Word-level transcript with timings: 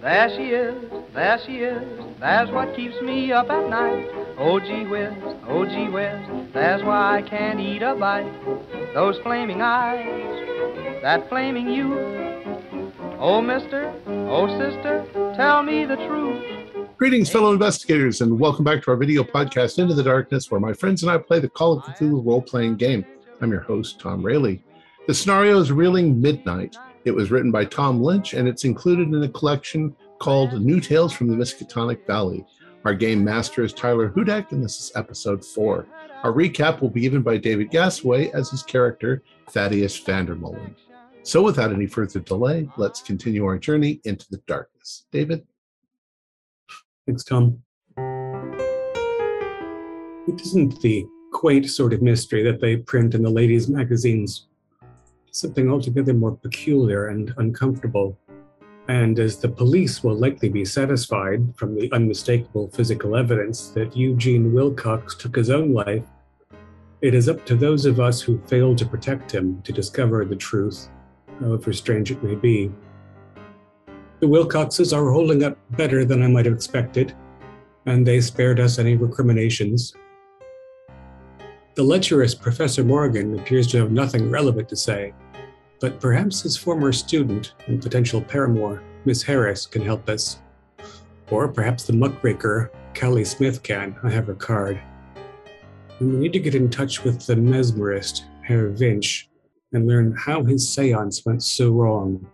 There 0.00 0.30
she 0.30 0.44
is, 0.44 0.90
there 1.12 1.38
she 1.44 1.56
is, 1.58 1.82
there's 2.20 2.50
what 2.50 2.74
keeps 2.74 2.98
me 3.02 3.32
up 3.32 3.50
at 3.50 3.68
night. 3.68 4.08
Oh 4.38 4.58
gee 4.58 4.86
whiz, 4.86 5.12
oh 5.46 5.66
gee 5.66 5.90
whiz, 5.90 6.18
there's 6.54 6.82
why 6.82 7.18
I 7.18 7.22
can't 7.22 7.60
eat 7.60 7.82
a 7.82 7.94
bite. 7.94 8.32
Those 8.94 9.18
flaming 9.18 9.60
eyes, 9.60 11.02
that 11.02 11.28
flaming 11.28 11.68
youth. 11.68 11.98
Oh 13.18 13.42
mister, 13.42 13.92
oh 14.06 14.48
sister, 14.58 15.04
tell 15.36 15.62
me 15.62 15.84
the 15.84 15.96
truth. 15.96 16.88
Greetings, 16.96 17.28
fellow 17.28 17.52
investigators, 17.52 18.22
and 18.22 18.40
welcome 18.40 18.64
back 18.64 18.82
to 18.84 18.92
our 18.92 18.96
video 18.96 19.22
podcast, 19.22 19.78
Into 19.78 19.92
the 19.92 20.02
Darkness, 20.02 20.50
where 20.50 20.60
my 20.60 20.72
friends 20.72 21.02
and 21.02 21.12
I 21.12 21.18
play 21.18 21.40
the 21.40 21.48
Call 21.50 21.76
of 21.76 21.84
Cthulhu 21.84 22.24
role 22.24 22.40
playing 22.40 22.76
game. 22.76 23.04
I'm 23.42 23.50
your 23.50 23.60
host, 23.60 24.00
Tom 24.00 24.22
Rayleigh. 24.22 24.60
The 25.06 25.12
scenario 25.12 25.60
is 25.60 25.70
Reeling 25.70 26.18
Midnight. 26.22 26.74
It 27.04 27.12
was 27.12 27.30
written 27.30 27.50
by 27.50 27.64
Tom 27.64 28.02
Lynch, 28.02 28.34
and 28.34 28.46
it's 28.46 28.64
included 28.64 29.08
in 29.08 29.22
a 29.22 29.28
collection 29.28 29.96
called 30.18 30.60
New 30.60 30.80
Tales 30.80 31.14
from 31.14 31.28
the 31.28 31.36
Miskatonic 31.36 32.06
Valley. 32.06 32.44
Our 32.84 32.92
game 32.92 33.24
master 33.24 33.62
is 33.62 33.72
Tyler 33.72 34.10
Hudak, 34.10 34.52
and 34.52 34.62
this 34.62 34.78
is 34.78 34.92
episode 34.94 35.42
four. 35.42 35.86
Our 36.22 36.32
recap 36.32 36.82
will 36.82 36.90
be 36.90 37.00
given 37.00 37.22
by 37.22 37.38
David 37.38 37.70
Gasaway 37.70 38.30
as 38.34 38.50
his 38.50 38.62
character, 38.62 39.22
Thaddeus 39.48 39.98
Vandermolen. 39.98 40.74
So, 41.22 41.42
without 41.42 41.72
any 41.72 41.86
further 41.86 42.20
delay, 42.20 42.68
let's 42.76 43.00
continue 43.00 43.46
our 43.46 43.58
journey 43.58 44.00
into 44.04 44.26
the 44.30 44.42
darkness. 44.46 45.06
David? 45.10 45.46
Thanks, 47.06 47.24
Tom. 47.24 47.62
It 50.28 50.40
isn't 50.42 50.82
the 50.82 51.06
quaint 51.32 51.68
sort 51.70 51.94
of 51.94 52.02
mystery 52.02 52.42
that 52.42 52.60
they 52.60 52.76
print 52.76 53.14
in 53.14 53.22
the 53.22 53.30
ladies' 53.30 53.68
magazines. 53.68 54.48
Something 55.32 55.70
altogether 55.70 56.12
more 56.12 56.36
peculiar 56.36 57.08
and 57.08 57.32
uncomfortable. 57.36 58.18
And 58.88 59.18
as 59.20 59.38
the 59.38 59.48
police 59.48 60.02
will 60.02 60.16
likely 60.16 60.48
be 60.48 60.64
satisfied 60.64 61.54
from 61.56 61.76
the 61.76 61.90
unmistakable 61.92 62.68
physical 62.70 63.14
evidence 63.14 63.68
that 63.70 63.96
Eugene 63.96 64.52
Wilcox 64.52 65.14
took 65.14 65.36
his 65.36 65.48
own 65.48 65.72
life, 65.72 66.02
it 67.00 67.14
is 67.14 67.28
up 67.28 67.46
to 67.46 67.54
those 67.54 67.86
of 67.86 68.00
us 68.00 68.20
who 68.20 68.42
failed 68.46 68.78
to 68.78 68.86
protect 68.86 69.30
him 69.30 69.62
to 69.62 69.72
discover 69.72 70.24
the 70.24 70.34
truth, 70.36 70.88
however 71.40 71.72
strange 71.72 72.10
it 72.10 72.22
may 72.22 72.34
be. 72.34 72.70
The 74.18 74.28
Wilcoxes 74.28 74.92
are 74.92 75.10
holding 75.10 75.44
up 75.44 75.56
better 75.70 76.04
than 76.04 76.22
I 76.22 76.26
might 76.26 76.44
have 76.44 76.54
expected, 76.54 77.14
and 77.86 78.06
they 78.06 78.20
spared 78.20 78.60
us 78.60 78.78
any 78.78 78.96
recriminations. 78.96 79.94
The 81.76 81.84
lecherous 81.84 82.34
Professor 82.34 82.82
Morgan 82.82 83.38
appears 83.38 83.68
to 83.68 83.78
have 83.78 83.92
nothing 83.92 84.28
relevant 84.28 84.68
to 84.70 84.76
say, 84.76 85.14
but 85.80 86.00
perhaps 86.00 86.42
his 86.42 86.56
former 86.56 86.92
student 86.92 87.54
and 87.68 87.80
potential 87.80 88.20
paramour, 88.20 88.82
Miss 89.04 89.22
Harris, 89.22 89.66
can 89.66 89.80
help 89.80 90.08
us. 90.08 90.40
Or 91.30 91.46
perhaps 91.46 91.84
the 91.84 91.92
muckraker, 91.92 92.72
Callie 92.98 93.24
Smith, 93.24 93.62
can. 93.62 93.94
I 94.02 94.10
have 94.10 94.26
her 94.26 94.34
card. 94.34 94.80
We 96.00 96.08
need 96.08 96.32
to 96.32 96.40
get 96.40 96.56
in 96.56 96.70
touch 96.70 97.04
with 97.04 97.24
the 97.24 97.36
mesmerist, 97.36 98.24
Herr 98.42 98.70
Vinch, 98.70 99.28
and 99.72 99.86
learn 99.86 100.16
how 100.16 100.42
his 100.42 100.68
seance 100.68 101.24
went 101.24 101.44
so 101.44 101.70
wrong. 101.70 102.26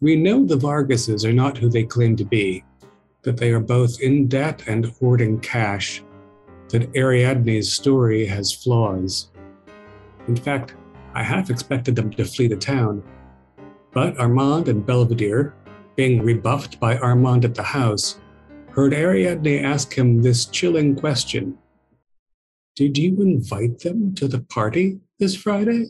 We 0.00 0.16
know 0.16 0.46
the 0.46 0.56
Vargases 0.56 1.26
are 1.26 1.34
not 1.34 1.58
who 1.58 1.68
they 1.68 1.84
claim 1.84 2.16
to 2.16 2.24
be, 2.24 2.64
that 3.24 3.36
they 3.36 3.52
are 3.52 3.60
both 3.60 4.00
in 4.00 4.26
debt 4.26 4.62
and 4.66 4.86
hoarding 4.86 5.38
cash, 5.40 6.02
that 6.72 6.90
Ariadne's 6.96 7.70
story 7.70 8.24
has 8.24 8.50
flaws. 8.50 9.30
In 10.26 10.34
fact, 10.34 10.74
I 11.14 11.22
half 11.22 11.50
expected 11.50 11.94
them 11.94 12.10
to 12.12 12.24
flee 12.24 12.48
the 12.48 12.56
town. 12.56 13.02
But 13.92 14.18
Armand 14.18 14.68
and 14.68 14.84
Belvedere, 14.84 15.54
being 15.96 16.22
rebuffed 16.22 16.80
by 16.80 16.96
Armand 16.96 17.44
at 17.44 17.54
the 17.54 17.62
house, 17.62 18.18
heard 18.70 18.94
Ariadne 18.94 19.62
ask 19.62 19.92
him 19.92 20.22
this 20.22 20.46
chilling 20.46 20.96
question 20.96 21.58
Did 22.74 22.96
you 22.96 23.20
invite 23.20 23.80
them 23.80 24.14
to 24.14 24.26
the 24.26 24.40
party 24.40 24.98
this 25.18 25.36
Friday? 25.36 25.88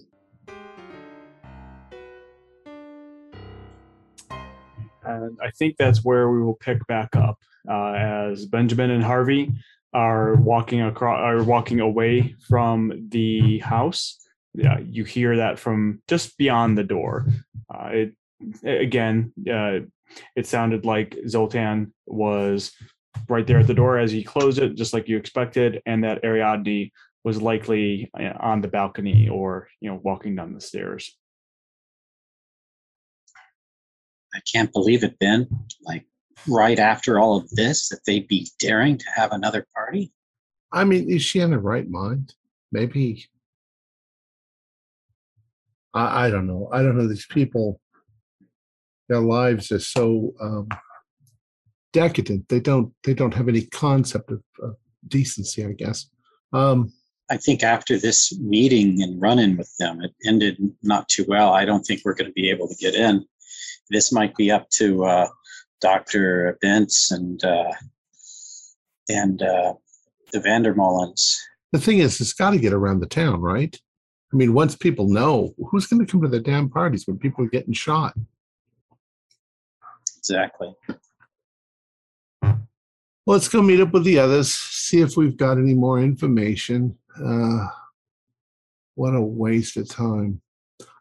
And 5.04 5.38
I 5.41 5.50
think 5.56 5.76
that's 5.76 6.04
where 6.04 6.28
we 6.28 6.42
will 6.42 6.56
pick 6.56 6.84
back 6.88 7.15
up 7.15 7.38
uh, 7.71 7.92
as 7.92 8.47
Benjamin 8.47 8.91
and 8.91 9.04
Harvey 9.04 9.53
are 9.92 10.34
walking 10.36 10.80
across, 10.80 11.20
are 11.20 11.42
walking 11.42 11.80
away 11.80 12.34
from 12.48 13.08
the 13.08 13.58
house. 13.58 14.19
Yeah, 14.54 14.78
you 14.80 15.04
hear 15.04 15.36
that 15.36 15.58
from 15.58 16.03
just 16.08 16.36
beyond 16.36 16.76
the 16.76 16.84
door. 16.84 17.26
Uh, 17.72 17.88
it 17.92 18.14
again, 18.64 19.32
uh, 19.50 19.80
it 20.36 20.47
sounded 20.47 20.84
like 20.84 21.16
Zoltan 21.28 21.92
was 22.06 22.72
right 23.28 23.47
there 23.47 23.60
at 23.60 23.66
the 23.66 23.75
door 23.75 23.98
as 23.98 24.12
he 24.12 24.22
closed 24.22 24.58
it, 24.58 24.75
just 24.75 24.92
like 24.92 25.08
you 25.08 25.16
expected, 25.16 25.80
and 25.86 26.04
that 26.04 26.24
Ariadne 26.24 26.91
was 27.24 27.41
likely 27.41 28.10
uh, 28.19 28.32
on 28.41 28.60
the 28.60 28.69
balcony 28.69 29.28
or 29.28 29.69
you 29.80 29.91
know 29.91 30.00
walking 30.03 30.36
down 30.36 30.54
the 30.54 30.60
stairs. 30.60 31.16
I 34.34 34.41
can't 34.50 34.72
believe 34.72 35.04
it, 35.04 35.19
Ben. 35.19 35.47
Like 35.82 36.06
right 36.47 36.78
after 36.78 37.19
all 37.19 37.37
of 37.37 37.48
this, 37.50 37.88
that 37.88 38.00
they'd 38.06 38.28
be 38.28 38.48
daring 38.59 38.98
to 38.98 39.04
have 39.15 39.32
another 39.32 39.66
party. 39.75 40.12
I 40.72 40.84
mean, 40.84 41.10
is 41.10 41.22
she 41.22 41.41
in 41.41 41.50
the 41.50 41.59
right 41.59 41.88
mind? 41.88 42.34
Maybe. 42.70 43.26
I, 45.94 46.26
I 46.26 46.31
don't 46.31 46.47
know. 46.47 46.69
I 46.72 46.82
don't 46.82 46.97
know. 46.97 47.06
These 47.06 47.26
people, 47.26 47.81
their 49.09 49.21
lives 49.21 49.71
are 49.71 49.78
so 49.78 50.32
um, 50.41 50.69
decadent. 51.92 52.48
They 52.48 52.60
don't. 52.60 52.94
They 53.04 53.15
don't 53.15 53.34
have 53.34 53.48
any 53.48 53.62
concept 53.66 54.31
of, 54.31 54.42
of 54.62 54.76
decency. 55.06 55.65
I 55.65 55.72
guess. 55.72 56.09
Um, 56.53 56.92
I 57.31 57.37
think 57.37 57.62
after 57.62 57.98
this 57.98 58.38
meeting 58.41 59.03
and 59.03 59.21
run-in 59.21 59.56
with 59.56 59.75
them, 59.78 60.03
it 60.03 60.12
ended 60.26 60.59
not 60.82 61.09
too 61.09 61.25
well. 61.28 61.53
I 61.53 61.65
don't 61.65 61.82
think 61.82 62.03
we're 62.04 62.15
going 62.15 62.31
to 62.31 62.32
be 62.34 62.50
able 62.50 62.69
to 62.69 62.75
get 62.75 62.94
in. 62.94 63.25
This 63.91 64.12
might 64.12 64.34
be 64.37 64.50
up 64.50 64.69
to 64.71 65.04
uh, 65.04 65.28
Dr. 65.82 66.59
Bentz 66.65 67.10
and 67.10 67.44
uh, 67.44 67.72
and 69.09 69.43
uh, 69.43 69.75
the 70.32 70.38
Vandermolens. 70.38 71.38
the 71.72 71.81
thing 71.81 71.98
is, 71.98 72.20
it's 72.20 72.32
got 72.32 72.50
to 72.50 72.59
get 72.59 72.72
around 72.72 73.00
the 73.00 73.06
town, 73.06 73.41
right? 73.41 73.78
I 74.32 74.37
mean, 74.37 74.54
once 74.54 74.75
people 74.75 75.09
know, 75.09 75.54
who's 75.71 75.87
going 75.87 76.04
to 76.04 76.10
come 76.10 76.22
to 76.22 76.28
the 76.28 76.41
damn 76.41 76.71
parties 76.71 77.06
when 77.06 77.19
people 77.19 77.44
are 77.44 77.48
getting 77.48 77.75
shot? 77.75 78.15
Exactly. 80.16 80.72
Let's 83.26 83.48
go 83.48 83.60
meet 83.60 83.81
up 83.81 83.92
with 83.92 84.04
the 84.04 84.19
others, 84.19 84.53
see 84.53 85.00
if 85.00 85.16
we've 85.16 85.37
got 85.37 85.59
any 85.59 85.75
more 85.75 86.00
information. 86.00 86.97
Uh, 87.22 87.66
what 88.94 89.15
a 89.15 89.21
waste 89.21 89.76
of 89.76 89.88
time. 89.88 90.41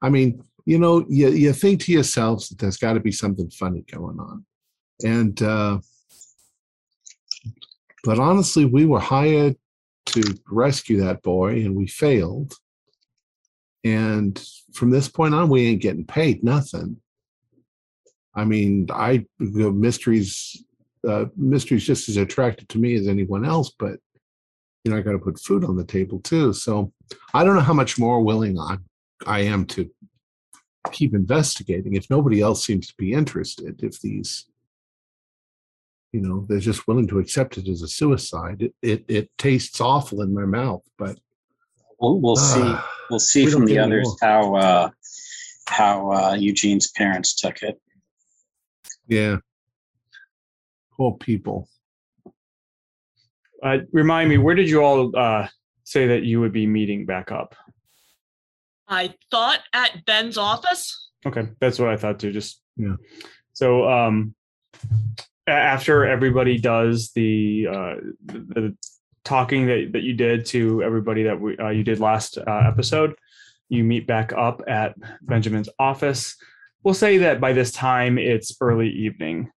I 0.02 0.09
mean, 0.09 0.44
you 0.66 0.78
know, 0.78 1.06
you, 1.08 1.30
you 1.30 1.53
think 1.53 1.81
to 1.81 1.91
yourselves 1.91 2.50
that 2.50 2.59
there's 2.59 2.78
got 2.78 2.94
to 2.94 3.00
be 3.00 3.12
something 3.12 3.50
funny 3.50 3.84
going 3.91 4.20
on. 4.20 4.46
And, 5.03 5.41
uh, 5.41 5.79
but 8.03 8.19
honestly, 8.19 8.66
we 8.66 8.85
were 8.85 9.00
hired 9.00 9.56
to 10.07 10.22
rescue 10.50 11.01
that 11.01 11.22
boy 11.22 11.53
and 11.63 11.75
we 11.75 11.88
failed. 11.88 12.53
And 13.84 14.44
from 14.73 14.90
this 14.90 15.07
point 15.07 15.34
on, 15.34 15.50
we 15.50 15.67
ain't 15.67 15.81
getting 15.81 16.06
paid 16.06 16.44
nothing. 16.44 16.97
I 18.35 18.45
mean, 18.45 18.88
I 18.91 19.25
mysteries, 19.40 20.63
uh, 21.07 21.25
mysteries 21.35 21.85
just 21.85 22.07
as 22.07 22.17
attracted 22.17 22.69
to 22.69 22.79
me 22.79 22.95
as 22.95 23.07
anyone 23.07 23.44
else, 23.45 23.72
but 23.78 23.97
you 24.84 24.91
know, 24.91 24.97
I 24.97 25.01
got 25.01 25.11
to 25.11 25.19
put 25.19 25.40
food 25.40 25.63
on 25.63 25.75
the 25.75 25.84
table 25.84 26.19
too. 26.19 26.53
So 26.53 26.91
I 27.34 27.44
don't 27.44 27.56
know 27.56 27.61
how 27.61 27.73
much 27.73 28.00
more 28.00 28.22
willing 28.22 28.59
I, 28.59 28.78
I 29.28 29.41
am 29.41 29.66
to 29.67 29.90
keep 30.91 31.14
investigating 31.14 31.96
if 31.96 32.09
nobody 32.09 32.41
else 32.41 32.66
seems 32.66 32.87
to 32.87 32.93
be 32.97 33.14
interested. 33.14 33.84
If 33.84 34.02
these, 34.02 34.47
you 36.11 36.22
know, 36.22 36.46
they're 36.49 36.59
just 36.59 36.87
willing 36.87 37.08
to 37.08 37.19
accept 37.19 37.58
it 37.58 37.67
as 37.67 37.81
a 37.81 37.87
suicide. 37.87 38.61
It 38.61 38.73
it, 38.81 39.05
it 39.08 39.29
tastes 39.37 39.79
awful 39.81 40.22
in 40.22 40.34
my 40.34 40.46
mouth, 40.46 40.84
but 40.97 41.17
We'll, 41.99 42.19
we'll 42.19 42.35
see. 42.35 42.61
uh, 42.61 42.81
We'll 43.11 43.19
see 43.19 43.46
we 43.46 43.52
from 43.52 43.66
the 43.66 43.78
others 43.78 44.08
more. 44.08 44.17
how 44.22 44.55
uh, 44.55 44.90
how 45.67 46.11
uh, 46.11 46.34
Eugene's 46.34 46.90
parents 46.91 47.35
took 47.35 47.61
it. 47.61 47.79
yeah, 49.08 49.37
poor 50.97 51.16
people. 51.17 51.67
Uh, 53.64 53.78
remind 53.91 54.29
me, 54.29 54.37
where 54.40 54.55
did 54.55 54.67
you 54.69 54.81
all 54.84 55.16
uh, 55.16 55.47
say 55.84 56.07
that 56.07 56.23
you 56.23 56.40
would 56.40 56.52
be 56.52 56.66
meeting 56.66 57.05
back 57.05 57.31
up? 57.31 57.55
I 58.87 59.14
thought 59.29 59.59
at 59.73 60.03
Ben's 60.05 60.37
office. 60.37 61.09
Okay, 61.25 61.47
that's 61.59 61.78
what 61.78 61.90
I 61.90 61.97
thought 61.97 62.19
too. 62.19 62.31
Just 62.31 62.61
Yeah. 62.78 62.96
So 63.53 63.87
um, 63.87 64.34
a- 64.84 64.87
after 65.47 66.05
everybody 66.05 66.58
does 66.58 67.11
the 67.14 67.67
uh, 67.67 67.96
the, 68.26 68.76
talking 69.23 69.67
that, 69.67 69.90
that 69.93 70.02
you 70.02 70.14
did 70.14 70.46
to 70.47 70.82
everybody 70.84 71.23
that 71.23 71.40
we, 71.40 71.58
uh, 71.58 71.70
you 71.70 71.84
did 71.84 71.99
last 71.99 72.38
uh, 72.38 72.64
episode, 72.66 73.14
you 73.70 73.84
meet 73.84 74.08
back 74.08 74.34
up 74.34 74.61
at 74.67 74.96
Benjamin's 75.22 75.70
office. 75.79 76.35
we'll 76.84 76.93
say 76.93 77.20
that 77.20 77.40
by 77.40 77.53
this 77.53 77.72
time 77.72 78.17
it's 78.17 78.55
early 78.59 78.90
evening, 78.90 79.52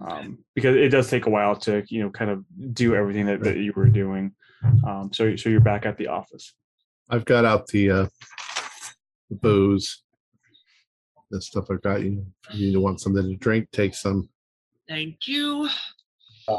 um, 0.00 0.38
because 0.54 0.76
it 0.76 0.90
does 0.90 1.10
take 1.10 1.26
a 1.26 1.30
while 1.30 1.56
to 1.56 1.84
you 1.88 2.02
know 2.02 2.10
kind 2.10 2.30
of 2.30 2.44
do 2.72 2.94
everything 2.94 3.26
that, 3.26 3.40
that 3.42 3.56
you 3.56 3.72
were 3.74 3.88
doing. 3.88 4.32
Um, 4.86 5.10
so 5.12 5.36
so 5.36 5.48
you're 5.48 5.60
back 5.60 5.86
at 5.86 5.96
the 5.96 6.08
office. 6.08 6.54
I've 7.10 7.24
got 7.24 7.44
out 7.44 7.66
the 7.68 7.90
uh, 7.90 8.06
the 9.30 9.36
booze. 9.36 10.02
The 11.30 11.42
stuff 11.42 11.66
I've 11.70 11.82
got 11.82 12.02
you. 12.02 12.24
You 12.52 12.80
want 12.80 13.00
something 13.00 13.22
to 13.22 13.36
drink, 13.36 13.68
take 13.70 13.94
some. 13.94 14.30
Thank 14.88 15.26
you. 15.26 15.68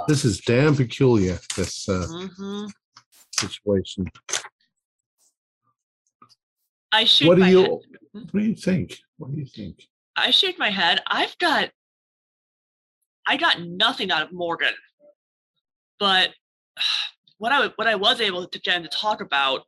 This 0.07 0.23
is 0.23 0.39
damn 0.41 0.75
peculiar. 0.75 1.39
This 1.55 1.89
uh, 1.89 2.05
hmm 2.07 2.67
situation. 3.35 4.05
I 6.91 7.05
shake 7.05 7.27
What 7.27 7.37
do 7.37 7.45
you? 7.45 7.61
head. 7.61 7.69
What 8.31 8.33
do 8.33 8.39
you 8.39 8.55
think? 8.55 8.99
What 9.17 9.31
do 9.31 9.39
you 9.39 9.45
think? 9.45 9.83
I 10.15 10.31
shake 10.31 10.59
my 10.59 10.69
head. 10.69 11.01
I've 11.07 11.37
got 11.37 11.69
I 13.25 13.37
got 13.37 13.61
nothing 13.61 14.11
out 14.11 14.23
of 14.23 14.33
Morgan. 14.33 14.73
But 15.99 16.31
what 17.37 17.51
I 17.51 17.69
what 17.75 17.87
I 17.87 17.95
was 17.95 18.21
able 18.21 18.47
to 18.47 18.59
get 18.59 18.83
to 18.83 18.89
talk 18.89 19.21
about 19.21 19.63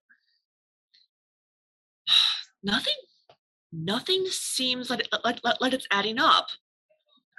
nothing 2.63 2.93
nothing 3.73 4.25
seems 4.27 4.89
like, 4.89 5.07
like, 5.23 5.39
like 5.61 5.73
it's 5.73 5.87
adding 5.91 6.19
up. 6.19 6.47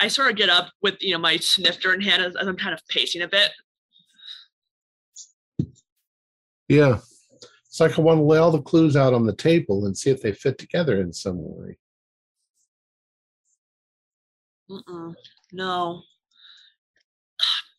I 0.01 0.09
sort 0.09 0.31
of 0.31 0.37
get 0.37 0.49
up 0.49 0.71
with 0.83 0.97
you 1.01 1.13
know 1.13 1.19
my 1.19 1.37
snifter 1.37 1.95
in 1.95 2.01
hand 2.01 2.23
as, 2.23 2.37
as 2.37 2.47
I'm 2.47 2.57
kind 2.57 2.75
of 2.75 2.81
pacing 2.89 3.23
a 3.23 3.29
bit. 3.29 3.51
Yeah, 6.69 6.99
it's 7.67 7.81
like 7.81 7.99
I 7.99 8.03
want 8.03 8.19
to 8.19 8.25
lay 8.25 8.39
all 8.39 8.51
the 8.51 8.63
clues 8.63 8.97
out 8.97 9.15
on 9.15 9.27
the 9.27 9.35
table 9.35 9.87
and 9.87 9.97
see 9.97 10.11
if 10.11 10.23
they 10.23 10.33
fit 10.33 10.59
together 10.59 11.01
in 11.01 11.13
some 11.13 11.37
way. 11.39 11.79
Mm-mm, 14.71 15.15
no. 15.53 16.03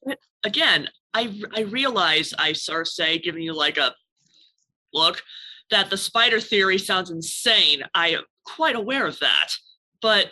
But 0.06 0.20
again, 0.44 0.90
I 1.14 1.42
I 1.56 1.62
realize 1.62 2.34
I 2.38 2.54
sort 2.54 2.82
of 2.82 2.88
say, 2.88 3.18
giving 3.20 3.44
you 3.44 3.54
like 3.54 3.78
a 3.78 3.94
look, 4.94 5.22
that 5.72 5.90
the 5.90 5.98
spider 5.98 6.40
theory 6.40 6.78
sounds 6.78 7.10
insane. 7.10 7.84
I 7.96 8.10
am 8.10 8.24
quite 8.46 8.76
aware 8.76 9.08
of 9.08 9.20
that, 9.20 9.50
but 10.02 10.32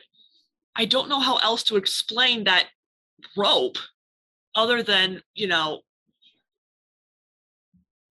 I 0.76 0.86
don't 0.86 1.10
know 1.10 1.20
how 1.20 1.38
else 1.38 1.64
to 1.64 1.76
explain 1.76 2.46
that 2.46 2.68
rope, 3.36 3.78
other 4.56 4.82
than 4.84 5.22
you 5.36 5.48
know, 5.48 5.82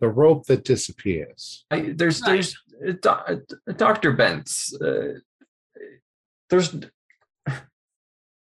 The 0.00 0.08
rope 0.08 0.46
that 0.46 0.64
disappears. 0.64 1.64
I, 1.70 1.92
there's 1.94 2.22
Right. 2.22 2.46
there's 2.80 2.96
uh, 3.06 3.08
uh, 3.10 3.72
Dr. 3.76 4.12
Bentz. 4.14 4.72
Uh, 4.80 5.18
there's 6.48 6.74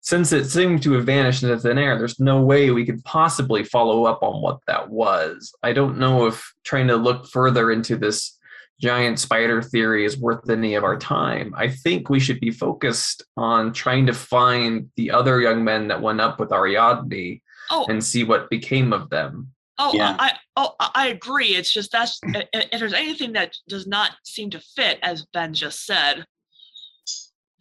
since 0.01 0.33
it 0.33 0.45
seemed 0.47 0.83
to 0.85 0.93
have 0.93 1.05
vanished 1.05 1.43
into 1.43 1.59
thin 1.59 1.79
air. 1.79 1.99
There's 1.99 2.21
no 2.21 2.41
way 2.41 2.71
we 2.71 2.87
could 2.87 3.03
possibly 3.05 3.65
follow 3.65 4.05
up 4.05 4.23
on 4.23 4.41
what 4.41 4.61
that 4.69 4.89
was. 4.89 5.53
I 5.65 5.73
don't 5.73 5.99
know 5.99 6.27
if 6.27 6.53
trying 6.65 6.87
to 6.89 6.97
look 6.97 7.27
further 7.27 7.73
into 7.73 7.97
this 7.97 8.39
giant 8.81 9.19
spider 9.19 9.63
theory 9.63 10.05
is 10.05 10.19
worth 10.19 10.49
any 10.51 10.75
of 10.75 10.85
our 10.85 10.99
time. 10.99 11.55
I 11.57 11.69
think 11.69 12.11
we 12.11 12.21
should 12.21 12.41
be 12.41 12.51
focused 12.51 13.23
on 13.37 13.73
trying 13.73 14.07
to 14.07 14.13
find 14.13 14.91
the 14.97 15.11
other 15.11 15.41
young 15.41 15.65
men 15.65 15.89
that 15.89 16.03
went 16.03 16.21
up 16.21 16.39
with 16.39 16.53
Ariadne 16.53 17.41
oh 17.71 17.87
and 17.89 18.03
see 18.05 18.23
what 18.25 18.51
became 18.51 18.93
of 18.93 19.09
them. 19.11 19.49
oh 19.79 19.93
Yeah. 19.95 20.15
I 20.19 20.33
oh 20.57 20.75
I 20.79 20.91
I 20.95 21.07
agree. 21.09 21.57
It's 21.57 21.73
just 21.73 21.91
that's 21.93 22.21
i- 22.35 22.47
i- 22.55 22.69
if 22.73 22.81
there's 22.81 22.93
anything 22.93 23.33
that 23.33 23.57
does 23.69 23.87
not 23.87 24.13
seem 24.25 24.51
to 24.51 24.61
fit, 24.61 24.99
as 25.03 25.25
Ben 25.33 25.55
just 25.55 25.85
said, 25.87 26.25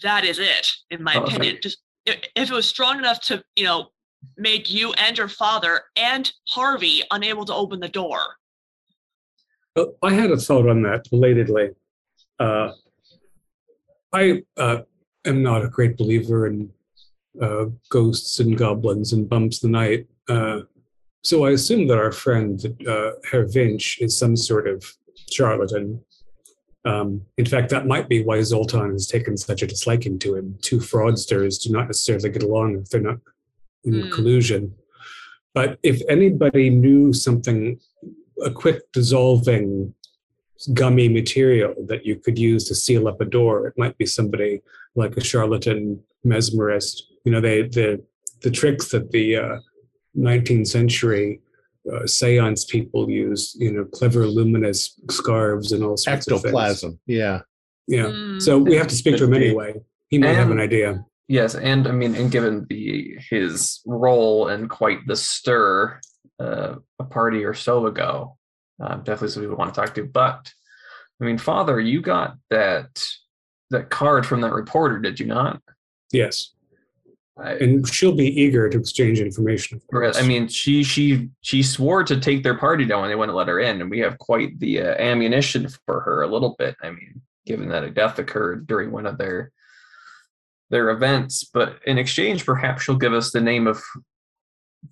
that 0.02 0.26
is 0.26 0.40
it, 0.40 0.68
in 0.92 1.02
my 1.04 1.16
Oh, 1.16 1.24
opinion. 1.24 1.60
Just 1.62 1.78
if 2.06 2.20
it 2.36 2.52
was 2.52 2.68
strong 2.68 3.00
enough 3.00 3.22
to 3.22 3.42
you 3.56 3.64
know 3.64 3.90
make 4.38 4.70
you 4.72 4.92
and 4.94 5.18
your 5.18 5.28
father 5.28 5.84
and 5.96 6.32
Harvey 6.50 7.04
unable 7.12 7.46
to 7.46 7.54
open 7.54 7.80
the 7.80 7.88
door. 7.88 8.36
I 10.02 10.14
had 10.14 10.32
a 10.32 10.38
thought 10.38 10.70
on 10.70 10.82
that 10.84 11.10
belatedly. 11.10 11.72
Uh, 12.40 12.72
I 14.14 14.44
uh, 14.58 14.82
am 15.26 15.44
not 15.44 15.66
a 15.66 15.70
great 15.70 15.98
believer 15.98 16.48
in 16.48 16.70
uh, 17.42 17.66
ghosts 17.90 18.40
and 18.40 18.58
goblins 18.58 19.12
and 19.12 19.28
bumps 19.28 19.60
the 19.60 19.68
night. 19.68 20.08
Uh, 20.30 20.62
so 21.24 21.46
I 21.46 21.52
assume 21.52 21.88
that 21.88 21.98
our 21.98 22.12
friend, 22.12 22.62
uh, 22.88 23.12
Herr 23.30 23.46
Vinch, 23.46 24.02
is 24.02 24.18
some 24.18 24.38
sort 24.38 24.68
of 24.68 24.86
charlatan. 25.30 26.02
Um, 26.86 27.26
in 27.38 27.46
fact, 27.46 27.70
that 27.72 27.88
might 27.88 28.08
be 28.08 28.24
why 28.24 28.42
Zoltan 28.44 28.92
has 28.92 29.08
taken 29.08 29.36
such 29.36 29.64
a 29.64 29.68
disliking 29.68 30.20
to 30.20 30.36
him. 30.36 30.58
Two 30.62 30.78
fraudsters 30.78 31.62
do 31.62 31.72
not 31.74 31.88
necessarily 31.88 32.30
get 32.30 32.44
along 32.44 32.78
if 32.78 32.90
they're 32.90 33.02
not 33.02 33.18
in 33.84 34.04
Hmm. 34.04 34.10
collusion. 34.12 34.76
But 35.54 35.80
if 35.84 36.02
anybody 36.08 36.70
knew 36.70 37.12
something 37.12 37.80
a 38.44 38.52
quick 38.52 38.92
dissolving 38.92 39.94
gummy 40.74 41.10
material 41.10 41.74
that 41.88 42.06
you 42.06 42.16
could 42.16 42.40
use 42.40 42.68
to 42.68 42.76
seal 42.76 43.08
up 43.08 43.22
a 43.22 43.26
door. 43.26 43.68
It 43.68 43.74
might 43.78 43.98
be 43.98 44.06
somebody 44.06 44.62
like 44.96 45.18
a 45.18 45.24
charlatan 45.24 46.02
mesmerist. 46.26 47.02
You 47.24 47.32
know, 47.32 47.42
they 47.42 47.64
the 47.64 48.04
the 48.42 48.52
tricks 48.52 48.90
that 48.90 49.12
the 49.12 49.36
uh, 49.38 49.58
19th 50.18 50.68
century 50.68 51.42
uh, 51.92 52.06
seance 52.08 52.66
people 52.66 53.10
use. 53.10 53.56
You 53.60 53.74
know, 53.74 53.86
clever 53.86 54.28
luminous 54.28 55.00
scarves 55.10 55.72
and 55.72 55.84
all 55.84 55.98
sorts 55.98 56.28
of 56.28 56.34
things. 56.42 56.46
Ectoplasm. 56.46 57.00
Yeah. 57.06 57.42
Yeah. 57.88 58.06
Mm, 58.06 58.42
So 58.42 58.58
we 58.58 58.76
have 58.76 58.88
to 58.88 58.96
speak 58.96 59.18
to 59.18 59.26
him 59.26 59.34
anyway. 59.34 59.76
He 60.10 60.18
might 60.18 60.34
have 60.36 60.52
an 60.52 60.60
idea. 60.60 61.04
Yes, 61.28 61.56
and 61.56 61.88
I 61.88 61.92
mean, 61.92 62.14
and 62.16 62.32
given 62.32 62.68
the 62.70 63.18
his 63.30 63.82
role 63.88 64.48
and 64.50 64.70
quite 64.70 65.00
the 65.08 65.16
stir 65.16 66.00
uh, 66.40 66.76
a 67.00 67.04
party 67.04 67.44
or 67.44 67.54
so 67.54 67.88
ago, 67.88 68.38
uh, 68.84 68.96
definitely 68.98 69.30
somebody 69.30 69.50
we 69.50 69.56
want 69.56 69.74
to 69.74 69.80
talk 69.80 69.94
to. 69.96 70.04
But 70.04 70.52
I 71.22 71.26
mean, 71.26 71.38
Father, 71.38 71.80
you 71.80 72.02
got 72.02 72.38
that 72.50 73.02
that 73.70 73.90
card 73.90 74.26
from 74.26 74.42
that 74.42 74.54
reporter, 74.54 75.00
did 75.00 75.20
you 75.20 75.26
not? 75.26 75.62
Yes, 76.12 76.52
I, 77.38 77.54
and 77.56 77.88
she'll 77.88 78.16
be 78.16 78.42
eager 78.42 78.70
to 78.70 78.80
exchange 78.80 79.20
information. 79.20 79.78
Of 79.78 79.88
course. 79.88 80.18
I 80.18 80.22
mean, 80.22 80.48
she 80.48 80.84
she 80.84 81.30
she 81.42 81.64
swore 81.64 82.04
to 82.04 82.20
take 82.20 82.44
their 82.44 82.58
party 82.58 82.86
down 82.86 83.02
when 83.02 83.10
they 83.10 83.16
wouldn't 83.16 83.38
let 83.38 83.48
her 83.48 83.60
in, 83.60 83.82
and 83.82 83.90
we 83.90 84.00
have 84.00 84.18
quite 84.20 84.58
the 84.60 84.82
uh, 84.82 84.96
ammunition 84.96 85.68
for 85.86 86.02
her 86.02 86.22
a 86.22 86.28
little 86.28 86.56
bit. 86.58 86.76
I 86.82 86.92
mean, 86.92 87.22
given 87.46 87.70
that 87.70 87.84
a 87.84 87.90
death 87.92 88.20
occurred 88.20 88.68
during 88.68 88.92
one 88.92 89.06
of 89.06 89.18
their 89.18 89.52
their 90.70 90.90
events, 90.92 91.44
but 91.44 91.80
in 91.86 91.98
exchange, 91.98 92.46
perhaps 92.46 92.84
she'll 92.84 92.96
give 92.96 93.14
us 93.14 93.32
the 93.32 93.42
name 93.42 93.68
of 93.68 93.82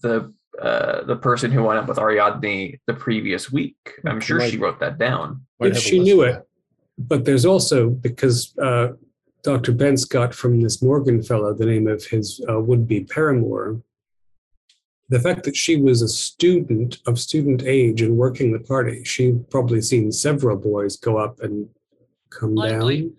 the 0.01 0.33
uh, 0.61 1.03
the 1.03 1.15
person 1.15 1.51
who 1.51 1.63
went 1.63 1.79
up 1.79 1.87
with 1.87 1.97
Ariadne 1.97 2.79
the 2.85 2.93
previous 2.93 3.51
week. 3.51 3.77
I'm 4.05 4.19
sure 4.19 4.39
she 4.41 4.57
wrote 4.57 4.79
that 4.79 4.97
down. 4.97 5.45
If 5.59 5.77
she 5.77 5.99
knew 5.99 6.21
it. 6.21 6.47
but 6.97 7.25
there's 7.25 7.45
also 7.45 7.89
because 7.89 8.53
uh, 8.61 8.89
Dr. 9.43 9.73
Bentz 9.73 10.07
got 10.07 10.33
from 10.33 10.61
this 10.61 10.81
Morgan 10.81 11.21
fellow 11.23 11.53
the 11.53 11.65
name 11.65 11.87
of 11.87 12.05
his 12.05 12.43
uh, 12.49 12.59
would-be 12.59 13.05
paramour. 13.05 13.81
The 15.09 15.19
fact 15.19 15.43
that 15.43 15.55
she 15.55 15.75
was 15.75 16.01
a 16.01 16.07
student 16.07 16.99
of 17.07 17.19
student 17.19 17.63
age 17.63 18.01
and 18.01 18.17
working 18.17 18.51
the 18.51 18.59
party, 18.59 19.03
she 19.03 19.33
probably 19.49 19.81
seen 19.81 20.11
several 20.11 20.57
boys 20.57 20.97
go 20.97 21.17
up 21.17 21.39
and 21.41 21.67
come 22.29 22.55
Likely. 22.55 23.01
down. 23.01 23.13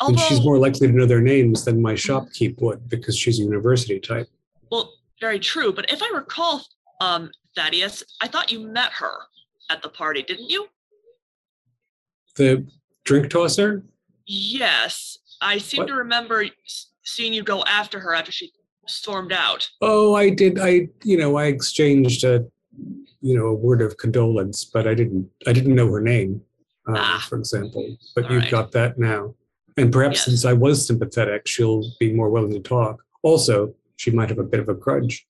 And 0.00 0.20
she's 0.20 0.42
more 0.42 0.58
likely 0.58 0.88
to 0.88 0.92
know 0.92 1.06
their 1.06 1.20
names 1.20 1.64
than 1.64 1.80
my 1.80 1.94
shopkeep 1.94 2.60
would 2.60 2.88
because 2.88 3.16
she's 3.16 3.38
a 3.38 3.42
university 3.44 4.00
type. 4.00 4.28
well, 4.70 4.92
very 5.20 5.38
true. 5.38 5.72
But 5.72 5.90
if 5.92 6.02
I 6.02 6.10
recall, 6.14 6.62
um, 7.00 7.30
Thaddeus, 7.56 8.02
I 8.20 8.28
thought 8.28 8.50
you 8.52 8.60
met 8.60 8.92
her 8.92 9.14
at 9.70 9.82
the 9.82 9.88
party, 9.88 10.22
didn't 10.22 10.50
you? 10.50 10.68
The 12.36 12.66
drink 13.04 13.30
tosser? 13.30 13.84
Yes, 14.26 15.18
I 15.40 15.58
seem 15.58 15.80
What? 15.80 15.88
to 15.88 15.94
remember 15.94 16.46
seeing 17.04 17.32
you 17.32 17.42
go 17.42 17.62
after 17.64 18.00
her 18.00 18.14
after 18.14 18.32
she 18.32 18.52
stormed 18.86 19.32
out. 19.32 19.68
Oh, 19.80 20.14
I 20.14 20.30
did. 20.30 20.58
I, 20.58 20.88
you 21.04 21.16
know, 21.16 21.36
I 21.36 21.46
exchanged 21.46 22.24
a, 22.24 22.44
you 23.20 23.36
know, 23.36 23.46
a 23.46 23.54
word 23.54 23.82
of 23.82 23.96
condolence, 23.96 24.64
but 24.64 24.86
I 24.88 24.94
didn't. 24.94 25.30
I 25.46 25.52
didn't 25.52 25.74
know 25.74 25.90
her 25.92 26.00
name, 26.00 26.40
uh, 26.88 26.94
Ah. 26.96 27.26
for 27.28 27.38
example. 27.38 27.96
But 28.14 28.24
All 28.26 28.32
you've 28.32 28.42
right. 28.42 28.50
got 28.50 28.72
that 28.72 28.98
now, 28.98 29.34
and 29.76 29.92
perhaps 29.92 30.16
Yes. 30.18 30.24
since 30.26 30.44
I 30.44 30.52
was 30.54 30.86
sympathetic, 30.86 31.46
she'll 31.46 31.84
be 32.00 32.12
more 32.12 32.30
willing 32.30 32.52
to 32.52 32.60
talk. 32.60 33.02
Also, 33.22 33.74
she 33.96 34.10
might 34.10 34.28
have 34.28 34.38
a 34.38 34.44
bit 34.44 34.60
of 34.60 34.68
a 34.68 34.74
grudge. 34.74 35.26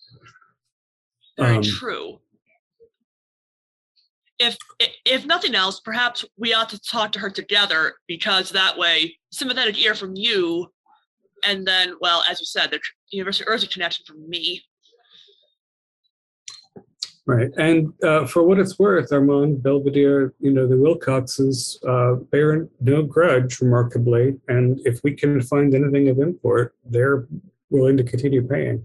Very 1.38 1.56
Um, 1.56 1.62
true. 1.62 2.20
If 4.38 4.56
if 5.04 5.24
nothing 5.26 5.54
else, 5.54 5.80
perhaps 5.80 6.24
we 6.36 6.54
ought 6.54 6.68
to 6.70 6.80
talk 6.80 7.12
to 7.12 7.20
her 7.20 7.30
together 7.30 7.94
because 8.08 8.50
that 8.50 8.76
way, 8.76 9.16
sympathetic 9.30 9.78
ear 9.78 9.94
from 9.94 10.16
you, 10.16 10.72
and 11.44 11.66
then, 11.66 11.94
well, 12.00 12.24
as 12.28 12.40
you 12.40 12.46
said, 12.46 12.70
the 12.70 12.80
University 13.10 13.44
of 13.44 13.48
Earth 13.48 13.70
connection 13.70 14.04
from 14.06 14.28
me. 14.28 14.62
Right. 17.26 17.50
And 17.56 17.94
uh, 18.02 18.26
for 18.26 18.42
what 18.42 18.58
it's 18.58 18.78
worth, 18.78 19.10
Armand 19.10 19.62
Belvedere, 19.62 20.34
you 20.40 20.52
know, 20.52 20.66
the 20.66 20.74
Wilcoxes 20.74 21.78
uh, 21.88 22.16
bear 22.30 22.68
no 22.80 23.02
grudge, 23.02 23.60
remarkably. 23.60 24.38
And 24.48 24.80
if 24.84 25.02
we 25.02 25.14
can 25.14 25.40
find 25.40 25.74
anything 25.74 26.08
of 26.10 26.18
import, 26.18 26.74
they're 26.84 27.26
willing 27.74 27.96
to 27.96 28.04
continue 28.04 28.46
paying. 28.46 28.84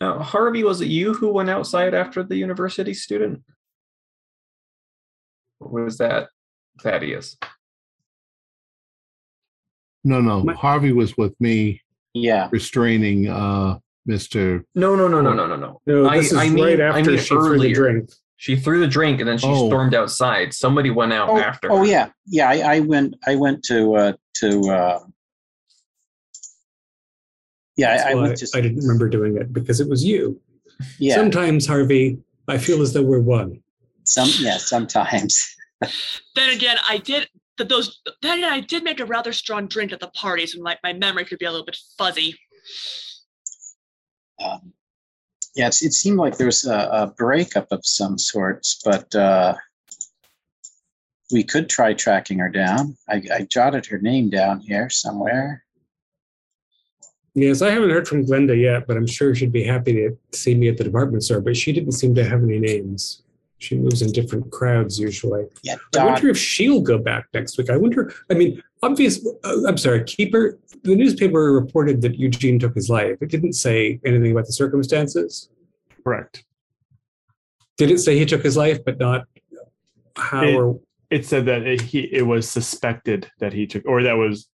Now, 0.00 0.18
Harvey, 0.18 0.62
was 0.62 0.80
it 0.82 0.88
you 0.88 1.14
who 1.14 1.32
went 1.32 1.48
outside 1.48 1.94
after 1.94 2.22
the 2.22 2.36
university 2.36 2.92
student? 2.92 3.42
Or 5.58 5.84
was 5.84 5.96
that 5.98 6.28
Thaddeus? 6.82 7.38
No, 10.04 10.20
no. 10.20 10.42
My- 10.42 10.52
Harvey 10.54 10.92
was 10.92 11.16
with 11.16 11.34
me 11.40 11.80
Yeah, 12.12 12.48
restraining 12.52 13.28
uh 13.28 13.78
Mr. 14.08 14.62
No, 14.74 14.94
no, 14.94 15.08
no, 15.08 15.20
no, 15.20 15.32
no, 15.32 15.46
no, 15.46 15.56
no. 15.56 15.80
No, 15.86 16.08
I- 16.08 16.18
this 16.18 16.30
is 16.32 16.38
I 16.38 16.48
mean- 16.50 16.64
right 16.64 16.80
I 16.80 16.98
after 16.98 17.10
mean 17.12 17.18
she 17.20 17.26
threw 17.28 17.58
the 17.58 17.72
drink. 17.72 18.10
She 18.36 18.54
threw 18.54 18.80
the 18.80 18.86
drink 18.86 19.20
and 19.20 19.28
then 19.28 19.38
she 19.38 19.46
Oh. 19.48 19.66
stormed 19.68 19.94
outside. 19.94 20.52
Somebody 20.52 20.90
went 20.90 21.12
out 21.14 21.30
oh, 21.30 21.38
after. 21.38 21.72
oh 21.72 21.78
her. 21.78 21.86
yeah, 21.86 22.10
yeah, 22.26 22.50
I, 22.50 22.76
I 22.76 22.80
went, 22.80 23.14
I 23.26 23.34
went 23.34 23.64
to, 23.64 23.94
uh, 23.94 24.12
to, 24.40 24.60
uh, 24.70 24.98
yeah, 27.76 28.04
I, 28.06 28.10
I 28.10 28.14
why 28.14 28.22
went 28.22 28.38
to, 28.38 28.48
I 28.54 28.60
didn't 28.60 28.78
remember 28.78 29.08
doing 29.08 29.36
it 29.36 29.52
because 29.52 29.80
it 29.80 29.88
was 29.88 30.04
you. 30.04 30.40
yeah, 30.98 31.14
Sometimes, 31.14 31.66
Harvey, 31.66 32.18
I 32.48 32.58
feel 32.58 32.82
as 32.82 32.92
though 32.92 33.02
we're 33.02 33.20
one. 33.20 33.60
some, 34.04 34.30
yeah, 34.38 34.58
sometimes. 34.58 35.54
Then 36.34 36.56
again, 36.56 36.78
I 36.88 36.96
did 36.96 37.28
that 37.58 37.68
those 37.68 38.00
then 38.22 38.38
again, 38.38 38.52
I 38.52 38.60
did 38.60 38.82
make 38.82 39.00
a 39.00 39.04
rather 39.04 39.32
strong 39.32 39.66
drink 39.66 39.92
at 39.92 40.00
the 40.00 40.08
party, 40.08 40.46
so 40.46 40.60
my, 40.60 40.78
my 40.82 40.92
memory 40.92 41.24
could 41.24 41.38
be 41.38 41.44
a 41.44 41.50
little 41.50 41.66
bit 41.66 41.78
fuzzy. 41.98 42.34
Um, 44.42 44.72
yeah, 45.54 45.68
it's, 45.68 45.82
it 45.82 45.92
seemed 45.92 46.18
like 46.18 46.36
there 46.36 46.46
was 46.46 46.66
a, 46.66 46.88
a 46.92 47.06
breakup 47.16 47.68
of 47.70 47.84
some 47.84 48.18
sorts, 48.18 48.80
but 48.84 49.14
uh, 49.14 49.54
we 51.32 51.42
could 51.42 51.68
try 51.68 51.94
tracking 51.94 52.38
her 52.38 52.50
down. 52.50 52.96
I, 53.08 53.22
I 53.32 53.46
jotted 53.50 53.86
her 53.86 53.98
name 53.98 54.30
down 54.30 54.60
here 54.60 54.90
somewhere. 54.90 55.64
Yes, 57.38 57.60
I 57.60 57.70
haven't 57.70 57.90
heard 57.90 58.08
from 58.08 58.24
Glenda 58.24 58.58
yet, 58.58 58.86
but 58.86 58.96
I'm 58.96 59.06
sure 59.06 59.34
she'd 59.34 59.52
be 59.52 59.62
happy 59.62 59.92
to 59.92 60.16
see 60.32 60.54
me 60.54 60.68
at 60.68 60.78
the 60.78 60.84
department 60.84 61.22
store. 61.22 61.40
But 61.42 61.54
she 61.56 61.70
didn't 61.70 61.92
seem 61.92 62.14
to 62.14 62.24
have 62.24 62.42
any 62.42 62.58
names. 62.58 63.22
She 63.58 63.76
moves 63.76 64.00
in 64.00 64.10
different 64.10 64.50
crowds 64.50 64.98
usually. 64.98 65.44
Yeah, 65.62 65.76
I 65.98 66.04
wonder 66.04 66.28
if 66.30 66.38
she'll 66.38 66.80
go 66.80 66.96
back 66.98 67.26
next 67.34 67.58
week. 67.58 67.68
I 67.70 67.76
wonder. 67.76 68.12
I 68.30 68.34
mean, 68.34 68.62
obvious. 68.82 69.24
Uh, 69.44 69.66
I'm 69.68 69.76
sorry, 69.76 70.02
keeper. 70.04 70.58
The 70.82 70.94
newspaper 70.96 71.52
reported 71.52 72.00
that 72.02 72.18
Eugene 72.18 72.58
took 72.58 72.74
his 72.74 72.88
life. 72.88 73.18
It 73.20 73.28
didn't 73.30 73.52
say 73.54 74.00
anything 74.04 74.32
about 74.32 74.46
the 74.46 74.52
circumstances. 74.52 75.50
Correct. 76.04 76.44
Did 77.76 77.90
it 77.90 77.98
say 77.98 78.18
he 78.18 78.24
took 78.24 78.42
his 78.42 78.56
life, 78.56 78.82
but 78.84 78.98
not 78.98 79.26
how 80.16 80.42
It- 80.44 80.54
or 80.54 80.80
It 81.10 81.24
said 81.26 81.46
that 81.46 81.62
it, 81.62 81.80
he 81.82 82.00
it 82.00 82.26
was 82.26 82.48
suspected 82.48 83.30
that 83.40 83.52
he 83.52 83.66
took, 83.66 83.84
or 83.86 84.02
that 84.02 84.14
was 84.14 84.44
b- 84.44 84.50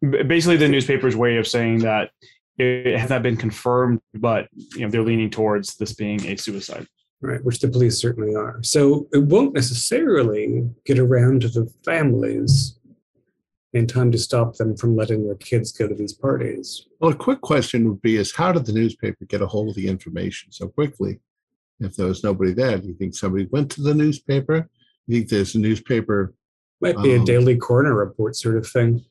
basically 0.00 0.56
the 0.56 0.68
newspaper's 0.68 1.16
way 1.16 1.36
of 1.36 1.46
saying 1.46 1.78
that 1.80 2.10
it 2.58 2.98
has 2.98 3.10
not 3.10 3.22
been 3.22 3.36
confirmed, 3.36 4.00
but 4.14 4.48
you 4.74 4.80
know 4.80 4.90
they're 4.90 5.02
leaning 5.02 5.30
towards 5.30 5.76
this 5.76 5.92
being 5.94 6.24
a 6.26 6.36
suicide. 6.36 6.86
right? 7.22 7.42
Which 7.44 7.60
the 7.60 7.68
police 7.68 7.98
certainly 7.98 8.34
are. 8.34 8.62
So 8.62 9.08
it 9.12 9.22
won't 9.24 9.54
necessarily 9.54 10.68
get 10.84 10.98
around 10.98 11.42
to 11.42 11.48
the 11.48 11.66
families 11.84 12.78
in 13.72 13.86
time 13.86 14.10
to 14.10 14.18
stop 14.18 14.56
them 14.56 14.76
from 14.76 14.96
letting 14.96 15.24
their 15.24 15.36
kids 15.36 15.70
go 15.70 15.86
to 15.86 15.94
these 15.94 16.12
parties. 16.12 16.86
Well, 16.98 17.12
a 17.12 17.14
quick 17.14 17.40
question 17.40 17.88
would 17.88 18.02
be 18.02 18.16
is 18.16 18.34
how 18.34 18.52
did 18.52 18.66
the 18.66 18.72
newspaper 18.72 19.24
get 19.26 19.42
a 19.42 19.46
hold 19.46 19.68
of 19.68 19.74
the 19.76 19.86
information 19.88 20.50
so 20.50 20.66
quickly? 20.68 21.20
If 21.78 21.96
there 21.96 22.06
was 22.08 22.24
nobody 22.24 22.52
there, 22.52 22.78
do 22.78 22.88
you 22.88 22.94
think 22.94 23.14
somebody 23.14 23.46
went 23.50 23.70
to 23.72 23.82
the 23.82 23.94
newspaper? 23.94 24.68
You 25.06 25.16
think 25.18 25.28
there's 25.30 25.54
a 25.54 25.58
newspaper? 25.60 26.34
Might 26.80 27.00
be 27.02 27.14
a 27.14 27.18
Um, 27.20 27.24
daily 27.24 27.56
corner 27.56 27.94
report 27.94 28.34
sort 28.36 28.56
of 28.56 28.66
thing. 28.66 29.04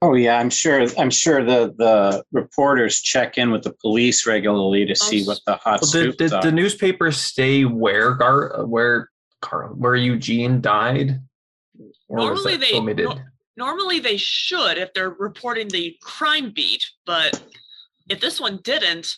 Oh 0.00 0.14
yeah, 0.14 0.38
I'm 0.38 0.50
sure. 0.50 0.86
I'm 0.96 1.10
sure 1.10 1.44
the 1.44 1.74
the 1.76 2.24
reporters 2.32 3.00
check 3.00 3.36
in 3.36 3.50
with 3.50 3.64
the 3.64 3.72
police 3.80 4.26
regularly 4.26 4.86
to 4.86 4.94
see 4.94 5.24
what 5.24 5.40
the 5.44 5.56
hot 5.56 5.80
Well, 5.82 5.90
did, 5.90 6.16
did 6.16 6.32
are. 6.32 6.42
the 6.42 6.52
newspapers 6.52 7.16
stay 7.16 7.64
where 7.64 8.14
Gar 8.14 8.64
where 8.66 9.10
Carl 9.42 9.70
where 9.74 9.96
Eugene 9.96 10.60
died? 10.60 11.20
Or 12.08 12.18
Normally 12.18 12.56
they- 12.56 12.74
omitted? 12.74 13.06
no- 13.08 13.18
Normally 13.56 13.98
they 13.98 14.16
should 14.16 14.78
if 14.78 14.94
they're 14.94 15.10
reporting 15.10 15.66
the 15.66 15.96
crime 16.00 16.52
beat, 16.54 16.84
but 17.04 17.42
if 18.08 18.20
this 18.20 18.40
one 18.40 18.60
didn't, 18.62 19.16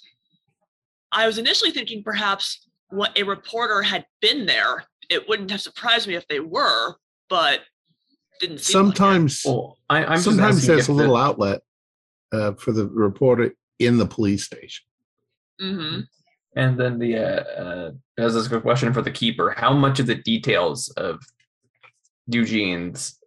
I 1.12 1.26
was 1.26 1.36
initially 1.36 1.72
thinking 1.72 2.02
perhaps 2.02 2.66
what 2.88 3.16
a 3.18 3.22
reporter 3.22 3.82
had 3.82 4.06
been 4.22 4.46
there. 4.46 4.84
It 5.10 5.28
wouldn't 5.28 5.50
have 5.50 5.60
surprised 5.60 6.08
me 6.08 6.14
if 6.14 6.26
they 6.28 6.40
were, 6.40 6.94
but 7.28 7.60
didn't 8.40 8.58
seem 8.58 8.76
like 8.86 8.94
it. 8.94 8.96
Sometimes, 8.96 9.42
Well, 9.44 9.78
I, 9.88 10.04
I'm 10.04 10.18
sometimes 10.20 10.56
asking 10.56 10.68
there's 10.68 10.80
if 10.84 10.88
a 10.88 10.92
the- 10.92 10.98
little 10.98 11.16
outlet 11.16 11.60
uh, 12.32 12.52
for 12.54 12.72
the 12.72 12.86
reporter 12.86 13.54
in 13.78 13.96
the 13.98 14.06
police 14.06 14.44
station. 14.44 14.84
Mhm. 15.60 16.04
And 16.56 16.78
then 16.80 16.98
the 16.98 17.16
uh, 17.16 17.62
uh, 17.62 17.90
this 18.16 18.34
a 18.46 18.48
good 18.48 18.62
question 18.62 18.92
for 18.92 19.02
the 19.02 19.10
keeper. 19.10 19.54
How 19.56 19.72
much 19.72 20.00
of 20.00 20.06
the 20.06 20.16
details 20.16 20.88
of 20.96 21.20
Eugene's 22.26 23.18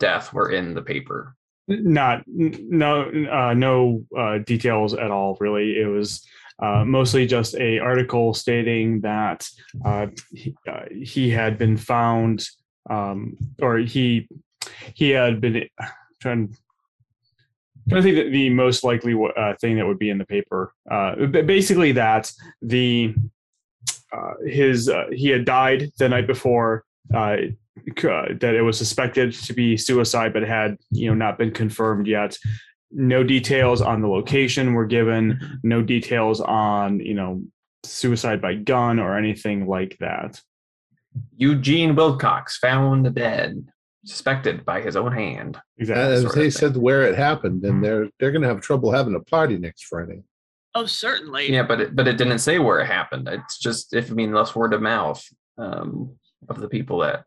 death 0.00 0.32
were 0.32 0.50
in 0.50 0.74
the 0.74 0.82
paper? 0.82 1.36
Not 1.68 2.24
no 2.26 3.02
uh, 3.30 3.54
no 3.54 4.04
uh, 4.18 4.38
details 4.38 4.94
at 4.94 5.10
all. 5.12 5.36
Really, 5.40 5.78
it 5.80 5.86
was 5.86 6.26
uh, 6.60 6.84
mostly 6.84 7.26
just 7.26 7.54
a 7.54 7.78
article 7.78 8.34
stating 8.34 9.00
that 9.02 9.48
uh, 9.84 10.08
he, 10.34 10.54
uh, 10.68 10.82
he 10.92 11.30
had 11.30 11.58
been 11.58 11.76
found 11.76 12.44
um, 12.90 13.36
or 13.60 13.78
he 13.78 14.28
he 14.94 15.10
had 15.10 15.40
been 15.40 15.68
trying. 16.20 16.56
I 17.92 18.00
think 18.00 18.16
that 18.16 18.30
the 18.30 18.48
most 18.50 18.84
likely 18.84 19.14
uh, 19.36 19.54
thing 19.60 19.76
that 19.76 19.86
would 19.86 19.98
be 19.98 20.10
in 20.10 20.18
the 20.18 20.24
paper, 20.24 20.72
uh, 20.90 21.26
basically 21.26 21.92
that 21.92 22.30
the 22.60 23.14
uh, 24.12 24.34
his 24.46 24.88
uh, 24.88 25.06
he 25.10 25.28
had 25.28 25.44
died 25.44 25.90
the 25.98 26.08
night 26.08 26.26
before. 26.26 26.84
Uh, 27.12 27.36
uh, 28.04 28.26
that 28.40 28.54
it 28.54 28.62
was 28.62 28.78
suspected 28.78 29.32
to 29.32 29.52
be 29.52 29.76
suicide, 29.76 30.32
but 30.32 30.42
had 30.42 30.76
you 30.90 31.08
know 31.08 31.14
not 31.14 31.38
been 31.38 31.50
confirmed 31.50 32.06
yet. 32.06 32.36
No 32.90 33.24
details 33.24 33.80
on 33.80 34.02
the 34.02 34.08
location 34.08 34.74
were 34.74 34.86
given. 34.86 35.58
No 35.62 35.82
details 35.82 36.40
on 36.40 37.00
you 37.00 37.14
know 37.14 37.42
suicide 37.84 38.40
by 38.40 38.54
gun 38.54 38.98
or 38.98 39.16
anything 39.16 39.66
like 39.66 39.96
that. 39.98 40.40
Eugene 41.36 41.94
Wilcox 41.94 42.58
found 42.58 43.14
dead, 43.14 43.66
suspected 44.04 44.64
by 44.64 44.80
his 44.80 44.96
own 44.96 45.12
hand. 45.12 45.60
Exactly. 45.78 46.02
As 46.26 46.34
they 46.34 46.50
said 46.50 46.76
where 46.76 47.02
it 47.02 47.16
happened, 47.16 47.64
and 47.64 47.82
they're 47.82 48.08
they're 48.18 48.32
going 48.32 48.42
to 48.42 48.48
have 48.48 48.60
trouble 48.60 48.92
having 48.92 49.14
a 49.14 49.20
party 49.20 49.58
next 49.58 49.84
Friday. 49.84 50.22
Oh, 50.74 50.86
certainly. 50.86 51.52
Yeah, 51.52 51.64
but 51.64 51.80
it, 51.80 51.96
but 51.96 52.08
it 52.08 52.16
didn't 52.16 52.38
say 52.38 52.58
where 52.58 52.80
it 52.80 52.86
happened. 52.86 53.28
It's 53.28 53.58
just 53.58 53.94
if 53.94 54.10
I 54.10 54.14
mean 54.14 54.32
less 54.32 54.54
word 54.54 54.72
of 54.72 54.80
mouth 54.82 55.22
um, 55.58 56.16
of 56.48 56.60
the 56.60 56.68
people 56.68 56.98
that 57.00 57.24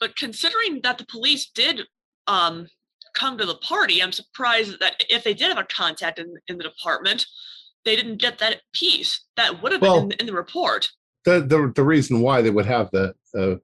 But 0.00 0.16
considering 0.16 0.80
that 0.82 0.98
the 0.98 1.06
police 1.06 1.50
did 1.54 1.82
um, 2.26 2.66
come 3.14 3.38
to 3.38 3.46
the 3.46 3.54
party, 3.56 4.02
I'm 4.02 4.12
surprised 4.12 4.80
that 4.80 5.04
if 5.08 5.22
they 5.24 5.34
did 5.34 5.48
have 5.48 5.58
a 5.58 5.64
contact 5.64 6.18
in, 6.18 6.34
in 6.48 6.58
the 6.58 6.64
department, 6.64 7.26
they 7.84 7.94
didn't 7.96 8.16
get 8.16 8.38
that 8.38 8.62
piece. 8.74 9.24
That 9.36 9.62
would 9.62 9.72
have 9.72 9.80
been 9.80 9.90
Well- 9.90 10.02
in, 10.02 10.12
in 10.12 10.26
the 10.26 10.32
report. 10.32 10.88
The 11.24 11.40
the, 11.40 11.72
the 11.76 11.84
reason 11.84 12.20
why 12.20 12.42
they 12.42 12.50
would 12.50 12.66
have 12.66 12.90
the 12.90 13.14
the 13.32 13.60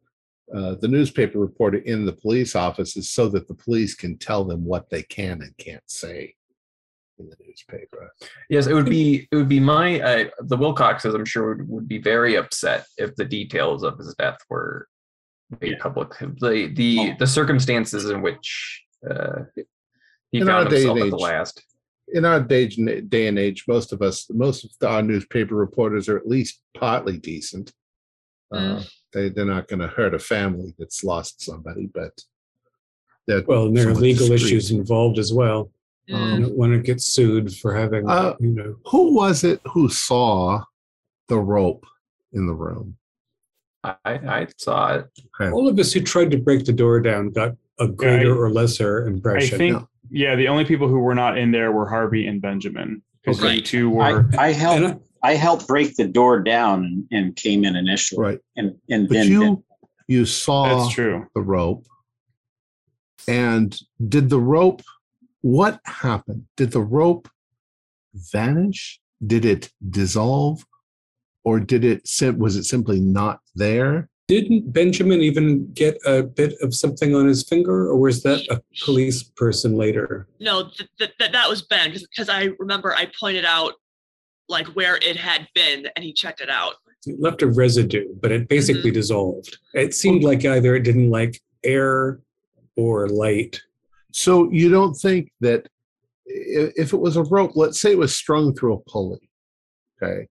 uh, 0.54 0.74
the 0.76 0.88
newspaper 0.88 1.38
reporter 1.38 1.78
in 1.78 2.06
the 2.06 2.12
police 2.12 2.56
office 2.56 2.96
is 2.96 3.10
so 3.10 3.28
that 3.28 3.48
the 3.48 3.54
police 3.54 3.94
can 3.94 4.16
tell 4.16 4.44
them 4.44 4.64
what 4.64 4.88
they 4.90 5.02
can 5.02 5.42
and 5.42 5.56
can't 5.58 5.82
say 5.86 6.34
in 7.18 7.28
the 7.28 7.36
newspaper. 7.46 8.10
Yes, 8.48 8.66
it 8.66 8.74
would 8.74 8.86
be 8.86 9.28
it 9.30 9.36
would 9.36 9.48
be 9.48 9.60
my 9.60 10.00
uh, 10.00 10.24
the 10.40 10.56
Wilcoxes. 10.56 11.14
I'm 11.14 11.24
sure 11.24 11.48
would, 11.56 11.68
would 11.68 11.88
be 11.88 11.98
very 11.98 12.36
upset 12.36 12.86
if 12.96 13.14
the 13.16 13.24
details 13.24 13.82
of 13.82 13.98
his 13.98 14.14
death 14.14 14.38
were 14.48 14.88
made 15.60 15.72
Yeah. 15.72 15.78
public. 15.82 16.10
The 16.18 16.72
the 16.74 16.98
Oh. 17.00 17.14
the 17.18 17.26
circumstances 17.26 18.08
in 18.10 18.22
which 18.22 18.84
uh, 19.08 19.40
he 20.30 20.38
In 20.38 20.48
our 20.48 20.62
found 20.62 20.70
day 20.70 20.76
himself 20.82 20.96
and 20.98 21.06
at 21.06 21.10
the 21.10 21.16
age. 21.16 21.22
last. 21.22 21.62
in 22.14 22.24
our 22.24 22.40
day, 22.40 22.68
day 22.68 23.26
and 23.26 23.38
age, 23.38 23.64
most 23.68 23.92
of 23.92 24.00
us, 24.00 24.26
most 24.30 24.64
of 24.64 24.70
our 24.88 25.02
newspaper 25.02 25.54
reporters 25.54 26.08
are 26.08 26.16
at 26.16 26.26
least 26.26 26.60
partly 26.74 27.18
decent. 27.18 27.72
Uh, 28.50 28.82
they 29.12 29.28
they're 29.28 29.44
not 29.44 29.68
going 29.68 29.80
to 29.80 29.88
hurt 29.88 30.14
a 30.14 30.18
family 30.18 30.74
that's 30.78 31.04
lost 31.04 31.42
somebody, 31.42 31.86
but 31.92 32.12
they're 33.26 33.42
Well, 33.46 33.66
and 33.66 33.76
there 33.76 33.88
are 33.88 33.94
legal 33.94 34.28
discreet. 34.28 34.48
issues 34.52 34.70
involved 34.70 35.18
as 35.18 35.32
well. 35.32 35.70
Mm. 36.10 36.34
You 36.38 36.42
don't 36.46 36.56
want 36.56 36.72
to 36.72 36.78
get 36.78 37.00
sued 37.02 37.54
for 37.54 37.74
having, 37.74 38.08
Uh, 38.08 38.34
you 38.40 38.50
know. 38.52 38.76
Who 38.86 39.14
was 39.14 39.44
it 39.44 39.60
who 39.72 39.88
saw 39.90 40.62
the 41.28 41.38
rope 41.38 41.84
in 42.32 42.46
the 42.46 42.54
room? 42.54 42.96
I 43.84 43.94
I 44.04 44.46
saw 44.56 44.94
it. 44.94 45.06
Okay. 45.40 45.50
All 45.52 45.68
of 45.68 45.78
us 45.78 45.92
who 45.92 46.00
tried 46.00 46.30
to 46.30 46.38
break 46.38 46.64
the 46.64 46.72
door 46.72 47.00
down 47.00 47.30
got 47.30 47.54
a 47.78 47.86
greater 47.86 48.34
or 48.34 48.50
lesser 48.50 49.06
impression. 49.06 49.54
I 49.54 49.58
think 49.58 49.72
no. 49.74 49.88
yeah, 50.10 50.34
the 50.34 50.48
only 50.48 50.64
people 50.64 50.88
who 50.88 50.98
were 51.00 51.14
not 51.14 51.36
in 51.38 51.50
there 51.52 51.70
were 51.70 51.86
Harvey 51.88 52.26
and 52.26 52.40
Benjamin 52.42 53.02
because 53.22 53.38
Okay. 53.42 53.56
the 53.56 53.62
two 53.62 54.00
I, 54.00 54.12
were 54.12 54.30
I 54.38 54.52
helped. 54.52 55.04
And 55.22 55.30
I 55.30 55.34
helped 55.34 55.66
break 55.66 55.96
the 55.96 56.06
door 56.06 56.40
down 56.40 56.84
and, 56.84 57.06
and 57.10 57.36
came 57.36 57.64
in 57.64 57.76
initially. 57.76 58.22
Right. 58.22 58.38
And 58.56 58.74
and 58.90 59.08
But 59.08 59.14
then 59.14 59.28
you 59.28 59.64
you 60.06 60.24
saw 60.24 60.82
That's 60.82 60.94
true. 60.94 61.26
the 61.34 61.42
rope. 61.42 61.84
And 63.26 63.78
did 64.08 64.30
the 64.30 64.40
rope 64.40 64.82
what 65.40 65.80
happened? 65.84 66.46
Did 66.56 66.72
the 66.72 66.80
rope 66.80 67.28
vanish? 68.14 69.00
Did 69.24 69.44
it 69.44 69.70
dissolve? 69.90 70.64
Or 71.44 71.60
did 71.60 71.84
it 71.84 72.06
sim- 72.06 72.38
was 72.38 72.56
it 72.56 72.64
simply 72.64 73.00
not 73.00 73.40
there? 73.54 74.08
Didn't 74.26 74.72
Benjamin 74.72 75.22
even 75.22 75.72
get 75.72 75.96
a 76.04 76.22
bit 76.22 76.54
of 76.60 76.74
something 76.74 77.14
on 77.14 77.26
his 77.26 77.42
finger, 77.48 77.88
or 77.88 77.96
was 77.96 78.22
that 78.24 78.46
a 78.50 78.60
police 78.84 79.22
person 79.22 79.74
later? 79.74 80.28
No, 80.38 80.64
th- 80.64 80.90
th- 80.98 81.12
th- 81.18 81.32
that 81.32 81.48
was 81.48 81.62
Ben 81.62 81.92
because 81.92 82.28
I 82.28 82.50
remember 82.58 82.94
I 82.94 83.10
pointed 83.18 83.46
out 83.46 83.74
like 84.48 84.66
where 84.68 84.96
it 84.96 85.16
had 85.16 85.48
been 85.54 85.88
and 85.94 86.04
he 86.04 86.12
checked 86.12 86.40
it 86.40 86.50
out. 86.50 86.74
It 87.06 87.20
left 87.20 87.42
a 87.42 87.46
residue, 87.46 88.14
but 88.20 88.32
it 88.32 88.48
basically 88.48 88.90
dissolved. 88.90 89.58
It 89.74 89.94
seemed 89.94 90.24
like 90.24 90.44
either 90.44 90.74
it 90.74 90.82
didn't 90.82 91.10
like 91.10 91.40
air 91.64 92.20
or 92.76 93.08
light. 93.08 93.60
So 94.12 94.50
you 94.50 94.68
don't 94.70 94.94
think 94.94 95.30
that 95.40 95.68
if 96.26 96.92
it 96.92 96.98
was 96.98 97.16
a 97.16 97.22
rope, 97.24 97.52
let's 97.54 97.80
say 97.80 97.92
it 97.92 97.98
was 97.98 98.14
strung 98.14 98.54
through 98.54 98.74
a 98.74 98.80
pulley, 98.90 99.30
okay, 100.02 100.26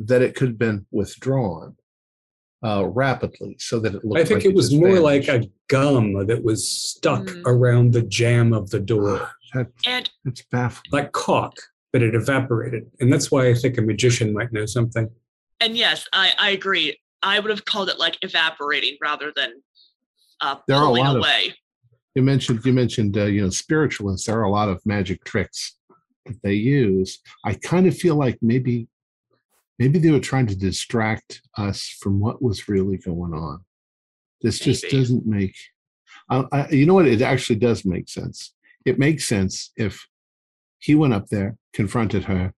that 0.00 0.22
it 0.22 0.34
could 0.34 0.48
have 0.48 0.58
been 0.58 0.86
withdrawn 0.90 1.76
uh, 2.64 2.86
rapidly 2.88 3.56
so 3.58 3.78
that 3.80 3.94
it 3.94 4.04
looked. 4.04 4.20
I 4.20 4.24
think 4.24 4.40
like 4.44 4.46
it 4.46 4.54
was 4.54 4.70
just 4.70 4.80
more 4.82 4.98
like 5.00 5.28
a 5.28 5.48
gum 5.68 6.26
that 6.26 6.42
was 6.42 6.68
stuck 6.68 7.22
Mm. 7.26 7.42
around 7.46 7.92
the 7.92 8.02
jam 8.02 8.52
of 8.52 8.70
the 8.70 8.80
door, 8.80 9.30
That, 9.54 9.68
And 9.86 10.10
that's 10.24 10.42
baffling. 10.42 10.90
like 10.92 11.12
caulk, 11.12 11.54
but 11.92 12.02
it 12.02 12.14
evaporated. 12.14 12.90
And 13.00 13.12
that's 13.12 13.30
why 13.30 13.48
I 13.48 13.54
think 13.54 13.78
a 13.78 13.82
magician 13.82 14.32
might 14.32 14.52
know 14.52 14.66
something. 14.66 15.08
and 15.60 15.76
yes, 15.76 16.06
I 16.12 16.32
I 16.38 16.50
agree. 16.50 16.98
I 17.22 17.38
would 17.38 17.50
have 17.50 17.64
called 17.64 17.88
it 17.90 17.98
like 17.98 18.16
evaporating 18.22 18.96
rather 19.02 19.32
than 19.36 19.62
uh, 20.40 20.56
There 20.66 20.76
are 20.76 20.84
a 20.84 20.86
pulling 20.86 21.04
lot 21.04 21.16
of- 21.16 21.26
You 22.14 22.22
mentioned 22.22 22.64
you 22.64 22.72
mentioned 22.72 23.16
uh, 23.18 23.24
you 23.24 23.42
know 23.42 23.50
spiritualists. 23.50 24.26
There 24.26 24.38
are 24.38 24.44
a 24.44 24.50
lot 24.50 24.68
of 24.68 24.80
magic 24.86 25.24
tricks 25.24 25.76
that 26.26 26.40
they 26.42 26.54
use. 26.54 27.18
I 27.44 27.54
kind 27.54 27.86
of 27.86 27.96
feel 27.96 28.16
like 28.16 28.38
maybe 28.40 28.88
maybe 29.78 29.98
they 29.98 30.10
were 30.10 30.20
trying 30.20 30.46
to 30.46 30.56
distract 30.56 31.42
us 31.56 31.86
from 32.00 32.20
what 32.20 32.42
was 32.42 32.68
really 32.68 32.96
going 32.98 33.34
on. 33.34 33.64
This 34.42 34.58
just 34.58 34.84
doesn't 34.90 35.26
make. 35.26 35.56
Uh, 36.30 36.44
I, 36.52 36.68
you 36.70 36.86
know 36.86 36.94
what? 36.94 37.06
It 37.06 37.20
actually 37.22 37.56
does 37.58 37.84
make 37.84 38.08
sense. 38.08 38.54
It 38.86 38.98
makes 38.98 39.26
sense 39.28 39.72
if 39.76 40.06
he 40.78 40.94
went 40.94 41.12
up 41.12 41.26
there, 41.28 41.58
confronted 41.72 42.24
her. 42.24 42.52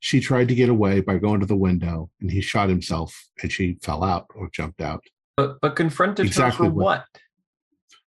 She 0.00 0.20
tried 0.20 0.48
to 0.48 0.54
get 0.54 0.68
away 0.68 1.00
by 1.00 1.18
going 1.18 1.40
to 1.40 1.46
the 1.46 1.56
window, 1.56 2.10
and 2.20 2.30
he 2.30 2.40
shot 2.40 2.68
himself, 2.68 3.14
and 3.42 3.50
she 3.50 3.78
fell 3.82 4.04
out 4.04 4.26
or 4.34 4.48
jumped 4.52 4.80
out. 4.80 5.02
But 5.36 5.60
but 5.60 5.76
confronted 5.76 6.26
Exactly 6.26 6.66
her 6.66 6.70
for 6.70 6.74
what- 6.76 6.84
what? 6.84 7.04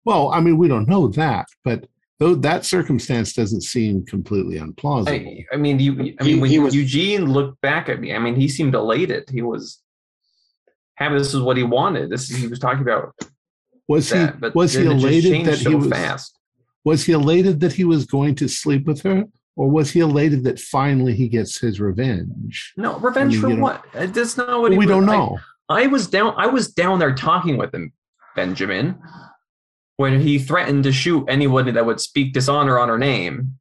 Well, 0.03 0.29
I 0.31 0.39
mean, 0.39 0.57
we 0.57 0.67
don't 0.67 0.87
know 0.87 1.07
that, 1.09 1.47
but 1.63 1.87
though 2.19 2.35
that 2.35 2.63
circumstance 2.65 3.33
doesn't 3.33 3.61
seem 3.61 4.05
completely 4.05 4.57
unplausible. 4.57 5.09
I, 5.09 5.45
I 5.51 5.57
mean, 5.57 5.79
you. 5.79 6.15
I 6.19 6.23
He- 6.23 6.33
mean, 6.33 6.41
when 6.41 6.51
he 6.51 6.59
was- 6.59 6.75
Eugene 6.75 7.25
looked 7.31 7.59
back 7.61 7.89
at 7.89 7.99
me, 7.99 8.13
I 8.13 8.19
mean, 8.19 8.35
he 8.35 8.47
seemed 8.47 8.75
elated. 8.75 9.29
He 9.29 9.41
was 9.41 9.81
happy. 10.95 11.17
This 11.17 11.33
is 11.33 11.41
what 11.41 11.57
he 11.57 11.63
wanted. 11.63 12.09
This 12.09 12.29
is, 12.29 12.37
he 12.37 12.47
was 12.47 12.59
talking 12.59 12.81
about 12.81 13.13
was 13.87 14.11
he. 14.11 14.25
But 14.39 14.53
was 14.55 14.73
he 14.73 14.83
then 14.83 14.97
elated 14.97 15.31
changed 15.31 15.49
that 15.51 15.57
so 15.57 15.69
he 15.69 15.75
was 15.75 15.87
fast. 15.89 16.37
was 16.83 17.05
he 17.05 17.13
elated 17.13 17.59
that 17.61 17.73
he 17.73 17.83
was 17.83 18.05
going 18.05 18.35
to 18.35 18.47
sleep 18.47 18.85
with 18.85 19.01
her, 19.03 19.25
or 19.55 19.69
was 19.69 19.91
he 19.91 19.99
elated 20.01 20.43
that 20.43 20.59
finally 20.59 21.13
he 21.15 21.27
gets 21.27 21.57
his 21.57 21.79
revenge? 21.79 22.73
No, 22.77 22.97
revenge 22.99 23.33
mean, 23.33 23.41
for 23.41 23.49
you 23.49 23.55
know- 23.57 23.63
what? 23.63 23.85
Uh, 23.93 24.05
That's 24.07 24.37
not 24.37 24.61
what 24.61 24.71
he 24.71 24.77
we 24.77 24.85
was- 24.85 24.93
don't 24.95 25.05
know. 25.05 25.39
I 25.69 25.87
was 25.87 26.07
down. 26.07 26.33
I 26.37 26.45
was 26.47 26.71
down 26.71 26.99
there 26.99 27.15
talking 27.15 27.57
with 27.57 27.73
him, 27.73 27.91
Benjamin, 28.35 28.99
when 29.97 30.19
he 30.21 30.37
threatened 30.37 30.83
to 30.83 30.91
shoot 30.91 31.25
anyone 31.27 31.73
that 31.73 31.85
would 31.85 31.99
speak 31.99 32.33
dishonor 32.33 32.77
on 32.77 32.87
her 32.89 32.99
name, 32.99 33.57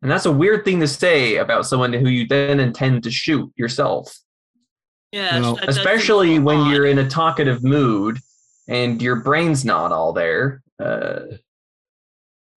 and 0.00 0.10
that's 0.10 0.24
a 0.24 0.32
weird 0.32 0.64
thing 0.64 0.80
to 0.80 0.88
say 0.88 1.36
about 1.36 1.66
someone 1.66 1.92
who 1.92 2.08
you 2.08 2.26
then 2.26 2.60
intend 2.60 3.02
to 3.04 3.10
shoot 3.10 3.52
yourself, 3.56 4.16
Yes, 5.12 5.42
Well, 5.42 5.54
that 5.56 5.66
does 5.66 5.74
seem 5.76 5.80
especially 5.86 6.38
when 6.40 6.56
odd. 6.58 6.72
you're 6.72 6.86
in 6.86 6.98
a 6.98 7.08
talkative 7.08 7.62
mood 7.62 8.18
and 8.66 9.00
your 9.00 9.16
brain's 9.16 9.64
not 9.64 9.92
all 9.92 10.12
there. 10.12 10.60
Uh, 10.82 11.20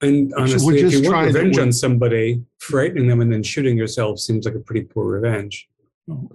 And 0.01 0.29
We're 0.31 0.43
honestly, 0.43 0.79
if 0.79 0.93
you 0.93 1.11
want 1.11 1.27
revenge 1.27 1.57
on 1.57 1.71
somebody, 1.71 2.43
frightening 2.59 3.07
them 3.07 3.21
and 3.21 3.31
then 3.31 3.41
shooting 3.43 3.77
yourself 3.77 4.19
seems 4.19 4.45
like 4.45 4.55
a 4.55 4.59
pretty 4.59 4.83
poor 4.85 5.05
revenge. 5.19 5.67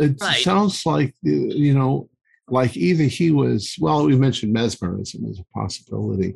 It 0.00 0.16
Right. 0.20 0.42
sounds 0.42 0.84
like 0.84 1.10
uh, 1.26 1.30
you 1.30 1.72
know, 1.74 2.08
like 2.48 2.76
either 2.76 3.04
he 3.04 3.30
was. 3.30 3.76
Well, 3.80 4.04
we 4.06 4.16
mentioned 4.16 4.52
mesmerism 4.52 5.24
as 5.30 5.38
a 5.38 5.44
possibility. 5.58 6.34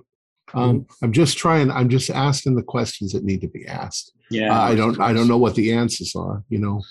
Um, 0.54 0.80
Mm-hmm. 0.82 1.04
I'm 1.04 1.12
just 1.12 1.36
trying. 1.36 1.70
I'm 1.72 1.88
just 1.88 2.08
asking 2.10 2.54
the 2.54 2.62
questions 2.62 3.12
that 3.12 3.24
need 3.24 3.40
to 3.40 3.48
be 3.48 3.66
asked. 3.66 4.12
yeah, 4.30 4.58
I 4.62 4.76
don't. 4.76 5.00
I 5.00 5.12
don't 5.12 5.26
know 5.26 5.38
what 5.38 5.56
the 5.56 5.72
answers 5.72 6.14
are. 6.14 6.44
You 6.48 6.58
know. 6.58 6.82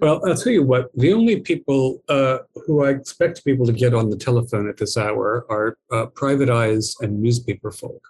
Well, 0.00 0.22
I'll 0.26 0.34
tell 0.36 0.52
you 0.54 0.62
what, 0.62 0.90
the 0.96 1.12
only 1.12 1.40
people 1.40 2.02
uh, 2.08 2.38
who 2.66 2.82
I 2.82 2.90
expect 2.90 3.44
people 3.44 3.66
to 3.66 3.72
get 3.74 3.92
on 3.92 4.08
the 4.08 4.16
telephone 4.16 4.66
at 4.66 4.78
this 4.78 4.96
hour 4.96 5.44
are 5.50 5.76
uh, 5.92 6.06
private 6.06 6.48
eyes 6.48 6.94
and 7.02 7.20
newspaper 7.20 7.70
folk. 7.70 8.00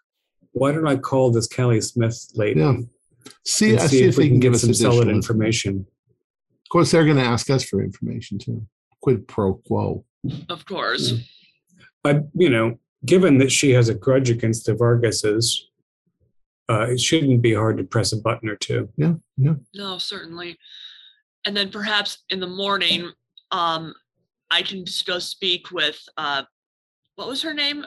Why 0.52 0.72
don't 0.72 0.86
I 0.86 0.96
call 0.96 1.30
this 1.30 1.48
Callie 1.48 1.80
Smith 1.80 2.30
lady 2.34 2.60
Yeah. 2.60 2.76
See, 3.44 3.78
see, 3.78 3.88
see 3.88 4.04
if 4.04 4.16
we 4.16 4.28
can 4.28 4.40
give 4.40 4.52
get 4.52 4.56
us 4.56 4.62
some 4.62 4.74
solid 4.74 5.08
additional 5.08 5.16
information? 5.16 5.86
Of 6.50 6.68
course, 6.70 6.90
they're 6.90 7.04
going 7.04 7.16
to 7.16 7.22
ask 7.22 7.50
us 7.50 7.64
for 7.64 7.82
information 7.82 8.38
too. 8.38 8.66
Quid 9.00 9.28
pro 9.28 9.54
quo. 9.54 10.04
of 10.48 10.64
course. 10.66 11.14
I, 12.04 12.20
you 12.34 12.50
know, 12.50 12.78
given 13.06 13.38
that 13.38 13.52
she 13.52 13.70
has 13.70 13.88
a 13.88 13.94
grudge 13.94 14.30
against 14.30 14.66
the 14.66 14.74
Vargases, 14.74 15.60
uh, 16.68 16.86
it 16.90 17.00
shouldn't 17.00 17.42
be 17.42 17.54
hard 17.54 17.76
to 17.78 17.84
press 17.84 18.12
a 18.12 18.16
button 18.16 18.48
or 18.48 18.56
two. 18.56 18.88
Yeah, 18.96 19.14
yeah. 19.36 19.54
No, 19.74 19.98
certainly. 19.98 20.58
And 21.44 21.56
then 21.56 21.70
perhaps 21.70 22.18
in 22.30 22.40
the 22.40 22.46
morning, 22.46 23.10
um, 23.50 23.94
I 24.50 24.62
can 24.62 24.84
just 24.84 25.06
go 25.06 25.18
speak 25.18 25.70
with 25.70 26.00
uh, 26.16 26.42
what 27.16 27.28
was 27.28 27.42
her 27.42 27.54
name? 27.54 27.84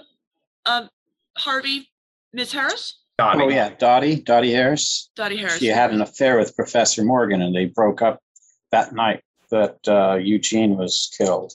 Um, 0.66 0.90
Harvey, 1.38 1.90
Miss 2.36 2.52
Harris, 2.52 3.00
Dottie. 3.18 3.42
Oh 3.44 3.50
yeah, 3.50 3.70
Dottie, 3.80 4.22
Dottie 4.22 4.52
Harris. 4.52 5.10
Dottie 5.16 5.38
Harris. 5.38 5.58
She 5.58 5.68
had 5.68 5.92
an 5.92 6.02
affair 6.02 6.38
with 6.38 6.56
Professor 6.56 7.04
Morgan, 7.04 7.42
and 7.42 7.56
they 7.56 7.66
broke 7.66 8.02
up 8.02 8.20
that 8.72 8.94
night 8.94 9.24
that 9.52 9.78
uh, 9.88 10.16
Eugene 10.16 10.76
was 10.76 11.10
killed. 11.18 11.54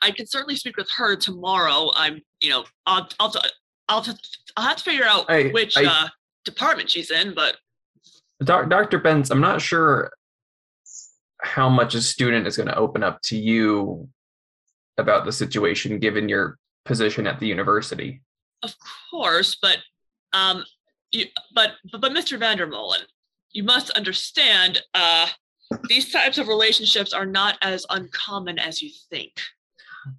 I 0.00 0.10
can 0.10 0.26
certainly 0.26 0.56
speak 0.56 0.76
with 0.76 0.88
her 0.96 1.16
tomorrow. 1.16 1.90
I'm, 1.94 2.20
you 2.40 2.50
know, 2.50 2.64
I'll, 2.86 3.08
I'll, 3.20 3.32
I'll, 3.88 4.06
I'll 4.56 4.64
have 4.64 4.76
to 4.78 4.84
figure 4.84 5.04
out 5.04 5.26
I- 5.28 5.48
which 5.50 5.76
I- 5.76 5.84
uh, 5.84 6.08
department 6.44 6.90
she's 6.90 7.10
in, 7.10 7.34
but 7.34 7.56
Doc- 8.42 8.68
Dr. 8.70 9.00
Bentz, 9.00 9.30
I'm 9.30 9.40
not 9.40 9.60
sure 9.60 10.10
how 11.42 11.68
much 11.68 11.94
a 11.94 12.00
student 12.00 12.46
is 12.46 12.56
going 12.56 12.68
to 12.68 12.76
open 12.76 13.02
up 13.02 13.20
to 13.22 13.36
you 13.36 14.08
about 14.96 15.24
the 15.26 15.32
situation 15.32 15.98
given 15.98 16.28
your 16.28 16.58
position 16.86 17.26
at 17.26 17.38
the 17.40 17.46
university. 17.46 18.22
Of 18.62 18.74
course, 19.10 19.56
but 19.60 19.78
um, 20.32 20.64
you, 21.12 21.26
but 21.54 21.72
but, 21.90 22.00
but 22.00 22.12
Mr. 22.12 22.38
Vandermolen, 22.38 23.02
you 23.52 23.64
must 23.64 23.90
understand, 23.90 24.82
uh, 24.94 25.26
these 25.88 26.12
types 26.12 26.38
of 26.38 26.48
relationships 26.48 27.12
are 27.12 27.26
not 27.26 27.56
as 27.62 27.86
uncommon 27.90 28.58
as 28.58 28.82
you 28.82 28.90
think, 29.10 29.32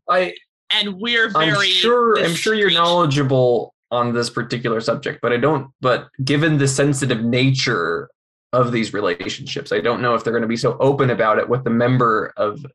I 0.10 0.34
and 0.72 1.00
we're 1.00 1.30
very. 1.30 1.48
I'm 1.48 1.54
very. 1.54 1.68
sure 1.68 2.20
I'm 2.20 2.36
sure 2.36 2.54
you're 2.54 2.72
knowledgeable 2.72 3.74
on 3.92 4.14
this 4.14 4.30
particular 4.30 4.82
subject, 4.82 5.20
but 5.22 5.32
I 5.32 5.38
don't 5.38 5.70
but 5.82 6.10
given 6.24 6.58
the 6.58 6.68
sensitive 6.68 7.24
nature 7.24 8.10
of 8.54 8.72
these 8.72 8.94
relationships, 8.94 9.72
I 9.72 9.82
don't 9.82 10.02
know 10.02 10.16
if 10.16 10.24
they're 10.24 10.34
going 10.34 10.42
to 10.42 10.48
be 10.48 10.58
so 10.58 10.78
open 10.80 11.10
about 11.10 11.40
it 11.40 11.48
with 11.48 11.64
the 11.64 11.70
member 11.70 12.34
of 12.38 12.66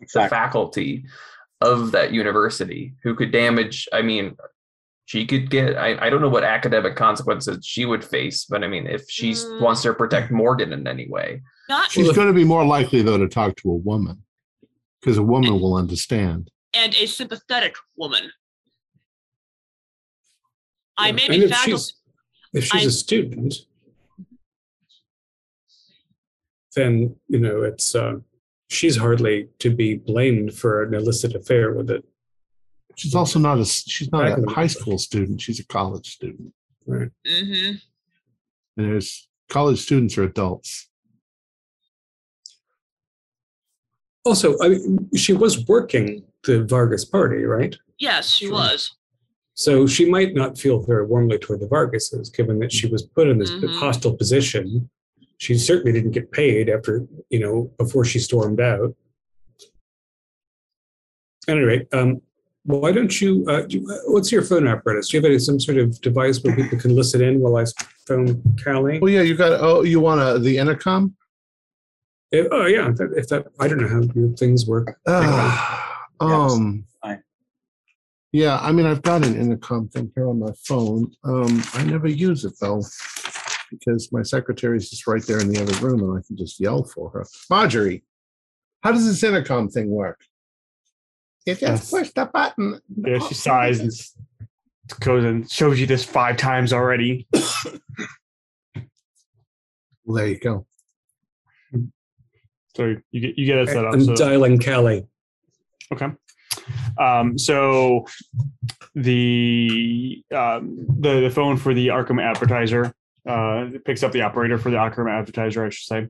In 0.00 0.06
the 0.14 0.28
faculty 0.28 1.04
of 1.62 1.92
that 1.92 2.12
university 2.12 2.94
who 3.02 3.14
could 3.14 3.30
damage 3.30 3.88
i 3.92 4.02
mean 4.02 4.36
she 5.12 5.26
could 5.26 5.50
get 5.50 5.76
I, 5.76 6.06
I 6.06 6.08
don't 6.08 6.22
know 6.22 6.30
what 6.30 6.42
academic 6.42 6.96
consequences 6.96 7.66
she 7.66 7.84
would 7.84 8.02
face 8.02 8.46
but 8.48 8.64
i 8.64 8.68
mean 8.68 8.86
if 8.86 9.02
she 9.10 9.32
Mm. 9.32 9.60
wants 9.60 9.82
to 9.82 9.92
protect 9.92 10.30
morgan 10.30 10.72
in 10.72 10.86
any 10.86 11.06
way 11.16 11.42
Not 11.68 11.90
She's 11.90 12.10
going 12.12 12.28
to 12.28 12.32
be 12.42 12.44
more 12.54 12.64
likely 12.64 13.02
though 13.02 13.18
to 13.18 13.28
talk 13.28 13.56
to 13.56 13.70
a 13.70 13.76
woman 13.90 14.22
because 15.00 15.18
a 15.18 15.22
woman 15.34 15.54
will 15.60 15.74
understand. 15.76 16.50
and 16.74 16.94
a 16.94 17.06
sympathetic 17.06 17.74
woman. 17.96 18.24
I 20.96 21.08
Yeah, 21.08 21.12
may 21.18 21.28
be 21.28 21.36
if 21.44 21.50
faculty. 21.50 21.70
she's, 21.72 21.94
if 22.58 22.64
she's 22.70 22.84
I- 22.84 22.88
a 22.88 22.90
student, 22.90 23.54
then 26.76 27.16
you 27.28 27.38
know 27.44 27.62
it's 27.70 27.94
uh, 27.94 28.14
she's 28.70 28.96
hardly 28.96 29.48
to 29.58 29.68
be 29.82 29.88
blamed 29.96 30.54
for 30.60 30.82
an 30.84 30.94
illicit 30.94 31.34
affair 31.34 31.72
with 31.78 31.90
it. 31.90 32.02
She's 32.96 33.14
also 33.14 33.38
not 33.38 33.58
a. 33.58 33.64
She's 33.64 34.10
not 34.12 34.38
a 34.38 34.50
high 34.50 34.66
school 34.66 34.98
student. 34.98 35.40
She's 35.40 35.58
a 35.60 35.66
college 35.66 36.14
student, 36.14 36.52
Right. 36.86 37.10
hmm 37.26 37.72
and 38.76 38.86
there's 38.90 39.28
college 39.50 39.80
students 39.80 40.16
are 40.16 40.22
adults. 40.24 40.88
Also, 44.24 44.56
I 44.60 44.68
mean, 44.70 45.10
she 45.16 45.32
was 45.32 45.66
working 45.66 46.24
the 46.44 46.64
Vargas 46.64 47.04
party, 47.04 47.44
right? 47.44 47.76
Yes, 47.98 48.30
she 48.34 48.46
Sure. 48.46 48.54
was. 48.54 48.92
So 49.54 49.86
she 49.86 50.08
might 50.08 50.34
not 50.34 50.56
feel 50.58 50.80
very 50.80 51.04
warmly 51.04 51.38
toward 51.38 51.60
the 51.60 51.66
Vargases, 51.68 52.30
given 52.34 52.58
that 52.60 52.72
she 52.72 52.86
was 52.86 53.02
put 53.02 53.28
in 53.28 53.38
this 53.38 53.50
Mhm. 53.50 53.74
hostile 53.74 54.16
position. 54.16 54.88
She 55.36 55.58
certainly 55.58 55.92
didn't 55.92 56.12
get 56.12 56.30
paid 56.30 56.68
after, 56.70 57.06
you 57.30 57.40
know, 57.40 57.64
before 57.76 58.04
she 58.04 58.18
stormed 58.20 58.60
out. 58.60 58.96
At 61.48 61.56
any 61.56 61.60
rate, 61.60 61.88
um, 61.92 62.22
why 62.64 62.92
don't 62.92 63.20
you, 63.20 63.44
uh, 63.48 63.62
do, 63.62 63.84
uh, 63.90 63.96
what's 64.06 64.30
your 64.30 64.42
phone 64.42 64.68
apparatus? 64.68 65.08
Do 65.08 65.16
you 65.16 65.22
have 65.22 65.30
any, 65.30 65.38
some 65.38 65.58
sort 65.58 65.78
of 65.78 66.00
device 66.00 66.42
where 66.42 66.54
people 66.54 66.78
can 66.78 66.94
listen 66.94 67.22
in 67.22 67.40
while 67.40 67.56
I 67.56 67.64
phone 68.06 68.42
Callie? 68.62 69.00
Oh 69.02 69.06
yeah, 69.06 69.22
you 69.22 69.36
got. 69.36 69.60
Oh, 69.60 69.82
you 69.82 70.00
want 70.00 70.20
a, 70.20 70.38
the 70.38 70.58
intercom? 70.58 71.16
If- 72.30 72.48
oh, 72.50 72.66
yeah. 72.66 72.90
If 72.90 72.96
that, 72.96 73.12
if 73.16 73.28
that, 73.28 73.46
I 73.58 73.68
don't 73.68 73.80
know 73.80 73.88
how 73.88 74.34
things 74.36 74.66
work. 74.66 74.98
Ah, 75.08 76.06
um. 76.20 76.84
fine. 77.02 77.22
Yeah, 78.30 78.58
I 78.62 78.72
mean, 78.72 78.86
I've 78.86 79.02
got 79.02 79.26
an 79.26 79.36
intercom 79.36 79.88
thing 79.88 80.10
here 80.14 80.28
on 80.28 80.38
my 80.38 80.52
phone. 80.64 81.12
Um, 81.24 81.62
I 81.74 81.84
never 81.84 82.08
use 82.08 82.44
it 82.44 82.54
though, 82.60 82.82
because 83.70 84.10
my 84.12 84.22
secretary's 84.22 84.88
just 84.88 85.06
right 85.06 85.22
there 85.26 85.40
in 85.40 85.52
the 85.52 85.60
other 85.60 85.74
room, 85.86 86.00
and 86.02 86.18
I 86.18 86.22
can 86.26 86.36
just 86.36 86.58
yell 86.58 86.84
for 86.84 87.10
her. 87.10 87.26
Marjorie, 87.50 88.04
how 88.82 88.92
does 88.92 89.04
this 89.04 89.22
intercom 89.22 89.68
thing 89.68 89.90
work? 89.90 90.20
You 91.46 91.54
just 91.54 91.62
Yes. 91.62 91.90
push 91.90 92.10
the 92.10 92.26
button. 92.26 92.80
Yeah, 93.04 93.18
she 93.18 93.34
sighs 93.34 93.80
and 93.80 93.88
s- 93.88 94.16
goes 95.00 95.24
and 95.24 95.50
shows 95.50 95.80
you 95.80 95.86
this 95.86 96.04
five 96.04 96.36
times 96.36 96.72
already. 96.72 97.26
Well, 100.04 100.16
there 100.16 100.26
you 100.26 100.38
go. 100.40 100.66
So 102.76 102.96
you 103.12 103.20
get 103.20 103.38
you 103.38 103.46
get 103.46 103.58
it 103.58 103.68
set 103.68 103.84
up. 103.84 103.94
I'm 103.94 104.00
So, 104.04 104.16
dialing 104.16 104.58
Callie. 104.58 105.06
okay. 105.92 106.08
Um, 106.98 107.38
so 107.38 108.04
the 108.96 110.24
um, 110.34 110.84
the 110.98 111.20
the 111.20 111.30
phone 111.30 111.56
for 111.56 111.72
the 111.72 111.88
Arkham 111.88 112.20
advertiser 112.20 112.92
uh, 113.26 113.66
picks 113.84 114.02
up 114.02 114.12
the 114.12 114.22
operator 114.22 114.58
for 114.58 114.70
the 114.70 114.76
Arkham 114.76 115.10
advertiser, 115.10 115.64
I 115.64 115.70
should 115.70 115.86
say. 115.86 116.08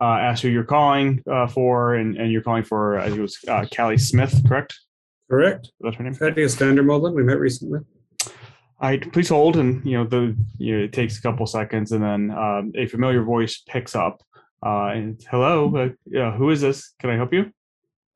Uh, 0.00 0.04
asks 0.04 0.42
who 0.42 0.48
you're 0.48 0.64
calling 0.64 1.22
uh, 1.30 1.46
for, 1.46 1.94
and, 1.94 2.16
and 2.16 2.32
you're 2.32 2.42
calling 2.42 2.64
for 2.64 2.98
I 2.98 3.06
think 3.06 3.18
it 3.18 3.22
was 3.22 3.38
uh, 3.48 3.66
Callie 3.74 3.98
Smith, 3.98 4.42
correct? 4.46 4.78
Correct. 5.30 5.70
That's 5.80 5.96
her 5.96 6.04
name. 6.04 6.14
Thaddeus 6.14 6.56
Vandermolen, 6.56 7.14
we 7.14 7.22
met 7.22 7.38
recently. 7.38 7.80
I 8.80 8.98
please 8.98 9.28
hold, 9.28 9.56
and 9.56 9.84
you 9.84 9.96
know 9.96 10.04
the 10.04 10.36
you 10.58 10.78
know, 10.78 10.84
it 10.84 10.92
takes 10.92 11.18
a 11.18 11.22
couple 11.22 11.46
seconds, 11.46 11.92
and 11.92 12.02
then 12.02 12.30
um, 12.30 12.72
a 12.74 12.86
familiar 12.86 13.22
voice 13.22 13.62
picks 13.66 13.94
up. 13.94 14.22
Uh, 14.64 14.88
and 14.88 15.24
hello, 15.30 15.92
uh, 16.16 16.30
who 16.32 16.50
is 16.50 16.60
this? 16.60 16.92
Can 16.98 17.10
I 17.10 17.16
help 17.16 17.32
you? 17.32 17.50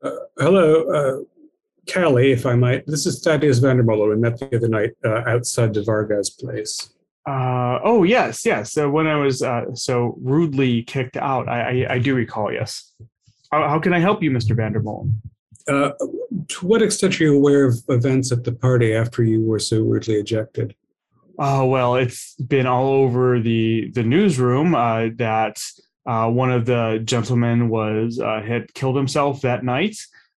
Uh, 0.03 0.11
hello, 0.37 0.89
uh, 0.89 1.91
Callie, 1.91 2.31
if 2.31 2.45
I 2.45 2.55
might. 2.55 2.85
This 2.87 3.05
is 3.05 3.21
Thaddeus 3.21 3.59
Vandermolen. 3.59 4.09
We 4.09 4.15
met 4.15 4.37
the 4.37 4.55
other 4.55 4.67
night 4.67 4.91
uh, 5.03 5.23
outside 5.27 5.73
the 5.73 5.83
Vargas 5.83 6.29
place. 6.29 6.93
Uh, 7.27 7.79
oh 7.83 8.03
yes, 8.03 8.45
yes. 8.45 8.71
So 8.73 8.89
when 8.89 9.07
I 9.07 9.15
was 9.17 9.41
uh, 9.41 9.73
so 9.73 10.17
rudely 10.21 10.83
kicked 10.83 11.17
out, 11.17 11.47
I, 11.47 11.85
I, 11.85 11.93
I 11.93 11.99
do 11.99 12.15
recall. 12.15 12.51
Yes. 12.51 12.93
How, 13.51 13.67
how 13.67 13.79
can 13.79 13.93
I 13.93 13.99
help 13.99 14.23
you, 14.23 14.31
Mister 14.31 14.55
Vandermolen? 14.55 15.13
Uh, 15.67 15.91
to 16.47 16.65
what 16.65 16.81
extent 16.81 17.19
are 17.19 17.23
you 17.25 17.35
aware 17.35 17.65
of 17.65 17.75
events 17.89 18.31
at 18.31 18.43
the 18.43 18.51
party 18.51 18.95
after 18.95 19.23
you 19.23 19.43
were 19.43 19.59
so 19.59 19.83
rudely 19.83 20.15
ejected? 20.15 20.73
Oh 21.37 21.67
well, 21.67 21.95
it's 21.95 22.35
been 22.35 22.65
all 22.65 22.87
over 22.87 23.39
the 23.39 23.91
the 23.93 24.03
newsroom 24.03 24.73
uh, 24.73 25.09
that 25.17 25.61
uh, 26.05 26.29
one 26.29 26.51
of 26.51 26.65
the 26.65 27.01
gentlemen 27.03 27.69
was 27.69 28.19
uh, 28.19 28.41
had 28.41 28.73
killed 28.73 28.95
himself 28.95 29.41
that 29.41 29.63
night. 29.63 29.97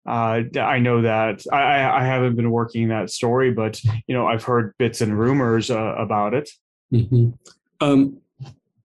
Uh, 0.08 0.44
I 0.60 0.80
know 0.80 1.04
that 1.04 1.44
I, 1.52 1.62
I 1.62 2.02
I 2.02 2.06
haven't 2.06 2.36
been 2.36 2.50
working 2.50 2.88
that 2.88 3.12
story, 3.12 3.52
but 3.52 3.84
you 4.08 4.15
know 4.15 4.26
I've 4.26 4.44
heard 4.44 4.74
bits 4.80 5.02
and 5.02 5.18
rumors 5.18 5.70
uh, 5.70 5.96
about 5.98 6.34
it. 6.34 6.50
Um, 7.82 8.17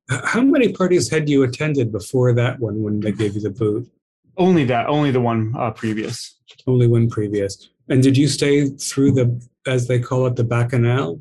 how 0.09 0.43
many 0.43 0.73
parties 0.73 1.11
had 1.11 1.29
you 1.29 1.43
attended 1.43 1.91
before 1.91 2.33
that 2.35 2.61
one 2.61 2.83
when 2.83 3.01
they 3.01 3.13
gave 3.13 3.35
you 3.35 3.41
the 3.41 3.51
boot? 3.51 3.91
Only 4.37 4.65
that, 4.65 4.87
only 4.87 5.11
the 5.11 5.21
one 5.21 5.55
uh, 5.57 5.71
previous. 5.71 6.37
Only 6.67 6.87
one 6.87 7.09
previous. 7.09 7.71
And 7.89 8.03
did 8.03 8.17
you 8.17 8.29
stay 8.29 8.69
through 8.69 9.13
the, 9.13 9.49
as 9.67 9.89
they 9.89 9.99
call 9.99 10.27
it, 10.27 10.37
the 10.37 10.45
bacchanal? 10.45 11.21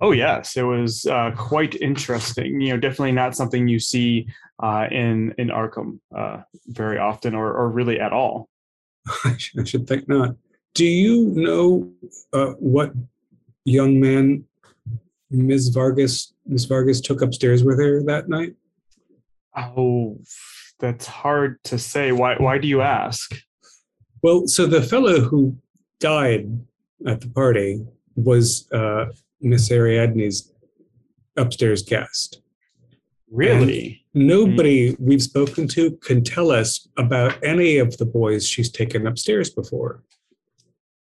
Oh 0.00 0.12
yes, 0.12 0.56
it 0.56 0.62
was 0.62 1.04
uh, 1.06 1.32
quite 1.36 1.74
interesting. 1.74 2.60
You 2.60 2.72
know, 2.72 2.80
definitely 2.80 3.12
not 3.12 3.36
something 3.36 3.68
you 3.68 3.78
see 3.78 4.28
uh, 4.58 4.86
in 4.90 5.34
in 5.36 5.48
Arkham 5.48 6.00
uh, 6.16 6.38
very 6.68 6.98
often, 6.98 7.34
or 7.34 7.52
or 7.52 7.68
really 7.68 8.00
at 8.00 8.12
all. 8.12 8.48
I 9.24 9.36
should, 9.36 9.60
I 9.60 9.64
should 9.64 9.86
think 9.86 10.08
not. 10.08 10.36
Do 10.72 10.86
you 10.86 11.32
know 11.34 11.92
uh, 12.32 12.52
what 12.52 12.92
young 13.66 14.00
man 14.00 14.44
Ms. 15.30 15.68
Vargas 15.68 16.32
Ms. 16.46 16.64
Vargas 16.64 17.00
took 17.00 17.22
upstairs 17.22 17.62
with 17.64 17.78
her 17.78 18.02
that 18.04 18.28
night? 18.28 18.54
Oh, 19.56 20.18
that's 20.78 21.06
hard 21.06 21.62
to 21.64 21.78
say. 21.78 22.12
Why 22.12 22.36
why 22.36 22.58
do 22.58 22.68
you 22.68 22.82
ask? 22.82 23.32
Well, 24.22 24.46
so 24.46 24.66
the 24.66 24.82
fellow 24.82 25.20
who 25.20 25.56
died 25.98 26.46
at 27.06 27.20
the 27.20 27.28
party 27.28 27.84
was 28.16 28.70
uh, 28.72 29.06
Miss 29.40 29.70
Ariadne's 29.70 30.52
upstairs 31.36 31.82
guest. 31.82 32.42
Really? 33.30 34.04
Nobody 34.12 34.96
we've 34.98 35.22
spoken 35.22 35.68
to 35.68 35.92
can 36.02 36.24
tell 36.24 36.50
us 36.50 36.88
about 36.98 37.42
any 37.44 37.78
of 37.78 37.96
the 37.96 38.04
boys 38.04 38.46
she's 38.46 38.70
taken 38.70 39.06
upstairs 39.06 39.50
before. 39.50 40.02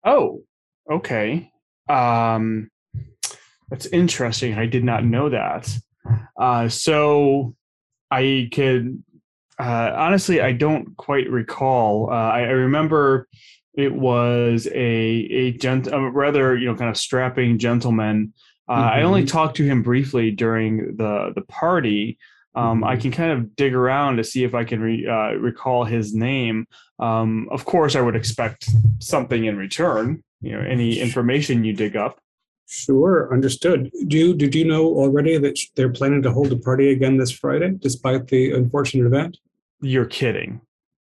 Oh, 0.04 0.44
okay. 0.90 1.52
Um, 1.88 2.70
that's 3.70 3.86
interesting. 3.88 4.54
I 4.58 4.66
did 4.66 4.84
not 4.84 5.04
know 5.04 5.30
that. 5.30 5.70
Uh, 6.38 6.70
so 6.70 7.56
I 8.12 8.50
could 8.52 9.04
uh, 9.58 9.94
honestly, 9.96 10.42
I 10.42 10.52
don't 10.52 10.98
quite 10.98 11.30
recall. 11.30 12.10
Uh, 12.12 12.14
I, 12.16 12.40
I 12.42 12.52
remember 12.52 13.28
it 13.74 13.94
was 13.94 14.68
a 14.68 14.76
a 14.76 15.52
gent, 15.54 15.88
a 15.88 16.00
rather 16.12 16.58
you 16.58 16.68
know 16.68 16.76
kind 16.76 16.90
of 16.90 16.98
strapping 16.98 17.58
gentleman. 17.58 18.34
Uh, 18.68 18.74
I 18.74 19.04
only 19.04 19.24
Mhm. 19.24 19.28
talked 19.30 19.56
to 19.58 19.64
him 19.64 19.82
briefly 19.82 20.32
during 20.32 20.98
the 20.98 21.32
the 21.36 21.42
party. 21.48 22.18
Um, 22.56 22.84
I 22.84 22.96
Mhm. 22.96 23.02
can 23.02 23.12
kind 23.12 23.32
of 23.32 23.56
dig 23.56 23.74
around 23.74 24.18
to 24.18 24.24
see 24.24 24.44
if 24.44 24.54
I 24.56 24.64
can 24.64 24.80
re, 24.82 25.06
uh, 25.06 25.34
recall 25.40 25.84
his 25.86 26.14
name. 26.14 26.68
Um, 27.00 27.48
of 27.52 27.66
course, 27.66 27.96
I 27.96 28.02
would 28.02 28.16
expect 28.16 28.70
something 29.00 29.46
in 29.46 29.58
return. 29.58 30.24
You 30.42 30.54
know, 30.54 30.60
any 30.62 31.00
information 31.00 31.64
you 31.64 31.74
dig 31.74 31.96
up. 31.96 32.20
Sure, 32.68 33.32
understood. 33.32 33.92
Do 34.08 34.18
you, 34.18 34.34
did 34.34 34.56
you 34.56 34.66
know 34.66 34.86
already 34.86 35.38
that 35.38 35.60
they're 35.76 35.92
planning 35.92 36.22
to 36.24 36.32
hold 36.32 36.52
a 36.52 36.58
party 36.58 36.90
again 36.92 37.18
this 37.18 37.32
Friday, 37.32 37.76
despite 37.80 38.28
the 38.28 38.54
unfortunate 38.54 39.06
event? 39.06 39.38
You're 39.82 40.06
kidding. 40.06 40.62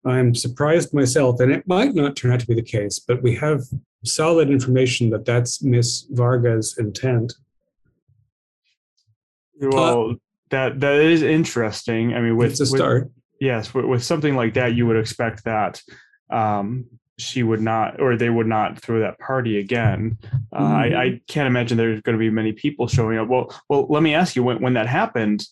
I'm 0.05 0.35
surprised 0.35 0.95
myself, 0.95 1.41
and 1.41 1.53
it 1.53 1.67
might 1.67 1.95
not 1.95 2.17
turn 2.17 2.33
out 2.33 2.41
to 2.41 2.47
be 2.47 2.55
the 2.55 2.63
case, 2.63 2.99
but 2.99 3.23
we 3.23 3.35
have 3.37 3.63
solid 4.05 4.49
information 4.49 5.11
that 5.11 5.25
that's 5.25 5.63
Miss 5.63 6.07
Varga's 6.11 6.79
intent. 6.79 7.35
Well, 9.61 10.15
that 10.51 10.81
that 10.81 11.01
is 11.01 11.23
interesting. 11.23 12.15
I 12.15 12.21
mean, 12.21 12.37
with 12.37 12.53
it's 12.53 12.71
a 12.71 12.73
with- 12.73 13.11
yes, 13.41 13.75
with, 13.75 13.85
with 13.85 14.05
something 14.05 14.37
like 14.37 14.55
that, 14.55 14.75
you 14.75 14.87
would 14.87 14.97
expect 14.97 15.45
that 15.45 15.83
um, 16.31 16.87
she 17.20 17.42
would 17.42 17.61
not, 17.61 18.00
or 18.00 18.16
they 18.16 18.30
would 18.30 18.46
not 18.46 18.80
throw 18.80 19.00
that 19.00 19.18
party 19.18 19.59
again. 19.59 20.18
Uh, 20.52 20.56
I, 20.56 21.02
I 21.02 21.20
can't 21.28 21.46
imagine 21.46 21.76
there's 21.76 22.00
going 22.02 22.16
to 22.16 22.18
be 22.18 22.30
many 22.30 22.52
people 22.52 22.88
showing 22.88 23.18
up. 23.18 23.28
Well, 23.28 23.54
well, 23.68 23.87
let 23.88 24.02
me 24.02 24.14
ask 24.14 24.37
you 24.37 24.42
when 24.42 24.61
when 24.61 24.74
that 24.74 24.87
happened. 24.87 25.44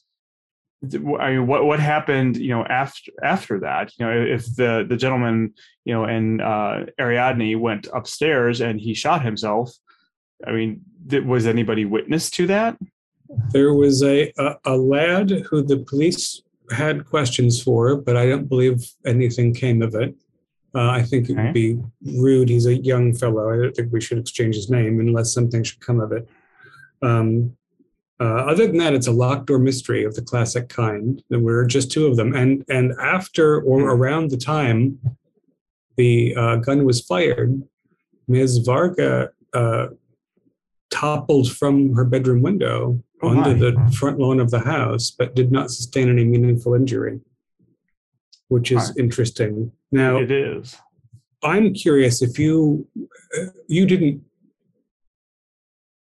I 0.83 1.31
mean, 1.31 1.47
what 1.47 1.65
what 1.65 1.81
happened? 1.81 2.37
You 2.37 2.51
know, 2.51 2.65
after 2.65 3.11
after 3.23 3.61
that, 3.61 3.93
you 3.99 4.07
know, 4.07 4.13
if 4.13 4.55
the 4.55 4.87
the 4.89 4.97
gentleman, 4.97 5.55
you 5.85 5.93
know, 5.93 6.05
and 6.05 6.41
uh, 6.41 6.87
Ariadne 7.01 7.59
went 7.59 7.89
upstairs 7.93 8.61
and 8.61 8.81
he 8.81 8.95
shot 8.95 9.23
himself. 9.23 9.73
I 10.47 10.53
mean, 10.53 10.83
th- 11.09 11.25
was 11.25 11.47
anybody 11.47 11.85
witness 11.85 12.31
to 12.31 12.47
that? 12.47 12.79
There 13.51 13.75
was 13.75 14.03
a, 14.03 14.33
a, 14.39 14.57
a 14.65 14.77
lad 14.77 15.31
who 15.31 15.63
the 15.63 15.79
police 15.79 16.43
had 16.71 17.07
questions 17.07 17.63
for, 17.63 17.97
but 17.97 18.17
I 18.17 18.27
don't 18.27 18.49
believe 18.49 18.91
anything 19.05 19.55
came 19.55 19.83
of 19.83 19.95
it. 19.95 20.15
Uh, 20.75 20.91
I 20.91 21.03
think 21.03 21.31
it 21.31 21.37
would 21.37 21.55
be 21.55 21.79
rude. 22.19 22.49
He's 22.49 22.67
a 22.67 22.77
young 22.77 23.15
fellow. 23.15 23.51
I 23.53 23.57
don't 23.57 23.75
think 23.75 23.93
we 23.93 24.01
should 24.01 24.19
exchange 24.19 24.55
his 24.55 24.71
name 24.71 25.01
unless 25.01 25.33
something 25.33 25.63
should 25.65 25.81
come 25.81 25.99
of 26.01 26.13
it. 26.13 26.29
Um, 27.03 27.57
uh, 28.21 28.25
other 28.51 28.67
than 28.67 28.77
that, 28.79 28.95
it's 28.95 29.07
a 29.07 29.13
locked 29.13 29.47
door 29.47 29.59
mystery 29.59 30.05
of 30.05 30.15
the 30.15 30.23
classic 30.23 30.69
kind. 30.69 31.23
There 31.31 31.39
were 31.39 31.65
just 31.65 31.91
two 31.91 32.07
of 32.07 32.17
them, 32.17 32.35
and 32.35 32.65
and 32.69 32.93
after 33.01 33.61
or 33.63 33.81
Hmm. 33.81 33.87
around 33.89 34.31
the 34.31 34.37
time 34.37 34.99
the 35.97 36.35
uh, 36.37 36.57
gun 36.57 36.85
was 36.85 37.01
fired, 37.01 37.63
Ms. 38.29 38.59
Varga 38.59 39.31
uh, 39.55 39.87
toppled 40.91 41.51
from 41.51 41.95
her 41.95 42.05
bedroom 42.05 42.43
window 42.43 43.03
Oh, 43.23 43.29
onto 43.31 43.51
my. 43.55 43.59
the 43.59 43.93
front 43.97 44.19
lawn 44.21 44.39
of 44.39 44.51
the 44.53 44.61
house, 44.61 45.11
but 45.11 45.35
did 45.35 45.51
not 45.51 45.71
sustain 45.73 46.09
any 46.09 46.25
meaningful 46.25 46.75
injury. 46.75 47.21
Which 48.49 48.73
is 48.73 48.89
Right. 48.89 48.97
interesting. 48.99 49.73
Now, 49.93 50.19
It 50.19 50.31
is. 50.31 50.77
I'm 51.43 51.73
curious 51.73 52.21
if 52.21 52.39
you 52.39 52.87
uh, 53.37 53.51
you 53.69 53.87
didn't 53.87 54.23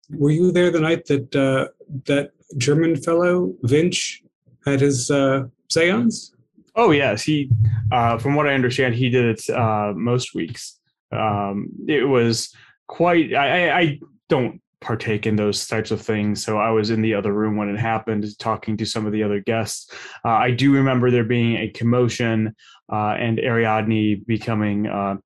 were 0.09 0.31
you 0.31 0.51
there 0.51 0.71
the 0.71 0.79
night 0.79 1.05
that 1.05 1.35
uh, 1.35 1.67
that 2.05 2.31
German 2.57 2.95
fellow 2.95 3.53
Vinch 3.63 4.21
had 4.65 4.81
his 4.81 5.11
uh, 5.11 5.43
séance? 5.69 6.31
Oh 6.75 6.91
yes, 6.91 7.23
he. 7.23 7.49
Uh, 7.91 8.17
from 8.17 8.35
what 8.35 8.47
I 8.47 8.53
understand, 8.53 8.95
he 8.95 9.09
did 9.09 9.25
it 9.25 9.49
uh, 9.49 9.93
most 9.95 10.33
weeks. 10.33 10.79
Um, 11.11 11.69
it 11.87 12.03
was 12.07 12.53
quite. 12.87 13.33
I, 13.33 13.69
I, 13.69 13.79
I 13.79 13.99
don't 14.29 14.61
partake 14.81 15.25
in 15.25 15.35
those 15.35 15.67
types 15.67 15.91
of 15.91 16.01
things, 16.01 16.43
so 16.43 16.57
I 16.57 16.69
was 16.69 16.89
in 16.89 17.01
the 17.01 17.13
other 17.13 17.33
room 17.33 17.55
when 17.55 17.69
it 17.69 17.79
happened, 17.79 18.25
talking 18.39 18.77
to 18.77 18.85
some 18.85 19.05
of 19.05 19.11
the 19.11 19.23
other 19.23 19.39
guests. 19.39 19.91
Uh, 20.23 20.29
I 20.29 20.51
do 20.51 20.73
remember 20.73 21.11
there 21.11 21.23
being 21.23 21.57
a 21.57 21.69
commotion 21.69 22.55
uh, 22.91 23.15
and 23.19 23.39
Ariadne 23.39 24.23
becoming. 24.25 24.87
Uh, 24.87 25.17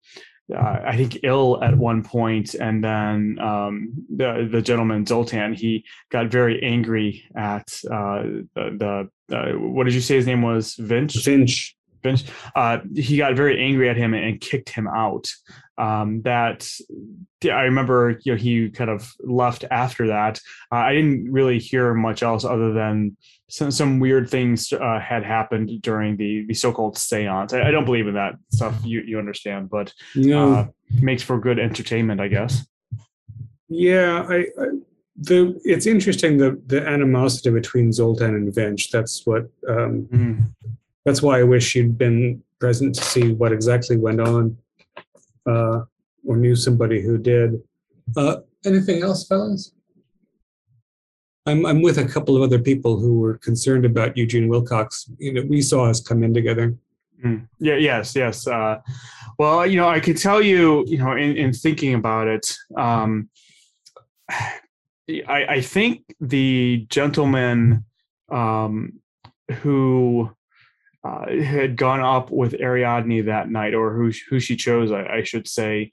uh, 0.55 0.81
I 0.85 0.97
think 0.97 1.19
ill 1.23 1.63
at 1.63 1.77
one 1.77 2.03
point, 2.03 2.55
and 2.55 2.83
then 2.83 3.37
um, 3.39 3.93
the 4.13 4.49
the 4.51 4.61
gentleman 4.61 5.05
Zoltan 5.05 5.53
he 5.53 5.85
got 6.09 6.27
very 6.27 6.61
angry 6.61 7.23
at 7.35 7.71
uh, 7.89 8.23
the, 8.55 9.07
the 9.29 9.35
uh, 9.35 9.53
what 9.53 9.85
did 9.85 9.93
you 9.93 10.01
say 10.01 10.15
his 10.15 10.27
name 10.27 10.41
was 10.41 10.75
Vinch 10.75 11.15
Vinch. 11.23 11.73
Vinch. 12.01 12.29
Uh, 12.55 12.79
he 12.95 13.17
got 13.17 13.35
very 13.35 13.59
angry 13.63 13.89
at 13.89 13.97
him 13.97 14.13
and 14.13 14.39
kicked 14.41 14.69
him 14.69 14.87
out. 14.87 15.29
Um, 15.77 16.21
that 16.23 16.69
I 17.43 17.63
remember, 17.63 18.19
you 18.23 18.33
know, 18.33 18.37
he 18.37 18.69
kind 18.69 18.89
of 18.89 19.11
left 19.23 19.65
after 19.71 20.07
that. 20.07 20.39
Uh, 20.71 20.75
I 20.75 20.93
didn't 20.93 21.31
really 21.31 21.57
hear 21.57 21.93
much 21.95 22.21
else 22.21 22.45
other 22.45 22.71
than 22.71 23.17
some, 23.49 23.71
some 23.71 23.99
weird 23.99 24.29
things 24.29 24.71
uh, 24.71 24.99
had 24.99 25.23
happened 25.23 25.81
during 25.81 26.17
the 26.17 26.45
the 26.45 26.53
so-called 26.53 26.97
seance. 26.99 27.51
I, 27.53 27.69
I 27.69 27.71
don't 27.71 27.85
believe 27.85 28.07
in 28.07 28.13
that 28.13 28.35
stuff. 28.51 28.75
You 28.83 29.01
you 29.01 29.17
understand, 29.17 29.69
but 29.71 29.91
No, 30.15 30.53
uh, 30.53 30.67
makes 31.01 31.23
for 31.23 31.39
good 31.39 31.57
entertainment, 31.57 32.21
I 32.21 32.27
guess. 32.27 32.65
yeah, 33.69 34.25
I, 34.29 34.35
I 34.61 34.67
the 35.15 35.59
it's 35.63 35.87
interesting 35.87 36.37
the 36.37 36.61
the 36.67 36.87
animosity 36.87 37.49
between 37.49 37.91
Zoltan 37.91 38.35
and 38.35 38.53
Vinch. 38.53 38.89
That's 38.91 39.25
what 39.25 39.43
um, 39.67 40.07
Mhm. 40.11 40.43
That's 41.05 41.21
why 41.21 41.39
I 41.39 41.43
wish 41.43 41.75
you'd 41.75 41.97
been 41.97 42.43
present 42.59 42.95
to 42.95 43.03
see 43.03 43.33
what 43.33 43.51
exactly 43.51 43.97
went 43.97 44.21
on, 44.21 44.57
uh, 45.45 45.81
or 46.25 46.37
knew 46.37 46.55
somebody 46.55 47.01
who 47.01 47.17
did. 47.17 47.61
Uh, 48.15 48.37
anything 48.65 49.01
else, 49.03 49.27
fellas? 49.27 49.73
I'm 51.45 51.65
I'm 51.65 51.81
with 51.81 51.97
a 51.97 52.05
couple 52.05 52.37
of 52.37 52.43
other 52.43 52.59
people 52.59 52.99
who 52.99 53.19
were 53.19 53.37
concerned 53.37 53.85
about 53.85 54.15
Eugene 54.15 54.47
Wilcox. 54.47 55.09
You 55.17 55.33
know, 55.33 55.41
we 55.41 55.61
saw 55.61 55.85
us 55.85 55.99
come 55.99 56.23
in 56.23 56.33
together. 56.33 56.75
Mm. 57.23 57.47
Yeah. 57.59 57.77
Yes. 57.77 58.15
Yes. 58.15 58.47
Uh, 58.47 58.79
well, 59.39 59.65
you 59.65 59.77
know, 59.77 59.89
I 59.89 59.99
can 59.99 60.15
tell 60.15 60.41
you, 60.41 60.83
you 60.87 60.97
know, 60.99 61.13
in, 61.13 61.35
in 61.35 61.53
thinking 61.53 61.93
about 61.95 62.27
it, 62.27 62.55
um, 62.77 63.29
I, 64.29 65.45
I 65.49 65.61
think 65.61 66.03
the 66.19 66.85
gentleman 66.89 67.85
um, 68.31 68.99
who 69.61 70.29
uh, 71.03 71.31
had 71.31 71.75
gone 71.75 71.99
up 71.99 72.29
with 72.29 72.53
Ariadne 72.59 73.25
that 73.25 73.49
night, 73.49 73.73
or 73.73 73.93
who 73.93 74.11
who 74.29 74.39
she 74.39 74.55
chose, 74.55 74.91
I, 74.91 75.05
I 75.05 75.23
should 75.23 75.47
say. 75.47 75.91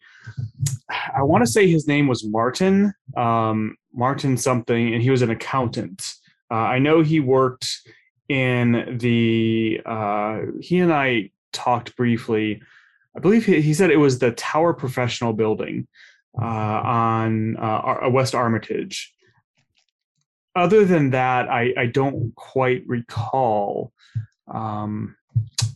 I 0.90 1.22
want 1.22 1.44
to 1.44 1.50
say 1.50 1.68
his 1.68 1.88
name 1.88 2.06
was 2.06 2.24
Martin, 2.24 2.92
um, 3.16 3.76
Martin 3.94 4.36
something, 4.36 4.92
and 4.92 5.02
he 5.02 5.10
was 5.10 5.22
an 5.22 5.30
accountant. 5.30 6.14
Uh, 6.50 6.54
I 6.54 6.78
know 6.78 7.02
he 7.02 7.20
worked 7.20 7.68
in 8.28 8.98
the. 9.00 9.80
Uh, 9.84 10.40
he 10.60 10.78
and 10.78 10.92
I 10.92 11.30
talked 11.52 11.96
briefly. 11.96 12.62
I 13.16 13.20
believe 13.20 13.46
he, 13.46 13.60
he 13.60 13.74
said 13.74 13.90
it 13.90 13.96
was 13.96 14.18
the 14.18 14.32
Tower 14.32 14.74
Professional 14.74 15.32
Building 15.32 15.88
uh, 16.40 16.44
on 16.44 17.56
uh, 17.56 18.08
West 18.10 18.34
Armitage. 18.34 19.14
Other 20.54 20.84
than 20.84 21.10
that, 21.10 21.48
I, 21.48 21.72
I 21.76 21.86
don't 21.86 22.34
quite 22.34 22.82
recall. 22.86 23.92
Um, 24.52 25.16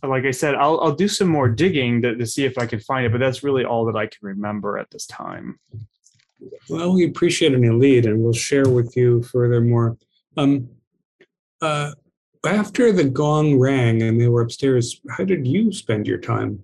like 0.03 0.25
I 0.25 0.31
said, 0.31 0.55
I'll 0.55 0.79
I'll 0.81 0.95
do 0.95 1.07
some 1.07 1.29
more 1.29 1.47
digging 1.47 2.01
to, 2.01 2.15
to 2.15 2.25
see 2.25 2.45
if 2.45 2.57
I 2.57 2.65
can 2.65 2.79
find 2.79 3.05
it, 3.05 3.11
but 3.11 3.19
that's 3.19 3.43
really 3.43 3.65
all 3.65 3.85
that 3.85 3.95
I 3.95 4.07
can 4.07 4.19
remember 4.21 4.77
at 4.77 4.89
this 4.91 5.05
time. 5.05 5.59
Well, 6.69 6.93
we 6.93 7.05
appreciate 7.05 7.53
any 7.53 7.69
lead, 7.69 8.05
and 8.05 8.21
we'll 8.21 8.33
share 8.33 8.67
with 8.67 8.97
you 8.97 9.23
furthermore. 9.23 9.97
Um, 10.35 10.69
uh, 11.61 11.93
after 12.45 12.91
the 12.91 13.05
gong 13.05 13.57
rang 13.57 14.01
and 14.01 14.19
they 14.19 14.27
were 14.27 14.41
upstairs, 14.41 14.99
how 15.09 15.23
did 15.23 15.47
you 15.47 15.71
spend 15.71 16.07
your 16.07 16.17
time? 16.17 16.63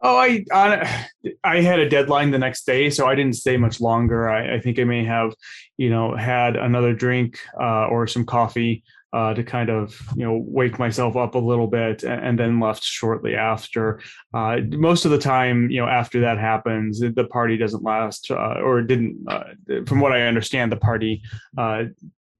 Oh, 0.00 0.16
I, 0.16 0.44
I 0.52 1.06
I 1.44 1.60
had 1.60 1.78
a 1.78 1.88
deadline 1.88 2.30
the 2.30 2.38
next 2.38 2.66
day, 2.66 2.90
so 2.90 3.06
I 3.06 3.14
didn't 3.14 3.36
stay 3.36 3.56
much 3.56 3.80
longer. 3.80 4.28
I, 4.28 4.56
I 4.56 4.60
think 4.60 4.78
I 4.78 4.84
may 4.84 5.04
have, 5.04 5.32
you 5.78 5.88
know, 5.88 6.16
had 6.16 6.56
another 6.56 6.92
drink 6.92 7.38
uh, 7.58 7.86
or 7.86 8.06
some 8.06 8.26
coffee 8.26 8.82
uh, 9.14 9.32
to 9.32 9.44
kind 9.44 9.70
of, 9.70 9.98
you 10.16 10.24
know, 10.24 10.44
wake 10.46 10.78
myself 10.78 11.16
up 11.16 11.36
a 11.36 11.38
little 11.38 11.68
bit, 11.68 12.02
and, 12.02 12.36
then 12.38 12.58
left 12.58 12.82
shortly 12.82 13.36
after. 13.36 14.00
Uh, 14.34 14.58
most 14.70 15.04
of 15.04 15.12
the 15.12 15.18
time, 15.18 15.70
you 15.70 15.80
know, 15.80 15.86
after 15.86 16.20
that 16.20 16.36
happens, 16.36 16.98
the 16.98 17.28
party 17.30 17.56
doesn't 17.56 17.84
last, 17.84 18.30
uh, 18.30 18.60
or 18.66 18.82
didn't. 18.82 19.16
Uh, 19.28 19.44
from 19.86 20.00
what 20.00 20.12
I 20.12 20.22
understand, 20.22 20.72
the 20.72 20.76
party 20.76 21.22
uh, 21.56 21.84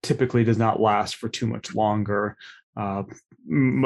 typically 0.03 0.43
does 0.43 0.59
not 0.59 0.81
last 0.81 1.15
for 1.17 1.29
too 1.29 1.47
much 1.47 1.75
longer. 1.77 2.37
Uh, 2.77 3.05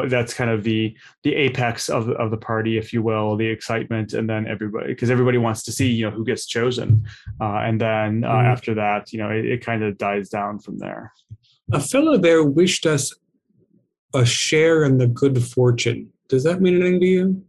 that's 0.07 0.33
kind 0.33 0.51
of 0.51 0.62
the 0.62 0.96
the 1.24 1.35
apex 1.35 1.90
of 1.90 2.07
the, 2.07 2.12
of 2.12 2.31
the 2.31 2.37
party, 2.37 2.79
if 2.79 2.92
you 2.94 3.03
will, 3.03 3.37
the 3.37 3.46
excitement, 3.46 4.14
and 4.14 4.31
then 4.31 4.46
everybody 4.46 4.87
because 4.87 5.11
everybody 5.11 5.37
wants 5.37 5.62
to 5.64 5.72
see 5.72 5.90
you 5.90 6.07
know 6.07 6.16
who 6.16 6.24
gets 6.24 6.46
chosen, 6.46 7.05
uh, 7.40 7.59
and 7.66 7.79
then 7.79 8.24
uh, 8.24 8.29
Mhm. 8.29 8.53
after 8.53 8.74
that, 8.74 9.12
you 9.12 9.18
know, 9.18 9.31
it, 9.31 9.44
it 9.44 9.64
kind 9.66 9.83
of 9.83 9.98
dies 9.98 10.31
down 10.31 10.59
from 10.59 10.79
there. 10.79 11.12
A 11.72 11.81
fellow 11.81 12.16
there 12.16 12.42
wished 12.44 12.87
us 12.87 13.12
a 14.14 14.24
share 14.24 14.85
in 14.85 14.98
the 14.98 15.07
good 15.07 15.42
fortune. 15.42 16.11
Does 16.28 16.44
that 16.44 16.61
mean 16.61 16.76
anything 16.81 17.00
to 17.00 17.07
you? 17.07 17.44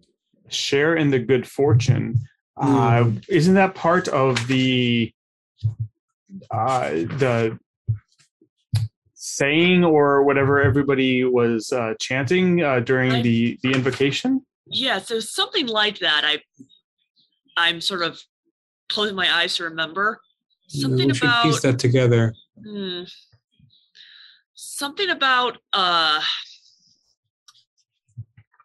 Share 0.49 0.95
in 0.95 1.09
the 1.09 1.19
good 1.19 1.47
fortune. 1.47 2.19
Uh, 2.57 3.11
isn't 3.29 3.53
that 3.53 3.75
part 3.75 4.07
of 4.09 4.35
the 4.47 5.13
uh, 6.51 6.89
the 6.89 7.57
saying 9.13 9.83
or 9.83 10.23
whatever 10.23 10.61
everybody 10.61 11.23
was 11.23 11.71
uh, 11.71 11.93
chanting 12.01 12.61
uh, 12.61 12.79
during 12.81 13.11
I- 13.13 13.21
the 13.21 13.57
the 13.63 13.71
invocation? 13.71 14.45
Yeah, 14.71 14.99
so 14.99 15.19
something 15.19 15.67
like 15.67 15.99
that. 15.99 16.23
I 16.25 16.41
I'm 17.57 17.79
sort 17.81 18.01
of 18.01 18.21
closing 18.89 19.15
my 19.15 19.33
eyes 19.33 19.55
to 19.57 19.63
remember. 19.63 20.19
Something 20.67 21.07
we 21.07 21.13
should 21.13 21.23
about 21.23 21.43
piece 21.43 21.61
that 21.61 21.79
together. 21.79 22.33
Hmm. 22.63 23.03
Something 24.79 25.09
about 25.09 25.57
uh 25.73 26.21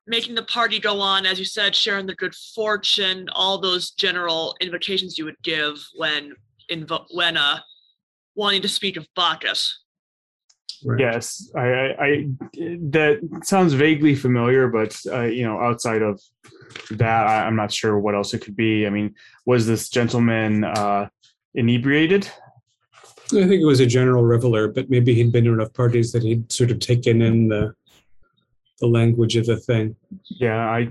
making 0.07 0.37
the 0.37 0.44
party 0.44 0.79
go 0.79 1.00
on, 1.00 1.27
as 1.27 1.40
you 1.40 1.44
said, 1.44 1.74
sharing 1.74 2.07
the 2.07 2.14
good 2.14 2.37
fortune, 2.55 3.27
all 3.33 3.59
those 3.59 3.90
general 3.90 4.55
invocations 4.61 5.18
you 5.18 5.24
would 5.24 5.42
give 5.42 5.74
when 5.96 6.33
invo- 6.70 7.07
when 7.11 7.37
uh 7.37 7.59
wanting 8.37 8.62
to 8.62 8.68
speak 8.68 8.96
of 8.96 9.09
Bacchus. 9.16 9.81
Right. 10.85 11.00
Yes, 11.00 11.50
I, 11.57 11.66
I, 11.66 12.05
I 12.05 12.29
that 12.90 13.40
sounds 13.42 13.72
vaguely 13.72 14.14
familiar, 14.14 14.68
but 14.68 14.96
uh, 15.11 15.22
you 15.22 15.42
know, 15.42 15.59
outside 15.59 16.03
of 16.03 16.22
that, 16.92 17.27
I, 17.27 17.44
I'm 17.44 17.57
not 17.57 17.72
sure 17.72 17.98
what 17.98 18.14
else 18.14 18.35
it 18.35 18.42
could 18.44 18.55
be. 18.55 18.87
I 18.87 18.90
mean, 18.90 19.16
was 19.46 19.66
this 19.66 19.88
gentleman 19.88 20.62
uh, 20.62 21.09
inebriated? 21.57 22.31
I 23.32 23.46
think 23.48 23.62
it 23.62 23.66
was 23.66 23.80
a 23.80 23.87
general 23.87 24.22
reveler, 24.22 24.68
but 24.68 24.90
maybe 24.90 25.14
he'd 25.14 25.32
been 25.32 25.44
to 25.44 25.52
enough 25.52 25.72
parties 25.72 26.12
that 26.12 26.22
he'd 26.22 26.50
sort 26.52 26.70
of 26.70 26.78
taken 26.78 27.22
in 27.22 27.48
the 27.48 27.74
the 28.80 28.87
language 28.87 29.37
of 29.37 29.46
the 29.46 29.56
thing. 29.56 29.96
Yeah, 30.28 30.58
I 30.58 30.88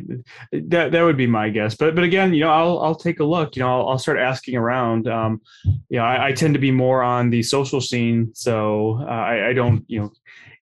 that 0.52 0.91
that 0.91 1.02
would 1.04 1.17
be 1.17 1.28
my 1.28 1.50
guess. 1.50 1.76
But 1.76 1.96
but 1.96 2.04
again, 2.04 2.34
you 2.34 2.41
know, 2.41 2.50
I'll 2.50 2.80
I'll 2.80 2.96
take 2.96 3.19
a 3.19 3.24
look. 3.24 3.56
You 3.56 3.62
know, 3.62 3.82
I'll, 3.82 3.89
I'll 3.89 4.00
start 4.00 4.19
asking 4.19 4.56
around. 4.56 5.08
Um, 5.08 5.41
you 5.89 6.00
know, 6.00 6.04
I, 6.04 6.28
I 6.28 6.32
tend 6.32 6.54
to 6.56 6.60
be 6.60 6.72
more 6.72 7.04
on 7.04 7.30
the 7.30 7.43
social 7.43 7.82
scene, 7.82 8.32
so 8.34 9.00
uh, 9.02 9.06
I, 9.06 9.50
I 9.50 9.54
don't 9.54 9.84
you 9.88 10.02
know 10.02 10.12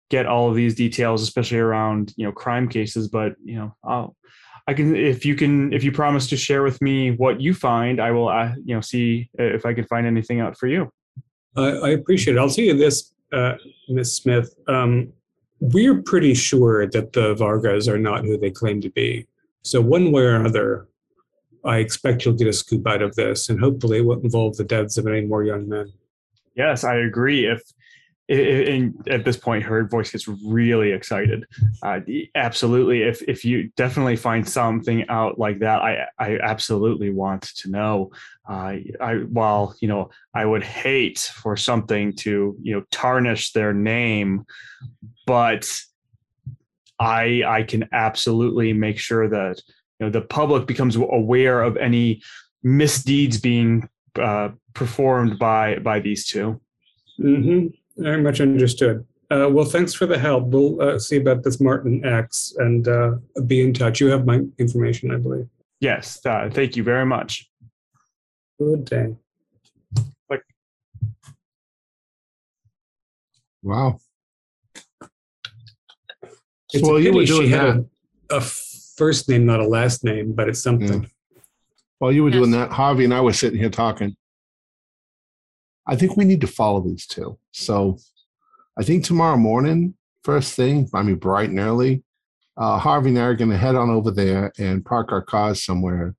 get 0.10 0.26
all 0.26 0.50
of 0.50 0.56
these 0.56 0.76
details, 0.76 1.22
especially 1.22 1.60
around 1.60 2.14
you 2.18 2.26
know 2.26 2.32
crime 2.32 2.68
cases. 2.68 3.08
But 3.08 3.36
you 3.44 3.56
know, 3.56 3.76
I'll 3.84 4.16
I 4.68 4.74
can 4.74 4.96
if 4.96 5.26
you 5.26 5.36
can 5.36 5.74
if 5.74 5.84
you 5.84 5.92
promise 5.92 6.28
to 6.30 6.38
share 6.38 6.64
with 6.64 6.82
me 6.82 7.12
what 7.12 7.40
you 7.40 7.54
find, 7.54 8.02
I 8.02 8.12
will 8.12 8.30
uh, 8.30 8.54
you 8.64 8.76
know 8.76 8.82
see 8.82 9.30
if 9.36 9.66
I 9.66 9.74
can 9.74 9.86
find 9.86 10.08
anything 10.08 10.40
out 10.40 10.58
for 10.58 10.68
you. 10.68 10.92
I, 11.56 11.90
appreciate 11.90 12.36
it. 12.36 12.40
I'll 12.40 12.50
tell 12.50 12.66
you 12.66 12.78
this, 12.78 13.14
uh, 13.34 13.56
Miss 13.90 14.14
Smith. 14.14 14.56
Um, 14.68 15.12
we're 15.60 16.02
pretty 16.02 16.34
sure 16.34 16.88
that 16.88 17.14
the 17.14 17.36
Vargas 17.36 17.88
are 17.88 18.00
not 18.00 18.26
who 18.26 18.38
they 18.38 18.52
claim 18.52 18.82
to 18.82 18.90
be. 18.90 19.28
So 19.62 19.80
one 19.82 20.12
way 20.12 20.24
or 20.24 20.36
another, 20.36 20.88
I 21.64 21.78
expect 21.78 22.26
you'll 22.26 22.36
get 22.36 22.48
a 22.48 22.54
scoop 22.54 22.88
out 22.88 23.02
of 23.02 23.16
this, 23.16 23.50
and 23.50 23.60
hopefully 23.60 24.00
it 24.00 24.06
won't 24.06 24.24
involve 24.24 24.58
the 24.58 24.64
deaths 24.64 24.98
of 24.98 25.08
any 25.08 25.22
more 25.22 25.44
young 25.44 25.70
men. 25.70 25.92
Yes, 26.56 26.84
I 26.84 26.96
agree. 26.96 27.46
If 27.46 27.62
and 28.32 29.08
at 29.10 29.26
this 29.26 29.38
point, 29.38 29.64
her 29.64 29.84
voice 29.84 30.12
gets 30.12 30.28
really 30.28 30.92
excited. 30.92 31.46
Uh, 31.84 32.00
absolutely, 32.36 33.04
if 33.04 33.22
if 33.28 33.44
you 33.44 33.72
definitely 33.76 34.16
find 34.16 34.48
something 34.48 35.08
out 35.10 35.38
like 35.38 35.60
that, 35.60 35.82
I 35.82 36.08
I 36.18 36.38
absolutely 36.40 37.10
want 37.10 37.44
to 37.58 37.70
know. 37.70 38.12
Uh, 38.50 38.76
I 39.02 39.16
while 39.30 39.76
you 39.82 39.88
know 39.88 40.10
I 40.34 40.46
would 40.46 40.64
hate 40.64 41.20
for 41.20 41.58
something 41.58 42.14
to 42.18 42.56
you 42.62 42.76
know 42.76 42.84
tarnish 42.92 43.52
their 43.52 43.74
name, 43.74 44.46
but 45.26 45.70
I 47.00 47.44
I 47.46 47.64
can 47.64 47.90
absolutely 47.92 48.72
make 48.72 48.98
sure 48.98 49.28
that 49.28 49.62
you 50.00 50.06
know 50.06 50.10
the 50.10 50.22
public 50.22 50.68
becomes 50.68 50.96
aware 50.96 51.62
of 51.62 51.76
any 51.76 52.22
misdeeds 52.64 53.42
being 53.42 53.90
uh, 54.18 54.50
performed 54.74 55.38
by 55.38 55.80
by 55.80 56.00
these 56.00 56.28
2 56.28 56.60
Mm-hmm. 57.20 57.68
Very 58.02 58.22
much 58.22 58.42
understood. 58.42 59.06
Uh, 59.30 59.48
well, 59.50 59.64
thanks 59.64 59.94
for 59.94 60.08
the 60.08 60.18
help. 60.18 60.46
We'll 60.46 60.82
uh, 60.82 61.00
see 61.00 61.18
about 61.18 61.44
this 61.44 61.62
Martin 61.62 62.04
X 62.04 62.56
and 62.58 62.88
uh, 62.88 63.12
be 63.46 63.62
in 63.62 63.74
touch. 63.74 64.02
You 64.02 64.08
have 64.08 64.26
my 64.26 64.42
information, 64.58 65.12
I 65.12 65.18
believe. 65.18 65.48
Yes. 65.80 66.20
Uh, 66.26 66.50
thank 66.52 66.76
you 66.76 66.84
very 66.84 67.06
much. 67.06 67.50
Good 68.60 68.86
day. 68.86 69.16
Like, 70.30 70.44
Wow. 73.62 74.00
It's 76.74 76.82
well, 76.82 76.96
a 76.96 77.00
you 77.00 77.14
were 77.14 77.22
pity 77.22 77.26
she 77.28 77.34
doing 77.38 77.50
had 77.50 77.62
that. 77.78 77.86
a, 78.32 78.38
a 78.38 78.42
first 78.42 79.30
name, 79.30 79.46
not 79.46 79.60
a 79.60 79.68
last 79.68 80.04
name, 80.04 80.34
but 80.34 80.50
it's 80.50 80.62
something. 80.64 81.08
While 82.00 82.12
you 82.12 82.24
were 82.24 82.32
doing 82.32 82.50
that, 82.52 82.72
Harvey 82.72 83.04
and 83.04 83.14
I 83.14 83.22
were 83.22 83.34
sitting 83.34 83.60
here 83.60 83.70
talking. 83.70 84.16
I 85.88 85.96
think 85.96 86.16
we 86.16 86.26
need 86.26 86.42
to 86.42 86.48
follow 86.48 86.82
these 86.82 87.08
two. 87.08 87.38
So 87.52 87.98
I 88.78 88.84
think 88.84 89.04
tomorrow 89.04 89.38
morning, 89.38 89.96
first 90.24 90.56
thing, 90.56 90.90
I 90.94 91.02
mean, 91.02 91.16
bright 91.16 91.50
and 91.50 91.60
early, 91.60 92.04
uh, 92.58 92.78
Harvey 92.78 93.10
and 93.10 93.20
I 93.20 93.24
are 93.24 93.36
going 93.36 93.50
to 93.50 93.58
head 93.58 93.76
on 93.76 93.90
over 93.90 94.12
there 94.12 94.52
and 94.60 94.86
park 94.86 95.12
our 95.12 95.22
cars 95.22 95.64
somewhere 95.64 96.16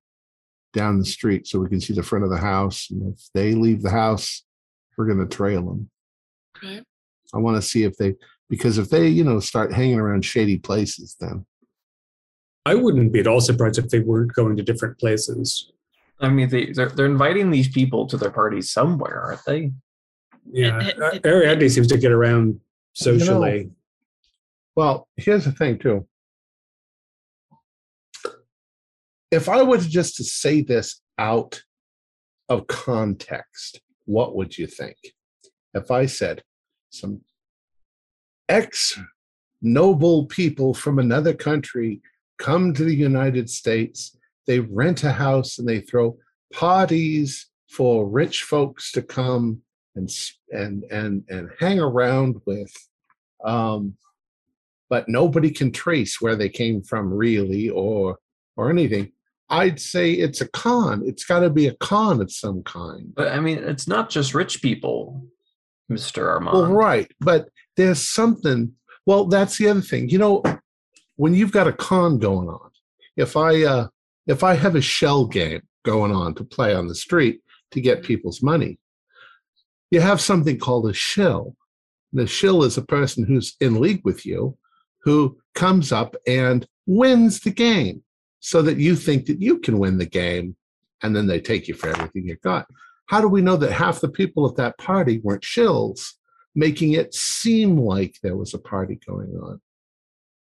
down 0.72 0.98
the 0.98 1.04
street 1.04 1.46
so 1.46 1.60
we 1.60 1.68
can 1.68 1.80
see 1.80 1.92
the 1.92 2.02
front 2.02 2.24
of 2.24 2.30
the 2.30 2.38
house. 2.38 2.88
And 2.90 3.14
if 3.14 3.28
they 3.34 3.54
leave 3.54 3.82
the 3.82 3.90
house, 3.90 4.42
we're 4.96 5.06
going 5.06 5.26
to 5.26 5.36
trail 5.36 5.62
them. 5.62 5.90
Okay. 6.56 6.82
I 7.34 7.38
want 7.38 7.56
to 7.56 7.62
see 7.62 7.84
if 7.84 7.96
they, 7.96 8.14
because 8.48 8.78
if 8.78 8.90
they, 8.90 9.08
you 9.08 9.24
know, 9.24 9.40
start 9.40 9.72
hanging 9.72 9.98
around 9.98 10.24
shady 10.24 10.58
places, 10.58 11.16
then 11.20 11.46
I 12.64 12.74
wouldn't 12.74 13.12
be 13.12 13.20
at 13.20 13.26
all 13.26 13.40
surprised 13.40 13.78
if 13.78 13.88
they 13.88 14.00
weren't 14.00 14.34
going 14.34 14.56
to 14.56 14.62
different 14.62 14.98
places. 14.98 15.71
I 16.22 16.28
mean, 16.28 16.48
they 16.48 16.66
they're, 16.72 16.88
they're 16.88 17.06
inviting 17.06 17.50
these 17.50 17.68
people 17.68 18.06
to 18.06 18.16
their 18.16 18.30
parties 18.30 18.70
somewhere, 18.70 19.20
aren't 19.20 19.44
they? 19.44 19.72
Yeah, 20.50 20.90
Ariadne 21.24 21.68
seems 21.68 21.88
to 21.88 21.98
get 21.98 22.12
around 22.12 22.60
socially. 22.92 23.70
Well, 24.76 25.08
here's 25.16 25.44
the 25.44 25.52
thing 25.52 25.78
too. 25.78 26.06
If 29.30 29.48
I 29.48 29.62
was 29.62 29.86
just 29.86 30.16
to 30.16 30.24
say 30.24 30.62
this 30.62 31.00
out 31.18 31.62
of 32.48 32.66
context, 32.66 33.80
what 34.04 34.36
would 34.36 34.56
you 34.56 34.66
think? 34.66 34.96
If 35.74 35.90
I 35.90 36.06
said 36.06 36.42
some 36.90 37.22
ex 38.48 38.98
noble 39.62 40.26
people 40.26 40.74
from 40.74 40.98
another 40.98 41.32
country 41.32 42.00
come 42.38 42.74
to 42.74 42.84
the 42.84 42.94
United 42.94 43.48
States, 43.48 44.16
they 44.46 44.60
rent 44.60 45.04
a 45.04 45.12
house 45.12 45.58
and 45.58 45.68
they 45.68 45.80
throw 45.80 46.16
parties 46.52 47.48
for 47.70 48.06
rich 48.08 48.42
folks 48.42 48.92
to 48.92 49.02
come 49.02 49.62
and 49.96 50.10
and 50.50 50.84
and 50.90 51.24
and 51.28 51.50
hang 51.60 51.80
around 51.80 52.36
with 52.46 52.72
um, 53.44 53.94
but 54.88 55.08
nobody 55.08 55.50
can 55.50 55.72
trace 55.72 56.20
where 56.20 56.36
they 56.36 56.48
came 56.48 56.82
from 56.82 57.12
really 57.12 57.68
or 57.70 58.18
or 58.56 58.70
anything 58.70 59.10
i'd 59.50 59.80
say 59.80 60.12
it's 60.12 60.40
a 60.40 60.48
con 60.48 61.02
it's 61.04 61.24
got 61.24 61.40
to 61.40 61.50
be 61.50 61.66
a 61.66 61.74
con 61.76 62.20
of 62.20 62.30
some 62.30 62.62
kind 62.62 63.12
But 63.14 63.28
I 63.32 63.40
mean, 63.40 63.58
it's 63.58 63.88
not 63.88 64.08
just 64.10 64.34
rich 64.34 64.62
people, 64.62 65.26
Mister 65.88 66.30
Armand. 66.30 66.56
well 66.56 66.72
right 66.72 67.10
but 67.20 67.48
there's 67.76 68.00
something 68.06 68.72
well 69.06 69.24
that's 69.26 69.58
the 69.58 69.68
other 69.68 69.80
thing 69.80 70.08
you 70.08 70.18
know 70.18 70.42
when 71.16 71.34
you've 71.34 71.52
got 71.52 71.68
a 71.68 71.72
con 71.72 72.18
going 72.18 72.48
on 72.48 72.70
if 73.16 73.36
i 73.36 73.62
uh 73.62 73.88
if 74.26 74.42
i 74.42 74.54
have 74.54 74.74
a 74.74 74.80
shell 74.80 75.26
game 75.26 75.62
going 75.84 76.12
on 76.12 76.34
to 76.34 76.44
play 76.44 76.74
on 76.74 76.86
the 76.86 76.94
street 76.94 77.40
to 77.70 77.80
get 77.80 78.02
people's 78.02 78.42
money 78.42 78.78
you 79.90 80.00
have 80.00 80.20
something 80.20 80.58
called 80.58 80.88
a 80.88 80.92
shill 80.92 81.56
the 82.12 82.26
shill 82.26 82.62
is 82.62 82.76
a 82.76 82.82
person 82.82 83.24
who's 83.24 83.56
in 83.60 83.80
league 83.80 84.02
with 84.04 84.24
you 84.26 84.56
who 85.02 85.36
comes 85.54 85.92
up 85.92 86.14
and 86.26 86.66
wins 86.86 87.40
the 87.40 87.50
game 87.50 88.02
so 88.40 88.62
that 88.62 88.78
you 88.78 88.94
think 88.96 89.26
that 89.26 89.40
you 89.40 89.58
can 89.58 89.78
win 89.78 89.98
the 89.98 90.06
game 90.06 90.56
and 91.02 91.14
then 91.16 91.26
they 91.26 91.40
take 91.40 91.68
you 91.68 91.74
for 91.74 91.88
everything 91.88 92.26
you 92.26 92.36
got 92.42 92.66
how 93.06 93.20
do 93.20 93.28
we 93.28 93.40
know 93.42 93.56
that 93.56 93.72
half 93.72 94.00
the 94.00 94.08
people 94.08 94.48
at 94.48 94.56
that 94.56 94.76
party 94.78 95.20
weren't 95.22 95.42
shills 95.42 96.12
making 96.54 96.92
it 96.92 97.14
seem 97.14 97.78
like 97.78 98.16
there 98.22 98.36
was 98.36 98.52
a 98.52 98.58
party 98.58 98.98
going 99.06 99.34
on 99.42 99.60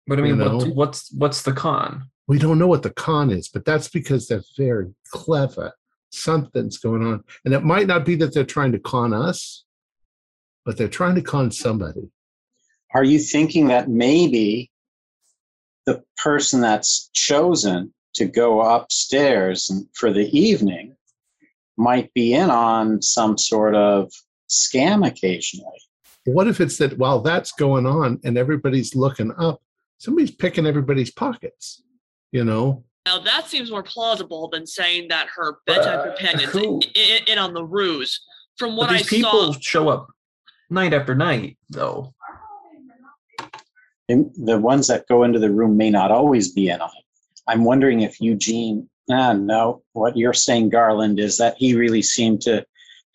but 0.08 0.20
I 0.20 0.22
mean, 0.22 0.38
you 0.40 0.46
know? 0.46 0.60
what's 0.60 1.12
what's 1.12 1.42
the 1.42 1.52
con? 1.52 2.10
We 2.28 2.38
don't 2.38 2.60
know 2.60 2.68
what 2.68 2.84
the 2.84 2.92
con 2.92 3.30
is 3.30 3.48
but 3.48 3.66
that's 3.66 3.88
because 3.88 4.28
they're 4.28 4.44
very 4.58 4.94
clever. 5.12 5.74
Something's 6.10 6.78
going 6.78 7.06
on. 7.06 7.24
And 7.46 7.54
it 7.54 7.64
might 7.64 7.88
not 7.88 8.06
be 8.06 8.16
that 8.16 8.34
they're 8.34 8.44
trying 8.46 8.72
to 8.74 8.80
con 8.80 9.14
us 9.14 9.66
but 10.66 10.78
they're 10.78 10.90
trying 10.90 11.16
to 11.16 11.22
con 11.22 11.50
somebody. 11.52 12.10
Are 12.94 13.04
you 13.04 13.20
thinking 13.20 13.68
that 13.68 13.90
maybe 13.90 14.70
the 15.86 16.04
person 16.18 16.60
that's 16.60 17.10
chosen 17.14 17.94
to 18.16 18.26
go 18.26 18.62
upstairs 18.62 19.70
and- 19.70 19.88
for 19.94 20.12
the 20.12 20.28
evening 20.38 20.96
might 21.78 22.14
be 22.14 22.34
in 22.34 22.50
on 22.50 23.02
some 23.02 23.38
sort 23.38 23.76
of 23.76 24.12
scam 24.50 25.08
occasionally? 25.08 25.80
what 26.28 26.48
if 26.48 26.60
it's 26.60 26.78
that 26.78 26.98
while 26.98 27.22
that's 27.22 27.54
going 27.54 27.86
on 27.86 28.20
and 28.24 28.38
everybody's 28.38 28.96
looking 28.96 29.32
up 29.38 29.62
somebody's 29.98 30.32
picking 30.32 30.66
everybody's 30.66 31.12
pockets 31.12 31.82
you 32.32 32.44
know 32.44 32.84
Now 33.06 33.20
that 33.20 33.48
seems 33.48 33.72
more 33.72 33.84
plausible 33.84 34.50
than 34.50 34.66
saying 34.66 35.08
that 35.10 35.28
her 35.36 35.58
bedtime 35.66 36.00
Uh, 36.00 36.04
companion's 36.04 36.52
who- 36.52 36.82
in, 36.96 37.24
in 37.28 37.38
on 37.38 37.54
the 37.54 37.64
ruse. 37.64 38.20
From 38.58 38.76
what 38.76 38.88
But 38.88 38.96
I 38.96 38.98
these 38.98 39.10
people 39.10 39.54
saw, 39.54 39.60
show 39.60 39.90
up 39.90 40.08
night 40.70 40.94
after 40.94 41.14
night, 41.16 41.58
though. 41.70 42.14
And 44.10 44.32
the 44.36 44.58
ones 44.58 44.88
that 44.88 45.06
go 45.08 45.24
into 45.24 45.38
the 45.40 45.52
room 45.52 45.78
may 45.78 45.90
not 45.90 46.12
always 46.12 46.52
be 46.54 46.70
in 46.70 46.82
on 46.82 46.90
it. 46.98 47.06
I'm 47.48 47.64
wondering 47.64 48.02
if 48.02 48.20
Eugene, 48.20 48.90
ah, 49.12 49.34
no, 49.34 49.84
what 49.94 50.18
you're 50.18 50.34
saying, 50.34 50.70
Garland, 50.70 51.20
is 51.20 51.38
that 51.38 51.56
he 51.58 51.76
really 51.76 52.02
seemed 52.02 52.42
to 52.42 52.66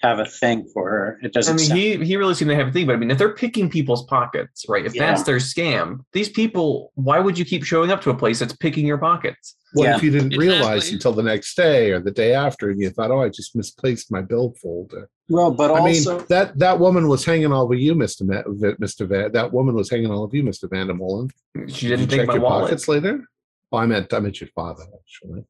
have 0.03 0.19
a 0.19 0.25
thing 0.27 0.69
for 0.75 0.91
her. 0.91 1.19
It 1.23 1.33
doesn't 1.33 1.55
I 1.55 1.57
mean, 1.57 1.67
sound, 1.67 1.81
he 1.81 1.97
he 2.05 2.17
really 2.17 2.35
seemed 2.35 2.51
to 2.51 2.57
have 2.57 2.69
a 2.69 2.73
thing. 2.73 2.87
But 2.87 2.95
I 2.95 2.97
mean, 2.97 3.11
if 3.11 3.19
they're 3.19 3.35
picking 3.35 3.71
people's 3.71 4.05
pockets, 4.07 4.65
right? 4.69 4.85
If 4.85 4.95
that's 4.95 5.23
their 5.23 5.37
scam, 5.37 6.01
these 6.13 6.29
people, 6.29 6.93
why 6.95 7.19
would 7.21 7.39
you 7.39 7.45
keep 7.45 7.65
showing 7.65 7.91
up 7.91 8.01
to 8.03 8.11
a 8.11 8.15
place 8.15 8.39
that's 8.41 8.55
picking 8.57 8.87
your 8.87 8.99
pockets? 8.99 9.57
what 9.75 9.85
Yeah. 9.85 9.97
if 9.97 10.03
you 10.03 10.11
didn't 10.11 10.37
realize 10.37 10.93
until 10.93 11.13
the 11.15 11.23
next 11.23 11.55
day 11.57 11.93
or 11.93 12.01
the 12.01 12.11
day 12.11 12.35
after 12.35 12.69
and 12.69 12.79
you 12.79 12.91
thought 12.91 13.11
oh 13.11 13.23
i 13.23 13.31
just 13.31 13.57
misplaced 13.57 14.13
my 14.13 14.21
bill 14.21 14.53
folder 14.61 15.09
well, 15.31 15.51
but 15.51 15.71
i 15.71 15.79
also, 15.79 16.19
mean 16.19 16.27
that 16.29 16.59
that 16.59 16.79
woman 16.79 17.09
was 17.09 17.25
hanging 17.25 17.51
all 17.51 17.63
over 17.63 17.73
you 17.73 17.95
mr 17.95 18.21
Ma- 18.21 18.43
mr 18.87 19.09
Van, 19.09 19.33
that 19.33 19.51
woman 19.51 19.75
was 19.75 19.89
hanging 19.89 20.11
all 20.11 20.25
of 20.25 20.35
you 20.35 20.43
mr 20.43 20.69
vandermolen 20.69 21.31
She 21.69 21.89
Did 21.89 21.97
didn't 21.97 22.01
you 22.01 22.07
take 22.07 22.19
check 22.19 22.27
my 22.27 22.35
your 22.35 22.43
wallet. 22.43 22.65
pockets 22.65 22.87
later 22.87 23.25
oh 23.73 23.79
i 23.79 23.87
meant 23.87 24.13
i 24.13 24.19
meant 24.21 24.43
your 24.43 24.51
father 24.55 24.85
actually 24.95 25.45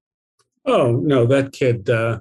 Oh 0.64 0.92
no, 0.92 1.26
that 1.26 1.50
kid. 1.52 1.90
Uh, 1.90 2.20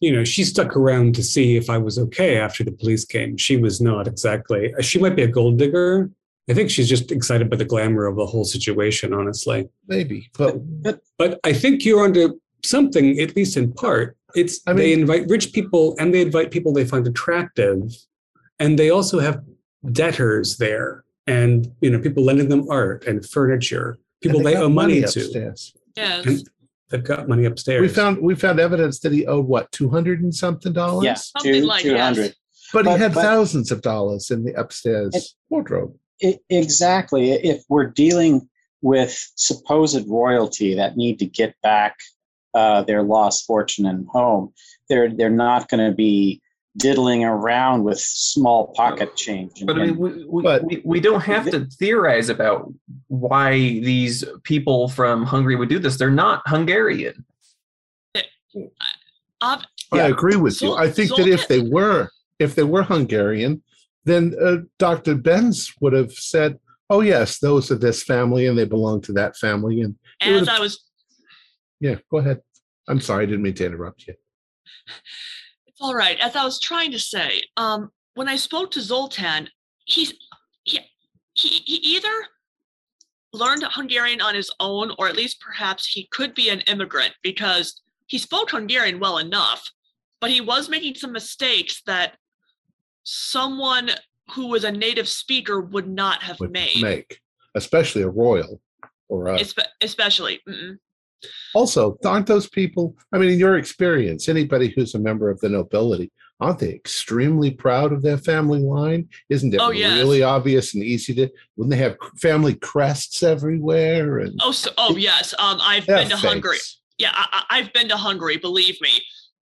you 0.00 0.12
know, 0.12 0.24
she 0.24 0.44
stuck 0.44 0.76
around 0.76 1.14
to 1.14 1.22
see 1.22 1.56
if 1.56 1.68
I 1.68 1.78
was 1.78 1.98
okay 1.98 2.38
after 2.38 2.64
the 2.64 2.72
police 2.72 3.04
came. 3.04 3.36
She 3.36 3.56
was 3.56 3.80
not 3.80 4.08
exactly. 4.08 4.74
Uh, 4.74 4.82
she 4.82 4.98
might 4.98 5.14
be 5.14 5.22
a 5.22 5.28
gold 5.28 5.58
digger. 5.58 6.10
I 6.48 6.54
think 6.54 6.70
she's 6.70 6.88
just 6.88 7.12
excited 7.12 7.48
by 7.48 7.56
the 7.56 7.64
glamour 7.64 8.06
of 8.06 8.16
the 8.16 8.26
whole 8.26 8.44
situation. 8.44 9.12
Honestly, 9.12 9.68
maybe 9.86 10.30
but 10.36 10.56
but 11.18 11.38
I 11.44 11.52
think 11.52 11.84
you're 11.84 12.02
onto 12.02 12.40
something, 12.64 13.20
at 13.20 13.36
least 13.36 13.56
in 13.56 13.72
part. 13.72 14.16
It's 14.34 14.60
I 14.66 14.72
they 14.72 14.92
invite 14.92 15.28
rich 15.28 15.52
people 15.52 15.94
and 15.98 16.14
they 16.14 16.22
invite 16.22 16.50
people 16.50 16.72
they 16.72 16.84
find 16.84 17.06
attractive, 17.06 17.82
and 18.58 18.78
they 18.78 18.90
also 18.90 19.20
have 19.20 19.42
debtors 19.92 20.56
there, 20.56 21.04
and 21.26 21.70
you 21.82 21.90
know, 21.90 22.00
people 22.00 22.24
lending 22.24 22.48
them 22.48 22.66
art 22.70 23.06
and 23.06 23.24
furniture. 23.24 23.98
People 24.22 24.38
and 24.40 24.46
they, 24.46 24.54
got 24.54 24.64
owe 24.64 24.68
money, 24.68 25.00
to. 25.00 25.06
upstairs 25.06 25.74
yes, 25.96 26.26
And 26.26 26.48
they've 26.90 27.04
got 27.04 27.28
money 27.28 27.44
upstairs. 27.44 27.80
we 27.80 27.88
found 27.88 28.20
we 28.20 28.34
found 28.34 28.60
evidence 28.60 29.00
that 29.00 29.12
he 29.12 29.26
owed 29.26 29.46
what 29.46 29.70
200 29.72 30.22
and 30.22 30.34
something 30.34 30.72
dollars 30.72 31.04
yes, 31.04 31.30
Something 31.32 31.62
two, 31.62 31.66
like 31.66 31.82
200. 31.82 32.22
yes. 32.22 32.34
but 32.72 32.86
he 32.86 32.92
had 32.92 33.14
but- 33.14 33.22
thousands 33.22 33.70
of 33.70 33.80
dollars 33.82 34.30
in 34.30 34.44
the 34.44 34.52
upstairs 34.54 35.14
It- 35.14 35.24
wardrobe 35.48 35.94
I- 36.22 36.38
exactly. 36.50 37.30
If 37.32 37.62
we're 37.70 37.86
dealing 37.86 38.46
with 38.82 39.16
supposed 39.36 40.06
royalty 40.06 40.74
that 40.74 40.96
need 40.96 41.18
to 41.20 41.26
get 41.26 41.54
back 41.62 41.96
uh, 42.52 42.82
their 42.82 43.02
lost 43.02 43.46
fortune 43.46 43.86
and 43.86 44.06
home, 44.08 44.52
they're 44.90 45.08
they're 45.14 45.30
not 45.30 45.68
going 45.70 45.88
to 45.90 45.94
be 45.96 46.42
diddling 46.76 47.24
around 47.24 47.82
with 47.82 47.98
small 47.98 48.68
pocket 48.74 49.16
change. 49.16 49.64
But 49.64 49.76
I 49.78 49.86
mean, 49.86 49.98
we, 49.98 50.24
we, 50.24 50.42
But- 50.42 50.64
we, 50.64 50.82
we 50.84 51.00
don't 51.00 51.20
have 51.22 51.50
to 51.50 51.66
theorize 51.66 52.28
about 52.28 52.72
why 53.08 53.52
these 53.58 54.24
people 54.44 54.88
from 54.88 55.24
Hungary 55.24 55.56
would 55.56 55.68
do 55.68 55.78
this. 55.78 55.96
They're 55.96 56.10
not 56.10 56.42
Hungarian. 56.46 57.24
Ob- 59.42 59.62
I 59.92 59.96
Yeah. 59.96 60.06
agree 60.08 60.36
with 60.36 60.60
you. 60.62 60.74
I 60.74 60.90
think 60.90 61.10
that 61.16 61.26
if 61.26 61.48
they 61.48 61.60
were, 61.60 62.08
if 62.38 62.54
they 62.54 62.62
were 62.64 62.82
Hungarian, 62.82 63.62
then 64.04 64.34
uh, 64.40 64.58
Dr. 64.78 65.16
Bentz 65.16 65.72
would 65.80 65.92
have 65.92 66.12
said, 66.12 66.58
"Oh 66.88 67.00
yes, 67.00 67.38
those 67.38 67.70
are 67.70 67.76
this 67.76 68.02
family, 68.02 68.46
and 68.46 68.56
they 68.56 68.64
belong 68.64 69.00
to 69.02 69.12
that 69.14 69.36
family." 69.36 69.80
And 69.82 69.96
as 70.20 70.48
I 70.48 70.58
was 70.60 70.84
yeah, 71.80 71.96
go 72.10 72.18
ahead. 72.18 72.40
I'm 72.88 73.00
sorry, 73.00 73.22
I 73.24 73.26
didn't 73.26 73.42
mean 73.42 73.54
to 73.54 73.66
interrupt 73.66 74.06
you. 74.06 74.14
All 75.80 75.94
right. 75.94 76.18
As 76.20 76.36
I 76.36 76.44
was 76.44 76.60
trying 76.60 76.92
to 76.92 76.98
say, 76.98 77.42
um, 77.56 77.90
when 78.14 78.28
I 78.28 78.36
spoke 78.36 78.70
to 78.72 78.80
Zoltan, 78.80 79.48
he's 79.86 80.12
he, 80.64 80.80
he 81.34 81.48
he 81.64 81.76
either 81.76 82.12
learned 83.32 83.64
Hungarian 83.70 84.20
on 84.20 84.34
his 84.34 84.50
own, 84.60 84.92
or 84.98 85.08
at 85.08 85.16
least 85.16 85.40
perhaps 85.40 85.86
he 85.86 86.08
could 86.10 86.34
be 86.34 86.48
an 86.50 86.60
immigrant 86.62 87.14
because 87.22 87.80
he 88.06 88.18
spoke 88.18 88.50
Hungarian 88.50 88.98
well 88.98 89.18
enough, 89.18 89.70
but 90.20 90.30
he 90.30 90.40
was 90.40 90.68
making 90.68 90.96
some 90.96 91.12
mistakes 91.12 91.82
that 91.86 92.16
someone 93.04 93.90
who 94.32 94.48
was 94.48 94.64
a 94.64 94.72
native 94.72 95.08
speaker 95.08 95.60
would 95.60 95.88
not 95.88 96.22
have 96.22 96.40
Would 96.40 96.52
made. 96.52 96.82
make, 96.82 97.20
especially 97.54 98.02
a 98.02 98.08
royal 98.08 98.60
or 99.08 99.28
a, 99.28 99.38
Espe- 99.38 99.66
especially, 99.80 100.40
mm-mm. 100.48 100.78
Also 101.54 101.98
aren't 102.04 102.26
those 102.26 102.48
people? 102.48 102.96
I 103.12 103.18
mean, 103.18 103.30
in 103.30 103.38
your 103.38 103.56
experience, 103.58 104.28
anybody 104.28 104.72
who's 104.74 104.94
a 104.94 104.98
member 104.98 105.30
of 105.30 105.40
the 105.40 105.48
nobility, 105.48 106.10
aren't 106.40 106.58
they 106.60 106.70
extremely 106.70 107.50
proud 107.50 107.92
of 107.92 108.02
their 108.02 108.18
family 108.18 108.60
line? 108.60 109.08
Isn't 109.28 109.52
it 109.54 109.60
Oh, 109.60 109.70
yes. 109.70 109.98
really 109.98 110.22
obvious 110.22 110.74
and 110.74 110.82
easy 110.82 111.14
to? 111.14 111.28
Wouldn't 111.56 111.70
they 111.70 111.82
have 111.82 111.96
family 112.16 112.54
crests 112.54 113.22
everywhere? 113.22 114.18
And 114.20 114.38
oh, 114.42 114.52
so, 114.52 114.70
oh 114.78 114.96
yes. 114.96 115.34
Um, 115.38 115.58
I've 115.62 115.86
been 115.86 116.08
to 116.08 116.16
Hungary. 116.16 116.58
yeah, 116.98 117.12
I, 117.14 117.44
I've 117.50 117.72
been 117.72 117.88
to 117.88 117.96
Hungary. 117.96 118.36
Believe 118.38 118.80
me, 118.80 118.90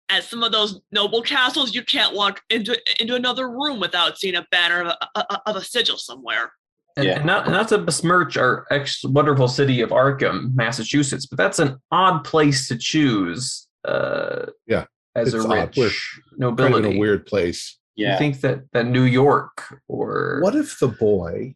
at 0.08 0.24
some 0.24 0.42
of 0.42 0.52
those 0.52 0.80
noble 0.90 1.22
castles, 1.22 1.74
you 1.74 1.82
can't 1.84 2.14
walk 2.14 2.40
into 2.50 2.76
into 3.00 3.14
another 3.14 3.48
room 3.50 3.78
without 3.78 4.18
seeing 4.18 4.36
a 4.36 4.46
banner 4.50 4.82
of 4.82 4.94
a- 5.14 5.40
of 5.46 5.56
a 5.56 5.62
sigil 5.62 5.98
somewhere. 5.98 6.50
And, 6.98 7.06
Yeah. 7.06 7.16
and 7.18 7.26
not 7.26 7.46
not 7.48 7.68
to 7.68 7.78
besmirch 7.78 8.36
our 8.36 8.66
ex 8.70 9.04
wonderful 9.04 9.46
city 9.48 9.80
of 9.80 9.90
Arkham, 9.90 10.52
Massachusetts, 10.54 11.26
but 11.26 11.38
that's 11.38 11.58
an 11.60 11.76
odd 11.92 12.24
place 12.24 12.66
to 12.68 12.76
choose. 12.76 13.68
Uh, 13.84 14.46
Yeah, 14.66 14.84
as 15.14 15.32
it's 15.32 15.44
a 15.44 15.48
odd. 15.48 15.76
We're 15.76 15.84
rich 15.84 16.20
kind 16.38 16.60
of 16.60 16.84
in 16.84 16.96
a 16.96 16.98
weird 16.98 17.24
place. 17.24 17.78
Yeah, 17.94 18.12
You 18.12 18.18
think 18.18 18.40
that 18.40 18.70
that 18.72 18.86
New 18.86 19.04
York 19.04 19.80
or 19.88 20.40
What 20.42 20.56
if 20.56 20.78
the 20.80 20.88
boy, 20.88 21.54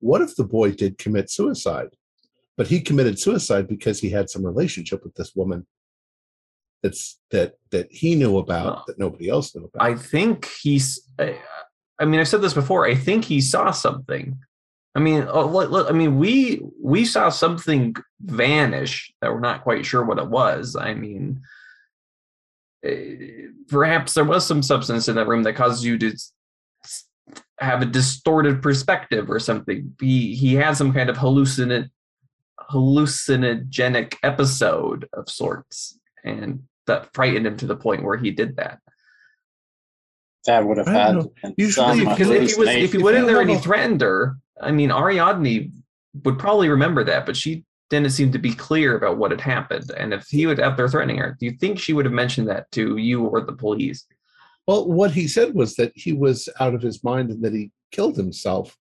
what 0.00 0.20
if 0.20 0.34
the 0.36 0.44
boy 0.44 0.72
did 0.72 0.98
commit 0.98 1.30
suicide, 1.30 1.90
but 2.56 2.66
he 2.66 2.80
committed 2.80 3.18
suicide 3.20 3.68
because 3.68 4.00
he 4.00 4.10
had 4.10 4.28
some 4.30 4.44
relationship 4.44 5.04
with 5.04 5.14
this 5.14 5.34
woman 5.36 5.66
that's 6.82 7.18
that 7.30 7.54
that 7.70 7.86
he 7.92 8.14
knew 8.16 8.38
about 8.38 8.78
Oh. 8.78 8.82
that 8.88 8.98
nobody 8.98 9.28
else 9.28 9.54
knew 9.54 9.64
about. 9.64 9.82
I 9.86 9.94
think 9.94 10.46
he's. 10.60 11.00
I, 11.20 11.38
I 12.00 12.06
mean, 12.06 12.18
I've 12.18 12.28
said 12.28 12.40
this 12.40 12.54
before. 12.54 12.86
I 12.86 12.94
think 12.94 13.24
he 13.24 13.40
saw 13.40 13.70
something. 13.70 14.38
I 14.94 14.98
mean, 14.98 15.22
uh, 15.28 15.44
look, 15.44 15.70
look, 15.70 15.88
I 15.88 15.92
mean, 15.92 16.18
we 16.18 16.62
we 16.82 17.04
saw 17.04 17.28
something 17.28 17.94
vanish 18.20 19.12
that 19.20 19.32
we're 19.32 19.40
not 19.40 19.62
quite 19.62 19.86
sure 19.86 20.04
what 20.04 20.18
it 20.18 20.26
was. 20.26 20.74
I 20.74 20.94
mean, 20.94 21.42
eh, 22.82 23.46
perhaps 23.68 24.14
there 24.14 24.24
was 24.24 24.44
some 24.44 24.62
substance 24.62 25.06
in 25.08 25.14
that 25.16 25.28
room 25.28 25.44
that 25.44 25.54
caused 25.54 25.84
you 25.84 25.96
to 25.98 26.16
have 27.60 27.82
a 27.82 27.86
distorted 27.86 28.62
perspective 28.62 29.30
or 29.30 29.38
something. 29.38 29.94
He 30.00 30.34
he 30.34 30.54
had 30.54 30.76
some 30.76 30.92
kind 30.92 31.10
of 31.10 31.18
hallucinate 31.18 31.90
hallucinogenic 32.70 34.14
episode 34.22 35.08
of 35.12 35.28
sorts, 35.28 35.98
and 36.24 36.64
that 36.86 37.12
frightened 37.14 37.46
him 37.46 37.56
to 37.58 37.66
the 37.66 37.76
point 37.76 38.02
where 38.02 38.16
he 38.16 38.30
did 38.30 38.56
that. 38.56 38.80
That 40.46 40.64
would 40.66 40.78
have 40.78 40.86
had 40.86 41.16
Usually 41.56 42.02
if- 42.02 42.08
Because 42.08 42.30
if 42.30 42.50
he 42.50 42.58
was 42.60 42.68
if 42.68 42.92
he 42.92 42.98
went 42.98 43.16
in 43.16 43.26
there 43.26 43.40
and 43.40 43.50
he 43.50 43.56
have 43.56 43.62
a- 43.64 43.68
threatened 43.68 44.00
her, 44.00 44.36
I 44.60 44.70
mean 44.72 44.90
Ariadne 44.90 45.72
would 46.24 46.38
probably 46.38 46.68
remember 46.68 47.04
that, 47.04 47.26
but 47.26 47.36
she 47.36 47.64
didn't 47.90 48.10
seem 48.10 48.30
to 48.32 48.38
be 48.38 48.52
clear 48.52 48.96
about 48.96 49.18
what 49.18 49.30
had 49.32 49.40
happened. 49.40 49.90
And 49.96 50.14
if 50.14 50.26
he 50.28 50.46
would 50.46 50.60
out 50.60 50.76
there 50.76 50.88
threatening 50.88 51.18
her, 51.18 51.36
do 51.38 51.46
you 51.46 51.52
think 51.52 51.78
she 51.78 51.92
would 51.92 52.04
have 52.04 52.14
mentioned 52.14 52.48
that 52.48 52.70
to 52.72 52.96
you 52.96 53.24
or 53.24 53.40
the 53.40 53.52
police? 53.52 54.06
well, 54.66 54.86
what 54.86 55.10
he 55.10 55.26
said 55.26 55.54
was 55.54 55.74
that 55.76 55.90
he 55.96 56.12
was 56.12 56.48
out 56.60 56.74
of 56.74 56.82
his 56.82 57.02
mind 57.02 57.30
and 57.30 57.42
that 57.42 57.52
he 57.52 57.72
killed 57.90 58.16
himself. 58.16 58.76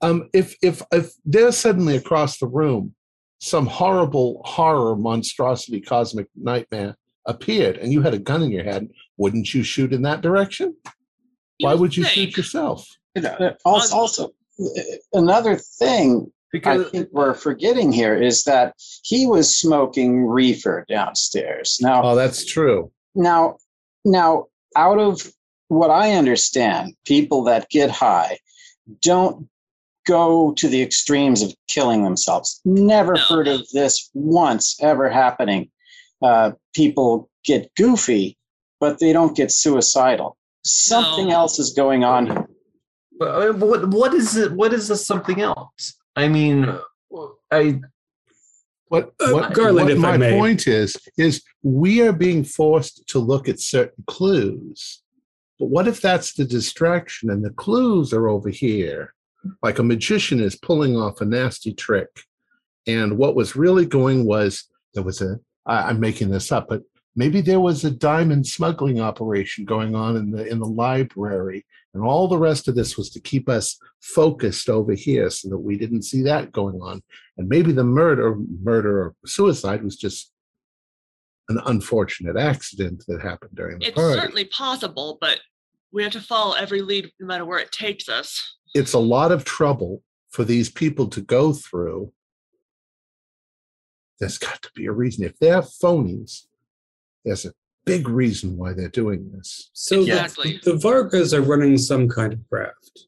Um, 0.00 0.28
if 0.32 0.56
if 0.62 0.82
if 0.92 1.12
there's 1.24 1.56
suddenly 1.56 1.96
across 1.96 2.38
the 2.38 2.46
room 2.48 2.94
some 3.40 3.66
horrible 3.66 4.42
horror 4.44 4.96
monstrosity 4.96 5.80
cosmic 5.80 6.26
nightmare 6.34 6.96
appeared 7.26 7.76
and 7.76 7.92
you 7.92 8.02
had 8.02 8.14
a 8.14 8.18
gun 8.18 8.42
in 8.42 8.50
your 8.50 8.64
head, 8.64 8.88
wouldn't 9.16 9.54
you 9.54 9.62
shoot 9.62 9.92
in 9.92 10.02
that 10.02 10.22
direction? 10.22 10.74
Why 11.60 11.74
would 11.74 11.96
you 11.96 12.04
shoot 12.04 12.36
yourself? 12.36 12.86
You 13.14 13.22
know, 13.22 13.56
also, 13.64 13.96
also 13.96 14.30
another 15.12 15.56
thing 15.56 16.30
I 16.64 16.82
think 16.84 17.08
we're 17.12 17.34
forgetting 17.34 17.92
here 17.92 18.16
is 18.20 18.44
that 18.44 18.74
he 19.02 19.26
was 19.26 19.56
smoking 19.58 20.26
reefer 20.26 20.86
downstairs. 20.88 21.78
Now, 21.80 22.02
Oh, 22.02 22.14
that's 22.16 22.44
true. 22.44 22.90
now, 23.14 23.58
now, 24.04 24.46
out 24.76 24.98
of 24.98 25.30
what 25.68 25.90
I 25.90 26.12
understand, 26.12 26.94
people 27.04 27.42
that 27.44 27.68
get 27.68 27.90
high 27.90 28.38
don't 29.02 29.48
go 30.06 30.52
to 30.54 30.68
the 30.68 30.80
extremes 30.80 31.42
of 31.42 31.52
killing 31.68 32.02
themselves. 32.02 32.60
Never 32.64 33.14
No. 33.14 33.20
heard 33.20 33.48
of 33.48 33.68
this 33.74 34.08
once 34.14 34.76
ever 34.80 35.10
happening. 35.10 35.70
Uh, 36.22 36.52
people 36.74 37.28
get 37.44 37.70
goofy, 37.74 38.38
but 38.80 39.00
they 39.00 39.12
don't 39.12 39.36
get 39.36 39.52
suicidal. 39.52 40.37
Something 40.64 41.28
No. 41.28 41.34
else 41.34 41.58
is 41.58 41.72
going 41.74 42.04
on 42.04 42.26
here. 42.26 42.48
uh, 43.20 43.52
what 43.52 43.88
what 43.88 44.14
is 44.14 44.36
it? 44.36 44.52
What 44.52 44.72
is 44.72 44.88
this 44.88 45.06
something 45.06 45.40
else? 45.40 45.94
I 46.16 46.28
mean, 46.28 46.78
I 47.50 47.80
What, 48.88 49.12
Uh, 49.20 49.32
what, 49.32 49.52
Garland, 49.52 49.88
what 49.88 49.90
if 49.90 49.98
I 49.98 50.12
my 50.12 50.16
may. 50.16 50.30
point 50.38 50.66
is, 50.66 50.96
is 51.18 51.42
we 51.62 52.00
are 52.00 52.12
being 52.12 52.42
forced 52.44 53.06
to 53.08 53.18
look 53.18 53.48
at 53.48 53.60
certain 53.60 54.02
clues. 54.06 55.02
But 55.58 55.66
what 55.66 55.86
if 55.88 56.00
that's 56.00 56.32
the 56.34 56.44
distraction 56.44 57.28
and 57.30 57.44
the 57.44 57.50
clues 57.50 58.12
are 58.12 58.28
over 58.28 58.48
here? 58.48 59.12
Like 59.62 59.78
a 59.78 59.82
magician 59.82 60.40
is 60.40 60.56
pulling 60.56 60.96
off 60.96 61.20
a 61.20 61.24
nasty 61.26 61.72
trick. 61.74 62.08
And 62.86 63.18
what 63.18 63.34
was 63.34 63.54
really 63.56 63.84
going 63.84 64.24
was 64.24 64.64
there 64.94 65.02
was 65.02 65.20
a, 65.20 65.38
I, 65.66 65.90
I'm 65.90 66.00
making 66.00 66.30
this 66.30 66.50
up, 66.50 66.68
but 66.68 66.82
maybe 67.18 67.40
there 67.40 67.58
was 67.58 67.84
a 67.84 67.90
diamond 67.90 68.46
smuggling 68.46 69.00
operation 69.00 69.64
going 69.64 69.94
on 69.96 70.16
in 70.16 70.30
the 70.30 70.46
in 70.46 70.60
the 70.60 70.66
library. 70.66 71.66
And 71.92 72.04
all 72.04 72.28
the 72.28 72.38
rest 72.38 72.68
of 72.68 72.76
this 72.76 72.96
was 72.96 73.10
to 73.10 73.20
keep 73.20 73.48
us 73.48 73.76
focused 74.00 74.68
over 74.68 74.92
here 74.92 75.28
so 75.30 75.48
that 75.48 75.58
we 75.58 75.76
didn't 75.76 76.02
see 76.02 76.22
that 76.22 76.52
going 76.52 76.80
on 76.80 77.02
and 77.36 77.48
maybe 77.48 77.72
the 77.72 77.82
murder 77.82 78.36
murder 78.62 79.02
or 79.02 79.14
suicide 79.26 79.82
was 79.82 79.96
just 79.96 80.32
an 81.48 81.60
unfortunate 81.66 82.36
accident 82.36 83.02
that 83.08 83.20
happened 83.20 83.50
during 83.54 83.78
the 83.78 83.86
It's 83.86 83.96
party 83.96 84.20
certainly 84.20 84.44
possible, 84.44 85.18
but 85.20 85.40
we 85.92 86.02
have 86.04 86.12
to 86.12 86.20
follow 86.20 86.54
every 86.54 86.82
lead 86.82 87.10
no 87.18 87.26
matter 87.26 87.44
where 87.44 87.58
it 87.58 87.72
takes 87.72 88.08
us. 88.08 88.56
it's 88.74 88.92
a 88.92 88.98
lot 88.98 89.32
of 89.32 89.44
trouble 89.44 90.02
for 90.30 90.44
these 90.44 90.70
people 90.70 91.08
to 91.08 91.20
go 91.22 91.52
through 91.52 92.12
there's 94.20 94.36
got 94.36 94.60
to 94.62 94.70
be 94.74 94.84
a 94.86 94.92
reason 94.92 95.24
if 95.24 95.38
they're 95.38 95.62
phonies 95.62 96.47
there's 97.24 97.44
a 97.44 97.52
big 97.84 98.08
reason 98.08 98.56
why 98.56 98.72
they're 98.72 98.88
doing 98.88 99.30
this 99.34 99.70
So 99.72 100.04
the- 100.04 100.60
the, 100.64 100.76
Vargas 100.76 101.32
are 101.32 101.40
running 101.42 101.78
some 101.78 102.08
kind 102.08 102.32
of 102.32 102.40
craft. 102.50 103.06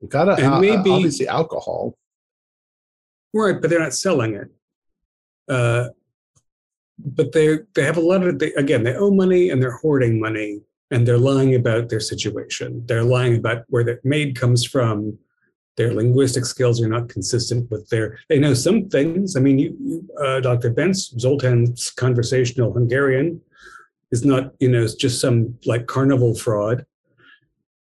you 0.00 0.08
gotta 0.08 0.32
And 0.32 0.54
uh, 0.54 0.60
maybe- 0.60 0.90
obviously 0.90 1.28
alcohol 1.28 1.96
Right, 3.34 3.60
but 3.60 3.68
they're 3.68 3.80
not 3.80 3.92
selling 3.92 4.32
it. 4.34 4.48
Uh, 5.46 5.88
but 6.98 7.32
they 7.32 7.58
they 7.74 7.82
have 7.82 7.98
a 7.98 8.00
lot 8.00 8.22
of 8.26 8.38
they, 8.38 8.52
again 8.54 8.82
they 8.82 8.94
owe 8.96 9.10
money 9.10 9.50
and 9.50 9.62
they're 9.62 9.76
hoarding 9.76 10.18
money 10.18 10.62
and 10.90 11.06
they're 11.06 11.18
lying 11.18 11.54
about 11.54 11.90
their 11.90 12.00
situation. 12.00 12.82
They're 12.86 13.04
lying 13.04 13.36
about 13.36 13.64
where 13.68 13.84
their 13.84 14.00
maid 14.04 14.38
comes 14.40 14.64
from. 14.64 15.18
Their 15.76 15.92
linguistic 15.92 16.46
skills 16.46 16.80
are 16.80 16.88
not 16.88 17.08
consistent 17.08 17.70
with 17.70 17.88
their. 17.90 18.18
They 18.28 18.38
know 18.38 18.54
some 18.54 18.88
things. 18.88 19.36
I 19.36 19.40
mean, 19.40 19.58
you, 19.58 20.08
uh, 20.22 20.40
Dr. 20.40 20.72
Bentz 20.72 21.14
Zoltan's 21.18 21.90
conversational 21.90 22.72
Hungarian 22.72 23.40
is 24.10 24.24
not 24.24 24.52
you 24.58 24.70
know 24.70 24.82
it's 24.82 24.94
just 24.94 25.20
some 25.20 25.58
like 25.66 25.86
carnival 25.86 26.34
fraud. 26.34 26.86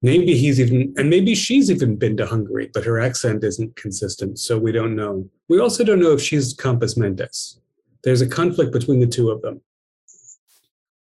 Maybe 0.01 0.37
he's 0.37 0.61
even, 0.61 0.93
and 0.99 1.09
maybe 1.09 1.35
she's 1.35 1.70
even 1.70 1.97
been 1.97 2.14
to 2.18 2.26
Hungary, 2.26 2.70
but 2.74 2.85
her 2.85 3.01
accent 3.01 3.43
isn't 3.43 3.74
consistent, 3.74 4.39
so 4.39 4.59
we 4.59 4.70
don't 4.70 4.95
know. 4.95 5.26
We 5.49 5.59
also 5.61 5.82
don't 5.82 5.99
know 5.99 6.12
if 6.12 6.20
she's 6.20 6.53
Campos 6.53 6.99
Mendes. 6.99 7.59
There's 8.03 8.20
a 8.20 8.28
conflict 8.28 8.70
between 8.70 9.01
the 9.01 9.07
two 9.07 9.30
of 9.30 9.41
them. 9.41 9.62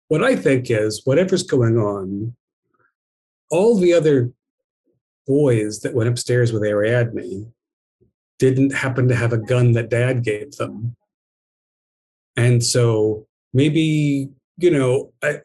What 0.09 0.25
I 0.25 0.35
think 0.35 0.69
is 0.69 1.03
whatever's 1.05 1.45
going 1.45 1.79
on, 1.79 2.35
all 3.51 3.79
the 3.79 3.95
other 3.95 4.33
boys 5.29 5.81
that 5.81 5.95
went 5.95 6.09
upstairs 6.09 6.53
with 6.53 6.65
Ariadne 6.65 7.53
didn't 8.39 8.73
happen 8.73 9.07
to 9.09 9.15
have 9.15 9.33
a 9.33 9.39
gun 9.39 9.73
that 9.73 9.91
dad 9.91 10.25
gave 10.25 10.53
them. 10.53 10.97
And 12.37 12.65
so 12.65 13.27
maybe, 13.53 14.31
you 14.57 14.71
know, 14.71 15.13
I, 15.23 15.41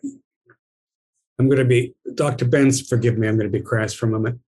I'm 1.38 1.48
going 1.48 1.58
to 1.58 1.66
be, 1.66 1.94
Dr. 2.16 2.46
Bentz, 2.46 2.88
forgive 2.88 3.18
me, 3.18 3.28
I'm 3.28 3.38
going 3.38 3.52
to 3.52 3.58
be 3.58 3.64
crass 3.64 3.94
for 3.94 4.06
a 4.06 4.10
moment. 4.10 4.40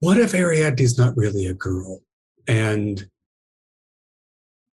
What 0.00 0.18
if 0.18 0.34
Ariadne's 0.34 0.96
not 0.96 1.16
really 1.16 1.46
a 1.46 1.54
girl? 1.54 2.02
And, 2.46 3.08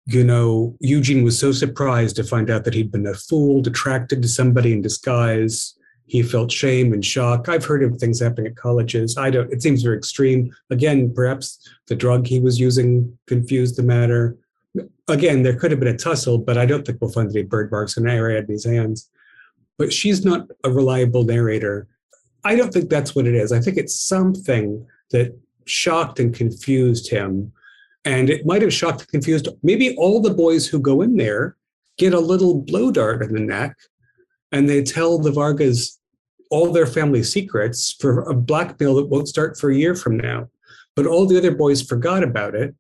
you 0.07 0.25
know, 0.25 0.77
Eugene 0.81 1.23
was 1.23 1.39
so 1.39 1.53
surprised 1.53 2.17
to 2.17 2.25
find 2.25 2.51
out 2.51 2.65
that 2.65 2.75
he'd 2.75 2.91
been 2.91 3.07
a 3.07 3.15
fool, 3.15 3.67
attracted 3.67 4.23
to 4.23 4.29
somebody 4.29 4.73
in 4.73 4.83
disguise. 4.83 5.78
He 6.09 6.23
felt 6.23 6.51
shame 6.51 6.95
and 6.95 7.05
shock. 7.05 7.49
I've 7.49 7.67
heard 7.67 7.83
of 7.83 7.99
things 7.99 8.19
happening 8.19 8.47
at 8.47 8.57
colleges. 8.57 9.19
I 9.19 9.31
don't, 9.31 9.53
it 9.53 9.63
seems 9.63 9.83
very 9.83 9.99
extreme. 9.99 10.51
Again, 10.71 11.13
perhaps 11.15 11.69
the 11.87 11.95
drug 11.95 12.27
he 12.27 12.41
was 12.41 12.59
using 12.59 13.17
confused 13.27 13.77
the 13.77 13.83
matter. 13.83 14.37
Again, 15.07 15.43
there 15.43 15.55
could 15.55 15.71
have 15.71 15.81
been 15.81 15.95
a 15.95 15.99
tussle, 15.99 16.39
but 16.39 16.57
I 16.57 16.65
don't 16.65 16.85
think 16.85 17.01
we'll 17.01 17.13
find 17.13 17.31
any 17.31 17.43
bird 17.43 17.71
marks 17.71 17.99
in 17.99 18.05
Ariadne's 18.05 18.65
hands. 18.65 19.11
But 19.77 19.93
she's 19.93 20.25
not 20.25 20.49
a 20.65 20.71
reliable 20.71 21.25
narrator. 21.25 21.87
I 22.43 22.57
don't 22.57 22.73
think 22.73 22.89
that's 22.89 23.15
what 23.15 23.27
it 23.27 23.35
is. 23.35 23.53
I 23.53 23.61
think 23.61 23.77
it's 23.77 23.99
something 23.99 24.87
that 25.11 25.39
shocked 25.67 26.21
and 26.21 26.35
confused 26.35 27.11
him. 27.11 27.53
And 28.07 28.31
it 28.31 28.47
might 28.47 28.63
have 28.63 28.73
shocked 28.73 29.03
and 29.03 29.11
confused 29.11 29.49
maybe 29.63 29.95
all 29.97 30.23
the 30.23 30.33
boys 30.33 30.67
who 30.67 30.81
go 30.81 31.03
in 31.03 31.19
there 31.19 31.57
get 31.99 32.15
a 32.15 32.21
little 32.21 32.63
blow 32.63 32.91
dart 32.91 33.23
in 33.23 33.35
the 33.35 33.41
neck 33.41 33.77
and 34.53 34.69
they 34.69 34.83
tell 34.83 35.19
the 35.19 35.33
Vargas 35.33 35.98
all 36.51 36.73
their 36.73 36.87
family 36.87 37.23
secrets 37.23 37.93
for 38.01 38.23
a 38.23 38.35
blackmail 38.35 38.95
that 38.97 39.07
won't 39.09 39.29
start 39.29 39.59
for 39.59 39.71
a 39.71 39.75
year 39.77 39.95
from 39.95 40.17
now. 40.17 40.49
But 40.97 41.07
all 41.07 41.27
the 41.27 41.39
other 41.39 41.55
boys 41.55 41.83
forgot 41.83 42.23
about 42.23 42.55
it 42.55 42.75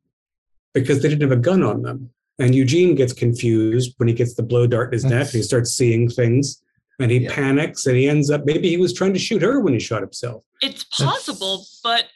because 0.74 1.02
they 1.02 1.08
didn't 1.08 1.22
have 1.28 1.38
a 1.38 1.40
gun 1.40 1.62
on 1.62 1.82
them. 1.82 2.10
And 2.38 2.54
Eugene 2.54 2.94
gets 2.94 3.12
confused 3.12 3.94
when 3.98 4.08
he 4.08 4.14
gets 4.14 4.34
the 4.34 4.42
blow 4.42 4.66
dart 4.66 4.88
in 4.88 4.92
his 4.94 5.04
neck 5.04 5.22
and 5.26 5.32
he 5.34 5.42
starts 5.42 5.72
seeing 5.72 6.08
things 6.08 6.62
and 7.00 7.10
he 7.10 7.18
Yeah. 7.18 7.34
panics 7.34 7.86
and 7.86 7.96
he 7.96 8.08
ends 8.08 8.30
up 8.30 8.44
maybe 8.44 8.68
he 8.68 8.76
was 8.76 8.92
trying 8.92 9.12
to 9.12 9.18
shoot 9.18 9.42
her 9.42 9.60
when 9.60 9.72
he 9.72 9.80
shot 9.80 10.02
himself. 10.02 10.44
It's 10.62 10.84
possible, 10.84 11.64
but 11.82 12.06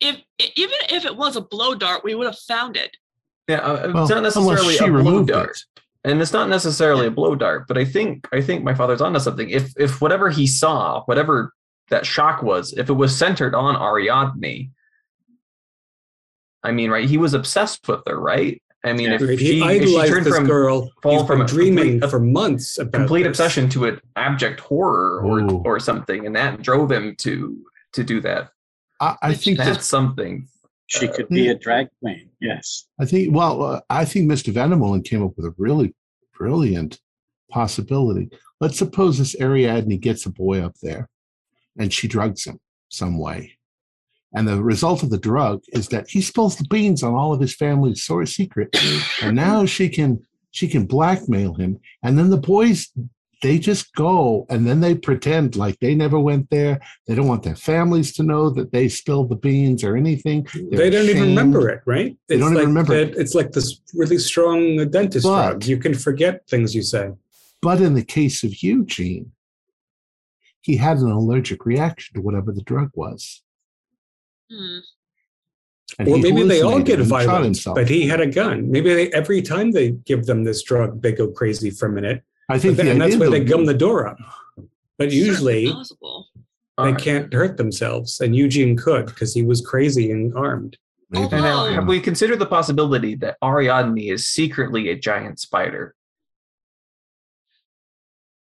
if 0.00 0.16
even 0.56 0.76
if 0.90 1.04
it 1.04 1.16
was 1.16 1.36
a 1.36 1.40
blow 1.40 1.74
dart, 1.74 2.04
we 2.04 2.14
would 2.14 2.26
have 2.26 2.38
found 2.38 2.76
it. 2.76 2.96
Yeah, 3.48 3.58
uh, 3.58 3.92
Well, 3.94 4.02
it's 4.04 4.10
not 4.10 4.22
necessarily 4.22 4.74
she 4.74 4.84
a 4.84 4.88
blow 4.90 5.24
dart. 5.24 5.50
it. 5.76 5.82
And 6.06 6.22
it's 6.22 6.32
not 6.32 6.48
necessarily 6.48 7.06
a 7.06 7.10
blow 7.10 7.34
dart 7.34 7.66
but 7.68 7.76
i 7.76 7.84
think 7.84 8.26
i 8.32 8.40
think 8.40 8.64
my 8.64 8.72
father's 8.74 9.00
onto 9.02 9.18
something 9.20 9.50
if 9.50 9.72
if 9.78 10.00
whatever 10.00 10.30
he 10.30 10.46
saw 10.46 11.02
whatever 11.04 11.52
that 11.90 12.06
shock 12.06 12.42
was 12.42 12.72
if 12.74 12.88
it 12.88 12.94
was 12.94 13.14
centered 13.16 13.54
on 13.54 13.74
ariadne 13.76 14.70
i 16.62 16.72
mean 16.72 16.90
right 16.90 17.08
he 17.08 17.18
was 17.18 17.34
obsessed 17.34 17.86
with 17.88 18.00
her 18.06 18.18
right 18.18 18.62
i 18.84 18.92
mean 18.92 19.12
if 19.12 19.20
Right? 19.20 19.38
she, 19.38 19.60
He 19.60 19.62
if 19.76 19.88
she 19.88 20.08
turned 20.08 20.26
this 20.26 20.34
from 20.36 20.46
girl. 20.46 20.90
fall 21.02 21.26
from 21.26 21.38
been 21.38 21.46
a 21.46 21.48
dreaming 21.48 21.90
complete- 22.00 22.10
for 22.10 22.20
months 22.20 22.78
about 22.78 22.92
complete 22.92 23.22
this. 23.24 23.30
obsession 23.30 23.68
to 23.70 23.86
an 23.86 24.00
abject 24.16 24.60
horror 24.60 25.20
or 25.24 25.40
Ooh. 25.40 25.62
or 25.64 25.78
something 25.80 26.24
and 26.26 26.34
that 26.36 26.62
drove 26.62 26.90
him 26.90 27.14
to 27.18 27.58
to 27.92 28.04
do 28.04 28.20
that 28.20 28.50
I, 29.00 29.16
I 29.22 29.34
think 29.34 29.58
that 29.58 29.66
that's 29.66 29.86
something 29.86 30.48
She 30.86 31.08
could 31.08 31.28
be 31.28 31.48
a 31.48 31.54
drag 31.54 31.88
queen. 32.00 32.30
Yes. 32.40 32.86
I 33.00 33.06
think, 33.06 33.34
well, 33.34 33.62
uh, 33.62 33.80
I 33.90 34.04
think 34.04 34.30
Mr. 34.30 34.52
Venemolen 34.52 35.04
came 35.04 35.22
up 35.24 35.32
with 35.36 35.46
a 35.46 35.54
really 35.58 35.94
brilliant 36.38 37.00
possibility. 37.50 38.30
Let's 38.60 38.78
suppose 38.78 39.18
this 39.18 39.34
Ariadne 39.40 40.00
gets 40.00 40.26
a 40.26 40.30
boy 40.30 40.62
up 40.62 40.74
there 40.82 41.08
and 41.78 41.92
she 41.92 42.08
drugs 42.08 42.44
him 42.44 42.60
some 42.88 43.18
way. 43.18 43.58
And 44.34 44.46
the 44.46 44.62
result 44.62 45.02
of 45.02 45.10
the 45.10 45.18
drug 45.18 45.62
is 45.72 45.88
that 45.88 46.08
he 46.08 46.20
spills 46.20 46.56
the 46.56 46.66
beans 46.68 47.02
on 47.02 47.14
all 47.14 47.32
of 47.32 47.40
his 47.40 47.54
family's 47.54 48.04
sort 48.04 48.28
secret. 48.28 48.76
and 49.22 49.34
now 49.36 49.66
she 49.66 49.88
can 49.88 50.20
she 50.50 50.68
can 50.68 50.86
blackmail 50.86 51.54
him. 51.54 51.78
And 52.02 52.18
then 52.18 52.30
the 52.30 52.36
boys 52.36 52.90
they 53.42 53.58
just 53.58 53.94
go 53.94 54.46
and 54.48 54.66
then 54.66 54.80
they 54.80 54.94
pretend 54.94 55.56
like 55.56 55.78
they 55.80 55.94
never 55.94 56.18
went 56.18 56.48
there. 56.50 56.80
They 57.06 57.14
don't 57.14 57.28
want 57.28 57.42
their 57.42 57.54
families 57.54 58.12
to 58.14 58.22
know 58.22 58.48
that 58.50 58.72
they 58.72 58.88
spilled 58.88 59.28
the 59.28 59.36
beans 59.36 59.84
or 59.84 59.96
anything. 59.96 60.46
They 60.72 60.88
don't 60.90 61.04
even 61.08 61.22
remember 61.30 61.68
it, 61.68 61.82
right? 61.84 62.16
They 62.28 62.38
don't 62.38 62.52
even 62.52 62.56
like 62.56 62.66
remember 62.66 62.94
it. 62.94 63.14
It's 63.16 63.34
like 63.34 63.52
this 63.52 63.80
really 63.94 64.18
strong 64.18 64.88
dentist 64.90 65.24
But- 65.26 65.48
drug. 65.50 65.64
You 65.66 65.76
can 65.76 65.94
forget 65.94 66.46
things 66.48 66.74
you 66.74 66.82
say. 66.82 67.10
But 67.62 67.80
in 67.80 67.94
the 67.94 68.04
case 68.04 68.42
of 68.44 68.62
Eugene, 68.62 69.32
he 70.62 70.76
had 70.76 70.98
an 70.98 71.10
allergic 71.10 71.64
reaction 71.66 72.14
to 72.14 72.20
whatever 72.22 72.52
the 72.52 72.62
drug 72.62 72.90
was. 72.94 73.42
Hmm. 74.50 74.78
And 75.98 76.08
Or 76.08 76.18
maybe 76.18 76.42
they 76.42 76.62
all 76.62 76.80
get 76.82 76.98
and 77.00 77.08
violent, 77.08 77.44
himself. 77.44 77.76
but 77.76 77.88
he 77.88 78.06
had 78.06 78.20
a 78.20 78.26
gun. 78.26 78.70
Maybe 78.70 78.92
they, 78.92 79.10
every 79.12 79.40
time 79.40 79.70
they 79.70 79.92
give 79.92 80.26
them 80.26 80.44
this 80.44 80.62
drug, 80.62 81.00
they 81.02 81.12
go 81.12 81.28
crazy 81.28 81.70
for 81.70 81.86
a 81.86 81.92
minute. 81.92 82.22
I 82.48 82.58
think 82.58 82.76
then, 82.76 82.86
the 82.86 82.92
and 82.92 83.00
that's 83.00 83.14
idea 83.14 83.30
why 83.30 83.38
they 83.38 83.44
gum 83.44 83.64
the 83.66 83.74
door 83.74 84.06
up. 84.06 84.18
But 84.98 85.10
usually 85.12 85.66
they 85.66 85.72
Alright. 86.78 86.98
can't 86.98 87.32
hurt 87.32 87.56
themselves. 87.56 88.20
And 88.20 88.34
Eugene 88.36 88.76
could 88.76 89.06
because 89.06 89.34
he 89.34 89.42
was 89.42 89.60
crazy 89.60 90.10
and 90.10 90.34
armed. 90.36 90.76
maybe- 91.10 91.24
And 91.32 91.42
now, 91.42 91.66
have 91.66 91.86
we 91.86 92.00
considered 92.00 92.38
the 92.38 92.46
possibility 92.46 93.14
that 93.16 93.36
Ariadne 93.42 93.98
is 94.10 94.26
secretly 94.28 94.88
a 94.90 94.96
giant 94.96 95.40
spider? 95.40 95.94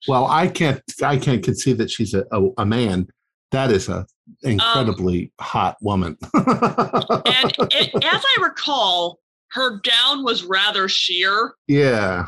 well, 0.09 0.27
I 0.27 0.47
can't. 0.49 0.81
I 1.03 1.17
can't 1.17 1.43
conceive 1.43 1.79
that 1.79 1.91
she's 1.91 2.15
a, 2.15 2.25
a, 2.31 2.49
a 2.59 2.67
man. 2.67 3.09
That 3.51 3.71
is 3.73 3.89
a 3.89 4.07
incredibly 4.43 5.33
um, 5.41 5.45
hot 5.47 5.77
woman. 5.81 6.17
And 6.35 7.53
it, 7.73 7.91
as 8.05 8.23
I 8.25 8.37
recall, 8.43 9.19
her 9.53 9.81
gown 9.81 10.23
was 10.25 10.45
rather 10.45 10.89
sheer. 10.89 11.55
yeah, 11.67 12.27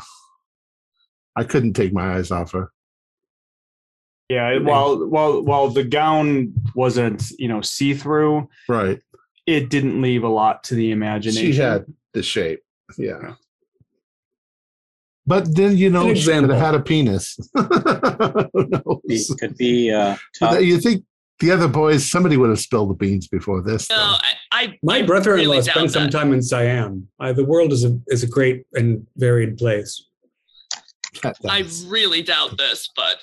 I 1.39 1.43
couldn't 1.45 1.73
take 1.73 1.93
my 1.93 2.15
eyes 2.15 2.31
off 2.31 2.51
her. 2.51 2.71
Yeah, 4.29 4.59
while 4.59 5.07
while 5.07 5.41
while 5.41 5.69
the 5.69 5.83
gown 5.83 6.53
wasn't, 6.75 7.31
you 7.39 7.47
know, 7.47 7.61
see 7.61 7.93
through, 7.95 8.47
Right. 8.67 8.99
it 9.47 9.69
didn't 9.69 10.01
leave 10.01 10.23
a 10.23 10.27
lot 10.29 10.63
to 10.65 10.75
the 10.75 10.91
imagination. 10.91 11.51
She 11.51 11.57
had 11.57 11.85
the 12.13 12.21
shape. 12.21 12.59
Yeah. 12.97 13.35
But 15.25 15.55
then 15.55 15.77
you 15.77 15.89
know 15.89 16.09
An 16.09 16.15
she 16.15 16.25
could 16.25 16.49
have 16.49 16.59
had 16.59 16.75
a 16.75 16.79
penis. 16.79 17.37
Who 17.55 19.01
Be, 19.07 19.15
knows? 19.15 19.35
could 19.39 19.55
be 19.57 19.91
uh, 19.91 20.15
you 20.59 20.79
think 20.79 21.03
the 21.39 21.51
other 21.51 21.67
boys, 21.67 22.09
somebody 22.09 22.35
would 22.35 22.49
have 22.49 22.59
spilled 22.59 22.89
the 22.89 22.95
beans 22.95 23.27
before 23.27 23.61
this. 23.61 23.89
No. 23.89 23.95
I, 23.97 24.33
I 24.51 24.77
My 24.83 24.97
I 24.97 25.01
brother-in-law 25.03 25.53
really 25.53 25.61
spent 25.63 25.91
some 25.91 26.03
that. 26.05 26.11
time 26.11 26.33
in 26.33 26.41
Siam. 26.41 27.07
Uh, 27.19 27.31
the 27.33 27.45
world 27.45 27.71
is 27.71 27.85
a 27.85 27.97
is 28.07 28.23
a 28.23 28.27
great 28.27 28.65
and 28.73 29.05
varied 29.17 29.57
place. 29.57 30.05
That- 31.21 31.37
I 31.47 31.65
really 31.87 32.21
doubt 32.21 32.57
this, 32.57 32.89
but 32.95 33.17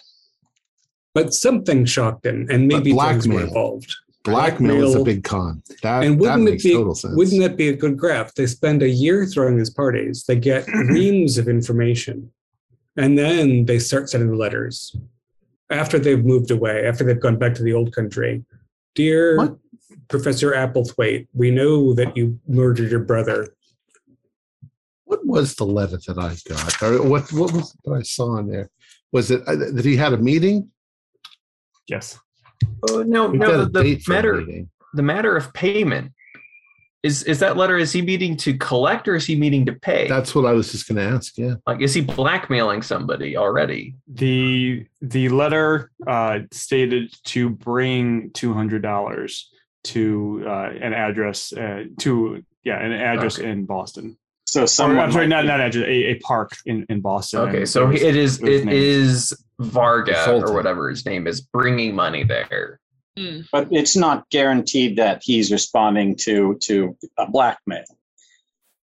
But 1.14 1.32
something 1.32 1.84
shocked 1.86 2.26
him, 2.26 2.47
and 2.51 2.68
maybe 2.68 2.92
things 2.92 3.26
were 3.26 3.32
blackmail. 3.34 3.47
involved. 3.49 3.94
blackmail 4.24 4.82
is 4.88 4.94
a 4.97 5.05
big 5.05 5.22
con. 5.24 5.62
That, 5.82 6.03
and 6.05 6.18
wouldn't 6.20 6.49
it 6.49 6.51
makes 6.53 6.62
be 6.64 6.72
total 6.74 6.94
sense. 6.94 7.14
wouldn't 7.16 7.40
that 7.42 7.57
be 7.57 7.68
a 7.68 7.76
good 7.76 7.97
graph? 7.97 8.34
They 8.34 8.47
spend 8.47 8.82
a 8.82 8.88
year 8.88 9.24
throwing 9.24 9.57
these 9.57 9.70
parties. 9.70 10.24
They 10.26 10.36
get 10.36 10.66
reams 10.90 11.38
of 11.38 11.49
information, 11.49 12.32
and 12.97 13.16
then 13.16 13.64
they 13.66 13.78
start 13.78 14.11
sending 14.11 14.30
the 14.30 14.36
letters 14.36 14.94
after 15.70 15.99
they've 15.99 16.24
moved 16.24 16.51
away, 16.51 16.86
after 16.86 17.03
they've 17.05 17.20
gone 17.20 17.38
back 17.38 17.55
to 17.55 17.62
the 17.62 17.72
old 17.72 17.94
country. 17.94 18.44
Dear 18.94 19.36
What? 19.38 19.57
Professor 20.09 20.53
Applethwaite, 20.53 21.26
we 21.32 21.51
know 21.51 21.92
that 21.94 22.16
you 22.16 22.38
murdered 22.47 22.90
your 22.90 23.01
brother. 23.01 23.49
What 25.24 25.26
was 25.26 25.54
the 25.54 25.64
letter 25.66 25.98
that 26.06 26.18
I 26.18 26.36
got? 26.48 26.82
Or 26.82 27.02
what 27.02 27.32
what 27.32 27.52
was 27.52 27.74
it 27.74 27.80
that 27.84 27.92
I 27.92 28.02
saw 28.02 28.38
in 28.38 28.48
there? 28.48 28.70
Was 29.12 29.30
it 29.30 29.42
uh, 29.46 29.56
that 29.56 29.84
he 29.84 29.96
had 29.96 30.12
a 30.12 30.18
meeting? 30.18 30.70
yes. 31.88 32.18
Oh 32.90 33.02
no, 33.02 33.30
He 33.30 33.38
no. 33.38 33.64
The, 33.64 33.66
the 33.70 33.82
date 33.82 34.02
for 34.02 34.12
a 34.12 34.14
matter, 34.16 34.46
the 34.94 35.02
matter 35.02 35.36
of 35.36 35.52
payment 35.52 36.12
is 37.02 37.22
is 37.24 37.38
that 37.40 37.56
letter? 37.56 37.76
Is 37.76 37.92
he 37.92 38.02
meeting 38.02 38.36
to 38.38 38.56
collect 38.56 39.06
or 39.06 39.14
is 39.14 39.26
he 39.26 39.36
meeting 39.36 39.66
to 39.66 39.72
pay? 39.74 40.08
That's 40.08 40.34
what 40.34 40.46
I 40.46 40.52
was 40.52 40.72
just 40.72 40.88
going 40.88 40.96
to 40.96 41.14
ask. 41.16 41.36
Yeah. 41.38 41.54
like, 41.66 41.80
is 41.80 41.94
he 41.94 42.00
blackmailing 42.00 42.82
somebody 42.82 43.36
already? 43.36 43.94
The 44.08 44.86
the 45.02 45.28
letter 45.28 45.90
uh, 46.06 46.40
stated 46.50 47.14
to 47.26 47.50
bring 47.50 48.30
two 48.32 48.52
hundred 48.54 48.82
dollars 48.82 49.50
to 49.84 50.42
uh, 50.46 50.70
an 50.80 50.94
address 50.94 51.52
uh, 51.52 51.84
to 51.98 52.42
yeah 52.64 52.78
an 52.80 52.92
address 52.92 53.38
Okay. 53.38 53.48
in 53.50 53.66
Boston. 53.66 54.18
So 54.57 54.64
someone 54.64 55.04
I'm 55.04 55.12
sorry, 55.12 55.26
not 55.26 55.42
be- 55.42 55.48
not 55.48 55.61
address, 55.61 55.84
a, 55.84 55.90
a 55.90 56.14
park 56.20 56.52
in, 56.64 56.86
in 56.88 57.00
Boston. 57.02 57.40
Okay, 57.40 57.66
so 57.66 57.80
there 57.80 57.88
was- 57.88 58.02
it 58.02 58.16
is 58.16 58.38
there 58.38 58.50
it 58.50 58.64
names. 58.64 58.74
is 58.78 59.44
Varga 59.61 60.24
Zoltan. 60.24 60.48
or 60.48 60.54
whatever 60.54 60.88
his 60.88 61.04
name 61.04 61.26
is 61.26 61.42
bringing 61.42 61.94
money 61.94 62.24
there. 62.24 62.80
hmm, 63.18 63.40
but 63.52 63.68
it's 63.70 63.96
not 63.96 64.28
guaranteed 64.30 64.96
that 64.96 65.20
he's 65.22 65.52
responding 65.52 66.16
to 66.16 66.57
to 66.62 66.96
a 67.18 67.30
blackmail. 67.30 67.84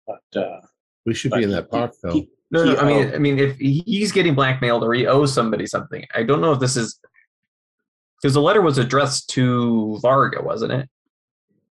But 0.08 0.40
uh, 0.42 0.62
We 1.06 1.14
should 1.14 1.32
But 1.32 1.38
be 1.40 1.44
in 1.44 1.52
that 1.52 1.70
park 1.70 1.94
though. 2.02 2.14
he- 2.14 2.30
No, 2.52 2.64
no. 2.64 2.78
I 2.78 2.86
mean, 2.86 3.14
I 3.14 3.18
mean, 3.18 3.38
if 3.38 3.58
he's 3.58 4.12
getting 4.14 4.34
blackmailed 4.36 4.84
or 4.84 4.94
he 4.94 5.06
owes 5.08 5.34
somebody 5.34 5.66
something, 5.68 6.06
I 6.16 6.24
don't 6.24 6.40
know 6.42 6.54
if 6.54 6.60
this 6.62 6.78
is 6.78 7.00
because 8.22 8.34
the 8.34 8.42
letter 8.42 8.62
was 8.62 8.78
addressed 8.78 9.30
to 9.32 9.98
Varga, 10.02 10.42
wasn't 10.42 10.72
it? 10.72 10.90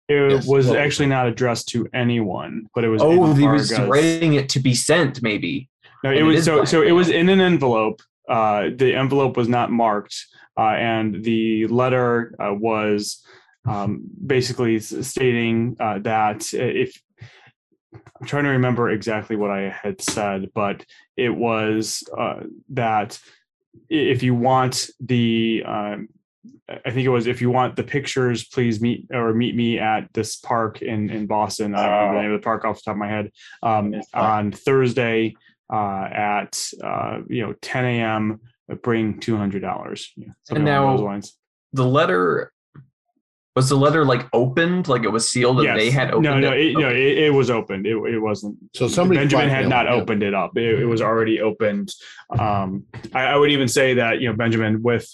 It 0.09 0.31
Yes, 0.31 0.47
was 0.47 0.67
well- 0.67 0.77
actually 0.77 1.07
not 1.07 1.27
addressed 1.27 1.69
to 1.69 1.87
anyone, 1.93 2.67
but 2.75 2.83
it 2.83 2.89
was. 2.89 3.01
Oh, 3.01 3.33
he 3.33 3.47
was 3.47 3.77
writing 3.79 4.33
it 4.33 4.49
to 4.49 4.59
be 4.59 4.73
sent, 4.73 5.21
maybe. 5.21 5.69
No, 6.03 6.11
it 6.11 6.17
it 6.17 6.23
was 6.23 6.39
is 6.39 6.45
so 6.45 6.65
so 6.65 6.81
it 6.81 6.91
was 6.91 7.09
in 7.09 7.29
an 7.29 7.39
envelope. 7.39 8.01
Uh, 8.27 8.69
the 8.75 8.95
envelope 8.95 9.37
was 9.37 9.47
not 9.47 9.71
marked, 9.71 10.15
uh, 10.57 10.75
and 10.77 11.23
the 11.23 11.67
letter 11.67 12.35
uh, 12.39 12.53
was 12.53 13.23
um, 13.65 14.03
basically 14.25 14.79
stating 14.79 15.77
uh, 15.79 15.99
that 15.99 16.53
if 16.53 17.01
I'm 18.19 18.27
trying 18.27 18.43
to 18.43 18.49
remember 18.51 18.89
exactly 18.89 19.35
what 19.37 19.51
I 19.51 19.69
had 19.69 20.01
said, 20.01 20.51
but 20.53 20.85
it 21.15 21.29
was 21.29 22.03
uh, 22.17 22.41
that 22.69 23.19
if 23.89 24.23
you 24.23 24.35
want 24.35 24.89
the 24.99 25.63
um, 25.65 26.09
I 26.69 26.91
think 26.91 27.05
it 27.05 27.09
was 27.09 27.27
if 27.27 27.41
you 27.41 27.49
want 27.49 27.75
the 27.75 27.83
pictures, 27.83 28.45
please 28.47 28.81
meet 28.81 29.07
or 29.13 29.33
meet 29.33 29.55
me 29.55 29.79
at 29.79 30.11
this 30.13 30.35
park 30.37 30.81
in 30.81 31.09
in 31.09 31.27
Boston. 31.27 31.75
I 31.75 31.83
don't 31.83 31.91
remember 31.91 32.15
the 32.15 32.21
name 32.23 32.31
of 32.33 32.41
the 32.41 32.43
park 32.43 32.65
off 32.65 32.77
the 32.77 32.81
top 32.85 32.93
of 32.93 32.97
my 32.97 33.07
head. 33.09 33.31
Um, 33.61 33.95
on 34.13 34.51
Thursday 34.51 35.35
uh, 35.71 36.07
at 36.11 36.61
uh, 36.83 37.19
you 37.29 37.45
know 37.45 37.53
10 37.61 37.85
a.m. 37.85 38.41
Bring 38.81 39.19
two 39.19 39.37
hundred 39.37 39.61
dollars. 39.61 40.11
Yeah, 40.15 40.29
something 40.43 40.67
along 40.67 40.85
now- 40.85 40.91
those 40.97 41.03
lines. 41.05 41.37
The 41.73 41.85
letter 41.85 42.51
was 43.55 43.69
the 43.69 43.75
letter 43.75 44.03
like 44.03 44.27
opened, 44.33 44.87
like 44.87 45.03
it 45.03 45.09
was 45.11 45.29
sealed, 45.29 45.57
and 45.59 45.65
Yes. 45.65 45.77
they 45.77 45.91
had 45.91 46.09
opened 46.09 46.23
no, 46.23 46.39
no, 46.39 46.53
it. 46.53 46.59
it, 46.67 46.77
no, 46.77 46.89
it, 46.89 46.95
it 47.25 47.33
was 47.33 47.49
opened. 47.51 47.85
It, 47.85 47.95
it 47.95 48.19
wasn't. 48.19 48.57
So 48.75 48.87
somebody 48.87 49.19
Benjamin 49.19 49.49
had 49.49 49.67
not 49.67 49.85
blackmailed 49.85 49.95
him. 49.95 50.01
opened 50.01 50.23
it 50.23 50.33
up. 50.33 50.57
It, 50.57 50.79
it 50.81 50.85
was 50.85 51.01
already 51.01 51.39
opened. 51.41 51.91
Um, 52.37 52.85
I, 53.13 53.25
I 53.25 53.35
would 53.35 53.51
even 53.51 53.67
say 53.67 53.95
that 53.95 54.21
you 54.21 54.29
know 54.29 54.35
Benjamin 54.35 54.81
with 54.81 55.07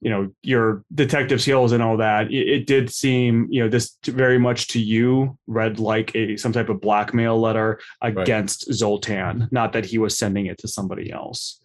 you 0.00 0.10
know 0.10 0.30
your 0.42 0.84
detective 0.94 1.40
skills 1.40 1.72
and 1.72 1.82
all 1.82 1.96
that. 1.96 2.30
It, 2.30 2.48
it 2.48 2.66
did 2.66 2.90
seem 2.90 3.48
you 3.50 3.62
know 3.62 3.68
this 3.68 3.96
very 4.04 4.38
much 4.38 4.68
to 4.68 4.80
you 4.80 5.38
read 5.46 5.78
like 5.78 6.14
a 6.14 6.36
some 6.36 6.52
type 6.52 6.68
of 6.68 6.80
blackmail 6.80 7.38
letter 7.38 7.80
against 8.02 8.72
Zoltan. 8.72 9.48
Not 9.50 9.72
that 9.72 9.84
he 9.84 9.98
was 9.98 10.18
sending 10.18 10.46
it 10.46 10.58
to 10.58 10.68
somebody 10.68 11.10
else. 11.10 11.60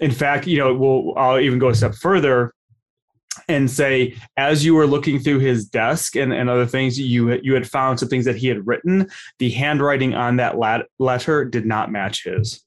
In 0.00 0.12
fact, 0.12 0.46
you 0.46 0.58
know, 0.58 0.74
we'll 0.74 1.14
I'll 1.16 1.40
even 1.40 1.58
go 1.58 1.68
a 1.68 1.74
step 1.74 1.94
further 1.94 2.54
and 3.48 3.68
say 3.68 4.16
as 4.36 4.64
you 4.64 4.76
were 4.76 4.86
looking 4.86 5.18
through 5.18 5.40
his 5.40 5.66
desk 5.66 6.14
and, 6.14 6.32
and 6.32 6.48
other 6.48 6.66
things 6.66 6.98
you 6.98 7.32
you 7.42 7.54
had 7.54 7.68
found 7.68 7.98
some 7.98 8.08
things 8.08 8.24
that 8.24 8.36
he 8.36 8.46
had 8.46 8.64
written 8.64 9.10
the 9.40 9.50
handwriting 9.50 10.14
on 10.14 10.36
that 10.36 10.56
lat- 10.56 10.86
letter 11.00 11.44
did 11.44 11.66
not 11.66 11.90
match 11.90 12.22
his 12.22 12.64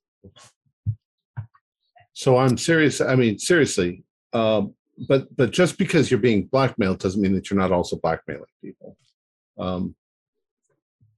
So 2.17 2.37
I'm 2.37 2.57
serious. 2.57 2.99
I 2.99 3.13
mean, 3.13 3.37
seriously. 3.37 4.03
Um, 4.33 4.73
but 5.07 5.35
but 5.35 5.51
just 5.51 5.77
because 5.77 6.09
you're 6.09 6.19
being 6.19 6.45
blackmailed 6.47 6.99
doesn't 6.99 7.21
mean 7.21 7.33
that 7.35 7.49
you're 7.49 7.59
not 7.59 7.71
also 7.71 7.97
blackmailing 7.97 8.43
people. 8.63 8.97
Um, 9.57 9.95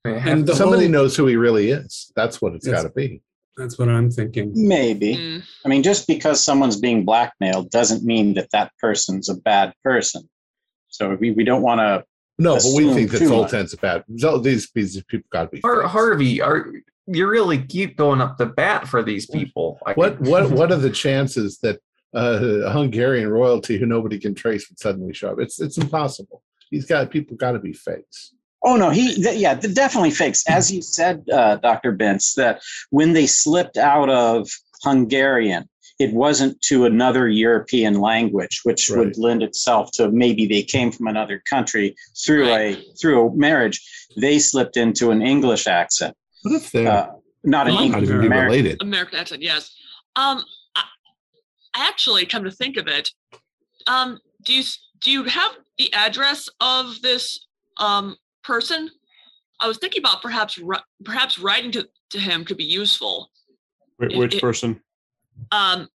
And 0.05 0.47
somebody 0.49 0.83
whole- 0.83 0.91
knows 0.91 1.15
who 1.15 1.27
he 1.27 1.35
really 1.35 1.69
is. 1.71 2.11
That's 2.15 2.41
what 2.41 2.53
it's 2.55 2.67
got 2.67 2.83
to 2.83 2.89
be. 2.89 3.21
That's 3.57 3.77
what 3.77 3.89
I'm 3.89 4.09
thinking. 4.09 4.53
Maybe. 4.55 5.15
Mm. 5.17 5.43
I 5.65 5.67
mean, 5.69 5.83
just 5.83 6.07
because 6.07 6.41
someone's 6.41 6.79
being 6.79 7.03
blackmailed 7.03 7.69
doesn't 7.71 8.03
mean 8.05 8.33
that 8.35 8.49
that 8.51 8.71
person's 8.79 9.27
a 9.27 9.35
bad 9.35 9.73
person. 9.83 10.29
So 10.87 11.15
we, 11.15 11.31
we 11.31 11.43
don't 11.43 11.61
want 11.61 11.79
to. 11.79 12.05
No, 12.37 12.55
but 12.55 12.63
we 12.73 12.93
think 12.93 13.11
that 13.11 13.17
too 13.17 13.29
much. 13.29 13.51
Zoltan's 13.51 13.73
a 13.73 13.77
bad. 13.77 14.05
Zol- 14.13 14.41
These 14.41 14.71
these 14.73 15.03
people 15.03 15.27
got 15.29 15.43
to 15.43 15.49
be. 15.49 15.59
Har- 15.61 15.83
Harvey, 15.87 16.41
are 16.41 16.71
you 17.07 17.27
really 17.27 17.61
keep 17.61 17.97
going 17.97 18.21
up 18.21 18.37
the 18.37 18.45
bat 18.45 18.87
for 18.87 19.03
these 19.03 19.25
people? 19.25 19.77
I- 19.85 19.93
What 19.93 20.21
what 20.21 20.49
what 20.57 20.71
are 20.71 20.77
the 20.77 20.89
chances 20.89 21.59
that 21.59 21.81
uh, 22.15 22.39
a 22.65 22.71
Hungarian 22.71 23.29
royalty 23.29 23.77
who 23.77 23.85
nobody 23.85 24.19
can 24.19 24.33
trace 24.35 24.69
would 24.69 24.79
suddenly 24.79 25.13
show 25.13 25.31
up? 25.31 25.39
It's 25.39 25.59
it's 25.61 25.77
impossible. 25.77 26.41
He's 26.71 26.85
got 26.85 27.09
people 27.09 27.35
got 27.37 27.53
to 27.53 27.59
be 27.59 27.73
fakes. 27.73 28.33
Oh 28.63 28.75
no, 28.75 28.89
he 28.89 29.15
th- 29.15 29.37
yeah, 29.39 29.55
th- 29.55 29.73
definitely 29.73 30.11
fakes. 30.11 30.43
As 30.47 30.71
you 30.71 30.81
said, 30.81 31.23
uh, 31.31 31.55
Dr. 31.57 31.95
Bentz, 31.95 32.33
that 32.35 32.61
when 32.89 33.13
they 33.13 33.25
slipped 33.27 33.77
out 33.77 34.09
of 34.09 34.49
Hungarian, 34.83 35.69
it 35.99 36.13
wasn't 36.13 36.59
to 36.63 36.85
another 36.85 37.27
European 37.29 37.95
language, 38.01 38.61
which 38.63 38.89
Right. 38.89 38.99
would 38.99 39.17
lend 39.17 39.43
itself 39.43 39.91
to 39.93 40.09
maybe 40.11 40.45
they 40.47 40.63
came 40.63 40.91
from 40.91 41.07
another 41.07 41.41
country 41.49 41.95
through 42.25 42.49
a 42.49 42.75
through 42.99 43.27
a 43.29 43.35
marriage. 43.35 43.81
They 44.17 44.39
slipped 44.39 44.75
into 44.77 45.11
an 45.11 45.21
English 45.21 45.67
accent, 45.67 46.15
What 46.43 46.55
if 46.55 46.71
they're 46.71 46.87
uh, 46.91 47.07
not 47.43 47.67
an 47.69 47.75
English 47.75 48.03
even 48.03 48.25
American. 48.25 48.45
related? 48.45 48.77
American 48.81 49.19
accent, 49.19 49.41
yes. 49.41 49.71
Um, 50.15 50.37
I, 50.37 50.43
actually, 51.79 52.25
come 52.25 52.43
to 52.43 52.51
think 52.51 52.77
of 52.77 52.87
it, 52.87 53.09
um, 53.87 54.19
do 54.45 54.53
you 54.53 54.63
do 55.01 55.11
you 55.11 55.23
have 55.23 55.51
the 55.77 55.91
address 55.93 56.49
of 56.59 57.01
this 57.01 57.47
um 57.77 58.15
person? 58.43 58.89
I 59.61 59.67
was 59.67 59.77
thinking 59.77 60.01
about 60.01 60.21
perhaps 60.21 60.59
perhaps 61.03 61.39
writing 61.39 61.71
to, 61.71 61.87
to 62.11 62.19
him 62.19 62.45
could 62.45 62.57
be 62.57 62.63
useful. 62.65 63.31
Wh- 63.99 64.05
It- 64.11 64.17
which 64.17 64.35
it- 64.35 64.41
person 64.41 64.81
Um, 65.51 65.87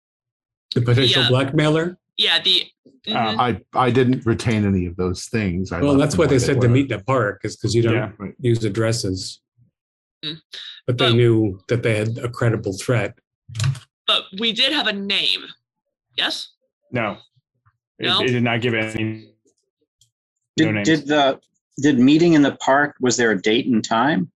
The 0.75 0.81
potential 0.81 1.23
Yeah. 1.23 1.29
blackmailer. 1.29 1.97
yeah, 2.17 2.41
the 2.41 2.65
mhm. 3.07 3.37
I 3.47 3.61
I 3.73 3.89
didn't 3.91 4.25
retain 4.25 4.65
any 4.65 4.85
of 4.85 4.95
those 4.95 5.25
things. 5.27 5.71
I 5.73 5.81
Well, 5.81 5.97
that's 5.97 6.17
why 6.17 6.27
they 6.27 6.39
said 6.39 6.61
to 6.61 6.67
meet 6.69 6.89
in 6.91 6.97
the 6.97 7.03
park, 7.03 7.41
is 7.43 7.55
because 7.57 7.75
you 7.75 7.81
don't 7.83 7.93
Yeah. 7.95 8.11
Right. 8.17 8.35
use 8.39 8.63
addresses. 8.63 9.41
Mm. 10.23 10.41
But 10.87 10.97
they 10.97 11.09
But- 11.09 11.15
knew 11.15 11.59
that 11.67 11.83
they 11.83 11.95
had 11.97 12.17
a 12.17 12.29
credible 12.29 12.73
threat. 12.83 13.11
but 14.07 14.23
we 14.39 14.51
did 14.53 14.71
have 14.73 14.87
a 14.87 14.93
name. 14.93 15.43
Yes. 16.15 16.49
no 16.91 17.17
No? 17.99 18.21
it 18.21 18.27
did 18.27 18.43
not 18.43 18.61
give 18.61 18.73
any 18.73 19.33
Did, 20.57 20.73
names. 20.73 20.87
did 20.87 21.07
the 21.07 21.39
did 21.81 21.97
meeting 21.99 22.33
in 22.33 22.41
the 22.43 22.55
park? 22.57 22.95
Was 23.01 23.17
there 23.17 23.31
a 23.31 23.41
date 23.41 23.65
and 23.65 23.83
time? 23.83 24.31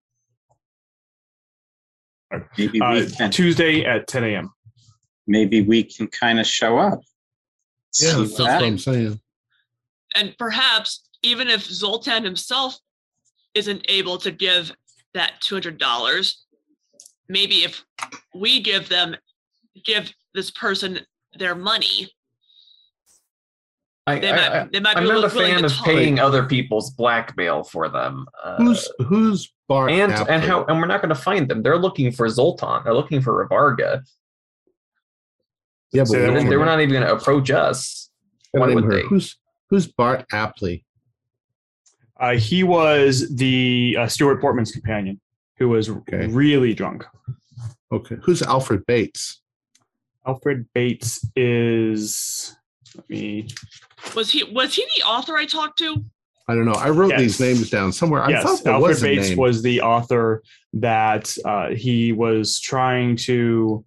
Maybe 2.58 2.80
uh, 2.80 2.92
we 2.94 3.10
can, 3.10 3.30
tuesday 3.30 3.84
at 3.84 4.06
10 4.06 4.24
a.m 4.24 4.52
maybe 5.26 5.60
we 5.62 5.82
can 5.82 6.06
kind 6.06 6.38
of 6.38 6.46
show 6.46 6.78
up. 6.78 7.00
Yeah, 8.00 8.10
See 8.10 8.20
that's 8.26 8.38
what 8.38 8.48
what. 8.52 8.62
I'm 8.62 8.78
saying. 8.78 9.20
and 10.14 10.34
perhaps 10.38 11.08
even 11.22 11.48
if 11.48 11.62
Zoltan 11.64 12.22
himself 12.24 12.78
isn't 13.54 13.84
able 13.88 14.18
to 14.18 14.30
give 14.30 14.72
that 15.14 15.40
two 15.40 15.54
hundred 15.56 15.78
dollars, 15.78 16.44
maybe 17.28 17.64
if 17.64 17.84
we 18.34 18.60
give 18.60 18.88
them, 18.88 19.16
give 19.84 20.12
this 20.34 20.50
person 20.50 21.00
their 21.38 21.54
money, 21.54 22.08
I, 24.06 24.18
they 24.20 24.30
I, 24.30 24.36
might 24.36 24.52
I, 24.52 24.64
they 24.72 24.80
might 24.80 24.94
be 24.94 25.00
I'm 25.00 25.04
not 25.08 25.32
a 25.32 25.34
willing 25.36 25.54
fan 25.54 25.64
of 25.64 25.72
paying 25.84 26.18
other 26.20 26.44
people's 26.46 26.90
blackmail 26.90 27.64
for 27.64 27.88
them. 27.88 28.26
Uh, 28.42 28.56
Who's 28.58 28.88
who's 29.06 29.52
Bart? 29.68 29.90
and 29.90 30.12
Apple? 30.12 30.32
and 30.32 30.42
how 30.44 30.64
and 30.66 30.80
we're 30.80 30.86
not 30.86 31.02
going 31.02 31.14
to 31.14 31.20
find 31.20 31.48
them. 31.48 31.62
They're 31.62 31.78
looking 31.78 32.12
for 32.12 32.28
Zoltan. 32.28 32.82
They're 32.84 32.94
looking 32.94 33.20
for 33.20 33.44
Ravarga. 33.46 34.02
Yeah, 35.92 36.02
but 36.02 36.08
Say 36.08 36.18
that 36.20 36.28
we 36.28 36.34
They, 36.34 36.40
don't 36.42 36.50
they 36.50 36.56
were 36.56 36.64
not 36.64 36.80
even 36.80 36.92
going 36.94 37.06
to 37.06 37.12
approach 37.14 37.50
us. 37.50 38.10
Why 38.52 38.72
would 38.74 38.88
they? 38.88 39.02
Who's 39.02 39.36
who's 39.70 39.86
Bart 39.86 40.24
Apley? 40.32 40.84
uh, 42.18 42.36
he 42.36 42.62
was 42.62 43.28
the 43.34 43.96
uh, 44.00 44.06
stuart 44.08 44.40
portman's 44.40 44.72
companion 44.72 45.20
who 45.58 45.68
was 45.68 45.88
Okay. 45.90 46.26
really 46.28 46.72
drunk 46.74 47.04
Okay, 47.92 48.16
who's 48.22 48.42
Alfred 48.42 48.84
Bates? 48.86 49.42
Alfred 50.26 50.66
bates 50.74 51.24
is 51.36 52.56
let 52.96 53.08
me 53.10 53.48
Was 54.14 54.30
he 54.30 54.44
was 54.44 54.74
he 54.74 54.84
the 54.96 55.02
author 55.04 55.36
I 55.36 55.46
talked 55.46 55.78
to? 55.80 56.04
I 56.48 56.54
don't 56.54 56.64
know. 56.64 56.72
I 56.74 56.90
wrote 56.90 57.10
Yes. 57.10 57.20
these 57.20 57.40
names 57.40 57.70
down 57.70 57.90
somewhere. 57.92 58.22
I 58.22 58.30
yes, 58.30 58.42
thought 58.44 58.62
there 58.64 58.72
Alfred 58.74 58.88
was 58.90 59.02
a 59.02 59.06
Bates 59.06 59.28
name. 59.30 59.38
was 59.38 59.62
the 59.62 59.80
author 59.80 60.42
that 60.74 61.36
uh, 61.44 61.70
he 61.70 62.12
was 62.12 62.60
trying 62.60 63.16
to. 63.16 63.84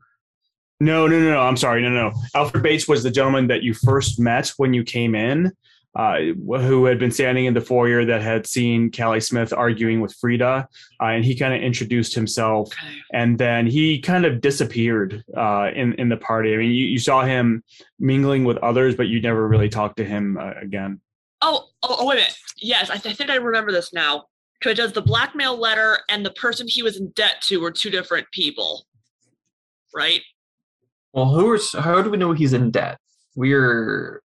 No, 0.81 1.07
no, 1.07 1.19
no, 1.19 1.31
no. 1.31 1.39
I'm 1.39 1.55
sorry. 1.55 1.81
No, 1.81 1.89
no, 1.89 2.09
no. 2.09 2.15
Alfred 2.35 2.61
Bates 2.61 2.85
was 2.85 3.01
the 3.03 3.11
gentleman 3.11 3.47
that 3.47 3.63
you 3.63 3.73
first 3.73 4.19
met 4.19 4.49
when 4.57 4.73
you 4.73 4.83
came 4.83 5.15
in, 5.15 5.53
uh, 5.95 6.17
who 6.17 6.85
had 6.85 6.99
been 6.99 7.11
standing 7.11 7.45
in 7.45 7.53
the 7.53 7.61
foyer 7.61 8.05
that 8.05 8.21
had 8.21 8.45
seen 8.45 8.91
Callie 8.91 9.19
Smith 9.19 9.51
arguing 9.51 10.01
with 10.01 10.13
Frida, 10.15 10.67
uh, 11.01 11.03
and 11.03 11.25
he 11.25 11.35
kind 11.35 11.53
of 11.53 11.61
introduced 11.61 12.13
himself 12.13 12.69
and 13.13 13.37
then 13.37 13.65
he 13.65 13.99
kind 13.99 14.25
of 14.25 14.41
disappeared 14.41 15.23
uh, 15.35 15.69
in 15.73 15.93
in 15.93 16.09
the 16.09 16.17
party. 16.17 16.53
I 16.53 16.57
mean, 16.57 16.71
you, 16.71 16.85
you 16.85 16.99
saw 16.99 17.23
him 17.23 17.63
mingling 17.99 18.43
with 18.43 18.57
others, 18.57 18.95
but 18.95 19.07
you 19.07 19.21
never 19.21 19.47
really 19.47 19.69
talked 19.69 19.97
to 19.97 20.05
him 20.05 20.37
uh, 20.37 20.53
again. 20.61 21.01
Oh, 21.41 21.65
oh, 21.83 21.97
oh, 21.99 22.05
wait 22.05 22.15
a 22.15 22.17
minute. 22.17 22.37
Yes, 22.57 22.89
I, 22.89 22.97
th- 22.97 23.13
I 23.13 23.15
think 23.15 23.29
I 23.29 23.35
remember 23.35 23.71
this 23.71 23.93
now. 23.93 24.25
Because 24.59 24.75
does 24.75 24.91
the 24.91 25.01
blackmail 25.01 25.57
letter 25.57 25.99
and 26.09 26.25
the 26.25 26.31
person 26.31 26.67
he 26.67 26.83
was 26.83 26.99
in 26.99 27.11
debt 27.11 27.41
to 27.43 27.57
were 27.57 27.71
two 27.71 27.89
different 27.89 28.27
people, 28.31 28.85
right? 29.95 30.21
Well, 31.13 31.27
who 31.27 31.53
is? 31.53 31.71
How 31.71 32.01
do 32.01 32.09
we 32.09 32.17
know 32.17 32.33
he's 32.33 32.53
in 32.53 32.71
debt? 32.71 32.97
We're 33.35 34.21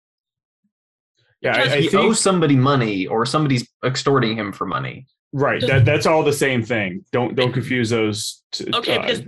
Yeah, 1.40 1.56
Because 1.56 1.72
I, 1.72 1.76
I 1.76 1.80
he 1.80 1.88
think 1.88 2.02
owes 2.02 2.20
somebody 2.20 2.56
money, 2.56 3.06
or 3.06 3.24
somebody's 3.24 3.66
extorting 3.84 4.36
him 4.36 4.52
for 4.52 4.66
money. 4.66 5.06
right. 5.32 5.60
That 5.66 5.84
that's 5.84 6.06
all 6.06 6.22
the 6.22 6.32
same 6.32 6.62
thing. 6.62 7.04
Don't 7.12 7.34
don't 7.34 7.52
confuse 7.52 7.90
those. 7.90 8.42
Two, 8.52 8.66
Okay, 8.74 8.96
uh, 8.96 9.02
because 9.02 9.22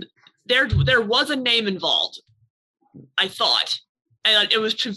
there 0.45 0.67
there 0.67 1.01
was 1.01 1.29
a 1.29 1.35
name 1.35 1.67
involved. 1.67 2.21
I 3.17 3.27
thought, 3.27 3.79
and 4.25 4.51
it 4.51 4.59
was 4.59 4.73
to 4.75 4.93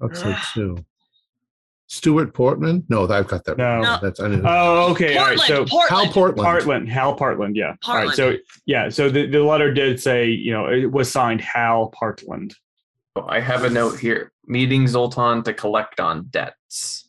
Thought 0.00 0.16
so 0.16 0.34
too. 0.54 0.84
Stuart 1.86 2.32
Portman? 2.32 2.84
No, 2.88 3.06
I've 3.06 3.28
got 3.28 3.44
that. 3.44 3.58
No. 3.58 3.82
No. 3.82 3.98
That's 4.00 4.18
I 4.18 4.28
knew. 4.28 4.42
Oh, 4.46 4.90
okay. 4.92 5.16
All 5.18 5.26
right. 5.26 5.38
So 5.38 5.66
Portland. 5.66 5.90
Hal 5.90 6.12
Portland. 6.12 6.46
Partland, 6.46 6.88
Hal 6.88 7.16
Partland, 7.16 7.54
yeah. 7.54 7.74
All 7.86 7.96
right. 7.96 8.16
So 8.16 8.36
yeah, 8.64 8.88
so 8.88 9.10
the, 9.10 9.26
the 9.26 9.42
letter 9.42 9.72
did 9.74 10.00
say, 10.00 10.26
you 10.26 10.52
know, 10.52 10.68
it 10.68 10.90
was 10.90 11.12
signed 11.12 11.42
Hal 11.42 11.92
Partland. 11.94 12.54
Oh, 13.16 13.26
I 13.28 13.40
have 13.40 13.64
a 13.64 13.70
note 13.70 13.98
here. 13.98 14.32
Meeting 14.46 14.86
Zoltan 14.88 15.42
to 15.44 15.52
collect 15.52 16.00
on 16.00 16.24
debts. 16.30 17.08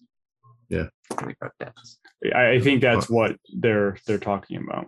Yeah. 0.70 0.88
We 1.26 1.34
debts. 1.60 2.00
I, 2.36 2.52
I 2.52 2.60
think 2.60 2.82
that's 2.82 3.10
what 3.10 3.38
they're 3.54 3.98
they're 4.06 4.18
talking 4.18 4.58
about. 4.58 4.88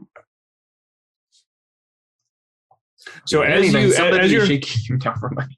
So 3.26 3.41
as 3.41 3.59
Anything, 3.63 3.88
you 3.89 4.18
as 4.20 4.32
you're 4.32 4.45
shaking 4.47 4.97
down 4.97 5.18
for 5.20 5.30
money. 5.30 5.57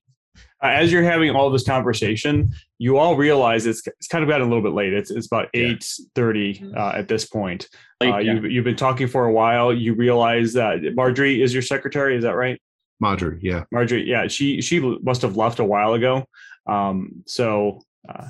uh, 0.62 0.68
as 0.68 0.92
you're 0.92 1.04
having 1.04 1.32
all 1.32 1.50
this 1.50 1.64
conversation, 1.64 2.52
you 2.78 2.98
all 2.98 3.16
realize 3.16 3.66
it's 3.66 3.86
it's 3.88 4.08
kind 4.08 4.24
of 4.24 4.30
gotten 4.30 4.46
a 4.48 4.50
little 4.50 4.64
bit 4.64 4.74
late. 4.74 4.94
It's 4.94 5.10
it's 5.12 5.28
about 5.28 5.50
Yeah. 5.54 5.62
eight 5.72 5.90
thirty 6.14 6.64
uh, 6.76 6.92
at 6.96 7.08
this 7.08 7.26
point. 7.26 7.70
Late, 8.02 8.14
Uh, 8.14 8.18
yeah. 8.18 8.34
you've 8.34 8.52
you've 8.52 8.66
been 8.66 8.76
talking 8.76 9.08
for 9.08 9.26
a 9.26 9.32
while. 9.32 9.74
You 9.74 9.94
realize 9.96 10.54
that 10.54 10.82
Marjorie 10.96 11.42
is 11.42 11.54
your 11.54 11.64
secretary. 11.64 12.16
Is 12.18 12.24
that 12.24 12.36
right? 12.36 12.62
Marjorie, 13.00 13.40
yeah. 13.42 13.64
Marjorie, 13.72 14.08
yeah, 14.08 14.28
she 14.28 14.62
she 14.62 14.80
must 14.80 15.22
have 15.22 15.38
left 15.38 15.60
a 15.60 15.64
while 15.64 15.94
ago. 15.94 16.26
Um, 16.68 17.24
so 17.26 17.82
uh, 18.10 18.30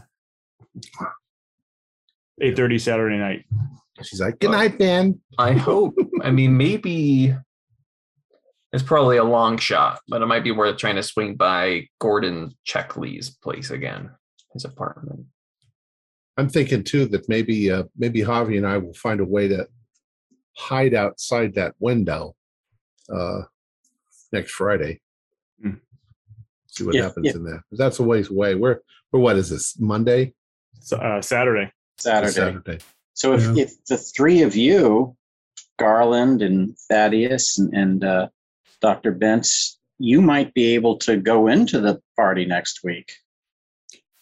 eight 2.42 2.56
thirty 2.56 2.80
Saturday 2.80 3.18
night. 3.18 3.46
She's 4.04 4.22
like, 4.22 4.40
Good 4.40 4.52
night, 4.52 4.80
man. 4.80 5.20
I 5.40 5.54
hope. 5.54 5.96
I 6.22 6.30
mean, 6.32 6.56
maybe 6.56 7.36
it's 8.74 8.84
probably 8.84 9.18
a 9.18 9.24
long 9.24 9.58
shot, 9.58 10.00
but 10.08 10.22
it 10.22 10.28
might 10.28 10.44
be 10.44 10.52
worth 10.52 10.78
trying 10.78 10.98
to 10.98 11.04
swing 11.04 11.36
by 11.36 11.88
Gordon 12.00 12.56
Checkley's 12.68 13.30
place 13.30 13.72
again, 13.72 14.12
his 14.54 14.66
apartment. 14.66 15.26
I'm 16.38 16.50
thinking 16.50 16.84
too 16.84 17.06
that 17.08 17.28
maybe 17.28 17.72
uh 17.72 17.84
maybe 17.98 18.22
Harvey 18.22 18.58
and 18.58 18.68
I 18.68 18.78
will 18.78 18.94
find 18.94 19.20
a 19.20 19.26
way 19.26 19.48
to 19.48 19.68
hide 20.56 20.94
outside 20.94 21.56
that 21.56 21.74
window 21.80 22.36
uh 23.12 23.42
next 24.38 24.52
Friday. 24.52 25.00
Hmm. 25.62 25.72
See 26.68 26.84
what 26.84 26.96
Yeah, 26.96 27.04
happens 27.04 27.26
yeah. 27.26 27.34
in 27.34 27.44
there. 27.44 27.64
'Cause 27.70 27.80
That's 27.80 28.00
a 28.00 28.04
ways 28.04 28.30
away. 28.30 28.56
We're 28.56 28.80
we're 29.12 29.20
what 29.20 29.38
is 29.38 29.50
this? 29.50 29.80
Monday? 29.80 30.34
So, 30.80 30.98
uh, 30.98 31.22
Saturday. 31.22 31.72
Saturday. 31.98 32.32
Saturday. 32.34 32.78
So 33.14 33.34
if, 33.34 33.42
Yeah. 33.56 33.64
if 33.64 33.86
the 33.86 33.98
three 33.98 34.42
of 34.44 34.56
you, 34.56 35.16
Garland 35.80 36.42
and 36.42 36.78
Thaddeus 36.90 37.58
and, 37.58 37.74
and 37.74 38.04
uh, 38.04 38.28
Dr. 38.82 39.12
Bentz, 39.14 39.78
you 39.98 40.22
might 40.22 40.54
be 40.54 40.76
able 40.76 40.98
to 41.00 41.18
go 41.18 41.48
into 41.48 41.80
the 41.80 42.00
party 42.16 42.46
next 42.46 42.82
week. 42.84 43.14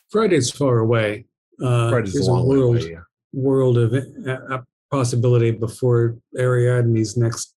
Friday's 0.10 0.52
far 0.52 0.80
away. 0.80 1.26
Uh, 1.62 1.90
Friday's 1.90 2.14
there's 2.14 2.28
a 2.28 2.32
a 2.32 2.34
long 2.34 2.48
way 2.48 2.58
world 2.58 2.78
away, 2.78 2.92
yeah. 2.92 3.02
world 3.34 3.78
of 3.78 3.94
uh, 3.94 4.32
uh, 4.54 4.62
possibility 4.92 5.52
before 5.52 6.18
Ariadne's 6.38 7.18
next 7.18 7.55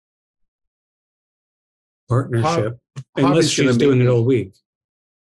partnership, 2.08 2.78
unless 3.16 3.24
Harvey's 3.24 3.56
gonna 3.56 3.68
she's 3.72 3.78
meet 3.78 3.78
doing 3.84 4.00
it 4.00 4.04
me- 4.04 4.10
all 4.10 4.24
week. 4.24 4.52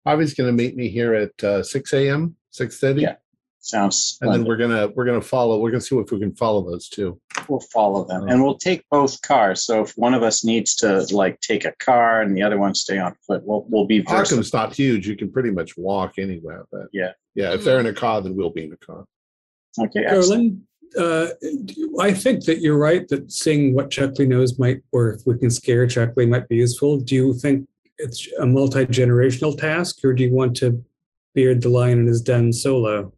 Harvey's 0.06 0.34
gonna 0.34 0.52
meet 0.52 0.76
me 0.76 0.90
here 0.90 1.14
at 1.14 1.44
uh 1.44 1.64
six 1.64 1.94
AM, 1.94 2.36
six 2.52 2.80
thirty. 2.80 3.02
Yeah. 3.02 3.16
Sounds 3.60 4.20
And 4.22 4.30
then 4.32 4.42
splendid. 4.44 4.48
we're 4.48 4.58
gonna 4.58 4.88
we're 4.96 5.06
gonna 5.06 5.22
follow, 5.22 5.60
we're 5.60 5.72
gonna 5.72 5.82
see 5.82 5.96
if 5.98 6.12
we 6.12 6.20
can 6.20 6.36
follow 6.36 6.70
those 6.70 6.88
two. 6.88 7.20
We'll 7.50 7.64
follow 7.74 8.06
them 8.06 8.28
and 8.28 8.44
we'll 8.44 8.60
take 8.60 8.84
both 8.92 9.20
cars. 9.24 9.66
So 9.66 9.82
if 9.82 9.94
one 9.96 10.14
of 10.14 10.22
us 10.22 10.46
needs 10.46 10.76
to 10.78 11.04
like 11.12 11.40
take 11.42 11.66
a 11.66 11.72
car 11.80 12.22
and 12.22 12.38
the 12.38 12.44
other 12.44 12.60
one 12.60 12.76
stay 12.76 13.00
on 13.00 13.16
foot, 13.26 13.42
we'll, 13.44 13.66
we'll 13.68 13.88
be 13.88 14.02
versatile. 14.02 14.38
Arkham's 14.40 14.54
not 14.54 14.76
huge. 14.76 15.08
You 15.08 15.16
can 15.16 15.32
pretty 15.32 15.50
much 15.50 15.76
walk 15.78 16.20
anywhere, 16.20 16.66
but 16.72 16.88
Yeah. 16.94 17.14
Yeah, 17.34 17.54
if 17.54 17.64
they're 17.64 17.80
in 17.80 17.88
a 17.88 17.94
car, 17.94 18.22
then 18.22 18.36
we'll 18.36 18.52
be 18.52 18.66
in 18.66 18.72
a 18.74 18.78
car. 18.78 19.04
Okay, 19.80 20.02
excellent. 20.06 20.20
Garland, 20.30 20.62
uh, 20.98 21.28
I 22.00 22.14
think 22.14 22.46
that 22.46 22.60
you're 22.62 22.78
right 22.78 23.08
that 23.10 23.32
seeing 23.32 23.74
what 23.74 23.90
Chuckley 23.90 24.28
knows 24.28 24.58
might, 24.60 24.82
or 24.92 25.12
if 25.12 25.22
we 25.26 25.38
can 25.38 25.50
scare 25.50 25.88
Chuckley, 25.88 26.28
might 26.28 26.48
be 26.48 26.58
useful. 26.58 27.00
Do 27.00 27.16
you 27.16 27.34
think 27.34 27.68
it's 27.98 28.28
a 28.40 28.46
multi 28.46 28.86
generational 28.86 29.58
task, 29.58 30.04
or 30.04 30.14
do 30.14 30.24
you 30.24 30.34
want 30.34 30.56
to 30.58 30.84
beard 31.34 31.62
the 31.62 31.70
lion 31.70 32.00
in 32.00 32.08
his 32.08 32.22
den 32.22 32.54
solo? 32.54 33.14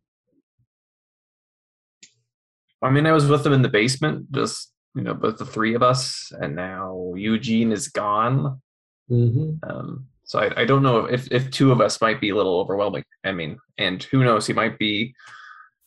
I 2.82 2.92
mean, 2.92 3.06
I 3.06 3.12
was 3.12 3.28
with 3.28 3.44
them 3.44 3.54
in 3.54 3.62
the 3.62 3.70
basement, 3.70 4.32
just 4.32 4.72
you 4.96 5.04
know, 5.04 5.14
both 5.14 5.38
the 5.38 5.46
three 5.46 5.76
of 5.76 5.84
us, 5.84 6.32
and 6.40 6.56
now 6.56 7.14
Eugene 7.16 7.72
is 7.72 7.88
gone. 7.88 8.62
Mm-hmm. 9.10 9.70
Um, 9.70 10.08
so 10.24 10.40
I, 10.40 10.62
I 10.62 10.66
don't 10.66 10.84
know 10.84 11.06
if 11.06 11.32
if 11.32 11.50
two 11.52 11.72
of 11.72 11.82
us 11.82 12.02
might 12.02 12.20
be 12.20 12.30
a 12.30 12.36
little 12.36 12.60
overwhelming. 12.60 13.04
I 13.24 13.32
mean, 13.32 13.58
and 13.78 14.02
who 14.04 14.24
knows? 14.24 14.48
He 14.48 14.54
might 14.54 14.78
be. 14.78 15.14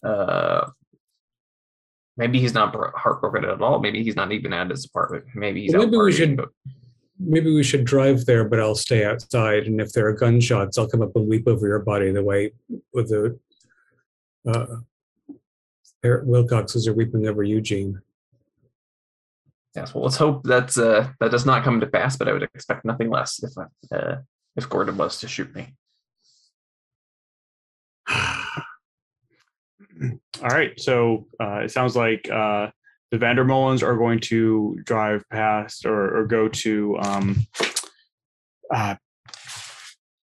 Uh, 0.05 0.71
maybe 2.21 2.39
he's 2.39 2.53
not 2.55 2.77
heartbroken 2.95 3.45
at 3.47 3.63
all. 3.63 3.81
Maybe 3.81 4.05
he's 4.05 4.15
not 4.15 4.31
even 4.31 4.53
at 4.53 4.69
his 4.71 4.85
apartment. 4.85 5.25
Maybe 5.35 5.63
he's 5.63 5.73
Well, 5.73 5.83
out 5.83 5.91
maybe 5.91 5.97
we 6.03 6.13
should- 6.13 6.37
but- 6.37 6.51
Maybe 7.23 7.53
we 7.55 7.63
should 7.63 7.85
drive 7.85 8.25
there, 8.25 8.45
but 8.49 8.59
I'll 8.61 8.75
stay 8.75 9.05
outside. 9.05 9.65
And 9.67 9.79
if 9.79 9.93
there 9.93 10.07
are 10.07 10.13
gunshots, 10.15 10.79
I'll 10.79 10.89
come 10.89 11.03
up 11.03 11.15
and 11.17 11.29
weep 11.29 11.47
over 11.47 11.67
your 11.69 11.81
body 11.81 12.11
the 12.13 12.23
way 12.25 12.53
with 12.95 13.11
the 13.11 13.39
uh, 14.47 14.77
Wilcoxes 16.03 16.89
are 16.89 16.95
weeping 16.95 17.27
over 17.29 17.43
Eugene. 17.43 18.01
Yes, 19.77 19.93
well, 19.95 20.05
let's 20.05 20.17
hope 20.17 20.45
that's 20.45 20.79
uh, 20.79 21.09
that 21.21 21.31
does 21.31 21.45
not 21.45 21.63
come 21.63 21.79
to 21.81 21.87
pass. 21.87 22.17
But 22.17 22.29
I 22.29 22.33
would 22.33 22.43
expect 22.43 22.87
nothing 22.87 23.11
less 23.11 23.43
if 23.43 23.53
uh, 23.93 24.17
if 24.57 24.67
Gordon 24.71 24.97
was 24.97 25.19
to 25.21 25.29
shoot 25.29 25.55
me. 25.55 25.75
All 30.03 30.49
right. 30.49 30.79
So 30.81 31.27
uh, 31.41 31.61
it 31.65 31.71
sounds 31.71 31.97
like 31.97 32.29
uh, 32.31 32.71
the 33.11 33.19
Vandermollens 33.19 33.83
are 33.83 33.97
going 33.97 34.21
to 34.21 34.79
drive 34.85 35.25
past 35.31 35.85
or, 35.85 36.19
or 36.19 36.27
go 36.27 36.49
to 36.49 36.99
um, 37.01 37.47
uh, 38.73 38.95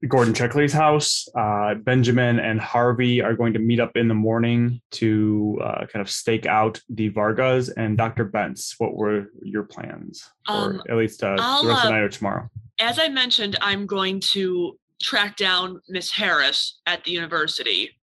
Gordon 0.07 0.33
Checkley's 0.33 0.73
house. 0.73 1.27
Uh, 1.37 1.75
Benjamin 1.75 2.39
and 2.39 2.61
Harvey 2.61 3.21
are 3.21 3.35
going 3.35 3.53
to 3.55 3.59
meet 3.59 3.81
up 3.81 3.97
in 3.97 4.09
the 4.09 4.15
morning 4.15 4.81
to 4.93 5.59
uh, 5.63 5.87
kind 5.87 6.01
of 6.01 6.11
stake 6.11 6.47
out 6.47 6.81
the 6.89 7.09
Vargas 7.09 7.69
and 7.69 7.99
Dr. 7.99 8.25
Bentz. 8.25 8.75
What 8.79 8.95
were 8.95 9.27
your 9.43 9.65
plans? 9.65 10.25
Um, 10.47 10.81
or 10.87 10.91
at 10.91 10.97
least 10.97 11.23
uh, 11.23 11.37
the 11.37 11.69
rest 11.69 11.85
of 11.85 11.89
the 11.89 11.91
night 11.91 12.03
or 12.03 12.09
tomorrow? 12.09 12.49
as 12.81 12.99
I 12.99 13.09
mentioned, 13.09 13.57
I'm 13.61 13.87
going 13.87 14.21
to 14.21 14.79
track 15.03 15.37
down 15.37 15.81
Miss 15.89 16.11
Harris 16.11 16.81
at 16.87 17.05
the 17.05 17.11
university 17.11 17.98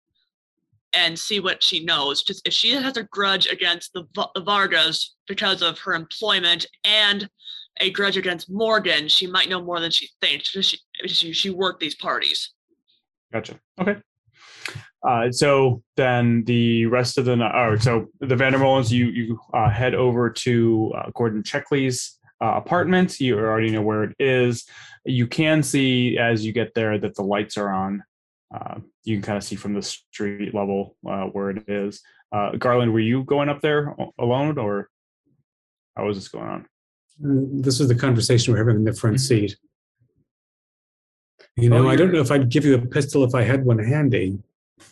and 0.96 1.18
see 1.18 1.40
what 1.40 1.62
she 1.62 1.84
knows. 1.84 2.24
Just 2.24 2.48
if 2.48 2.54
she 2.54 2.72
has 2.72 2.98
a 2.98 3.04
grudge 3.04 3.48
against 3.48 3.94
the, 3.94 4.06
Vargas 4.40 5.16
because 5.28 5.62
of 5.62 5.78
her 5.80 5.94
employment 5.94 6.66
and 6.84 7.30
a 7.82 7.92
grudge 7.92 8.18
against 8.18 8.50
Morgan, 8.50 9.08
she 9.08 9.28
might 9.28 9.50
know 9.50 9.62
more 9.62 9.80
than 9.80 9.92
she 9.92 10.10
thinks. 10.22 10.48
She, 10.48 10.80
she, 11.08 11.34
she 11.34 11.50
worked 11.50 11.80
these 11.80 11.96
parties. 11.96 12.54
Gotcha. 13.34 13.60
Okay. 13.80 13.98
Uh, 15.08 15.32
so 15.32 15.84
then 15.98 16.44
the 16.46 16.86
rest 16.88 17.18
of 17.18 17.26
the 17.26 17.36
night, 17.36 17.78
so 17.82 18.08
the 18.22 18.36
Vandermollens, 18.36 18.90
you 18.90 19.08
you 19.08 19.40
uh, 19.54 19.70
head 19.70 19.94
over 19.94 20.32
to 20.32 20.92
uh, 20.98 21.12
Gordon 21.14 21.44
Checkley's 21.44 22.18
uh, 22.42 22.54
apartment. 22.56 23.20
You 23.20 23.38
already 23.38 23.70
know 23.70 23.84
where 23.84 24.04
it 24.04 24.16
is. 24.20 24.66
You 25.06 25.28
can 25.28 25.62
see 25.62 26.18
as 26.18 26.44
you 26.44 26.54
get 26.54 26.74
there 26.74 26.98
that 26.98 27.14
the 27.16 27.22
lights 27.22 27.58
are 27.58 27.72
on. 27.72 28.04
Uh, 28.56 28.80
you 29.04 29.16
can 29.18 29.22
kind 29.24 29.38
of 29.38 29.44
see 29.44 29.56
from 29.58 29.74
the 29.74 29.82
street 29.82 30.54
level 30.54 30.96
uh, 31.08 31.26
where 31.26 31.50
it 31.50 31.64
is. 31.68 32.02
Uh, 32.32 32.52
Garland, 32.52 32.94
were 32.94 33.00
you 33.12 33.24
going 33.24 33.50
up 33.50 33.60
there 33.62 33.94
alone, 34.18 34.58
or 34.58 34.90
how 35.98 36.06
was 36.06 36.18
this 36.18 36.30
going 36.30 36.48
on? 36.48 36.66
Mm, 37.22 37.64
This 37.64 37.80
is 37.82 37.88
the 37.90 37.96
conversation 37.96 38.54
we're 38.54 38.60
having 38.60 38.78
in 38.78 38.86
the 38.86 38.94
front 38.94 39.20
seat. 39.20 39.58
You 41.58 41.74
Oh, 41.74 41.84
know, 41.84 41.90
I 41.90 41.96
don't 41.96 42.12
know 42.14 42.20
if 42.22 42.32
I'd 42.32 42.50
give 42.50 42.66
you 42.66 42.76
a 42.76 42.86
pistol 42.86 43.24
if 43.24 43.34
I 43.36 43.44
had 43.44 43.66
one 43.66 43.80
handy, 43.80 44.38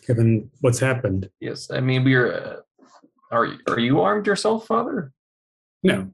given 0.06 0.50
what's 0.60 0.78
happened. 0.78 1.28
Yes, 1.40 1.70
I 1.70 1.80
mean 1.80 2.04
we're. 2.04 2.32
Uh, 2.32 2.56
are 3.30 3.48
are 3.68 3.78
you 3.80 4.00
armed 4.00 4.26
yourself, 4.26 4.66
Father? 4.66 5.12
No, 5.82 6.10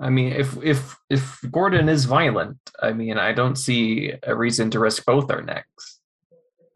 I 0.00 0.10
mean, 0.10 0.32
if 0.32 0.56
if 0.62 0.96
if 1.10 1.38
Gordon 1.50 1.88
is 1.88 2.04
violent, 2.06 2.58
I 2.82 2.92
mean, 2.92 3.18
I 3.18 3.32
don't 3.32 3.56
see 3.56 4.12
a 4.22 4.34
reason 4.34 4.70
to 4.70 4.78
risk 4.80 5.04
both 5.04 5.30
our 5.30 5.42
necks. 5.42 5.93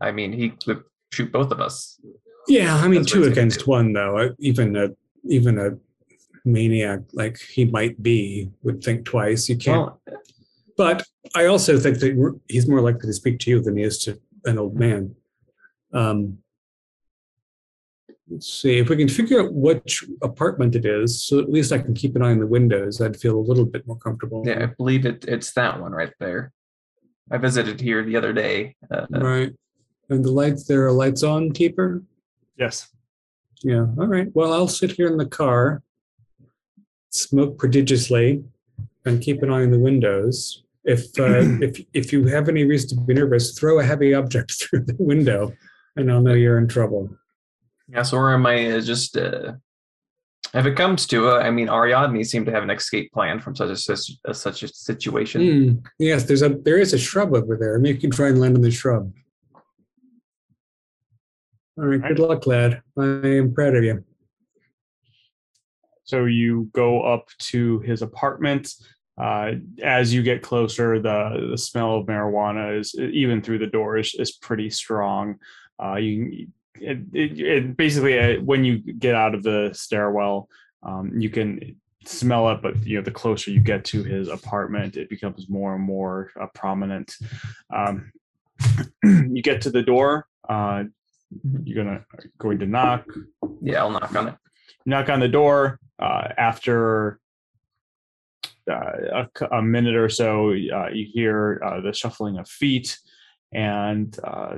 I 0.01 0.13
mean, 0.13 0.33
he 0.33 0.51
could 0.51 0.83
shoot 1.13 1.33
both 1.33 1.51
of 1.51 1.61
us. 1.61 2.01
yeah, 2.49 2.77
I 2.77 2.89
mean 2.89 3.03
That's 3.03 3.13
two 3.13 3.25
against 3.25 3.67
one 3.67 3.93
though. 3.93 4.35
Even 4.39 4.77
a 4.77 4.89
even 5.25 5.59
a 5.59 5.71
maniac 6.45 7.01
like 7.13 7.39
he 7.39 7.65
might 7.65 8.03
be 8.03 8.51
would 8.63 8.83
think 8.83 9.05
twice. 9.05 9.49
You 9.49 9.57
can't. 9.57 9.79
Well, 9.79 10.01
But 10.77 11.05
I 11.35 11.47
also 11.47 11.79
think 11.79 11.99
that 11.99 12.41
he's 12.49 12.69
more 12.69 12.81
likely 12.81 13.09
to 13.09 13.13
speak 13.13 13.39
to 13.41 13.51
you 13.51 13.61
than 13.61 13.77
he 13.77 13.83
is 13.83 13.99
to 14.05 14.19
an 14.45 14.59
old 14.59 14.75
man. 14.77 15.15
Um, 15.93 16.39
Let's 18.31 18.53
see 18.61 18.77
if 18.79 18.91
we 18.91 18.97
can 18.97 19.09
figure 19.09 19.41
out 19.41 19.55
which 19.55 20.05
apartment 20.23 20.77
it 20.77 20.85
is, 20.85 21.25
so 21.25 21.39
at 21.39 21.49
least 21.51 21.73
I 21.73 21.79
can 21.79 21.95
keep 21.95 22.15
an 22.15 22.23
eye 22.23 22.31
on 22.31 22.41
the 22.41 22.47
windows. 22.47 23.01
I'd 23.01 23.17
feel 23.19 23.39
a 23.39 23.41
little 23.41 23.65
bit 23.65 23.87
more 23.87 23.97
comfortable. 23.97 24.43
Yeah, 24.47 24.65
I 24.65 24.67
believe 24.67 25.07
it. 25.07 25.25
It's 25.27 25.53
that 25.55 25.81
one 25.81 25.93
right 25.93 26.13
there. 26.21 26.53
I 27.31 27.39
visited 27.39 27.81
here 27.81 28.05
the 28.05 28.17
other 28.17 28.35
day. 28.35 28.77
Uh, 28.91 29.07
Right. 29.11 29.53
And 30.09 30.25
the 30.25 30.31
lights, 30.31 30.65
there 30.65 30.87
are 30.87 30.93
lights 30.93 31.23
on, 31.23 31.53
keeper? 31.53 32.03
Yes. 32.57 32.89
Yeah. 33.63 33.87
All 33.99 34.07
right. 34.07 34.29
Well, 34.35 34.53
I'll 34.53 34.69
sit 34.69 34.93
here 34.93 35.09
in 35.09 35.17
the 35.19 35.27
car, 35.27 35.83
smoke 37.11 37.59
prodigiously, 37.59 38.43
and 39.05 39.21
keep 39.21 39.43
an 39.43 39.51
eye 39.51 39.63
on 39.63 39.71
the 39.71 39.79
windows. 39.79 40.63
If 40.85 41.19
uh, 41.19 41.25
if 41.63 41.81
if 41.93 42.13
you 42.13 42.27
have 42.27 42.49
any 42.49 42.65
reason 42.65 42.99
to 42.99 43.05
be 43.05 43.15
nervous, 43.15 43.59
throw 43.59 43.81
a 43.81 43.85
heavy 43.85 44.15
object 44.15 44.53
through 44.61 44.85
the 44.85 44.97
window, 44.99 45.53
and 45.97 46.11
I'll 46.11 46.23
know 46.23 46.35
you're 46.35 46.59
in 46.59 46.69
trouble. 46.69 47.11
yeah, 47.89 48.03
so 48.03 48.17
or 48.17 48.33
am 48.33 48.47
I 48.47 48.71
uh, 48.73 48.81
just? 48.81 49.17
Uh, 49.17 49.55
if 50.55 50.65
it 50.65 50.77
comes 50.77 51.07
to 51.09 51.29
it, 51.29 51.41
I 51.41 51.51
mean, 51.51 51.69
Ariadne 51.69 52.25
seemed 52.25 52.47
to 52.47 52.53
have 52.53 52.63
an 52.63 52.71
escape 52.71 53.13
plan 53.13 53.39
from 53.39 53.55
such 53.55 53.69
a, 53.69 53.77
sis- 53.77 54.17
uh, 54.27 54.33
such 54.33 54.63
a 54.63 54.69
situation. 54.69 55.41
Hmm. 55.43 55.79
Yes, 55.99 56.25
there's 56.25 56.41
a 56.43 56.49
there 56.49 56.79
is 56.79 56.95
a 56.95 56.99
shrub 56.99 57.35
over 57.35 57.57
there. 57.57 57.79
Maybe 57.79 57.97
you 57.97 58.01
can 58.01 58.11
try 58.11 58.29
and 58.29 58.41
land 58.41 58.57
on 58.57 58.63
the 58.63 58.71
shrub. 58.71 59.13
All 61.79 61.87
right. 61.87 62.03
Good 62.03 62.19
luck, 62.19 62.45
lad. 62.49 62.83
I 62.99 63.05
am 63.05 63.55
proud 63.55 63.77
of 63.77 63.85
you. 63.85 64.05
So 66.03 66.25
you 66.25 66.71
go 66.73 67.03
up 67.03 67.29
to 67.51 67.79
his 67.81 68.03
apartment. 68.03 68.73
Uh, 69.17 69.53
as 69.83 70.13
you 70.13 70.25
get 70.25 70.43
closer, 70.43 70.99
the 70.99 71.49
the 71.51 71.59
smell 71.59 71.97
of 71.97 72.07
marijuana 72.07 72.81
is 72.81 72.97
even 72.99 73.43
through 73.43 73.59
the 73.59 73.67
door 73.69 73.97
is, 73.99 74.13
is 74.19 74.33
pretty 74.33 74.71
strong. 74.71 75.37
Uh, 75.81 75.97
you 75.97 76.49
it, 76.81 76.99
it, 77.13 77.41
it 77.41 77.77
basically 77.77 78.19
uh, 78.19 78.41
when 78.41 78.65
you 78.65 78.79
get 78.79 79.15
out 79.15 79.37
of 79.37 79.45
the 79.45 79.71
stairwell, 79.73 80.49
um, 80.83 81.13
you 81.17 81.31
can 81.31 81.77
smell 82.05 82.49
it, 82.51 82.61
but 82.61 82.85
you 82.85 82.97
know 82.97 83.03
the 83.03 83.13
closer 83.13 83.53
you 83.53 83.61
get 83.61 83.85
to 83.85 84.03
his 84.03 84.27
apartment, 84.29 84.97
it 84.97 85.09
becomes 85.09 85.49
more 85.49 85.77
and 85.77 85.85
more 85.85 86.33
uh, 86.41 86.47
prominent. 86.55 87.15
Um, 87.73 88.11
you 89.05 89.43
get 89.43 89.63
to 89.63 89.71
the 89.71 89.83
door. 89.83 90.27
You're 91.65 91.85
gonna 91.85 92.05
going 92.39 92.59
to 92.61 92.67
knock. 92.67 93.05
Yeah, 93.61 93.81
I'll 93.81 93.91
knock 93.91 94.15
on 94.15 94.29
it. 94.29 94.35
knock 94.87 95.09
on 95.09 95.21
the 95.21 95.29
door 95.29 95.79
uh, 95.99 96.29
after 96.37 97.21
uh, 98.71 99.27
a, 99.41 99.57
a 99.57 99.63
minute 99.63 99.95
or 99.97 100.09
so 100.09 100.51
uh, 100.51 100.89
you 100.93 101.07
hear 101.13 101.61
uh, 101.65 101.81
the 101.81 101.93
shuffling 101.93 102.39
of 102.39 102.49
feet 102.49 102.99
and 103.53 104.19
uh, 104.25 104.57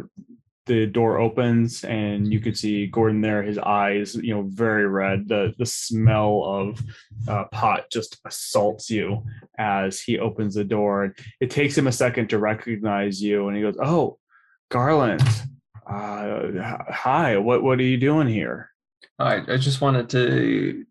the 0.67 0.87
door 0.87 1.19
opens 1.19 1.85
and 1.85 2.33
you 2.33 2.39
can 2.41 2.55
see 2.55 2.87
gordon 2.87 3.21
there 3.21 3.43
his 3.43 3.59
eyes 3.59 4.15
you 4.15 4.35
know 4.35 4.43
very 4.49 4.87
red. 4.87 5.29
The 5.29 5.55
the 5.59 5.67
smell 5.67 6.43
of 6.45 6.83
uh, 7.29 7.45
pot 7.53 7.87
just 7.91 8.19
assaults 8.25 8.91
you 8.91 9.25
as 9.59 10.01
he 10.01 10.19
opens 10.19 10.55
the 10.55 10.65
door. 10.65 11.15
It 11.41 11.51
takes 11.51 11.77
him 11.77 11.87
a 11.87 11.93
second 11.93 12.31
to 12.31 12.39
recognize 12.39 13.23
you 13.23 13.49
and 13.49 13.57
he 13.57 13.63
goes 13.63 13.77
oh 13.83 14.19
garland 14.71 15.23
uh, 15.91 16.79
hi 16.89 17.37
what 17.37 17.63
what 17.63 17.79
are 17.79 17.85
you 17.85 17.97
doing 17.97 18.29
here 18.29 18.71
I, 19.21 19.43
I 19.47 19.57
just 19.57 19.81
wanted 19.81 20.09
to 20.11 20.85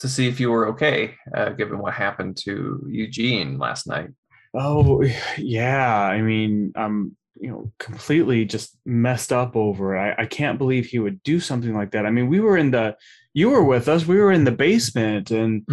to 0.00 0.08
see 0.08 0.28
if 0.28 0.40
you 0.40 0.50
were 0.50 0.68
okay, 0.68 1.14
uh, 1.34 1.50
given 1.50 1.78
what 1.78 1.94
happened 1.94 2.36
to 2.36 2.84
Eugene 2.88 3.58
last 3.58 3.86
night. 3.86 4.10
Oh 4.54 5.02
yeah, 5.38 5.94
I 6.04 6.22
mean, 6.22 6.72
I'm 6.76 7.16
you 7.40 7.50
know 7.50 7.72
completely 7.78 8.44
just 8.44 8.76
messed 8.84 9.32
up 9.32 9.56
over 9.56 9.96
it. 9.96 10.00
I, 10.00 10.22
I 10.22 10.26
can't 10.26 10.58
believe 10.58 10.86
he 10.86 10.98
would 10.98 11.22
do 11.22 11.40
something 11.40 11.74
like 11.74 11.92
that. 11.92 12.06
I 12.06 12.10
mean, 12.10 12.28
we 12.28 12.40
were 12.40 12.56
in 12.56 12.70
the 12.70 12.96
you 13.34 13.50
were 13.50 13.64
with 13.64 13.88
us. 13.88 14.06
We 14.06 14.16
were 14.16 14.32
in 14.32 14.44
the 14.44 14.52
basement, 14.52 15.30
and 15.30 15.64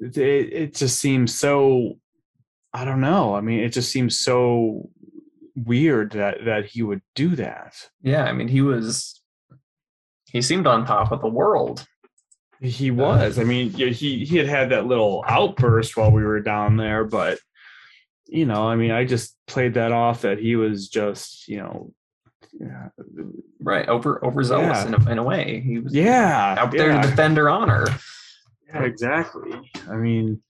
it, 0.00 0.18
it 0.18 0.74
just 0.74 1.00
seems 1.00 1.34
so. 1.34 1.98
I 2.72 2.84
don't 2.84 3.00
know. 3.00 3.34
I 3.34 3.40
mean, 3.40 3.60
it 3.60 3.70
just 3.70 3.90
seems 3.90 4.18
so 4.18 4.90
weird 5.64 6.12
that 6.12 6.44
that 6.44 6.66
he 6.66 6.82
would 6.82 7.02
do 7.14 7.34
that. 7.36 7.74
Yeah, 8.02 8.24
I 8.24 8.32
mean, 8.32 8.48
he 8.48 8.60
was 8.62 9.20
he 10.30 10.42
seemed 10.42 10.66
on 10.66 10.84
top 10.86 11.12
of 11.12 11.20
the 11.20 11.28
world. 11.28 11.86
He 12.60 12.90
was. 12.90 13.38
I 13.38 13.44
mean, 13.44 13.70
he 13.70 14.24
he 14.24 14.36
had 14.36 14.46
had 14.48 14.70
that 14.70 14.86
little 14.86 15.24
outburst 15.26 15.96
while 15.96 16.10
we 16.10 16.22
were 16.24 16.40
down 16.40 16.76
there, 16.76 17.04
but 17.04 17.38
you 18.26 18.44
know, 18.46 18.66
I 18.68 18.76
mean, 18.76 18.90
I 18.90 19.04
just 19.04 19.36
played 19.46 19.74
that 19.74 19.92
off 19.92 20.22
that 20.22 20.38
he 20.38 20.56
was 20.56 20.88
just, 20.88 21.46
you 21.48 21.58
know, 21.58 21.92
yeah, 22.58 22.88
Right, 23.60 23.88
over 23.88 24.24
overzealous 24.24 24.78
Yeah. 24.78 24.86
in, 24.86 24.94
a, 24.94 25.10
in 25.12 25.18
a 25.18 25.22
way. 25.22 25.60
He 25.60 25.78
was 25.78 25.94
yeah, 25.94 26.56
out 26.58 26.70
there 26.72 26.90
yeah, 26.92 27.02
to 27.02 27.08
defend 27.08 27.36
her 27.36 27.48
honor. 27.50 27.86
yeah, 28.68 28.82
exactly. 28.82 29.52
I 29.88 29.96
mean, 29.96 30.42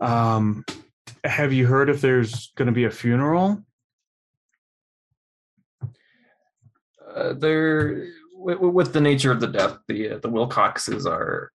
um, 0.00 0.64
have 1.24 1.52
you 1.52 1.66
heard 1.66 1.90
if 1.90 2.00
there's 2.00 2.52
going 2.56 2.66
to 2.66 2.72
be 2.72 2.84
a 2.84 2.90
funeral? 2.90 3.62
Uh, 7.16 7.32
there, 7.32 8.08
with, 8.34 8.58
with 8.58 8.92
the 8.92 9.00
nature 9.00 9.32
of 9.32 9.40
the 9.40 9.46
death, 9.46 9.78
the 9.88 10.10
uh, 10.10 10.18
the 10.18 10.28
Wilcoxes 10.28 11.06
are 11.06 11.50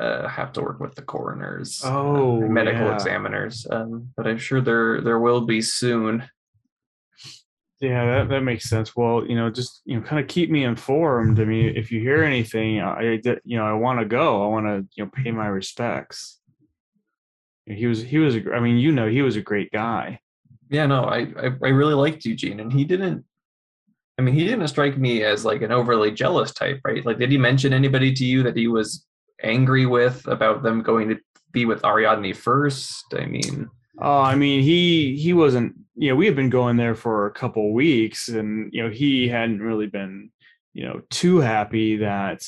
uh, 0.00 0.26
have 0.28 0.52
to 0.52 0.60
work 0.60 0.80
with 0.80 0.94
the 0.96 1.02
coroners, 1.02 1.80
uh, 1.84 1.96
Oh, 1.96 2.40
medical 2.40 2.86
yeah. 2.86 2.94
examiners. 2.94 3.66
Um, 3.70 4.10
but 4.16 4.26
I'm 4.26 4.38
sure 4.38 4.60
there 4.60 5.00
there 5.00 5.20
will 5.20 5.42
be 5.42 5.62
soon. 5.62 6.24
Yeah, 7.80 8.04
that, 8.06 8.28
that 8.30 8.40
makes 8.40 8.68
sense. 8.68 8.96
Well, 8.96 9.26
you 9.26 9.36
know, 9.36 9.50
just 9.50 9.82
you 9.84 9.96
know, 9.98 10.06
kind 10.06 10.20
of 10.20 10.26
keep 10.28 10.50
me 10.50 10.64
informed. 10.64 11.38
I 11.38 11.44
mean, 11.44 11.76
if 11.76 11.92
you 11.92 12.00
hear 12.00 12.22
anything, 12.24 12.80
I 12.80 13.20
you 13.44 13.56
know, 13.56 13.66
I 13.66 13.74
want 13.74 14.00
to 14.00 14.06
go. 14.06 14.44
I 14.44 14.48
want 14.48 14.66
to 14.66 14.86
you 14.96 15.04
know 15.04 15.10
pay 15.14 15.30
my 15.30 15.46
respects. 15.46 16.40
He 17.66 17.86
was 17.86 18.02
he 18.02 18.18
was 18.18 18.36
a 18.36 18.52
I 18.52 18.60
mean, 18.60 18.78
you 18.78 18.90
know, 18.92 19.08
he 19.08 19.22
was 19.22 19.36
a 19.36 19.42
great 19.42 19.70
guy. 19.70 20.20
Yeah, 20.70 20.86
no, 20.86 21.04
I, 21.04 21.18
I 21.38 21.46
I 21.62 21.68
really 21.68 21.94
liked 21.94 22.24
Eugene, 22.24 22.60
and 22.60 22.72
he 22.72 22.84
didn't. 22.84 23.24
I 24.18 24.22
mean, 24.22 24.34
he 24.34 24.44
didn't 24.44 24.68
strike 24.68 24.96
me 24.96 25.24
as 25.24 25.44
like 25.44 25.62
an 25.62 25.72
overly 25.72 26.12
jealous 26.12 26.52
type, 26.52 26.80
right? 26.84 27.04
Like, 27.04 27.18
did 27.18 27.32
he 27.32 27.38
mention 27.38 27.72
anybody 27.72 28.12
to 28.12 28.24
you 28.24 28.42
that 28.44 28.56
he 28.56 28.68
was 28.68 29.04
angry 29.42 29.86
with 29.86 30.26
about 30.28 30.62
them 30.62 30.82
going 30.82 31.08
to 31.08 31.18
be 31.50 31.64
with 31.64 31.84
Ariadne 31.84 32.32
first? 32.32 33.12
I 33.16 33.26
mean, 33.26 33.68
Oh, 33.98 34.20
I 34.20 34.34
mean, 34.34 34.62
he 34.62 35.16
he 35.16 35.32
wasn't. 35.32 35.74
You 35.96 36.10
know, 36.10 36.16
we 36.16 36.26
had 36.26 36.34
been 36.34 36.50
going 36.50 36.76
there 36.76 36.94
for 36.96 37.26
a 37.26 37.32
couple 37.32 37.72
weeks, 37.72 38.28
and 38.28 38.72
you 38.72 38.82
know, 38.82 38.90
he 38.90 39.28
hadn't 39.28 39.62
really 39.62 39.86
been, 39.86 40.30
you 40.72 40.84
know, 40.84 41.02
too 41.10 41.38
happy 41.38 41.98
that 41.98 42.42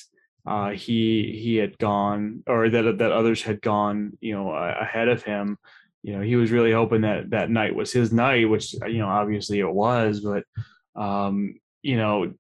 uh, 0.46 0.70
he 0.70 1.38
he 1.40 1.56
had 1.56 1.78
gone 1.78 2.42
or 2.46 2.68
that 2.68 2.98
that 2.98 3.12
others 3.12 3.42
had 3.42 3.62
gone, 3.62 4.18
you 4.20 4.34
know, 4.34 4.50
ahead 4.50 5.08
of 5.08 5.22
him. 5.22 5.56
You 6.02 6.16
know, 6.16 6.22
he 6.22 6.36
was 6.36 6.50
really 6.50 6.72
hoping 6.72 7.02
that 7.02 7.30
that 7.30 7.50
night 7.50 7.74
was 7.74 7.92
his 7.92 8.12
night, 8.12 8.48
which 8.48 8.74
you 8.74 8.98
know, 8.98 9.08
obviously 9.08 9.60
it 9.60 9.72
was. 9.72 10.20
But 10.20 10.44
um, 10.96 11.60
you 11.82 11.96
know, 11.96 12.32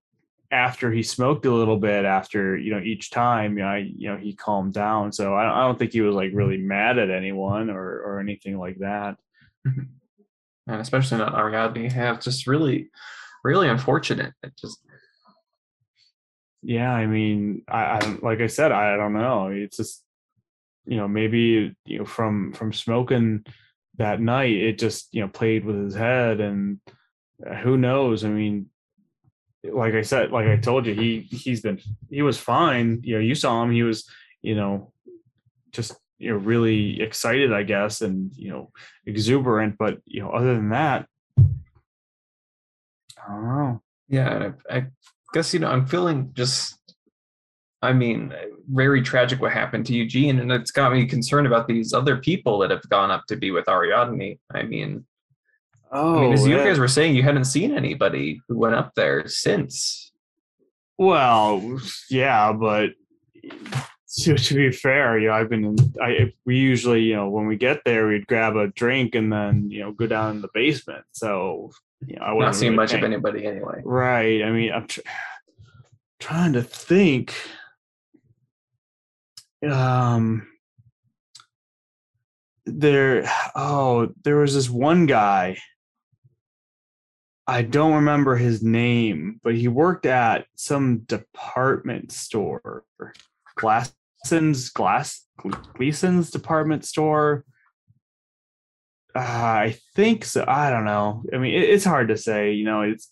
after 0.50 0.92
he 0.92 1.02
smoked 1.02 1.44
a 1.46 1.52
little 1.52 1.76
bit, 1.76 2.04
after 2.04 2.56
you 2.56 2.72
know, 2.72 2.80
each 2.80 3.10
time, 3.10 3.58
you 3.58 3.64
know, 3.64 3.70
I, 3.70 3.78
you 3.78 4.08
know, 4.08 4.16
he 4.16 4.34
calmed 4.34 4.74
down. 4.74 5.12
So 5.12 5.34
I, 5.34 5.62
I 5.62 5.66
don't 5.66 5.78
think 5.78 5.92
he 5.92 6.00
was 6.00 6.14
like 6.14 6.30
really 6.32 6.56
mad 6.56 6.98
at 6.98 7.10
anyone 7.10 7.70
or 7.70 8.00
or 8.00 8.20
anything 8.20 8.58
like 8.58 8.78
that. 8.78 9.16
and 9.64 10.80
especially 10.80 11.18
not 11.18 11.34
Ariadne, 11.34 11.90
have 11.90 12.20
just 12.20 12.46
really, 12.46 12.90
really 13.44 13.68
unfortunate. 13.68 14.34
It 14.42 14.52
just 14.56 14.78
Yeah, 16.62 16.92
I 16.92 17.06
mean, 17.06 17.62
I, 17.68 17.84
I 17.84 18.18
like 18.22 18.40
I 18.40 18.46
said, 18.46 18.72
I 18.72 18.96
don't 18.96 19.14
know. 19.14 19.48
It's 19.48 19.76
just 19.76 20.02
you 20.86 20.96
know 20.96 21.08
maybe 21.08 21.74
you 21.84 21.98
know 21.98 22.04
from 22.04 22.52
from 22.52 22.72
smoking 22.72 23.44
that 23.98 24.20
night, 24.20 24.54
it 24.54 24.78
just 24.78 25.08
you 25.12 25.22
know 25.22 25.28
played 25.28 25.64
with 25.64 25.76
his 25.76 25.94
head, 25.94 26.40
and 26.40 26.80
who 27.62 27.76
knows? 27.76 28.24
I 28.24 28.28
mean, 28.28 28.66
like 29.62 29.94
I 29.94 30.02
said, 30.02 30.30
like 30.30 30.46
I 30.46 30.56
told 30.56 30.86
you, 30.86 30.94
he 30.94 31.20
he's 31.20 31.60
been 31.60 31.80
he 32.10 32.22
was 32.22 32.38
fine. 32.38 33.00
You 33.02 33.16
know, 33.16 33.20
you 33.20 33.34
saw 33.34 33.62
him; 33.62 33.72
he 33.72 33.82
was 33.82 34.08
you 34.42 34.54
know 34.54 34.92
just 35.72 35.96
you 36.18 36.30
know 36.30 36.36
really 36.36 37.00
excited, 37.00 37.52
I 37.52 37.62
guess, 37.62 38.00
and 38.00 38.30
you 38.34 38.50
know 38.50 38.70
exuberant. 39.06 39.76
But 39.78 39.98
you 40.04 40.22
know, 40.22 40.30
other 40.30 40.54
than 40.54 40.70
that, 40.70 41.06
I 41.38 41.42
don't 43.28 43.44
know. 43.44 43.82
yeah, 44.08 44.50
I, 44.70 44.76
I 44.76 44.86
guess 45.32 45.52
you 45.52 45.60
know 45.60 45.70
I'm 45.70 45.86
feeling 45.86 46.30
just. 46.34 46.74
I 47.82 47.92
mean, 47.92 48.32
very 48.68 49.02
tragic 49.02 49.40
what 49.40 49.52
happened 49.52 49.86
to 49.86 49.94
Eugene, 49.94 50.40
and 50.40 50.50
it's 50.50 50.70
got 50.70 50.92
me 50.92 51.06
concerned 51.06 51.46
about 51.46 51.68
these 51.68 51.92
other 51.92 52.16
people 52.16 52.58
that 52.60 52.70
have 52.70 52.88
gone 52.88 53.10
up 53.10 53.26
to 53.28 53.36
be 53.36 53.50
with 53.50 53.68
Ariadne. 53.68 54.38
I 54.52 54.62
mean, 54.62 55.04
Oh, 55.92 56.18
I 56.18 56.20
mean, 56.22 56.32
as 56.32 56.46
you 56.46 56.56
yeah. 56.56 56.64
guys 56.64 56.78
were 56.78 56.88
saying, 56.88 57.14
you 57.14 57.22
hadn't 57.22 57.44
seen 57.44 57.74
anybody 57.74 58.40
who 58.48 58.58
went 58.58 58.74
up 58.74 58.94
there 58.94 59.28
since. 59.28 60.12
Well, 60.98 61.78
yeah, 62.10 62.52
but 62.52 62.90
to, 64.18 64.36
to 64.36 64.54
be 64.54 64.72
fair, 64.72 65.18
you 65.18 65.28
know, 65.28 65.34
I've 65.34 65.48
been 65.48 65.64
in, 65.64 65.76
I 66.02 66.32
we 66.44 66.56
usually, 66.56 67.02
you 67.02 67.16
know, 67.16 67.28
when 67.28 67.46
we 67.46 67.56
get 67.56 67.82
there, 67.84 68.08
we'd 68.08 68.26
grab 68.26 68.56
a 68.56 68.68
drink 68.68 69.14
and 69.14 69.32
then, 69.32 69.70
you 69.70 69.80
know, 69.80 69.92
go 69.92 70.06
down 70.06 70.36
in 70.36 70.42
the 70.42 70.48
basement. 70.54 71.04
So, 71.12 71.70
you 72.06 72.16
know, 72.16 72.22
I 72.22 72.32
wasn't 72.32 72.56
seeing 72.56 72.72
really 72.72 72.76
much 72.76 72.94
of 72.94 73.04
anybody 73.04 73.46
anyway. 73.46 73.82
Right. 73.84 74.42
I 74.42 74.50
mean, 74.50 74.72
I'm 74.72 74.86
tr- 74.86 75.00
trying 76.18 76.54
to 76.54 76.62
think. 76.62 77.34
um 79.66 80.46
there 82.66 83.24
oh 83.54 84.08
there 84.24 84.36
was 84.36 84.54
this 84.54 84.68
one 84.68 85.06
guy 85.06 85.56
i 87.46 87.62
don't 87.62 87.94
remember 87.94 88.36
his 88.36 88.62
name 88.62 89.40
but 89.42 89.54
he 89.54 89.68
worked 89.68 90.06
at 90.06 90.46
some 90.54 90.98
department 90.98 92.12
store. 92.12 92.84
Glasson's 93.56 94.68
glass 94.70 95.24
gleason's 95.74 96.30
department 96.30 96.84
store? 96.84 97.44
Uh, 99.14 99.20
i 99.20 99.78
think 99.94 100.24
so. 100.24 100.44
I 100.46 100.70
don't 100.70 100.84
know. 100.84 101.22
I 101.32 101.38
mean 101.38 101.54
it, 101.54 101.70
it's 101.70 101.84
hard 101.84 102.08
to 102.08 102.16
say 102.16 102.52
you 102.52 102.64
know 102.64 102.82
it's 102.82 103.10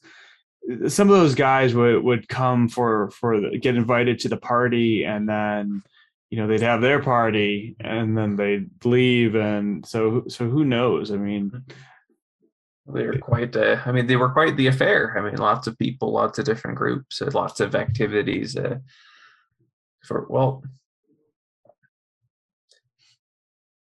some 0.89 1.09
of 1.11 1.17
those 1.17 1.35
guys 1.35 1.75
would 1.75 2.03
would 2.03 2.29
come 2.29 2.69
for 2.69 3.11
for 3.11 3.41
the, 3.41 3.59
get 3.59 3.77
invited 3.77 4.19
to 4.21 4.29
the 4.29 4.37
party 4.37 5.05
and 5.05 5.29
then 5.29 5.83
you 6.31 6.39
know 6.39 6.47
they'd 6.47 6.63
have 6.63 6.81
their 6.81 7.03
party 7.03 7.77
and 7.81 8.17
then 8.17 8.37
they'd 8.37 8.85
leave 8.85 9.35
and 9.35 9.87
so 9.87 10.25
so 10.29 10.49
who 10.49 10.65
knows? 10.65 11.11
I 11.11 11.17
mean 11.17 11.65
they 12.93 13.07
were 13.07 13.19
quite 13.19 13.57
uh, 13.57 13.81
i 13.87 13.93
mean 13.93 14.07
they 14.07 14.17
were 14.17 14.31
quite 14.31 14.57
the 14.57 14.67
affair. 14.67 15.17
I 15.19 15.23
mean 15.23 15.37
lots 15.37 15.67
of 15.67 15.79
people 15.79 16.13
lots 16.13 16.39
of 16.39 16.45
different 16.45 16.77
groups 16.77 17.23
uh, 17.23 17.31
lots 17.33 17.61
of 17.61 17.75
activities 17.75 18.57
uh, 18.57 18.79
for 20.05 20.27
well 20.29 20.63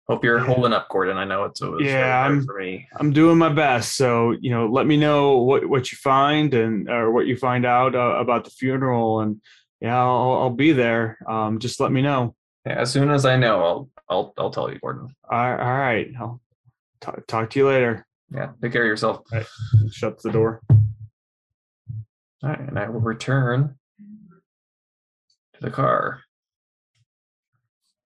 hope 0.08 0.22
you're 0.22 0.38
holding 0.38 0.72
up 0.72 0.88
gordon. 0.88 1.16
I 1.16 1.24
know 1.24 1.44
it's 1.44 1.60
it 1.60 1.66
really 1.68 1.86
Yeah, 1.88 2.20
I'm- 2.20 2.44
for 2.44 2.58
me. 2.58 2.86
I'm 2.96 3.12
doing 3.12 3.38
my 3.38 3.48
best. 3.48 3.96
So 3.96 4.30
you 4.40 4.50
know 4.50 4.66
let 4.68 4.86
me 4.86 4.96
know 4.96 5.38
what 5.38 5.66
what 5.68 5.90
you 5.90 5.98
find 5.98 6.54
and 6.54 6.88
or 6.88 7.10
what 7.10 7.26
you 7.26 7.36
find 7.36 7.66
out 7.66 7.94
uh, 7.96 8.16
about 8.20 8.44
the 8.44 8.50
funeral 8.50 9.20
and 9.20 9.40
yeah 9.80 9.98
i'll, 10.00 10.32
I'll 10.42 10.50
be 10.50 10.72
there. 10.72 11.18
Um 11.28 11.58
just 11.58 11.80
let 11.80 11.90
me 11.90 12.02
know. 12.02 12.36
Yeah, 12.64 12.74
as 12.80 12.92
soon 12.92 13.10
as 13.10 13.24
i 13.26 13.36
know 13.36 13.62
i'll 13.64 13.90
i'll, 14.08 14.32
I'll 14.38 14.50
tell 14.50 14.70
you 14.72 14.78
gordon. 14.78 15.08
All 15.28 15.38
all 15.38 15.56
right. 15.76 16.08
I'll 16.20 16.40
talk, 17.00 17.26
talk 17.26 17.50
to 17.50 17.58
you 17.58 17.66
later 17.66 18.05
yeah 18.32 18.50
take 18.62 18.72
care 18.72 18.82
of 18.82 18.88
yourself 18.88 19.22
shuts 19.90 20.22
the 20.22 20.32
door 20.32 20.60
all 22.42 22.50
right 22.50 22.60
and 22.60 22.78
i 22.78 22.88
will 22.88 23.00
return 23.00 23.76
to 25.54 25.60
the 25.60 25.70
car 25.70 26.20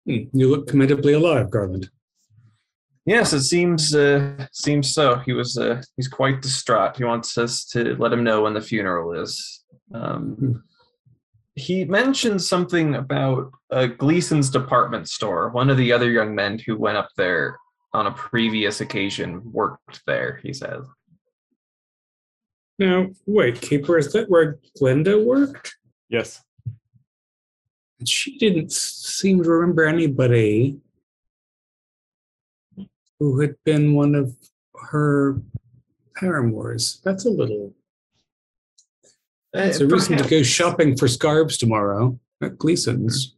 Hmm, 0.06 0.24
You 0.34 0.50
look 0.50 0.68
commendably 0.68 1.14
alive, 1.14 1.52
Garland. 1.52 1.90
Yes, 3.06 3.34
it 3.34 3.42
seems 3.42 3.96
uh, 3.96 4.48
seems 4.52 4.94
so. 4.94 5.18
He 5.18 5.34
was 5.34 5.58
uh, 5.58 5.82
he's 5.98 6.08
quite 6.08 6.42
distraught. 6.42 6.98
He 6.98 7.04
wants 7.04 7.38
us 7.38 7.66
to 7.66 7.96
let 7.98 8.14
him 8.14 8.24
know 8.24 8.42
when 8.44 8.54
the 8.54 8.62
funeral 8.62 9.14
is. 9.14 9.64
Um, 9.94 10.64
he 11.56 11.84
mentioned 11.86 12.42
something 12.42 12.96
about 12.96 13.52
uh, 13.72 13.88
Gleason's 13.88 14.50
department 14.50 15.10
store. 15.10 15.50
One 15.50 15.70
of 15.70 15.78
the 15.78 15.92
other 15.92 16.10
young 16.10 16.34
men 16.36 16.60
who 16.60 16.78
went 16.78 16.98
up 16.98 17.10
there 17.18 17.58
on 17.94 18.08
a 18.08 18.12
previous 18.12 18.82
occasion 18.82 19.42
worked 19.52 20.02
there. 20.08 20.40
He 20.44 20.54
says. 20.54 20.86
Now, 22.80 23.10
wait, 23.26 23.62
Keeper, 23.62 23.98
is 23.98 24.12
that 24.14 24.30
where 24.30 24.60
Glinda 24.78 25.20
worked? 25.20 25.76
yes 26.10 26.42
She 28.06 28.38
didn't 28.40 28.72
seem 28.72 29.44
to 29.44 29.50
remember 29.50 29.84
anybody 29.86 30.80
who 33.20 33.40
had 33.40 33.56
been 33.64 33.94
one 33.94 34.16
of 34.16 34.36
her 34.90 35.40
paramours. 36.16 37.02
That's 37.04 37.26
a 37.26 37.30
little. 37.30 37.74
Eh, 39.54 39.66
it's 39.66 39.80
a 39.80 39.86
reason 39.86 40.18
to 40.18 40.28
go 40.28 40.42
shopping 40.42 40.98
for 40.98 41.08
scarves 41.08 41.58
tomorrow 41.58 42.20
at 42.42 42.58
Gleason's. 42.58 43.36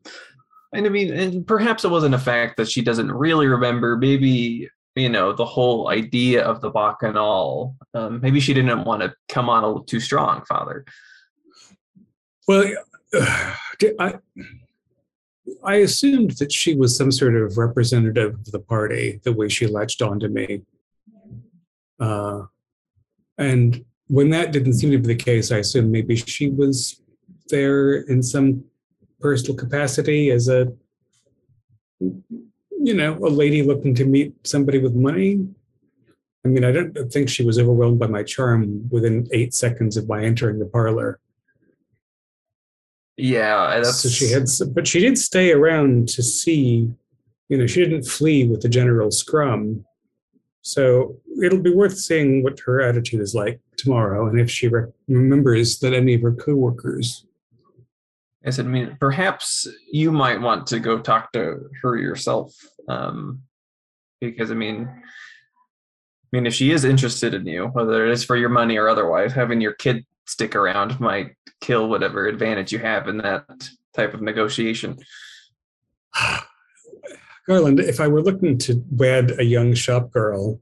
And 0.74 0.86
I 0.86 0.90
mean, 0.90 1.14
and 1.14 1.46
perhaps 1.46 1.86
it 1.86 1.92
wasn't 1.92 2.16
a 2.16 2.20
fact 2.20 2.58
that 2.58 2.70
she 2.70 2.82
doesn't 2.82 3.12
really 3.12 3.48
remember. 3.48 3.96
Maybe 3.96 4.70
you 4.96 5.10
know 5.10 5.34
the 5.34 5.46
whole 5.46 5.90
idea 5.90 6.44
of 6.44 6.62
the 6.62 6.70
bacchanal. 6.70 7.76
Um, 7.94 8.22
maybe 8.22 8.40
she 8.40 8.54
didn't 8.54 8.84
want 8.84 9.02
to 9.02 9.14
come 9.30 9.50
on 9.50 9.64
a 9.64 9.68
little 9.68 9.84
too 9.84 10.00
strong, 10.00 10.44
Father. 10.46 10.86
Well, 12.48 12.70
did 13.80 13.96
I 14.00 14.16
I 15.64 15.76
assumed 15.76 16.32
that 16.38 16.52
she 16.52 16.76
was 16.76 16.98
some 16.98 17.12
sort 17.12 17.36
of 17.36 17.58
representative 17.58 18.36
of 18.36 18.52
the 18.52 18.60
party, 18.60 19.20
the 19.24 19.34
way 19.34 19.50
she 19.50 19.68
latched 19.68 20.02
onto 20.02 20.28
me. 20.28 20.62
Uh, 22.00 22.44
and 23.38 23.84
when 24.08 24.30
that 24.32 24.52
didn't 24.52 24.74
seem 24.74 24.92
to 24.92 24.98
be 24.98 25.08
the 25.08 25.16
case, 25.16 25.52
I 25.52 25.58
assumed 25.58 25.92
maybe 25.92 26.16
she 26.16 26.50
was 26.50 27.02
there 27.50 27.94
in 27.94 28.24
some 28.24 28.64
personal 29.24 29.58
capacity 29.58 30.30
as 30.30 30.50
a, 30.50 30.72
you 32.00 32.94
know, 32.94 33.14
a 33.16 33.32
lady 33.42 33.64
looking 33.64 33.96
to 33.96 34.06
meet 34.06 34.36
somebody 34.46 34.80
with 34.80 34.94
money. 34.94 35.48
I 36.46 36.50
mean, 36.50 36.66
I 36.66 36.74
don't 36.74 36.94
think 37.14 37.30
she 37.30 37.44
was 37.44 37.58
overwhelmed 37.58 38.00
by 38.00 38.08
my 38.08 38.24
charm 38.24 38.90
within 38.90 39.30
eight 39.32 39.54
seconds 39.54 39.96
of 39.96 40.10
my 40.10 40.22
entering 40.24 40.60
the 40.60 40.66
parlor. 40.66 41.22
Yeah, 43.16 43.80
that's 43.80 44.02
so 44.02 44.10
she 44.10 44.32
had, 44.32 44.46
but 44.76 44.88
she 44.88 45.00
did 45.00 45.18
stay 45.18 45.54
around 45.54 46.10
to 46.10 46.22
see. 46.22 46.92
You 47.50 47.58
know, 47.58 47.68
she 47.68 47.82
didn't 47.82 48.04
flee 48.04 48.46
with 48.46 48.62
the 48.62 48.70
general 48.70 49.12
scrum. 49.12 49.86
So 50.64 51.18
it'll 51.44 51.62
be 51.62 51.74
worth 51.74 51.98
seeing 51.98 52.42
what 52.44 52.60
her 52.62 52.82
attitude 52.82 53.22
is 53.22 53.36
like 53.36 53.60
tomorrow, 53.78 54.28
and 54.28 54.40
if 54.40 54.50
she 54.50 54.68
re- 54.68 54.92
remembers 55.08 55.80
that 55.80 55.94
any 55.94 56.16
of 56.16 56.22
her 56.22 56.34
coworkers. 56.34 57.26
I 58.46 58.50
said, 58.50 58.66
I 58.66 58.70
mean, 58.70 58.98
perhaps 59.00 59.68
you 59.92 60.12
might 60.12 60.42
want 60.42 60.68
to 60.68 60.80
go 60.80 61.00
talk 61.00 61.32
to 61.34 61.70
her 61.82 61.98
yourself, 61.98 62.54
um, 62.90 63.42
because 64.20 64.52
I 64.52 64.56
mean, 64.56 64.90
I 66.34 66.36
mean, 66.38 66.46
if 66.46 66.54
she 66.54 66.72
is 66.72 66.84
interested 66.84 67.34
in 67.34 67.46
you, 67.46 67.68
whether 67.68 68.06
it 68.06 68.12
is 68.12 68.24
for 68.24 68.36
your 68.36 68.50
money 68.50 68.78
or 68.78 68.90
otherwise, 68.90 69.34
having 69.34 69.62
your 69.62 69.74
kid 69.74 70.06
stick 70.26 70.56
around 70.56 71.00
might 71.00 71.36
kill 71.62 71.90
whatever 71.90 72.28
advantage 72.28 72.72
you 72.72 72.80
have 72.80 73.08
in 73.08 73.18
that 73.20 73.46
type 73.96 74.14
of 74.14 74.22
negotiation. 74.22 74.98
Garland, 77.48 77.80
if 77.80 78.00
I 78.00 78.08
were 78.08 78.22
looking 78.22 78.58
to 78.60 78.84
wed 78.90 79.40
a 79.40 79.44
young 79.44 79.74
shop 79.74 80.12
girl, 80.12 80.60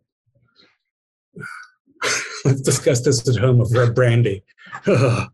let's 2.45 2.61
discuss 2.61 3.01
this 3.01 3.27
at 3.27 3.35
home 3.35 3.61
over 3.61 3.83
a 3.83 3.91
brandy. 3.93 4.43
All 4.87 5.27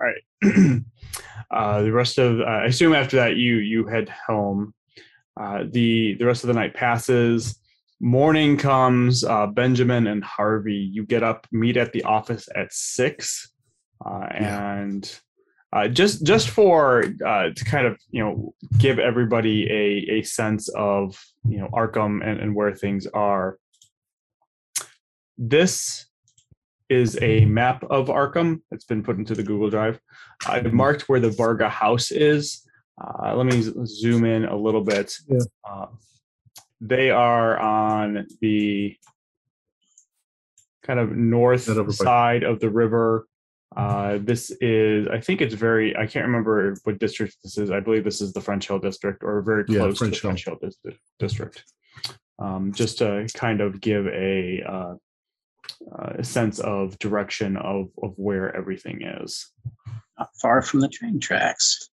right. 0.00 0.22
uh, 1.50 1.82
the 1.82 1.92
rest 1.92 2.18
of, 2.18 2.40
uh, 2.40 2.44
I 2.44 2.64
assume 2.66 2.94
after 2.94 3.16
that 3.16 3.36
you 3.36 3.56
you 3.56 3.86
head 3.86 4.08
home. 4.26 4.74
Uh, 5.38 5.64
the 5.70 6.14
the 6.14 6.26
rest 6.26 6.44
of 6.44 6.48
the 6.48 6.54
night 6.54 6.74
passes. 6.74 7.58
Morning 8.00 8.56
comes. 8.56 9.24
Uh, 9.24 9.46
Benjamin 9.46 10.06
and 10.06 10.24
Harvey, 10.24 10.74
you 10.74 11.04
get 11.04 11.22
up, 11.22 11.46
meet 11.52 11.76
at 11.76 11.92
the 11.92 12.02
office 12.04 12.48
at 12.56 12.72
six, 12.72 13.50
uh, 14.04 14.26
and 14.30 15.20
uh, 15.72 15.86
just 15.86 16.24
just 16.24 16.48
for 16.48 17.04
uh, 17.24 17.50
to 17.54 17.64
kind 17.64 17.86
of 17.86 17.98
you 18.10 18.22
know 18.22 18.54
give 18.78 18.98
everybody 18.98 19.70
a 19.70 20.18
a 20.18 20.22
sense 20.22 20.68
of 20.70 21.18
you 21.48 21.58
know 21.58 21.68
Arkham 21.72 22.26
and, 22.26 22.40
and 22.40 22.54
where 22.54 22.74
things 22.74 23.06
are. 23.06 23.58
This 25.38 26.06
is 26.90 27.16
a 27.22 27.44
map 27.46 27.84
of 27.84 28.08
Arkham. 28.08 28.60
It's 28.72 28.84
been 28.84 29.02
put 29.02 29.16
into 29.16 29.34
the 29.34 29.42
Google 29.44 29.70
Drive. 29.70 29.98
I've 30.46 30.72
marked 30.72 31.08
where 31.08 31.20
the 31.20 31.30
Varga 31.30 31.68
house 31.68 32.10
is. 32.10 32.66
Uh, 33.00 33.34
let 33.34 33.46
me 33.46 33.62
zoom 33.86 34.24
in 34.24 34.44
a 34.44 34.56
little 34.56 34.82
bit. 34.82 35.14
Yeah. 35.28 35.38
Uh, 35.68 35.86
they 36.80 37.10
are 37.10 37.58
on 37.58 38.26
the 38.40 38.96
kind 40.82 40.98
of 40.98 41.12
north 41.12 41.66
That 41.66 41.78
over 41.78 41.84
by- 41.90 41.92
side 41.94 42.42
of 42.42 42.60
the 42.60 42.68
river. 42.70 43.26
Uh, 43.76 44.18
this 44.20 44.50
is, 44.60 45.06
I 45.06 45.20
think 45.20 45.40
it's 45.40 45.54
very, 45.54 45.96
I 45.96 46.06
can't 46.06 46.26
remember 46.26 46.74
what 46.82 46.98
district 46.98 47.36
this 47.44 47.56
is. 47.56 47.70
I 47.70 47.78
believe 47.78 48.02
this 48.02 48.20
is 48.20 48.32
the 48.32 48.40
French 48.40 48.66
Hill 48.66 48.80
district 48.80 49.22
or 49.22 49.40
very 49.42 49.64
Yeah, 49.68 49.78
close 49.80 49.98
French 49.98 50.14
to 50.16 50.20
the 50.22 50.28
French 50.28 50.44
Hill 50.44 50.58
dis- 50.60 50.96
district. 51.20 51.64
Um, 52.40 52.72
just 52.72 52.98
to 52.98 53.28
kind 53.34 53.60
of 53.60 53.80
give 53.80 54.06
a, 54.08 54.62
uh, 55.92 56.12
a 56.18 56.24
sense 56.24 56.58
of 56.60 56.98
direction 56.98 57.56
of, 57.56 57.90
of 58.02 58.12
where 58.16 58.54
everything 58.56 59.02
is. 59.02 59.50
Not 60.18 60.30
far 60.40 60.62
from 60.62 60.80
the 60.80 60.88
train 60.88 61.20
tracks. 61.20 61.90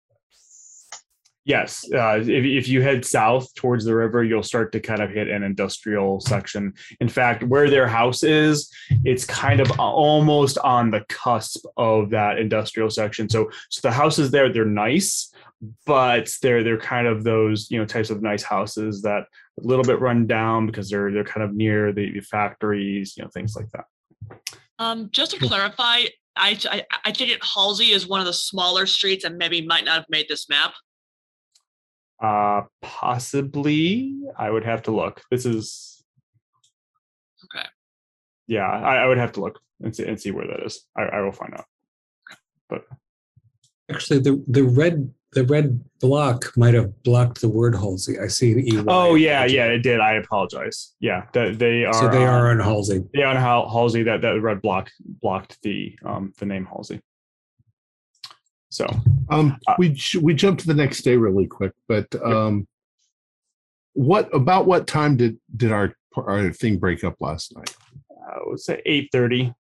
Yes, 1.45 1.85
uh, 1.93 2.19
if, 2.21 2.27
if 2.29 2.67
you 2.69 2.81
head 2.81 3.03
south 3.03 3.53
towards 3.55 3.83
the 3.83 3.93
river, 3.93 4.23
you'll 4.23 4.43
start 4.43 4.71
to 4.71 4.79
kind 4.79 5.01
of 5.01 5.09
hit 5.09 5.27
an 5.27 5.43
industrial 5.43 6.21
section. 6.21 6.73
In 7.01 7.09
fact, 7.09 7.43
where 7.43 7.69
their 7.69 7.87
house 7.87 8.23
is, 8.23 8.71
it's 9.03 9.25
kind 9.25 9.59
of 9.59 9.77
almost 9.77 10.57
on 10.59 10.89
the 10.89 11.03
cusp 11.09 11.65
of 11.75 12.11
that 12.11 12.39
industrial 12.39 12.89
section. 12.89 13.27
So, 13.27 13.49
so 13.69 13.81
the 13.81 13.91
houses 13.91 14.31
there, 14.31 14.53
they're 14.53 14.63
nice, 14.63 15.33
but 15.85 16.29
they're 16.41 16.63
they're 16.63 16.79
kind 16.79 17.07
of 17.07 17.23
those 17.23 17.69
you 17.69 17.79
know 17.79 17.85
types 17.85 18.09
of 18.09 18.21
nice 18.21 18.43
houses 18.43 19.01
that 19.01 19.23
a 19.59 19.67
little 19.67 19.83
bit 19.83 19.99
run 19.99 20.27
down 20.27 20.65
because 20.65 20.89
they're 20.89 21.11
they're 21.11 21.23
kind 21.23 21.43
of 21.43 21.53
near 21.53 21.91
the, 21.91 22.11
the 22.11 22.21
factories, 22.21 23.15
you 23.17 23.23
know, 23.23 23.29
things 23.33 23.55
like 23.55 23.69
that. 23.71 23.85
Um, 24.79 25.09
just 25.11 25.31
to 25.31 25.39
clarify, 25.39 26.03
I, 26.35 26.57
I 26.69 26.83
I 27.05 27.11
think 27.11 27.31
it 27.31 27.43
Halsey 27.43 27.91
is 27.91 28.07
one 28.07 28.19
of 28.19 28.25
the 28.25 28.33
smaller 28.33 28.85
streets 28.85 29.23
and 29.23 29.37
maybe 29.37 29.65
might 29.65 29.85
not 29.85 29.95
have 29.95 30.05
made 30.09 30.27
this 30.27 30.49
map. 30.49 30.73
Uh, 32.21 32.63
possibly. 32.81 34.15
I 34.37 34.49
would 34.49 34.63
have 34.63 34.83
to 34.83 34.91
look. 34.91 35.21
This 35.29 35.45
is. 35.45 36.03
Okay. 37.45 37.67
Yeah, 38.47 38.67
I, 38.67 38.97
I 38.97 39.07
would 39.07 39.17
have 39.17 39.33
to 39.33 39.41
look 39.41 39.59
and 39.81 39.95
see 39.95 40.05
and 40.05 40.19
see 40.19 40.31
where 40.31 40.47
that 40.47 40.65
is. 40.65 40.87
I, 40.97 41.03
I 41.03 41.21
will 41.21 41.31
find 41.31 41.53
out. 41.53 41.65
But 42.69 42.85
actually, 43.91 44.19
the 44.19 44.43
the 44.47 44.63
red 44.63 45.13
the 45.33 45.43
red 45.45 45.83
block 45.99 46.51
might 46.57 46.73
have 46.73 47.01
blocked 47.03 47.41
the 47.41 47.49
word 47.49 47.75
Halsey. 47.75 48.19
I 48.19 48.27
see 48.27 48.51
an 48.53 48.59
EY. 48.67 48.83
Oh 48.87 49.15
yeah, 49.15 49.45
yeah, 49.45 49.65
it 49.65 49.79
did. 49.79 49.99
I 49.99 50.13
apologize. 50.13 50.93
Yeah, 50.99 51.25
that 51.33 51.59
they 51.59 51.85
are. 51.85 51.93
So 51.93 52.07
they 52.09 52.25
are 52.25 52.51
um, 52.51 52.59
on 52.59 52.65
Halsey. 52.65 53.03
Yeah, 53.13 53.29
on 53.29 53.35
Hal- 53.35 53.69
Halsey, 53.69 54.03
that 54.03 54.21
that 54.21 54.41
red 54.41 54.61
block 54.61 54.89
blocked 55.21 55.61
the 55.63 55.97
um 56.05 56.33
the 56.39 56.45
name 56.45 56.65
Halsey. 56.65 57.01
So 58.69 58.87
Um, 59.29 59.57
Uh, 59.67 59.75
we 59.77 59.97
we 60.21 60.33
jumped 60.33 60.61
to 60.61 60.67
the 60.67 60.73
next 60.73 61.01
day 61.03 61.15
really 61.17 61.47
quick, 61.47 61.73
but 61.87 62.07
um, 62.23 62.67
what 63.93 64.33
about 64.33 64.65
what 64.65 64.87
time 64.87 65.15
did 65.17 65.37
did 65.55 65.71
our 65.71 65.95
our 66.17 66.51
thing 66.51 66.77
break 66.77 67.03
up 67.03 67.15
last 67.19 67.55
night? 67.55 67.75
I 68.31 68.37
would 68.45 68.59
say 68.59 68.81
8 68.85 69.09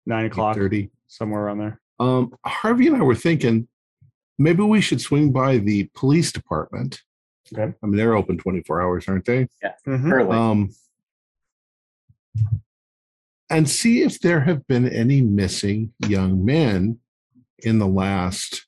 9 0.07 0.25
o'clock, 0.27 0.57
Thirty. 0.57 0.91
somewhere 1.09 1.43
around 1.43 1.59
there. 1.59 1.81
Um, 2.01 2.33
Harvey 2.47 2.87
and 2.87 2.97
I 2.97 3.03
were 3.03 3.15
thinking 3.15 3.69
maybe 4.39 4.63
we 4.63 4.81
should 4.81 5.01
swing 5.01 5.33
by 5.33 5.59
the 5.59 5.91
police 5.95 6.33
department. 6.33 7.01
Okay. 7.53 7.75
I 7.83 7.87
mean, 7.87 7.97
they're 7.97 8.17
open 8.17 8.39
twenty 8.39 8.63
four 8.63 8.81
hours, 8.81 9.07
aren't 9.09 9.25
they? 9.27 9.49
Mhm. 9.87 10.13
Early. 10.13 10.37
Um, 10.37 10.71
and 13.51 13.69
see 13.69 14.03
if 14.03 14.19
there 14.21 14.41
have 14.41 14.67
been 14.67 14.89
any 14.89 15.21
missing 15.21 15.93
young 16.09 16.45
men 16.45 16.99
in 17.59 17.79
the 17.79 17.87
last 17.87 18.67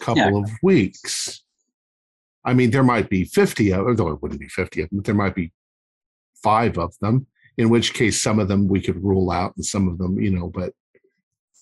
couple 0.00 0.36
of 0.38 0.50
weeks. 0.62 1.42
I 2.44 2.52
mean, 2.52 2.70
there 2.70 2.84
might 2.84 3.08
be 3.08 3.24
50 3.24 3.72
of 3.72 3.86
them, 3.86 3.96
though 3.96 4.08
it 4.10 4.22
wouldn't 4.22 4.38
be 4.40 4.48
50 4.48 4.82
of 4.82 4.90
them, 4.90 4.98
but 4.98 5.04
there 5.06 5.14
might 5.14 5.34
be 5.34 5.52
five 6.42 6.78
of 6.78 6.94
them, 7.00 7.26
in 7.56 7.70
which 7.70 7.94
case 7.94 8.22
some 8.22 8.38
of 8.38 8.46
them 8.48 8.68
we 8.68 8.80
could 8.80 9.02
rule 9.02 9.30
out 9.30 9.56
and 9.56 9.64
some 9.64 9.88
of 9.88 9.96
them, 9.98 10.20
you 10.20 10.30
know, 10.30 10.48
but 10.48 10.74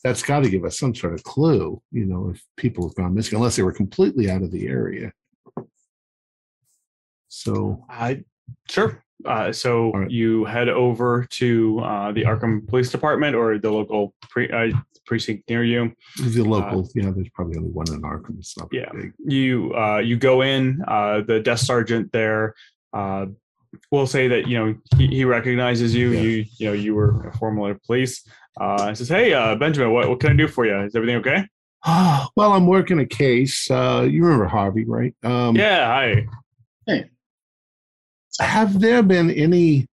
that's 0.05 0.23
got 0.23 0.41
to 0.41 0.51
give 0.51 0.65
us 0.65 0.79
some 0.79 0.95
sort 0.95 1.15
of 1.15 1.25
clue, 1.25 1.81
you 1.91 2.05
know, 2.05 2.31
if 2.35 2.45
people 2.59 2.87
have 2.87 2.95
gone 2.95 3.15
missing, 3.15 3.37
unless 3.37 3.57
they 3.57 3.63
were 3.63 3.73
completely 3.73 4.31
out 4.31 4.43
of 4.43 4.53
the 4.53 4.69
area. 4.69 5.11
So, 7.29 7.85
I 7.89 8.23
sure. 8.69 9.03
Uh, 9.25 9.51
so 9.51 9.91
right. 9.93 10.11
you 10.11 10.45
head 10.45 10.69
over 10.69 11.27
to 11.31 11.81
uh, 11.81 12.13
the 12.13 12.23
Arkham 12.23 12.69
Police 12.69 12.91
Department 12.91 13.35
or 13.35 13.59
the 13.59 13.71
local 13.71 14.15
pre- 14.29 14.51
uh, 14.51 14.77
precinct 15.07 15.49
near 15.49 15.65
you. 15.65 15.93
the 16.19 16.43
local, 16.43 16.89
yeah, 16.95 17.11
there's 17.11 17.31
probably 17.31 17.57
only 17.57 17.71
one 17.71 17.91
in 17.91 18.03
Arkham. 18.03 18.39
It's 18.39 18.57
not 18.59 18.69
Yeah. 18.71 18.91
big. 18.93 19.13
you 19.25 19.75
uh, 19.75 19.99
you 19.99 20.17
go 20.17 20.43
in. 20.43 20.83
Uh, 20.87 21.23
the 21.23 21.41
desk 21.41 21.65
sergeant 21.67 22.13
there 22.13 22.55
uh, 22.93 23.27
will 23.91 24.07
say 24.07 24.29
that 24.29 24.47
you 24.47 24.59
know 24.59 24.75
he, 24.97 25.09
he 25.09 25.25
recognizes 25.25 25.95
you. 25.95 26.11
Yeah. 26.11 26.21
You 26.21 26.45
you 26.59 26.67
know 26.67 26.73
you 26.73 26.95
were 26.95 27.33
formerly 27.39 27.73
a 27.73 27.75
police. 27.87 28.27
Uh, 28.61 28.95
says, 28.95 29.09
"Hey, 29.09 29.33
uh, 29.33 29.57
Benjamin, 29.57 29.93
what, 29.93 30.09
what 30.09 30.21
can 30.21 30.31
I 30.31 30.37
do 30.37 30.49
for 30.49 30.65
you? 30.67 30.79
Is 30.81 30.95
everything 30.95 31.17
okay?" 31.17 31.47
well, 32.37 32.53
I'm 32.53 32.67
working 32.67 32.99
a 32.99 33.07
case. 33.07 33.71
Uh, 33.71 34.07
you 34.09 34.25
remember 34.25 34.47
Harvey, 34.47 34.85
right? 34.85 35.15
Um, 35.23 35.57
yeah, 35.57 35.87
hi. 35.87 36.27
Hey. 36.87 37.11
Have 38.41 38.81
there 38.81 39.03
been 39.03 39.31
any 39.31 39.87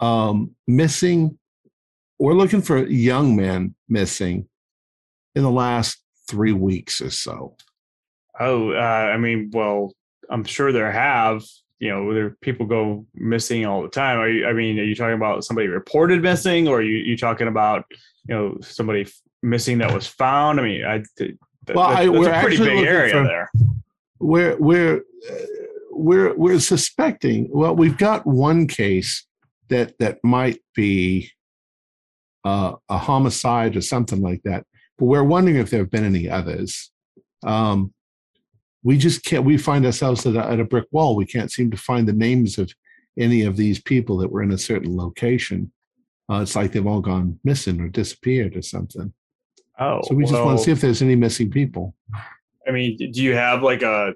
um, 0.00 0.54
missing? 0.66 1.38
We're 2.18 2.34
looking 2.34 2.62
for 2.62 2.86
young 2.86 3.36
men 3.36 3.74
missing 3.88 4.48
in 5.34 5.42
the 5.42 5.50
last 5.50 6.02
three 6.28 6.52
weeks 6.52 7.00
or 7.00 7.10
so. 7.10 7.56
Oh, 8.40 8.72
uh, 8.72 8.76
I 9.14 9.16
mean, 9.18 9.50
well, 9.52 9.92
I'm 10.30 10.44
sure 10.44 10.72
there 10.72 10.90
have. 10.90 11.42
You 11.78 11.90
know, 11.90 12.14
there 12.14 12.30
people 12.40 12.64
go 12.66 13.04
missing 13.14 13.66
all 13.66 13.82
the 13.82 13.88
time. 13.88 14.18
Are 14.18 14.28
you, 14.30 14.46
I 14.46 14.52
mean, 14.54 14.78
are 14.80 14.84
you 14.84 14.94
talking 14.94 15.14
about 15.14 15.44
somebody 15.44 15.68
reported 15.68 16.22
missing, 16.22 16.68
or 16.68 16.78
are 16.78 16.82
you 16.82 16.96
you 16.96 17.16
talking 17.16 17.48
about 17.48 17.84
you 18.28 18.34
know 18.34 18.56
somebody 18.62 19.02
f- 19.02 19.12
missing 19.42 19.78
that 19.78 19.92
was 19.92 20.06
found? 20.06 20.58
I 20.58 20.62
mean, 20.62 20.84
I 20.84 21.02
th- 21.18 21.34
Well, 21.74 21.88
that- 21.88 21.98
I- 21.98 22.08
we're 22.08 22.30
a 22.32 22.40
pretty 22.40 22.56
actually 22.56 22.68
big 22.68 22.76
looking 22.78 22.88
area 22.88 23.12
for- 23.12 23.24
there. 23.24 23.50
We're 24.18 24.56
we're 24.58 24.96
uh, 25.30 25.34
we're 25.90 26.34
we're 26.34 26.60
suspecting. 26.60 27.48
Well, 27.50 27.76
we've 27.76 27.98
got 27.98 28.26
one 28.26 28.66
case 28.66 29.26
that 29.68 29.98
that 29.98 30.18
might 30.24 30.60
be 30.74 31.30
uh, 32.44 32.76
a 32.88 32.96
homicide 32.96 33.76
or 33.76 33.82
something 33.82 34.22
like 34.22 34.40
that, 34.44 34.64
but 34.98 35.04
we're 35.06 35.24
wondering 35.24 35.56
if 35.56 35.68
there 35.68 35.80
have 35.80 35.90
been 35.90 36.04
any 36.04 36.30
others. 36.30 36.90
Um, 37.44 37.92
we 38.86 38.96
just 38.96 39.24
can't. 39.24 39.44
We 39.44 39.58
find 39.58 39.84
ourselves 39.84 40.24
at 40.26 40.36
a, 40.36 40.46
at 40.52 40.60
a 40.60 40.64
brick 40.64 40.86
wall. 40.92 41.16
We 41.16 41.26
can't 41.26 41.50
seem 41.50 41.72
to 41.72 41.76
find 41.76 42.06
the 42.06 42.12
names 42.12 42.56
of 42.56 42.72
any 43.18 43.42
of 43.42 43.56
these 43.56 43.80
people 43.80 44.16
that 44.18 44.30
were 44.30 44.44
in 44.44 44.52
a 44.52 44.58
certain 44.58 44.96
location. 44.96 45.72
Uh, 46.30 46.40
it's 46.42 46.54
like 46.54 46.70
they've 46.70 46.86
all 46.86 47.00
gone 47.00 47.38
missing 47.42 47.80
or 47.80 47.88
disappeared 47.88 48.56
or 48.56 48.62
something. 48.62 49.12
Oh, 49.80 50.02
So 50.04 50.14
we 50.14 50.22
just 50.24 50.34
want 50.34 50.58
to 50.58 50.64
see 50.64 50.70
if 50.70 50.80
there's 50.80 51.02
any 51.02 51.16
missing 51.16 51.50
people. 51.50 51.94
I 52.66 52.70
mean, 52.70 52.96
do 52.96 53.22
you 53.22 53.34
have 53.34 53.62
like 53.62 53.82
a 53.82 54.14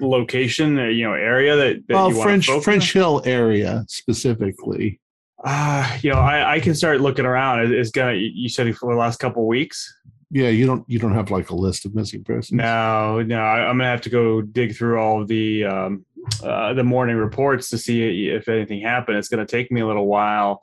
location, 0.00 0.78
uh, 0.78 0.84
you 0.84 1.04
know, 1.04 1.12
area 1.14 1.56
that, 1.56 1.86
that 1.88 1.94
well, 1.94 2.10
French 2.10 2.48
French 2.62 2.92
Hill 2.94 3.22
area 3.26 3.84
specifically. 3.88 5.00
Uh, 5.44 5.98
you 6.00 6.10
know, 6.10 6.18
I, 6.18 6.54
I 6.54 6.60
can 6.60 6.74
start 6.74 7.00
looking 7.02 7.26
around. 7.26 7.60
It- 7.60 7.72
It's 7.72 7.90
gonna. 7.90 8.14
You 8.14 8.48
said 8.48 8.74
for 8.76 8.92
the 8.92 8.98
last 8.98 9.18
couple 9.20 9.42
of 9.42 9.46
weeks. 9.48 9.92
Yeah, 10.30 10.48
you 10.48 10.66
don't 10.66 10.84
you 10.88 10.98
don't 10.98 11.14
have 11.14 11.30
like 11.30 11.50
a 11.50 11.54
list 11.54 11.84
of 11.84 11.94
missing 11.94 12.24
persons. 12.24 12.58
No, 12.58 13.22
no, 13.22 13.38
I, 13.38 13.68
I'm 13.68 13.78
gonna 13.78 13.90
have 13.90 14.00
to 14.02 14.10
go 14.10 14.42
dig 14.42 14.76
through 14.76 14.98
all 14.98 15.22
of 15.22 15.28
the 15.28 15.64
um, 15.64 16.04
uh, 16.42 16.74
the 16.74 16.82
morning 16.82 17.16
reports 17.16 17.70
to 17.70 17.78
see 17.78 18.28
if 18.28 18.48
anything 18.48 18.80
happened. 18.80 19.18
It's 19.18 19.28
gonna 19.28 19.46
take 19.46 19.70
me 19.70 19.80
a 19.80 19.86
little 19.86 20.06
while. 20.06 20.62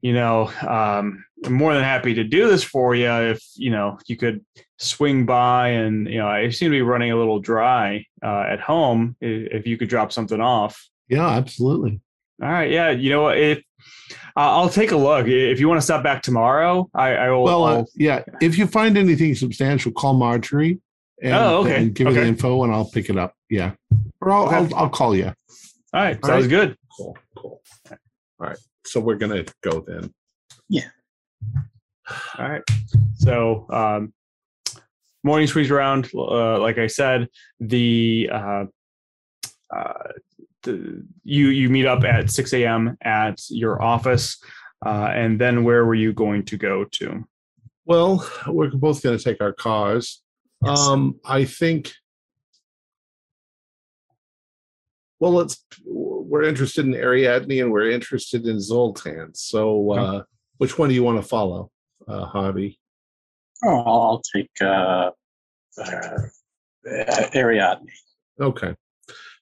You 0.00 0.14
know, 0.14 0.50
um, 0.66 1.24
I'm 1.44 1.52
more 1.52 1.74
than 1.74 1.82
happy 1.82 2.14
to 2.14 2.24
do 2.24 2.48
this 2.48 2.62
for 2.62 2.94
you 2.94 3.10
if 3.10 3.42
you 3.54 3.70
know 3.70 3.98
you 4.06 4.16
could 4.16 4.44
swing 4.78 5.26
by 5.26 5.68
and 5.68 6.08
you 6.08 6.18
know 6.18 6.28
I 6.28 6.48
seem 6.50 6.70
to 6.70 6.76
be 6.76 6.82
running 6.82 7.12
a 7.12 7.16
little 7.16 7.40
dry 7.40 8.06
uh, 8.22 8.44
at 8.48 8.60
home. 8.60 9.16
If 9.20 9.66
you 9.66 9.76
could 9.76 9.88
drop 9.88 10.12
something 10.12 10.40
off. 10.40 10.88
Yeah, 11.08 11.28
absolutely. 11.28 12.00
All 12.42 12.50
right, 12.50 12.70
yeah, 12.70 12.90
you 12.90 13.10
know? 13.10 13.28
If 13.28 13.62
I'll 14.36 14.62
I'll 14.62 14.68
take 14.68 14.92
a 14.92 14.96
look. 14.96 15.26
If 15.26 15.60
you 15.60 15.68
want 15.68 15.78
to 15.80 15.84
stop 15.84 16.02
back 16.02 16.22
tomorrow, 16.22 16.88
I, 16.94 17.14
I 17.14 17.30
will. 17.30 17.42
Well, 17.44 17.64
uh, 17.64 17.84
yeah. 17.94 18.22
If 18.40 18.58
you 18.58 18.66
find 18.66 18.96
anything 18.98 19.34
substantial, 19.34 19.92
call 19.92 20.14
Marjorie. 20.14 20.80
And, 21.22 21.32
Oh, 21.34 21.60
okay, 21.62 21.76
and 21.76 21.94
give 21.94 22.08
her 22.08 22.12
the 22.12 22.26
info, 22.26 22.62
and 22.64 22.72
I'll 22.74 22.90
pick 22.90 23.08
it 23.08 23.16
up. 23.16 23.34
Yeah, 23.48 23.72
or 24.20 24.32
I'll 24.32 24.46
Okay. 24.48 24.56
I'll, 24.56 24.74
I'll 24.74 24.90
call 24.90 25.16
you. 25.16 25.26
all 25.26 25.32
right, 25.94 26.18
all 26.22 26.28
sounds 26.28 26.44
right. 26.44 26.50
good. 26.50 26.76
Cool, 26.94 27.16
cool. 27.34 27.62
All 27.90 27.96
right, 28.38 28.58
so 28.84 29.00
we're 29.00 29.14
gonna 29.14 29.44
go 29.62 29.80
then. 29.86 30.12
Yeah. 30.68 30.88
All 32.38 32.48
right. 32.48 32.62
So 33.14 33.66
um, 33.70 34.12
morning 35.24 35.46
squeeze 35.46 35.70
around. 35.70 36.10
Uh, 36.14 36.58
like 36.60 36.76
I 36.78 36.86
said, 36.86 37.28
the, 37.60 38.28
uh, 38.32 38.64
uh, 39.74 39.92
the 40.66 41.02
you 41.24 41.48
you 41.48 41.70
meet 41.70 41.86
up 41.86 42.04
at 42.04 42.30
six 42.30 42.52
a.m. 42.52 42.98
at 43.02 43.40
your 43.48 43.80
office, 43.80 44.38
uh, 44.84 45.10
and 45.14 45.40
then 45.40 45.64
where 45.64 45.86
were 45.86 45.94
you 45.94 46.12
going 46.12 46.44
to 46.44 46.58
go 46.58 46.84
to? 46.84 47.26
Well, 47.86 48.28
we're 48.46 48.70
both 48.70 49.02
going 49.02 49.16
to 49.16 49.24
take 49.24 49.40
our 49.40 49.52
cars. 49.52 50.22
Yes. 50.62 50.78
Um, 50.78 51.18
I 51.24 51.46
think. 51.46 51.92
Well, 55.18 55.32
let's. 55.32 55.64
We're 55.84 56.42
interested 56.42 56.84
in 56.84 56.94
Ariadne 56.94 57.62
and 57.62 57.72
we're 57.72 57.90
interested 57.90 58.46
in 58.46 58.60
Zoltan. 58.60 59.34
So, 59.34 59.92
uh, 59.92 60.22
which 60.58 60.76
one 60.78 60.88
do 60.88 60.94
you 60.94 61.04
want 61.04 61.22
to 61.22 61.26
follow, 61.26 61.70
uh, 62.08 62.26
Harvey? 62.26 62.78
Oh, 63.64 63.78
I'll 63.78 64.02
I'll 64.02 64.22
take 64.34 64.50
uh, 64.60 65.10
uh, 65.78 66.18
Ariadne. 67.34 67.86
Okay. 68.40 68.74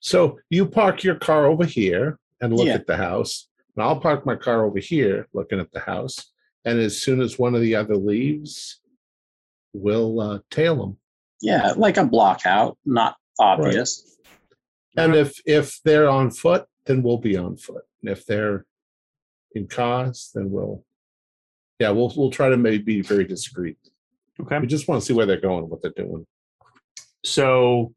So 0.04 0.38
you 0.50 0.66
park 0.66 1.02
your 1.02 1.14
car 1.14 1.46
over 1.46 1.64
here 1.64 2.18
and 2.42 2.54
look 2.54 2.66
Yeah. 2.66 2.74
at 2.74 2.86
the 2.86 2.98
house, 2.98 3.48
and 3.74 3.82
I'll 3.82 3.98
park 3.98 4.26
my 4.26 4.36
car 4.36 4.66
over 4.66 4.78
here 4.78 5.28
looking 5.32 5.58
at 5.58 5.72
the 5.72 5.80
house. 5.80 6.30
And 6.66 6.78
as 6.78 7.00
soon 7.00 7.22
as 7.22 7.38
one 7.38 7.54
of 7.54 7.62
the 7.62 7.74
other 7.74 7.96
leaves, 7.96 8.80
we'll 9.72 10.20
uh, 10.20 10.40
tail 10.50 10.76
them. 10.76 10.98
Yeah, 11.40 11.72
like 11.78 11.96
a 11.96 12.04
block 12.04 12.44
out, 12.44 12.76
not 12.84 13.16
obvious. 13.38 14.18
And 14.94 15.14
if 15.16 15.40
if 15.46 15.80
they're 15.84 16.08
on 16.10 16.30
foot, 16.30 16.66
then 16.84 17.02
we'll 17.02 17.18
be 17.18 17.38
on 17.38 17.56
foot. 17.56 17.84
And 18.02 18.10
if 18.10 18.26
they're 18.26 18.66
in 19.52 19.68
cars, 19.68 20.30
then 20.34 20.50
we'll 20.50 20.84
yeah, 21.80 21.90
we'll 21.90 22.12
we'll 22.14 22.30
try 22.30 22.50
to 22.50 22.58
maybe 22.58 22.82
be 22.82 23.00
very 23.00 23.24
discreet. 23.24 23.78
Okay. 24.38 24.58
We 24.58 24.66
just 24.66 24.86
want 24.86 25.00
to 25.00 25.06
see 25.06 25.14
where 25.14 25.24
they're 25.24 25.40
going, 25.40 25.70
what 25.70 25.80
they're 25.80 25.92
doing. 25.92 26.26
So 27.24 27.94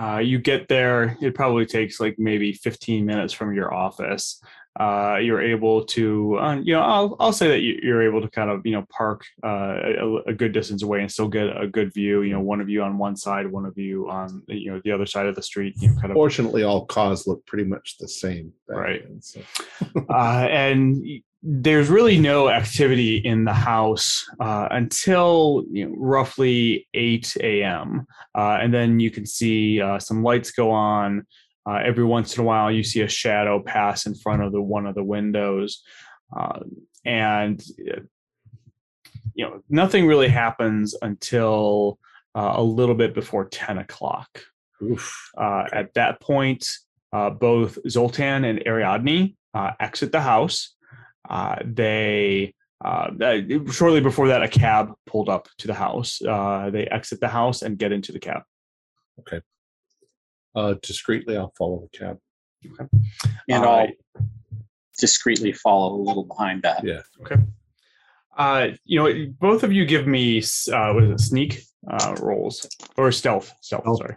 uh, 0.00 0.18
you 0.18 0.38
get 0.38 0.68
there. 0.68 1.16
It 1.20 1.34
probably 1.34 1.66
takes 1.66 1.98
like 2.00 2.16
maybe 2.18 2.52
15 2.52 3.04
minutes 3.04 3.32
from 3.32 3.54
your 3.54 3.72
office. 3.74 4.40
uh, 4.78 5.18
you're 5.20 5.42
able 5.42 5.84
to, 5.84 6.38
uh, 6.38 6.54
you 6.62 6.72
know, 6.72 6.82
I'll, 6.82 7.16
I'll 7.18 7.32
say 7.32 7.48
that 7.48 7.62
you- 7.62 7.80
you're 7.82 8.00
able 8.08 8.20
to 8.22 8.28
kind 8.30 8.48
of, 8.48 8.64
you 8.64 8.70
know, 8.72 8.84
park 8.96 9.24
uh, 9.42 9.74
a, 10.04 10.16
a 10.28 10.32
good 10.32 10.52
distance 10.52 10.84
away 10.84 11.00
and 11.00 11.10
still 11.10 11.26
get 11.26 11.48
a 11.60 11.66
good 11.66 11.92
view. 11.92 12.22
You 12.22 12.32
know, 12.34 12.40
one 12.40 12.60
of 12.60 12.68
you 12.68 12.82
on 12.84 12.96
one 12.96 13.16
side, 13.16 13.50
one 13.50 13.66
of 13.66 13.76
you 13.76 14.08
on, 14.08 14.40
you 14.46 14.70
know, 14.70 14.80
the 14.84 14.92
other 14.92 15.06
side 15.06 15.26
of 15.26 15.34
the 15.34 15.42
street. 15.42 15.74
You 15.78 15.88
know, 15.88 15.94
kind 15.96 16.10
of 16.12 16.14
Fortunately, 16.14 16.62
all 16.62 16.86
cars 16.86 17.26
look 17.26 17.44
pretty 17.44 17.64
much 17.64 17.96
the 17.98 18.06
same. 18.06 18.52
Right. 18.68 19.02
then, 19.02 19.20
so. 19.20 19.40
uh, 20.10 20.46
and 20.48 21.04
there's 21.42 21.88
really 21.88 22.18
no 22.18 22.48
activity 22.48 23.18
in 23.18 23.44
the 23.44 23.52
house 23.52 24.24
uh, 24.40 24.68
until 24.70 25.64
you 25.70 25.86
know, 25.86 25.94
roughly 25.96 26.88
8 26.94 27.36
a.m. 27.42 28.06
Uh, 28.34 28.58
and 28.60 28.74
then 28.74 28.98
you 28.98 29.10
can 29.10 29.24
see 29.24 29.80
uh, 29.80 29.98
some 29.98 30.22
lights 30.22 30.50
go 30.50 30.70
on. 30.70 31.26
Uh, 31.68 31.80
every 31.84 32.04
once 32.04 32.36
in 32.36 32.42
a 32.42 32.44
while, 32.44 32.70
you 32.70 32.82
see 32.82 33.02
a 33.02 33.08
shadow 33.08 33.62
pass 33.62 34.06
in 34.06 34.14
front 34.14 34.42
of 34.42 34.52
the 34.52 34.60
one 34.60 34.86
of 34.86 34.94
the 34.94 35.04
windows, 35.04 35.82
uh, 36.34 36.60
and 37.04 37.62
you 39.34 39.44
know 39.44 39.62
nothing 39.68 40.06
really 40.06 40.28
happens 40.28 40.94
until 41.02 41.98
uh, 42.34 42.54
a 42.56 42.62
little 42.62 42.94
bit 42.94 43.14
before 43.14 43.44
10 43.44 43.78
o'clock. 43.78 44.40
Oof. 44.82 45.30
Uh, 45.36 45.64
at 45.72 45.92
that 45.94 46.20
point, 46.20 46.70
uh, 47.12 47.30
both 47.30 47.78
Zoltan 47.88 48.44
and 48.44 48.62
Ariadne 48.66 49.36
uh, 49.54 49.72
exit 49.80 50.12
the 50.12 50.20
house. 50.20 50.76
Uh, 51.28 51.56
they 51.64 52.54
uh, 52.84 53.10
uh, 53.20 53.40
shortly 53.70 54.00
before 54.00 54.28
that, 54.28 54.42
a 54.42 54.48
cab 54.48 54.92
pulled 55.06 55.28
up 55.28 55.48
to 55.58 55.66
the 55.66 55.74
house. 55.74 56.22
Uh, 56.22 56.70
they 56.70 56.86
exit 56.86 57.20
the 57.20 57.28
house 57.28 57.62
and 57.62 57.78
get 57.78 57.92
into 57.92 58.12
the 58.12 58.20
cab. 58.20 58.42
Okay. 59.20 59.40
Uh, 60.54 60.74
discreetly, 60.82 61.36
I'll 61.36 61.52
follow 61.58 61.88
the 61.90 61.98
cab. 61.98 62.18
Okay. 62.66 62.88
And 63.48 63.64
Uh, 63.64 63.68
I'll 63.68 63.88
discreetly 64.98 65.52
follow 65.52 65.94
a 65.94 66.02
little 66.02 66.24
behind 66.24 66.62
that. 66.62 66.84
Yeah. 66.84 67.02
Okay. 67.20 67.36
Uh, 68.36 68.68
you 68.84 68.98
know, 68.98 69.26
both 69.40 69.64
of 69.64 69.72
you 69.72 69.84
give 69.84 70.06
me 70.06 70.38
uh, 70.72 70.92
what 70.92 71.02
is 71.04 71.10
it, 71.10 71.20
sneak 71.20 71.62
uh, 71.90 72.14
rolls 72.20 72.68
or 72.96 73.10
stealth? 73.10 73.52
Stealth. 73.60 73.82
Oh. 73.86 73.96
Sorry. 73.96 74.16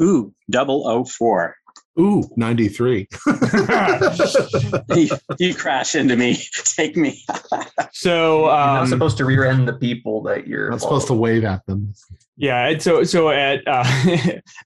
Ooh, 0.00 0.32
double 0.48 0.86
O 0.88 1.04
four. 1.04 1.56
Ooh, 2.00 2.22
93. 2.36 3.08
you, 4.96 5.08
you 5.38 5.54
crash 5.54 5.94
into 5.94 6.16
me. 6.16 6.34
Take 6.64 6.96
me. 6.96 7.22
so 7.92 8.40
You're 8.40 8.48
not 8.48 8.82
um, 8.82 8.88
supposed 8.88 9.18
to 9.18 9.26
rear 9.26 9.44
end 9.44 9.68
the 9.68 9.74
people 9.74 10.22
that 10.22 10.46
you're 10.46 10.72
I'm 10.72 10.78
supposed 10.78 11.08
to 11.08 11.14
wave 11.14 11.44
at 11.44 11.66
them. 11.66 11.92
Yeah, 12.38 12.68
and 12.68 12.82
so 12.82 13.02
so 13.04 13.28
at 13.28 13.62
uh, 13.66 13.84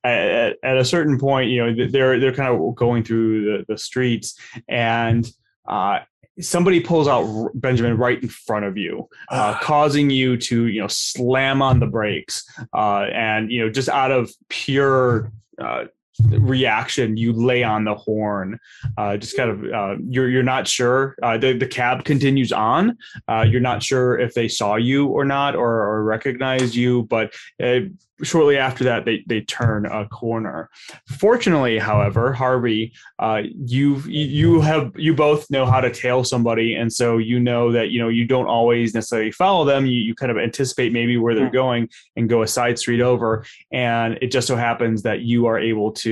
at, 0.05 0.57
at 0.63 0.77
a 0.77 0.85
certain 0.85 1.19
point, 1.19 1.51
you 1.51 1.67
know, 1.67 1.89
they're 1.89 2.21
they're 2.21 2.35
kind 2.35 2.55
of 2.55 2.77
going 2.77 3.03
through 3.03 3.45
the, 3.45 3.65
the 3.67 3.77
streets, 3.77 4.39
and 4.69 5.29
uh, 5.69 6.01
somebody 6.41 6.79
pulls 6.79 7.09
out 7.09 7.51
Benjamin 7.55 7.97
right 7.97 8.23
in 8.23 8.29
front 8.29 8.65
of 8.65 8.77
you, 8.77 9.09
uh, 9.29 9.59
causing 9.59 10.09
you 10.09 10.37
to 10.37 10.67
you 10.67 10.83
know 10.83 10.89
slam 10.89 11.63
on 11.63 11.81
the 11.81 11.87
brakes, 11.87 12.49
uh, 12.73 13.07
and 13.13 13.51
you 13.51 13.65
know 13.65 13.71
just 13.71 13.89
out 13.89 14.13
of 14.13 14.31
pure. 14.49 15.33
Uh, 15.61 15.85
reaction 16.31 17.17
you 17.17 17.33
lay 17.33 17.63
on 17.65 17.85
the 17.85 17.95
horn 17.95 18.59
uh 18.99 19.17
just 19.17 19.37
kind 19.37 19.51
of 19.51 19.65
uh 19.73 19.97
you're 20.09 20.29
you're 20.29 20.43
not 20.45 20.69
sure 20.69 21.17
uh 21.23 21.37
the, 21.37 21.53
the 21.53 21.67
cab 21.67 22.05
continues 22.05 22.53
on. 22.53 22.97
Uh 23.29 23.45
you're 23.49 23.61
not 23.61 23.83
sure 23.83 24.19
if 24.19 24.33
they 24.35 24.47
saw 24.49 24.77
you 24.77 25.09
or 25.09 25.25
not 25.25 25.57
or, 25.57 25.83
or 25.83 26.05
recognized 26.05 26.75
you 26.75 27.03
but 27.05 27.35
uh, 27.63 27.81
shortly 28.23 28.57
after 28.57 28.85
that 28.85 29.05
they 29.05 29.25
they 29.27 29.41
turn 29.41 29.87
a 29.87 30.07
corner. 30.09 30.71
Fortunately 31.19 31.79
however 31.79 32.33
harvey 32.33 32.93
uh 33.19 33.43
you 33.65 34.01
you 34.07 34.61
have 34.61 34.93
you 34.95 35.13
both 35.15 35.51
know 35.51 35.67
how 35.67 35.81
to 35.81 35.93
tail 35.93 36.23
somebody 36.23 36.77
and 36.77 36.93
so 36.93 37.19
you 37.19 37.41
know 37.41 37.73
that 37.73 37.91
you 37.91 37.99
know 37.99 38.09
you 38.09 38.25
don't 38.25 38.47
always 38.47 38.95
necessarily 38.95 39.33
follow 39.33 39.65
them. 39.65 39.85
You, 39.85 39.99
you 39.99 40.15
kind 40.15 40.31
of 40.31 40.39
anticipate 40.39 40.93
maybe 40.93 41.17
where 41.17 41.35
they're 41.35 41.51
going 41.51 41.89
and 42.15 42.29
go 42.29 42.43
a 42.43 42.47
side 42.47 42.79
street 42.79 43.01
over 43.01 43.45
and 43.73 44.17
it 44.23 44.31
just 44.31 44.47
so 44.47 44.55
happens 44.55 45.03
that 45.03 45.23
you 45.23 45.47
are 45.47 45.59
able 45.59 45.91
to 45.91 46.04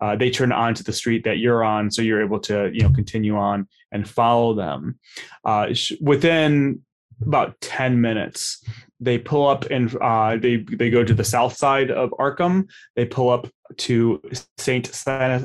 uh, 0.00 0.16
they 0.16 0.30
turn 0.30 0.52
onto 0.52 0.82
the 0.82 0.92
street 0.92 1.24
that 1.24 1.38
you're 1.38 1.64
on 1.64 1.90
so 1.90 2.02
you're 2.02 2.22
able 2.22 2.40
to 2.40 2.70
you 2.72 2.82
know 2.82 2.90
continue 2.90 3.36
on 3.36 3.68
and 3.92 4.08
follow 4.08 4.54
them. 4.54 4.98
Uh, 5.44 5.74
within 6.00 6.80
about 7.22 7.60
10 7.60 8.00
minutes 8.00 8.64
they 9.00 9.18
pull 9.18 9.46
up 9.46 9.64
and 9.66 9.94
uh, 10.00 10.36
they 10.36 10.56
they 10.56 10.90
go 10.90 11.04
to 11.04 11.14
the 11.14 11.24
south 11.24 11.56
side 11.56 11.90
of 11.90 12.10
arkham. 12.12 12.68
They 12.96 13.04
pull 13.04 13.30
up 13.30 13.48
to 13.78 14.22
saint 14.56 14.90
uh, 15.06 15.40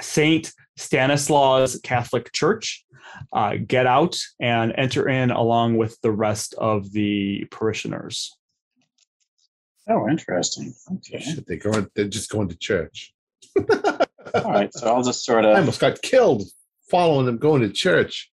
saint 0.00 0.52
stanislaus 0.76 1.78
catholic 1.80 2.32
church. 2.32 2.84
Uh, 3.32 3.54
get 3.66 3.86
out 3.86 4.16
and 4.40 4.72
enter 4.76 5.08
in 5.08 5.30
along 5.30 5.76
with 5.76 6.00
the 6.00 6.12
rest 6.12 6.54
of 6.58 6.92
the 6.92 7.44
parishioners 7.50 8.36
Oh, 9.88 10.08
interesting. 10.08 10.74
Okay. 10.92 11.20
Shit, 11.20 11.46
they 11.46 11.56
go, 11.56 11.86
they're 11.94 12.06
just 12.08 12.30
going 12.30 12.48
to 12.48 12.56
church. 12.56 13.12
All 14.34 14.52
right. 14.52 14.72
So 14.72 14.86
I'll 14.94 15.02
just 15.02 15.24
sort 15.24 15.44
of. 15.44 15.56
I 15.56 15.60
almost 15.60 15.80
got 15.80 16.00
killed 16.02 16.44
following 16.88 17.26
them 17.26 17.38
going 17.38 17.62
to 17.62 17.70
church. 17.70 18.30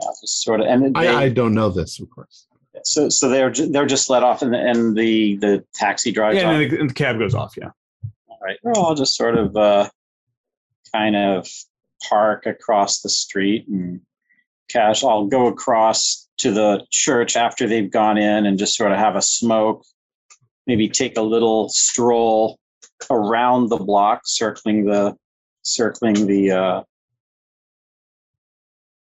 I'll 0.00 0.16
just 0.20 0.42
sort 0.42 0.60
of, 0.60 0.66
and 0.68 0.94
they, 0.94 1.08
I, 1.08 1.22
I 1.24 1.28
don't 1.28 1.54
know 1.54 1.70
this, 1.70 2.00
of 2.00 2.08
course. 2.10 2.46
so 2.84 3.08
so 3.08 3.28
they're 3.28 3.52
they're 3.52 3.84
just 3.86 4.08
let 4.08 4.22
off, 4.22 4.42
and 4.42 4.54
the, 4.54 4.58
and 4.58 4.96
the 4.96 5.36
the 5.36 5.64
taxi 5.74 6.12
drives 6.12 6.36
yeah 6.36 6.48
off. 6.48 6.54
and 6.60 6.70
the, 6.70 6.80
and 6.80 6.90
the 6.90 6.94
cab 6.94 7.18
goes 7.18 7.34
off 7.34 7.54
yeah 7.56 7.70
All 8.28 8.38
right. 8.42 8.58
Well, 8.62 8.86
I'll 8.86 8.94
just 8.94 9.16
sort 9.16 9.36
of 9.36 9.56
uh, 9.56 9.88
kind 10.94 11.16
of 11.16 11.48
park 12.08 12.46
across 12.46 13.00
the 13.00 13.08
street 13.08 13.66
and 13.68 14.00
cash. 14.70 15.02
I'll 15.02 15.26
go 15.26 15.48
across 15.48 16.28
to 16.38 16.52
the 16.52 16.86
church 16.90 17.36
after 17.36 17.66
they've 17.66 17.90
gone 17.90 18.16
in 18.18 18.46
and 18.46 18.56
just 18.58 18.76
sort 18.76 18.92
of 18.92 18.98
have 18.98 19.16
a 19.16 19.22
smoke. 19.22 19.84
Maybe 20.68 20.88
take 20.88 21.16
a 21.16 21.22
little 21.22 21.68
stroll 21.70 22.58
around 23.10 23.70
the 23.70 23.78
block, 23.78 24.20
circling 24.24 24.84
the 24.84 25.16
circling 25.62 26.26
the 26.26 26.50
uh, 26.52 26.82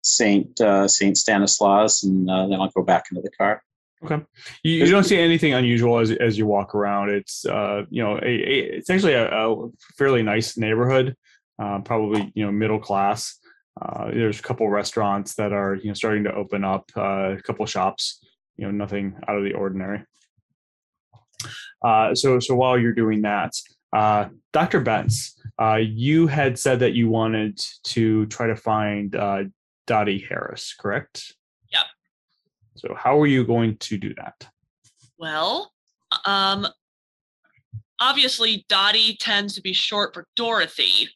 Saint 0.03 0.59
uh, 0.59 0.87
Saint 0.87 1.17
Stanislaus, 1.17 2.03
and 2.03 2.29
uh, 2.29 2.47
then 2.47 2.59
I'll 2.59 2.69
go 2.69 2.83
back 2.83 3.05
into 3.11 3.21
the 3.21 3.31
car. 3.31 3.61
Okay. 4.03 4.23
You, 4.63 4.85
you 4.85 4.91
don't 4.91 5.03
see 5.03 5.19
anything 5.19 5.53
unusual 5.53 5.99
as 5.99 6.11
as 6.11 6.37
you 6.37 6.47
walk 6.47 6.73
around. 6.73 7.09
It's 7.09 7.45
uh 7.45 7.83
you 7.89 8.01
know 8.01 8.17
a, 8.17 8.25
a, 8.25 8.59
it's 8.77 8.89
actually 8.89 9.13
a, 9.13 9.29
a 9.29 9.69
fairly 9.95 10.23
nice 10.23 10.57
neighborhood, 10.57 11.15
uh, 11.59 11.79
probably 11.79 12.31
you 12.33 12.45
know 12.45 12.51
middle 12.51 12.79
class. 12.79 13.37
Uh, 13.79 14.07
there's 14.07 14.39
a 14.39 14.43
couple 14.43 14.67
restaurants 14.69 15.35
that 15.35 15.53
are 15.53 15.75
you 15.75 15.89
know 15.89 15.93
starting 15.93 16.23
to 16.23 16.33
open 16.33 16.63
up. 16.63 16.89
Uh, 16.95 17.35
a 17.37 17.41
couple 17.43 17.65
shops. 17.65 18.19
You 18.57 18.65
know 18.65 18.71
nothing 18.71 19.15
out 19.27 19.37
of 19.37 19.43
the 19.43 19.53
ordinary. 19.53 20.03
Uh, 21.83 22.13
so 22.15 22.39
so 22.39 22.55
while 22.55 22.77
you're 22.77 22.93
doing 22.93 23.21
that, 23.21 23.53
uh, 23.93 24.25
Dr. 24.53 24.81
Bentz, 24.81 25.31
uh, 25.59 25.79
you 25.81 26.27
had 26.27 26.57
said 26.57 26.79
that 26.79 26.93
you 26.93 27.09
wanted 27.09 27.59
to 27.83 28.25
try 28.27 28.47
to 28.47 28.55
find 28.55 29.15
uh, 29.15 29.43
Dottie 29.87 30.25
Harris, 30.27 30.73
correct? 30.73 31.33
Yep. 31.71 31.85
So 32.75 32.95
how 32.95 33.19
are 33.19 33.27
you 33.27 33.45
going 33.45 33.77
to 33.77 33.97
do 33.97 34.13
that? 34.15 34.47
Well, 35.17 35.71
um, 36.25 36.67
obviously 37.99 38.65
Dottie 38.69 39.17
tends 39.19 39.55
to 39.55 39.61
be 39.61 39.73
short 39.73 40.13
for 40.13 40.25
Dorothy, 40.35 41.09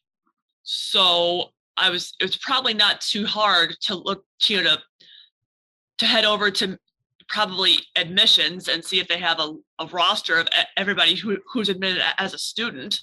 so 0.62 1.50
I 1.76 1.90
was. 1.90 2.14
It 2.20 2.24
was 2.24 2.36
probably 2.36 2.74
not 2.74 3.00
too 3.00 3.26
hard 3.26 3.76
to 3.82 3.96
look, 3.96 4.24
you 4.46 4.62
know, 4.62 4.76
to 4.76 4.82
to 5.98 6.06
head 6.06 6.24
over 6.24 6.50
to 6.50 6.78
probably 7.28 7.78
admissions 7.96 8.68
and 8.68 8.84
see 8.84 9.00
if 9.00 9.08
they 9.08 9.18
have 9.18 9.40
a, 9.40 9.54
a 9.78 9.86
roster 9.86 10.38
of 10.38 10.48
everybody 10.76 11.14
who, 11.14 11.36
who's 11.52 11.68
admitted 11.68 12.02
as 12.18 12.34
a 12.34 12.38
student. 12.38 13.00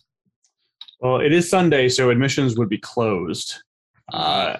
Well, 0.99 1.19
it 1.19 1.33
is 1.33 1.49
Sunday, 1.49 1.89
so 1.89 2.09
admissions 2.09 2.57
would 2.57 2.69
be 2.69 2.77
closed. 2.77 3.55
Uh, 4.11 4.57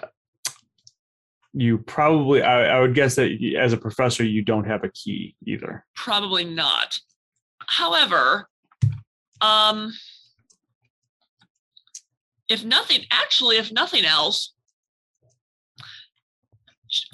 you 1.54 1.78
probably, 1.78 2.42
I, 2.42 2.76
I 2.76 2.80
would 2.80 2.94
guess 2.94 3.14
that 3.14 3.30
as 3.58 3.72
a 3.72 3.76
professor, 3.76 4.24
you 4.24 4.42
don't 4.42 4.66
have 4.66 4.84
a 4.84 4.90
key 4.90 5.36
either. 5.46 5.84
Probably 5.94 6.44
not. 6.44 6.98
However, 7.66 8.48
um, 9.40 9.92
if 12.48 12.64
nothing, 12.64 13.04
actually, 13.10 13.56
if 13.56 13.72
nothing 13.72 14.04
else, 14.04 14.52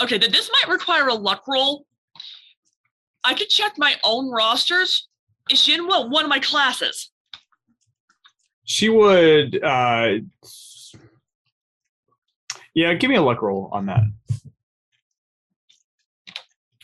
okay, 0.01 0.19
then 0.19 0.33
this 0.33 0.51
might 0.51 0.73
require 0.73 1.09
a 1.09 1.15
luck 1.15 1.45
roll. 1.47 1.87
I 3.25 3.35
could 3.35 3.49
check 3.49 3.75
my 3.77 3.95
own 4.05 4.31
rosters. 4.31 5.09
Is 5.51 5.61
she 5.61 5.75
in 5.75 5.87
one 5.87 6.11
one 6.11 6.25
of 6.25 6.29
my 6.29 6.39
classes? 6.39 7.11
She 8.65 8.89
would, 8.89 9.63
uh, 9.65 10.19
yeah, 12.73 12.95
give 12.95 13.11
me 13.11 13.17
a 13.17 13.23
luck 13.23 13.43
roll 13.43 13.69
on 13.73 13.87
that. 13.87 14.03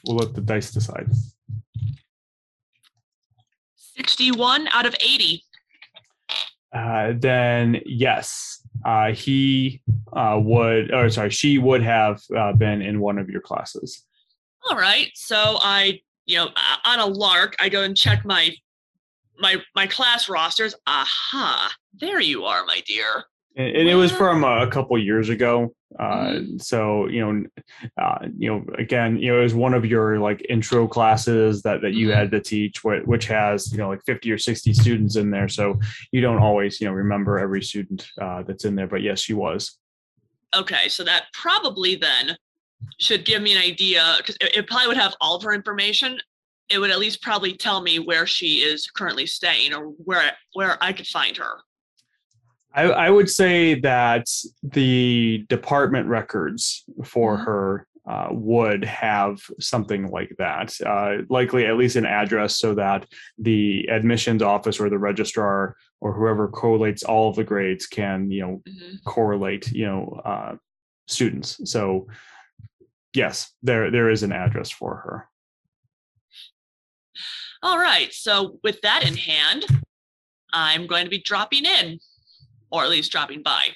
We'll 0.04 0.16
let 0.16 0.34
the 0.34 0.40
dice 0.40 0.72
decide. 0.72 1.08
61 3.76 4.68
out 4.72 4.84
of 4.84 4.94
80. 5.00 5.42
Uh, 6.74 7.12
then 7.16 7.80
yes, 7.86 8.66
uh, 8.84 9.12
he 9.12 9.80
uh, 10.12 10.38
would, 10.42 10.92
or 10.92 11.08
sorry, 11.08 11.30
she 11.30 11.58
would 11.58 11.82
have 11.82 12.20
uh, 12.36 12.52
been 12.52 12.82
in 12.82 13.00
one 13.00 13.18
of 13.18 13.30
your 13.30 13.40
classes. 13.40 14.04
All 14.68 14.76
right. 14.76 15.10
So 15.14 15.58
I, 15.60 16.00
you 16.26 16.36
know, 16.36 16.48
on 16.84 16.98
a 16.98 17.06
lark, 17.06 17.56
I 17.60 17.68
go 17.68 17.82
and 17.82 17.96
check 17.96 18.24
my 18.24 18.50
my 19.38 19.56
my 19.74 19.86
class 19.86 20.28
rosters. 20.28 20.74
Aha, 20.86 21.72
there 22.00 22.20
you 22.20 22.44
are, 22.44 22.64
my 22.64 22.82
dear. 22.86 23.24
And, 23.56 23.74
and 23.74 23.88
it 23.88 23.94
was 23.94 24.12
from 24.12 24.44
a, 24.44 24.66
a 24.66 24.70
couple 24.70 24.98
years 24.98 25.28
ago. 25.30 25.72
Uh, 25.98 26.04
Mhm. 26.40 26.60
So 26.62 27.06
you 27.06 27.20
know, 27.24 27.44
uh, 28.02 28.26
you 28.36 28.50
know, 28.50 28.64
again, 28.76 29.18
you 29.18 29.32
know, 29.32 29.38
it 29.38 29.42
was 29.44 29.54
one 29.54 29.72
of 29.72 29.86
your 29.86 30.18
like 30.18 30.44
intro 30.48 30.86
classes 30.88 31.62
that 31.62 31.80
that 31.82 31.94
you 31.94 32.08
Mhm. 32.08 32.14
had 32.16 32.30
to 32.32 32.40
teach, 32.40 32.82
which, 32.84 33.04
which 33.04 33.26
has 33.26 33.70
you 33.72 33.78
know 33.78 33.88
like 33.88 34.02
fifty 34.04 34.30
or 34.32 34.38
sixty 34.38 34.74
students 34.74 35.16
in 35.16 35.30
there. 35.30 35.48
So 35.48 35.78
you 36.12 36.20
don't 36.20 36.42
always 36.42 36.80
you 36.80 36.86
know 36.88 36.92
remember 36.92 37.38
every 37.38 37.62
student 37.62 38.08
uh, 38.20 38.42
that's 38.42 38.64
in 38.64 38.74
there. 38.74 38.88
But 38.88 39.02
yes, 39.02 39.20
she 39.20 39.32
was. 39.32 39.78
Okay, 40.54 40.88
so 40.88 41.04
that 41.04 41.24
probably 41.32 41.94
then 41.96 42.36
should 42.98 43.24
give 43.24 43.42
me 43.42 43.52
an 43.52 43.62
idea 43.62 44.14
because 44.18 44.36
it, 44.40 44.56
it 44.56 44.66
probably 44.68 44.88
would 44.88 44.96
have 44.96 45.14
all 45.20 45.36
of 45.36 45.42
her 45.42 45.52
information. 45.52 46.18
It 46.68 46.78
would 46.78 46.90
at 46.90 46.98
least 46.98 47.22
probably 47.22 47.54
tell 47.56 47.80
me 47.80 47.98
where 47.98 48.26
she 48.26 48.56
is 48.58 48.90
currently 48.90 49.26
staying 49.26 49.72
or 49.72 49.86
where 50.04 50.32
where 50.54 50.76
I 50.82 50.92
could 50.92 51.06
find 51.06 51.36
her. 51.36 51.60
I, 52.74 52.82
I 52.84 53.10
would 53.10 53.30
say 53.30 53.74
that 53.80 54.26
the 54.62 55.46
department 55.48 56.08
records 56.08 56.84
for 57.04 57.38
Mhm. 57.38 57.44
her 57.44 57.86
uh, 58.08 58.28
would 58.30 58.84
have 58.84 59.40
something 59.58 60.08
like 60.10 60.32
that, 60.38 60.72
uh, 60.86 61.24
likely 61.28 61.66
at 61.66 61.76
least 61.76 61.96
an 61.96 62.06
address 62.06 62.56
so 62.56 62.72
that 62.74 63.04
the 63.38 63.84
admissions 63.90 64.42
office 64.42 64.78
or 64.78 64.88
the 64.88 64.98
registrar 64.98 65.74
or 66.00 66.12
whoever 66.12 66.46
collates 66.48 67.02
all 67.04 67.30
of 67.30 67.34
the 67.36 67.42
grades 67.42 67.86
can, 67.86 68.30
you 68.30 68.42
know, 68.42 68.62
Mhm. 68.68 69.02
correlate, 69.04 69.72
you 69.72 69.86
know, 69.86 70.20
uh, 70.24 70.54
students. 71.08 71.60
So 71.68 72.06
yes, 73.12 73.52
there 73.62 73.90
there 73.90 74.10
is 74.10 74.22
an 74.22 74.32
address 74.32 74.70
for 74.70 74.96
her. 74.96 75.28
All 77.62 77.78
right, 77.78 78.12
so 78.12 78.58
with 78.62 78.80
that 78.82 79.06
in 79.06 79.16
hand, 79.16 79.66
I'm 80.52 80.86
going 80.86 81.04
to 81.04 81.10
be 81.10 81.18
dropping 81.18 81.64
in, 81.64 81.98
or 82.70 82.84
at 82.84 82.90
least 82.90 83.10
dropping 83.10 83.42
by. 83.42 83.68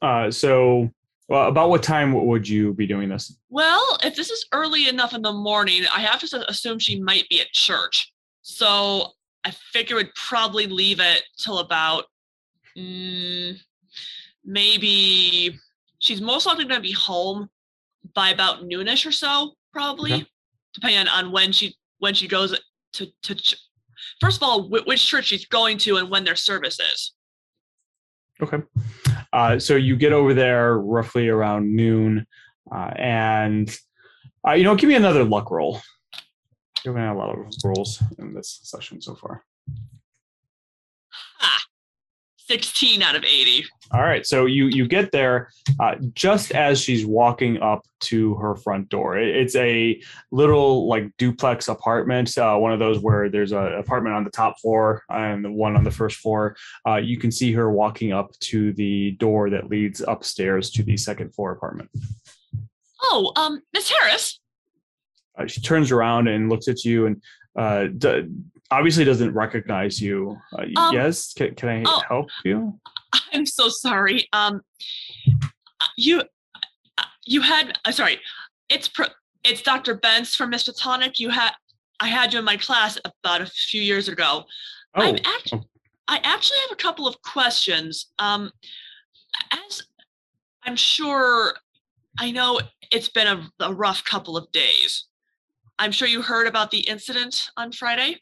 Uh, 0.00 0.30
so 0.30 0.90
well, 1.30 1.48
about 1.48 1.70
what 1.70 1.82
time 1.82 2.12
would 2.12 2.48
you 2.48 2.74
be 2.74 2.88
doing 2.88 3.08
this? 3.08 3.36
Well, 3.50 3.98
if 4.02 4.16
this 4.16 4.30
is 4.30 4.46
early 4.52 4.88
enough 4.88 5.14
in 5.14 5.22
the 5.22 5.32
morning, 5.32 5.84
I 5.94 6.00
have 6.00 6.20
to 6.20 6.50
assume 6.50 6.80
she 6.80 7.00
might 7.00 7.28
be 7.28 7.40
at 7.40 7.52
church. 7.52 8.12
So 8.42 9.12
I 9.44 9.52
figure 9.52 9.94
would 9.94 10.12
probably 10.16 10.66
leave 10.66 10.98
it 10.98 11.22
till 11.38 11.60
about 11.60 12.06
mm, 12.76 13.56
maybe 14.44 15.56
she's 16.00 16.20
most 16.20 16.46
likely 16.46 16.64
going 16.64 16.82
to 16.82 16.88
be 16.88 16.92
home 16.92 17.48
by 18.14 18.30
about 18.30 18.62
noonish 18.64 19.06
or 19.06 19.12
so, 19.12 19.54
probably, 19.72 20.12
Okay. 20.12 20.26
depending 20.74 21.08
on, 21.08 21.32
when 21.32 21.52
she 21.52 21.74
when 21.98 22.14
she 22.14 22.26
goes 22.28 22.58
to 22.94 23.06
to. 23.22 23.34
Ch- 23.34 23.56
First 24.20 24.38
of 24.38 24.42
all, 24.48 24.62
wh- 24.68 24.86
which 24.86 25.06
church 25.06 25.26
she's 25.26 25.44
going 25.46 25.76
to 25.78 25.96
and 25.98 26.08
when 26.10 26.24
their 26.24 26.36
service 26.36 26.80
is. 26.80 27.12
Okay. 28.42 28.62
Uh, 29.32 29.58
so 29.58 29.76
you 29.76 29.94
get 29.96 30.12
over 30.12 30.32
there 30.32 30.78
roughly 30.78 31.28
around 31.28 31.74
noon, 31.76 32.26
uh, 32.74 32.90
and 32.96 33.76
uh, 34.48 34.52
you 34.52 34.64
know, 34.64 34.74
give 34.74 34.88
me 34.88 34.94
another 34.94 35.22
luck 35.24 35.50
roll. 35.50 35.80
You've 36.84 36.96
had 36.96 37.12
a 37.12 37.14
lot 37.14 37.36
of 37.38 37.44
rolls 37.62 38.02
in 38.18 38.32
this 38.32 38.60
session 38.62 39.02
so 39.02 39.14
far. 39.14 39.44
Ah, 42.50 42.54
16 42.54 43.02
out 43.02 43.14
of 43.14 43.24
80. 43.24 43.64
All 43.92 44.00
right, 44.02 44.24
so 44.26 44.46
you 44.46 44.66
you 44.66 44.86
get 44.86 45.10
there 45.12 45.50
uh, 45.80 45.94
just 46.14 46.52
as 46.52 46.80
she's 46.80 47.04
walking 47.06 47.60
up 47.60 47.84
to 48.00 48.34
her 48.36 48.54
front 48.56 48.88
door. 48.88 49.18
It- 49.18 49.36
it's 49.36 49.56
a 49.56 50.00
little 50.30 50.88
like 50.88 51.16
duplex 51.16 51.68
apartment, 51.68 52.36
uh, 52.38 52.56
one 52.56 52.72
of 52.72 52.78
those 52.78 52.98
where 53.00 53.28
there's 53.28 53.52
an 53.52 53.74
apartment 53.74 54.14
on 54.14 54.24
the 54.24 54.30
top 54.30 54.58
floor 54.60 55.02
and 55.10 55.44
the 55.44 55.50
one 55.50 55.76
on 55.76 55.84
the 55.84 55.90
first 55.90 56.16
floor. 56.18 56.56
Uh, 56.86 56.96
you 56.96 57.18
can 57.18 57.30
see 57.32 57.52
her 57.52 57.70
walking 57.70 58.12
up 58.12 58.36
to 58.40 58.72
the 58.74 59.12
door 59.12 59.50
that 59.50 59.68
leads 59.70 60.00
upstairs 60.06 60.70
to 60.70 60.82
the 60.82 60.96
second 60.96 61.34
floor 61.34 61.52
apartment. 61.52 61.90
Oh, 63.02 63.32
um, 63.36 63.62
Miss 63.72 63.90
Harris. 63.90 64.40
Uh, 65.38 65.46
she 65.46 65.60
turns 65.60 65.90
around 65.90 66.28
and 66.28 66.48
looks 66.48 66.68
at 66.68 66.84
you 66.84 67.06
and 67.06 67.22
uh, 67.56 67.86
d- 67.86 68.28
obviously 68.70 69.04
doesn't 69.04 69.34
recognize 69.34 70.00
you. 70.00 70.36
Uh, 70.52 70.66
Um, 70.76 70.94
yes, 70.94 71.32
can, 71.34 71.54
can 71.54 71.68
I 71.68 71.82
oh. 71.86 72.02
help 72.08 72.28
you? 72.44 72.78
I'm 73.32 73.46
so 73.46 73.68
sorry. 73.68 74.28
Um, 74.32 74.62
you, 75.96 76.22
you 77.26 77.40
had. 77.40 77.78
Uh, 77.84 77.92
sorry, 77.92 78.20
it's 78.68 78.88
pro, 78.88 79.06
it's 79.44 79.62
Dr. 79.62 79.96
Bentz 79.96 80.34
from 80.34 80.52
Miskatonic. 80.52 81.18
You 81.18 81.30
had. 81.30 81.52
I 82.02 82.08
had 82.08 82.32
you 82.32 82.38
in 82.38 82.44
my 82.46 82.56
class 82.56 82.98
about 83.04 83.42
a 83.42 83.46
few 83.46 83.82
years 83.82 84.08
ago. 84.08 84.44
Oh, 84.94 85.02
I'm 85.02 85.16
act- 85.16 85.66
I 86.08 86.18
actually 86.24 86.58
have 86.62 86.72
a 86.72 86.76
couple 86.76 87.06
of 87.06 87.20
questions. 87.22 88.06
Um, 88.18 88.50
as 89.52 89.82
I'm 90.64 90.76
sure, 90.76 91.54
I 92.18 92.30
know 92.30 92.60
it's 92.90 93.08
been 93.08 93.26
a, 93.26 93.50
a 93.60 93.72
rough 93.72 94.02
couple 94.04 94.36
of 94.36 94.50
days. 94.50 95.04
I'm 95.78 95.92
sure 95.92 96.08
you 96.08 96.22
heard 96.22 96.46
about 96.46 96.70
the 96.70 96.80
incident 96.80 97.50
on 97.56 97.72
Friday. 97.72 98.20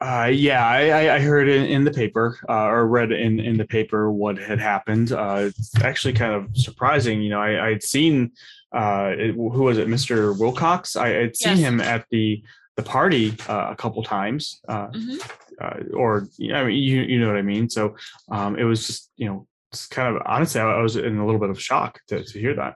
Uh, 0.00 0.30
yeah, 0.32 0.66
I, 0.66 1.14
I- 1.14 1.20
heard 1.20 1.48
in, 1.48 1.64
in 1.64 1.84
the 1.84 1.90
paper 1.90 2.38
uh, 2.48 2.64
or 2.66 2.86
read 2.86 3.12
in, 3.12 3.40
in 3.40 3.56
the 3.56 3.64
paper 3.64 4.10
what 4.12 4.36
had 4.38 4.58
happened. 4.60 5.12
Uh, 5.12 5.44
it's 5.56 5.74
actually 5.82 6.12
kind 6.12 6.34
of 6.34 6.54
surprising. 6.56 7.22
You 7.22 7.30
know, 7.30 7.40
I, 7.40 7.68
I'd 7.68 7.82
seen 7.82 8.32
uh, 8.72 9.12
it, 9.16 9.32
who 9.34 9.62
was 9.62 9.78
it, 9.78 9.88
Mr. 9.88 10.38
Wilcox? 10.38 10.96
I 10.96 11.08
had 11.08 11.36
seen 11.36 11.56
Yes. 11.56 11.60
him 11.60 11.80
at 11.80 12.04
the 12.10 12.42
the 12.76 12.82
party 12.82 13.34
uh, 13.48 13.68
a 13.70 13.76
couple 13.76 14.02
times, 14.02 14.60
uh, 14.68 14.88
Mhm. 14.88 15.30
uh, 15.62 15.96
or 15.96 16.28
you 16.36 16.52
know, 16.52 16.56
I 16.60 16.64
mean, 16.66 16.76
you 16.76 17.00
you 17.00 17.18
know 17.18 17.28
what 17.28 17.36
I 17.38 17.42
mean. 17.42 17.70
So 17.70 17.96
um, 18.30 18.58
it 18.58 18.64
was 18.64 18.86
just 18.86 19.10
you 19.16 19.26
know, 19.26 19.46
it's 19.72 19.86
kind 19.86 20.14
of 20.14 20.20
honestly, 20.26 20.60
I, 20.60 20.82
was 20.82 20.96
in 20.96 21.16
a 21.16 21.24
little 21.24 21.40
bit 21.40 21.48
of 21.48 21.58
shock 21.58 22.00
to 22.08 22.22
to 22.22 22.38
hear 22.38 22.54
that. 22.56 22.74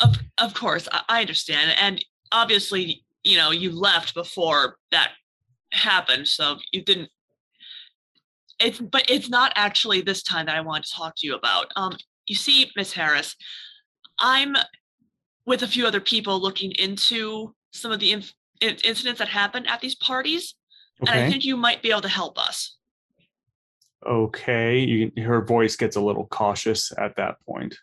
Of 0.00 0.16
of 0.38 0.54
course, 0.54 0.88
I 1.10 1.20
understand, 1.20 1.76
and 1.78 2.02
obviously, 2.32 3.04
you 3.22 3.36
know, 3.36 3.50
you 3.50 3.70
left 3.70 4.14
before 4.14 4.78
that 4.92 5.10
happened, 5.74 6.28
so 6.28 6.56
you 6.72 6.82
didn't. 6.82 7.10
It's 8.60 8.78
but 8.78 9.10
it's 9.10 9.28
not 9.28 9.52
actually 9.56 10.00
this 10.00 10.22
time 10.22 10.46
that 10.46 10.56
I 10.56 10.60
want 10.60 10.84
to 10.84 10.92
talk 10.92 11.14
to 11.16 11.26
you 11.26 11.34
about. 11.34 11.66
Um, 11.76 11.96
you 12.26 12.34
see, 12.34 12.70
Miss 12.76 12.92
Harris, 12.92 13.36
I'm 14.18 14.54
with 15.46 15.62
a 15.62 15.68
few 15.68 15.86
other 15.86 16.00
people 16.00 16.40
looking 16.40 16.72
into 16.72 17.54
some 17.72 17.92
of 17.92 18.00
the 18.00 18.12
inf- 18.12 18.32
incidents 18.60 19.18
that 19.18 19.28
happened 19.28 19.68
at 19.68 19.80
these 19.80 19.96
parties, 19.96 20.54
and 21.00 21.10
I 21.10 21.28
think 21.28 21.44
you 21.44 21.56
might 21.56 21.82
be 21.82 21.90
able 21.90 22.00
to 22.02 22.08
help 22.08 22.38
us. 22.38 22.76
Okay. 24.06 24.80
You, 24.80 25.12
her 25.22 25.42
voice 25.42 25.76
gets 25.76 25.96
a 25.96 26.00
little 26.00 26.26
cautious 26.26 26.92
at 26.98 27.16
that 27.16 27.36
point. 27.46 27.74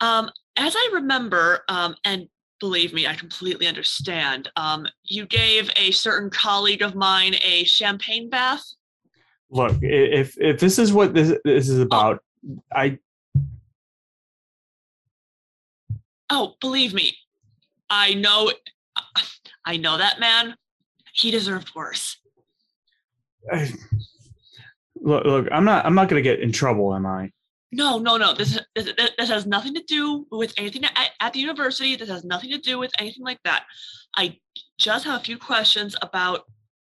Um, 0.00 0.30
as 0.56 0.74
I 0.76 0.90
remember, 0.94 1.60
um, 1.68 1.94
and 2.04 2.26
believe 2.62 2.94
me, 2.94 3.08
I 3.08 3.14
completely 3.14 3.66
understand. 3.66 4.48
Um, 4.54 4.86
you 5.02 5.26
gave 5.26 5.68
a 5.74 5.90
certain 5.90 6.30
colleague 6.30 6.80
of 6.80 6.94
mine 6.94 7.34
a 7.44 7.64
champagne 7.64 8.30
bath. 8.30 8.64
look 9.50 9.76
if 9.82 10.38
if 10.40 10.60
this 10.60 10.78
is 10.78 10.92
what 10.92 11.12
this 11.12 11.36
this 11.44 11.68
is 11.68 11.80
about 11.80 12.22
i 12.72 12.96
Oh, 16.34 16.54
believe 16.60 16.94
me, 16.94 17.14
I 17.90 18.14
know. 18.14 18.52
I 19.66 19.76
know 19.76 19.98
that 19.98 20.18
man. 20.18 20.56
He 21.12 21.30
deserved 21.30 21.72
worse. 21.74 22.16
I 23.52 23.70
look, 24.94 25.24
look 25.24 25.48
i'm 25.50 25.64
not 25.64 25.84
i'm 25.84 25.96
not 25.96 26.08
going 26.08 26.22
to 26.22 26.28
get 26.30 26.38
in 26.40 26.52
trouble 26.52 26.94
am 26.94 27.06
i 27.06 27.30
No, 27.72 27.98
no, 27.98 28.16
no. 28.18 28.34
This 28.34 28.58
this, 28.74 28.92
this 29.18 29.28
has 29.30 29.46
nothing 29.46 29.74
to 29.74 29.82
do 29.88 30.26
with 30.30 30.52
anything 30.58 30.84
at, 30.84 31.10
at 31.20 31.32
the 31.32 31.40
university. 31.40 31.96
This 31.96 32.10
has 32.10 32.22
nothing 32.24 32.50
to 32.50 32.58
do 32.58 32.78
with 32.78 32.92
anything 32.98 33.24
like 33.24 33.40
that. 33.44 33.64
I 34.16 34.36
just 34.78 35.06
have 35.06 35.20
a 35.20 35.24
few 35.24 35.38
questions 35.38 35.96
about 36.02 36.42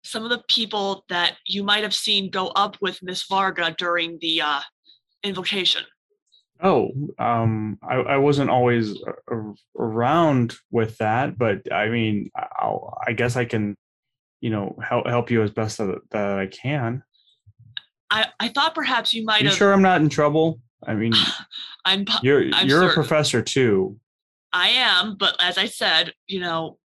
some 0.05 0.25
of 0.25 0.31
the 0.31 0.43
people 0.49 1.05
that 1.09 1.37
you 1.47 1.63
might 1.63 1.85
have 1.85 1.95
seen 1.95 2.31
go 2.31 2.49
up 2.49 2.77
with 2.81 2.99
Miss 3.03 3.23
Varga 3.29 3.75
during 3.79 4.19
the 4.21 4.41
uh, 4.43 4.61
invocation. 5.23 5.83
oh 6.63 6.91
um 7.19 7.79
i, 7.83 7.95
I 7.97 8.17
wasn't 8.17 8.51
always 8.51 8.95
around 9.79 10.55
with 10.71 10.97
that 10.99 11.39
but 11.39 11.71
i 11.73 11.89
mean 11.89 12.31
i'll 12.61 12.99
i 13.07 13.13
guess 13.13 13.37
i 13.37 13.45
can 13.45 13.77
you 14.41 14.51
know 14.51 14.77
help 14.83 15.07
help 15.07 15.31
you 15.31 15.43
as 15.43 15.51
best 15.51 15.79
that, 15.79 16.01
that 16.11 16.39
i 16.39 16.47
can 16.47 17.03
I, 18.11 18.27
I 18.39 18.49
thought 18.49 18.75
perhaps 18.75 19.15
you 19.15 19.25
might 19.25 19.43
you 19.43 19.49
have. 19.49 19.57
sure 19.57 19.73
i'm 19.73 19.83
not 19.83 20.01
in 20.01 20.09
trouble 20.09 20.61
i 20.87 20.95
mean 20.95 21.13
I'm 21.85 22.05
you're 22.23 22.45
I'm 22.53 22.69
you're 22.69 22.91
a 22.91 22.93
professor 22.93 23.43
too 23.43 23.99
I 24.53 24.69
am, 24.69 25.17
but 25.17 25.37
as 25.41 25.57
I 25.57 25.67
said, 25.67 26.13
you 26.27 26.41
know, 26.41 26.79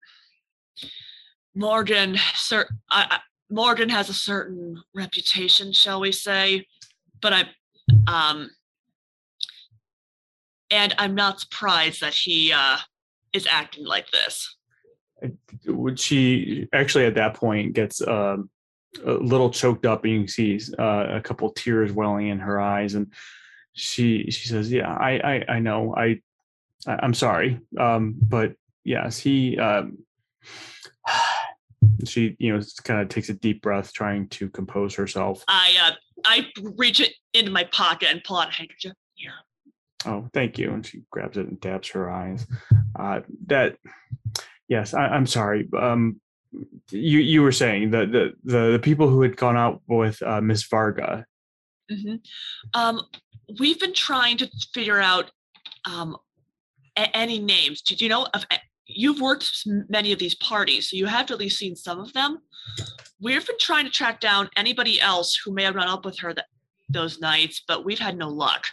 Morgan, 1.54 2.18
cer- 2.34 2.70
I, 2.90 3.08
I, 3.10 3.20
Morgan 3.50 3.90
has 3.90 4.10
a 4.10 4.14
certain 4.14 4.82
reputation, 4.96 5.74
shall 5.74 6.00
we 6.00 6.12
say? 6.12 6.66
But 7.22 7.34
I, 7.34 7.44
Um, 8.08 8.50
and 10.70 10.94
I'm 10.98 11.16
not 11.16 11.40
surprised 11.40 12.02
that 12.02 12.14
he 12.14 12.52
uh, 12.52 12.78
is 13.34 13.48
acting 13.50 13.86
like 13.86 14.12
this. 14.12 14.56
Would 15.66 16.00
she 16.00 16.68
actually 16.74 17.06
at 17.06 17.16
that 17.16 17.34
point 17.34 17.74
gets 17.74 18.06
um, 18.06 18.50
a 19.06 19.14
little 19.14 19.50
choked 19.50 19.86
up, 19.86 20.04
and 20.04 20.14
you 20.14 20.20
can 20.20 20.28
see 20.28 20.60
uh, 20.78 21.08
a 21.10 21.22
couple 21.22 21.50
tears 21.52 21.92
welling 21.92 22.28
in 22.28 22.40
her 22.40 22.60
eyes, 22.60 22.94
and 22.96 23.12
she 23.78 24.30
she 24.32 24.48
says, 24.50 24.72
"Yeah, 24.72 24.92
I 24.94 25.12
I, 25.48 25.54
I 25.56 25.60
know. 25.60 25.96
I, 25.96 26.20
I'm 26.86 27.14
sorry, 27.14 27.60
um, 27.80 28.16
but 28.22 28.54
yes, 28.84 29.18
he." 29.20 29.58
Um, 29.58 30.00
she 32.06 32.36
you 32.40 32.56
know 32.56 32.64
kind 32.84 33.02
of 33.02 33.10
takes 33.10 33.30
a 33.30 33.34
deep 33.34 33.62
breath 33.62 33.92
trying 33.94 34.28
to 34.30 34.50
compose 34.50 34.94
herself 34.96 35.44
I 35.48 35.74
uh, 35.82 35.92
I 36.26 36.46
reach 36.76 37.00
it 37.00 37.14
into 37.34 37.52
my 37.52 37.64
pocket 37.66 38.10
and 38.12 38.24
pull 38.24 38.38
out 38.38 38.50
a 38.50 38.52
handkerchief. 38.52 38.94
Here. 39.16 39.32
oh 40.06 40.28
thank 40.34 40.58
you 40.60 40.72
and 40.72 40.86
she 40.86 41.02
grabs 41.12 41.38
it 41.38 41.48
and 41.48 41.60
dabs 41.60 41.90
her 41.90 42.10
eyes 42.10 42.46
uh 43.00 43.22
that 43.48 43.78
yes 44.68 44.94
I, 44.94 45.08
i'm 45.08 45.26
sorry 45.26 45.68
um 45.78 46.20
you 46.92 47.20
you 47.20 47.42
were 47.42 47.52
saying 47.52 47.92
that 47.92 48.12
the, 48.12 48.34
the 48.44 48.72
the 48.74 48.80
people 48.80 49.10
who 49.10 49.22
had 49.22 49.36
gone 49.38 49.58
out 49.58 49.82
with 49.88 50.22
uh 50.22 50.42
miss 50.42 50.64
varga 50.64 51.26
hmm 51.90 52.16
Um, 52.74 53.02
we've 53.60 53.80
been 53.80 53.94
trying 53.94 54.38
to 54.38 54.50
figure 54.74 55.00
out 55.00 55.32
um, 55.86 56.18
a- 56.98 57.16
any 57.16 57.40
names. 57.40 57.82
Did 57.82 58.02
you 58.02 58.10
know 58.10 58.28
of? 58.34 58.46
You've 58.90 59.20
worked 59.20 59.64
many 59.90 60.14
of 60.14 60.20
these 60.20 60.36
parties, 60.36 60.90
so 60.90 60.96
you 60.96 61.08
have 61.08 61.30
at 61.30 61.38
least 61.40 61.60
seen 61.60 61.76
some 61.76 62.00
of 62.00 62.14
them. 62.14 62.40
We've 63.20 63.46
been 63.46 63.58
trying 63.60 63.86
to 63.86 63.92
track 63.92 64.22
down 64.22 64.50
anybody 64.56 65.02
else 65.02 65.36
who 65.36 65.52
may 65.54 65.64
have 65.64 65.76
run 65.76 65.90
up 65.90 66.06
with 66.06 66.18
her 66.20 66.34
that 66.34 66.46
those 66.90 67.20
nights, 67.20 67.64
but 67.68 67.84
we've 67.84 68.00
had 68.00 68.18
no 68.18 68.30
luck. 68.30 68.66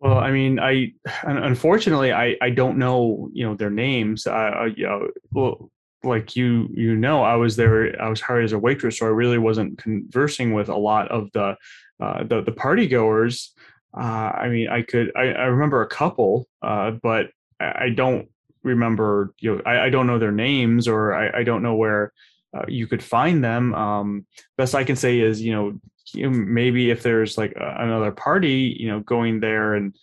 well 0.00 0.16
i 0.16 0.30
mean 0.30 0.58
i 0.58 0.90
unfortunately 1.24 2.10
i 2.12 2.34
i 2.40 2.48
don't 2.48 2.78
know 2.78 3.28
you 3.34 3.44
know 3.46 3.54
their 3.54 3.68
names 3.70 4.26
i, 4.26 4.48
I 4.48 4.66
you 4.68 4.86
know 4.86 5.08
well 5.32 5.70
like 6.02 6.34
you 6.34 6.68
you 6.72 6.96
know 6.96 7.22
i 7.22 7.36
was 7.36 7.56
there 7.56 8.00
i 8.02 8.08
was 8.08 8.20
hired 8.22 8.44
as 8.44 8.52
a 8.54 8.58
waitress 8.58 8.98
so 8.98 9.04
i 9.06 9.10
really 9.10 9.36
wasn't 9.36 9.76
conversing 9.76 10.54
with 10.54 10.68
a 10.70 10.76
lot 10.90 11.08
of 11.10 11.30
the 11.32 11.54
uh 12.00 12.24
the, 12.24 12.40
the 12.42 12.52
party 12.52 12.86
goers 12.88 13.52
uh 13.96 14.32
i 14.34 14.48
mean 14.48 14.68
i 14.68 14.82
could 14.82 15.12
i, 15.16 15.28
I 15.28 15.44
remember 15.46 15.82
a 15.82 15.88
couple 15.88 16.48
uh 16.62 16.92
but 17.02 17.30
i, 17.60 17.90
don't 17.90 18.28
remember 18.62 19.34
you 19.38 19.56
know 19.56 19.62
I, 19.66 19.86
I 19.86 19.90
don't 19.90 20.06
know 20.06 20.18
their 20.18 20.32
names 20.32 20.88
or 20.88 21.14
i, 21.14 21.42
don't 21.42 21.62
know 21.62 21.74
where 21.74 22.12
uh, 22.56 22.64
you 22.68 22.86
could 22.86 23.02
find 23.02 23.42
them 23.42 23.74
um 23.74 24.26
best 24.56 24.74
i 24.74 24.84
can 24.84 24.96
say 24.96 25.20
is 25.20 25.40
you 25.40 25.52
know 25.52 26.30
maybe 26.30 26.90
if 26.90 27.02
there's 27.02 27.36
like 27.36 27.54
another 27.56 28.12
party 28.12 28.76
you 28.78 28.88
know 28.88 29.00
going 29.00 29.40
there 29.40 29.74
and 29.74 29.96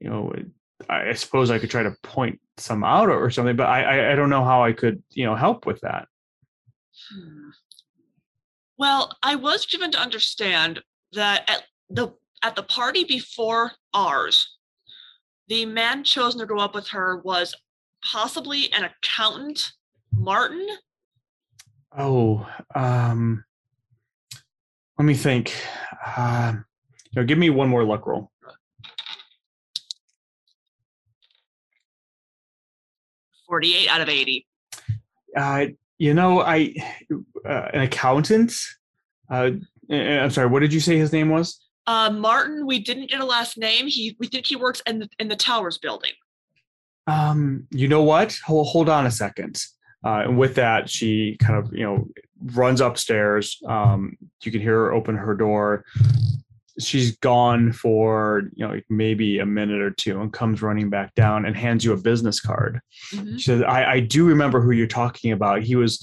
you 0.00 0.08
know 0.08 0.32
I, 0.88 1.12
suppose 1.14 1.50
i 1.50 1.58
could 1.58 1.70
try 1.70 1.82
to 1.82 1.96
point 2.02 2.40
some 2.56 2.84
out 2.84 3.08
or 3.08 3.30
something 3.30 3.56
but 3.56 3.68
I, 3.68 3.82
I 3.82 4.12
i 4.12 4.14
don't 4.14 4.30
know 4.30 4.44
how 4.44 4.64
i 4.64 4.72
could 4.72 5.02
you 5.10 5.24
know 5.24 5.34
help 5.34 5.66
with 5.66 5.80
that 5.80 6.08
Hmm. 7.12 7.50
Well, 8.78 9.16
I 9.22 9.36
was 9.36 9.66
given 9.66 9.90
to 9.92 9.98
understand 9.98 10.82
that 11.12 11.48
at 11.48 11.64
the 11.90 12.08
at 12.42 12.56
the 12.56 12.62
party 12.62 13.04
before 13.04 13.72
ours, 13.92 14.56
the 15.48 15.64
man 15.66 16.04
chosen 16.04 16.40
to 16.40 16.46
go 16.46 16.58
up 16.58 16.74
with 16.74 16.88
her 16.88 17.18
was 17.24 17.54
possibly 18.04 18.70
an 18.72 18.84
accountant, 18.84 19.72
Martin. 20.12 20.66
oh 21.96 22.46
um 22.74 23.44
let 24.98 25.04
me 25.04 25.14
think 25.14 25.54
uh 26.16 26.52
you 26.54 27.20
know 27.20 27.24
give 27.24 27.38
me 27.38 27.50
one 27.50 27.68
more 27.68 27.84
luck 27.84 28.06
roll 28.06 28.30
48 33.46 33.88
out 33.88 34.00
of 34.00 34.08
80. 34.08 34.46
uh 35.36 35.66
you 35.98 36.14
know 36.14 36.40
i 36.40 36.74
uh, 37.48 37.68
an 37.72 37.80
accountant 37.82 38.52
uh 39.30 39.50
eh, 39.90 40.18
i'm 40.18 40.30
sorry 40.30 40.48
what 40.48 40.60
did 40.60 40.72
you 40.72 40.80
say 40.80 40.96
his 40.96 41.12
name 41.12 41.28
was 41.28 41.60
Uh, 41.86 42.10
Martin, 42.10 42.66
we 42.66 42.78
didn't 42.78 43.10
get 43.10 43.20
a 43.20 43.24
last 43.24 43.58
name. 43.58 43.86
He 43.86 44.16
we 44.18 44.26
think 44.26 44.46
he 44.46 44.56
works 44.56 44.82
in 44.86 44.98
the 45.00 45.08
in 45.18 45.28
the 45.28 45.36
Towers 45.36 45.78
building. 45.78 46.12
um 47.06 47.66
you 47.70 47.86
know 47.88 48.02
what 48.02 48.38
hold, 48.46 48.66
hold 48.68 48.88
on 48.88 49.04
a 49.06 49.10
second 49.10 49.60
uh, 50.06 50.22
and 50.24 50.38
with 50.38 50.54
that 50.54 50.88
she 50.88 51.36
kind 51.38 51.58
of 51.58 51.70
you 51.74 51.84
know 51.84 52.06
runs 52.54 52.80
upstairs 52.80 53.58
um 53.68 54.16
you 54.42 54.50
can 54.50 54.60
hear 54.62 54.76
her 54.86 54.92
open 54.94 55.14
her 55.14 55.34
door 55.34 55.84
she's 56.80 57.16
gone 57.18 57.72
for 57.72 58.44
you 58.54 58.66
know 58.66 58.72
like 58.72 58.86
maybe 58.88 59.38
a 59.38 59.44
minute 59.46 59.82
or 59.82 59.90
two 59.90 60.18
and 60.20 60.32
comes 60.32 60.62
running 60.62 60.88
back 60.88 61.14
down 61.14 61.44
and 61.44 61.54
hands 61.56 61.84
you 61.84 61.92
a 61.92 61.96
business 61.96 62.40
card 62.40 62.80
Mhm. 63.12 63.34
she 63.38 63.44
says 63.44 63.62
i 63.62 63.84
i 63.96 64.00
do 64.00 64.24
remember 64.26 64.62
who 64.62 64.70
you're 64.72 64.86
talking 64.86 65.32
about 65.32 65.62
he 65.62 65.76
was 65.76 66.02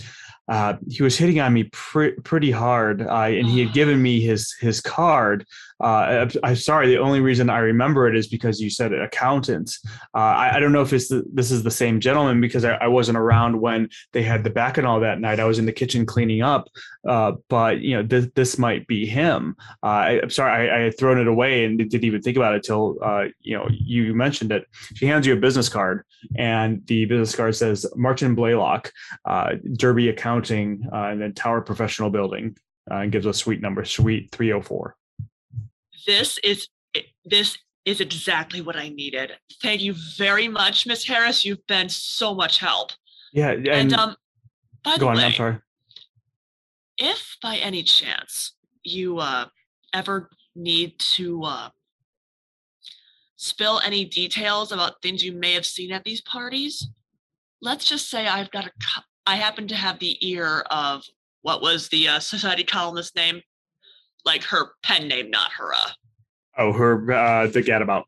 uh, 0.52 0.76
he 0.90 1.02
was 1.02 1.18
hitting 1.18 1.40
on 1.40 1.54
me 1.54 1.64
pre- 1.72 2.12
pretty 2.12 2.52
hard, 2.52 3.02
uh, 3.02 3.22
and 3.22 3.48
he 3.48 3.62
had 3.62 3.74
given 3.74 4.02
me 4.02 4.20
his 4.20 4.54
his 4.60 4.82
card. 4.82 5.46
Uh, 5.82 6.28
I'm, 6.28 6.32
I'm 6.44 6.56
sorry. 6.56 6.90
The 6.90 7.00
only 7.00 7.22
reason 7.22 7.50
I 7.50 7.60
remember 7.60 8.08
it 8.08 8.16
is 8.16 8.28
because 8.28 8.60
you 8.60 8.70
said 8.70 8.94
accountant. 8.94 9.76
Uh, 10.14 10.20
I, 10.20 10.58
I 10.58 10.60
don't 10.60 10.74
know 10.74 10.82
if 10.82 10.94
it's 10.94 11.08
the, 11.08 11.24
this 11.34 11.50
is 11.50 11.64
the 11.64 11.72
same 11.72 12.00
gentleman 12.00 12.40
because 12.40 12.66
I, 12.66 12.74
I 12.76 12.88
wasn't 12.88 13.18
around 13.18 13.60
when 13.60 13.90
they 14.12 14.22
had 14.22 14.44
the 14.44 14.52
bacchanal 14.52 15.00
that 15.00 15.20
night. 15.20 15.40
I 15.40 15.46
was 15.46 15.58
in 15.58 15.66
the 15.66 15.72
kitchen 15.72 16.06
cleaning 16.06 16.42
up, 16.42 16.68
uh, 17.08 17.32
but 17.48 17.80
you 17.80 17.96
know 17.96 18.04
this 18.04 18.28
this 18.36 18.58
might 18.58 18.86
be 18.88 19.06
him. 19.06 19.56
Uh, 19.82 19.86
I, 19.86 20.22
I'm 20.22 20.30
sorry. 20.30 20.70
I, 20.70 20.78
I 20.78 20.80
had 20.82 21.00
thrown 21.00 21.18
it 21.18 21.28
away 21.28 21.64
and 21.64 21.78
didn't 21.78 22.04
even 22.04 22.22
think 22.22 22.36
about 22.36 22.56
it 22.56 22.64
till 22.64 22.98
uh, 23.02 23.26
you 23.40 23.58
know 23.58 23.68
you 23.72 24.14
mentioned 24.14 24.52
it. 24.52 24.68
She 24.96 25.06
hands 25.06 25.26
you 25.26 25.34
a 25.34 25.38
business 25.38 25.70
card, 25.70 26.04
and 26.36 26.86
the 26.88 27.06
business 27.06 27.36
card 27.36 27.56
says 27.56 27.86
Martin 27.96 28.36
Blaylock, 28.36 28.92
uh, 29.26 29.54
Derby 29.78 30.10
Accounting, 30.42 30.88
uh, 30.92 31.10
and 31.10 31.22
then 31.22 31.34
Tower 31.34 31.62
Professional 31.62 32.10
Building, 32.10 32.56
uh, 32.90 32.96
and 32.96 33.12
gives 33.12 33.26
a 33.26 33.34
suite 33.34 33.62
number, 33.62 33.86
suite 33.86 34.32
304. 34.32 34.96
This 36.08 36.38
is 36.40 36.68
this 37.26 37.58
is 37.86 38.02
exactly 38.02 38.62
what 38.62 38.76
I 38.76 38.90
needed. 38.90 39.34
Thank 39.62 39.82
you 39.82 39.94
very 40.18 40.48
much, 40.48 40.86
Miss 40.88 41.06
Harris. 41.06 41.46
You've 41.46 41.66
been 41.68 41.90
so 41.90 42.34
much 42.34 42.60
help. 42.60 42.92
Yeah, 43.34 43.52
and, 43.52 43.68
And, 43.68 43.94
um, 43.94 44.16
by 44.84 44.94
the 44.94 45.00
go 45.00 45.10
on. 45.10 45.18
way, 45.18 45.26
I'm 45.26 45.32
sorry. 45.34 45.58
if 46.98 47.38
by 47.42 47.58
any 47.58 47.84
chance 47.84 48.54
you 48.84 49.20
uh, 49.20 49.46
ever 49.94 50.30
need 50.56 51.00
to 51.16 51.44
uh, 51.44 51.70
spill 53.36 53.80
any 53.84 54.06
details 54.06 54.72
about 54.72 55.02
things 55.02 55.24
you 55.24 55.32
may 55.34 55.54
have 55.54 55.66
seen 55.66 55.92
at 55.92 56.04
these 56.04 56.22
parties, 56.22 56.88
let's 57.62 57.86
just 57.86 58.10
say 58.10 58.28
I've 58.28 58.52
got 58.52 58.66
a, 58.66 58.72
I 59.26 59.36
happen 59.36 59.68
to 59.68 59.76
have 59.76 60.00
the 60.00 60.18
ear 60.28 60.64
of 60.72 61.04
what 61.42 61.62
was 61.62 61.90
the 61.90 62.08
uh, 62.08 62.20
society 62.20 62.64
columnist 62.64 63.16
name, 63.16 63.42
like 64.26 64.44
her 64.44 64.72
pen 64.84 65.08
name, 65.08 65.30
not 65.30 65.52
her. 65.54 65.74
Uh, 65.74 65.90
Oh, 66.58 66.74
her 66.74 67.12
uh, 67.12 67.48
the 67.48 67.64
gadabout. 67.64 68.04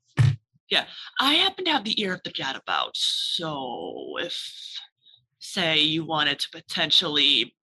Yeah, 0.69 0.85
I 1.19 1.35
happen 1.35 1.63
to 1.65 1.71
have 1.71 1.85
the 1.85 1.99
ear 2.01 2.13
of 2.13 2.21
the 2.23 2.31
gadabout. 2.31 2.91
So 2.93 4.15
if, 4.19 4.37
say, 5.39 5.79
you 5.79 6.05
wanted 6.05 6.39
to 6.39 6.49
potentially 6.51 7.55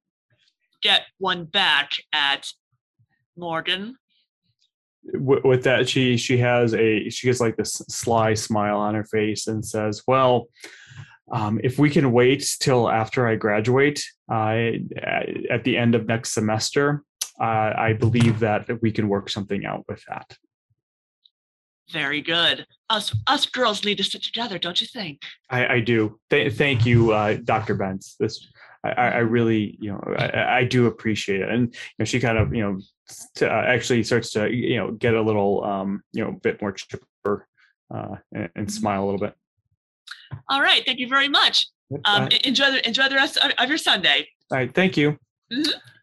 get 0.82 1.02
one 1.18 1.44
back 1.44 1.90
at 2.14 2.50
Morgan, 3.36 3.96
w- 5.12 5.42
with 5.44 5.64
that 5.64 5.88
she 5.88 6.16
she 6.16 6.38
has 6.38 6.74
a 6.74 7.08
she 7.10 7.26
gets 7.26 7.40
like 7.40 7.56
this 7.56 7.74
sly 7.88 8.34
smile 8.34 8.78
on 8.78 8.94
her 8.94 9.04
face 9.04 9.46
and 9.46 9.64
says 9.64 10.02
well 10.06 10.46
um, 11.30 11.60
if 11.62 11.78
we 11.78 11.90
can 11.90 12.12
wait 12.12 12.44
till 12.60 12.90
after 12.90 13.26
i 13.26 13.34
graduate 13.34 14.02
uh, 14.30 14.70
at 15.50 15.64
the 15.64 15.76
end 15.76 15.94
of 15.94 16.06
next 16.06 16.32
semester 16.32 17.02
uh, 17.40 17.72
i 17.76 17.92
believe 17.92 18.38
that 18.40 18.68
we 18.82 18.90
can 18.92 19.08
work 19.08 19.28
something 19.30 19.64
out 19.64 19.84
with 19.88 20.02
that 20.08 20.36
very 21.92 22.20
good. 22.20 22.66
Us 22.88 23.14
us 23.26 23.46
girls 23.46 23.84
need 23.84 23.98
to 23.98 24.04
sit 24.04 24.22
together, 24.22 24.58
don't 24.58 24.80
you 24.80 24.86
think? 24.86 25.22
i, 25.50 25.74
I 25.74 25.80
do 25.80 26.18
Th- 26.30 26.52
thank 26.52 26.86
you 26.86 27.12
uh, 27.12 27.38
dr 27.44 27.76
Bentz. 27.76 28.16
this 28.18 28.46
I, 28.84 28.90
I 28.90 29.18
really 29.18 29.76
you 29.80 29.92
know 29.92 30.00
I, 30.16 30.58
I 30.58 30.64
do 30.64 30.86
appreciate 30.86 31.40
it 31.40 31.48
and 31.48 31.74
you 31.74 31.94
know, 31.98 32.04
she 32.04 32.20
kind 32.20 32.38
of 32.38 32.54
you 32.54 32.62
know 32.62 32.80
to, 33.36 33.50
uh, 33.50 33.62
actually 33.66 34.02
starts 34.04 34.30
to 34.32 34.50
you 34.50 34.76
know 34.76 34.92
get 34.92 35.14
a 35.14 35.22
little 35.22 35.64
um 35.64 36.02
you 36.12 36.24
know 36.24 36.32
bit 36.32 36.60
more 36.62 36.72
chipper 36.72 37.46
uh, 37.92 38.16
and, 38.32 38.48
and 38.54 38.72
smile 38.72 39.02
a 39.02 39.06
little 39.06 39.20
bit 39.20 39.34
All 40.48 40.60
right, 40.60 40.84
thank 40.84 40.98
you 40.98 41.08
very 41.08 41.28
much. 41.28 41.68
Um, 42.04 42.28
enjoy 42.44 42.70
the 42.70 42.86
enjoy 42.86 43.08
the 43.08 43.16
rest 43.16 43.36
of, 43.38 43.50
of 43.58 43.68
your 43.68 43.78
Sunday. 43.78 44.28
all 44.52 44.58
right 44.58 44.72
thank 44.72 44.96
you 44.96 45.18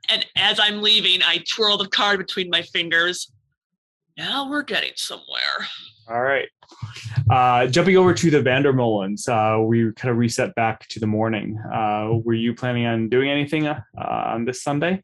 And 0.10 0.26
as 0.36 0.60
I'm 0.60 0.82
leaving, 0.82 1.22
I 1.24 1.44
twirl 1.50 1.78
the 1.78 1.88
card 1.88 2.20
between 2.20 2.50
my 2.50 2.62
fingers. 2.62 3.32
Now 4.18 4.50
we're 4.50 4.64
getting 4.64 4.94
somewhere. 4.96 5.68
All 6.10 6.22
right. 6.22 6.48
Uh, 7.30 7.68
jumping 7.68 7.98
over 7.98 8.14
to 8.14 8.32
the 8.32 8.42
Vandermolens, 8.42 9.28
uh, 9.28 9.62
we 9.62 9.92
kind 9.94 10.12
of 10.12 10.18
reset 10.18 10.56
back 10.56 10.88
to 10.90 11.00
the 11.00 11.08
morning. 11.08 11.60
Uh, 11.74 12.20
were 12.24 12.34
you 12.34 12.54
planning 12.56 12.86
on 12.86 13.10
doing 13.10 13.30
anything 13.30 13.68
uh, 13.68 13.82
on 13.98 14.46
this 14.46 14.64
Sunday? 14.64 15.04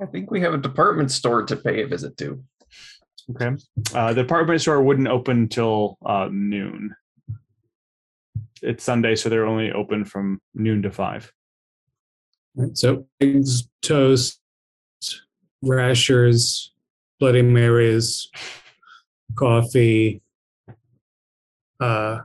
I 0.00 0.06
think 0.06 0.30
we 0.30 0.42
have 0.42 0.52
a 0.52 0.58
department 0.58 1.10
store 1.10 1.42
to 1.44 1.56
pay 1.56 1.82
a 1.82 1.86
visit 1.86 2.16
to. 2.18 2.44
Okay. 3.30 3.56
Uh, 3.94 4.12
the 4.12 4.22
department 4.22 4.60
store 4.60 4.82
wouldn't 4.82 5.08
open 5.08 5.38
until 5.38 5.96
uh, 6.04 6.28
noon. 6.30 6.94
It's 8.62 8.84
Sunday, 8.84 9.14
so 9.16 9.28
they're 9.28 9.46
only 9.46 9.70
open 9.72 10.04
from 10.04 10.40
noon 10.54 10.82
to 10.82 10.90
five. 10.90 11.32
Right, 12.54 12.76
So 12.76 13.06
eggs, 13.20 13.68
toast, 13.82 14.40
rashers, 15.62 16.72
Bloody 17.20 17.42
Marys, 17.42 18.30
coffee, 19.34 20.22
uh, 21.80 22.20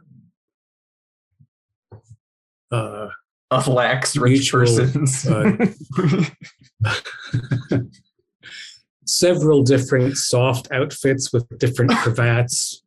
uh, 2.71 3.07
Of 3.51 3.67
lax 3.67 4.15
rich 4.15 4.53
Mutual, 4.53 4.59
persons. 4.61 5.27
uh, 5.27 5.57
several 9.05 9.63
different 9.63 10.15
soft 10.17 10.71
outfits 10.71 11.33
with 11.33 11.45
different 11.59 11.91
cravats. 11.91 12.83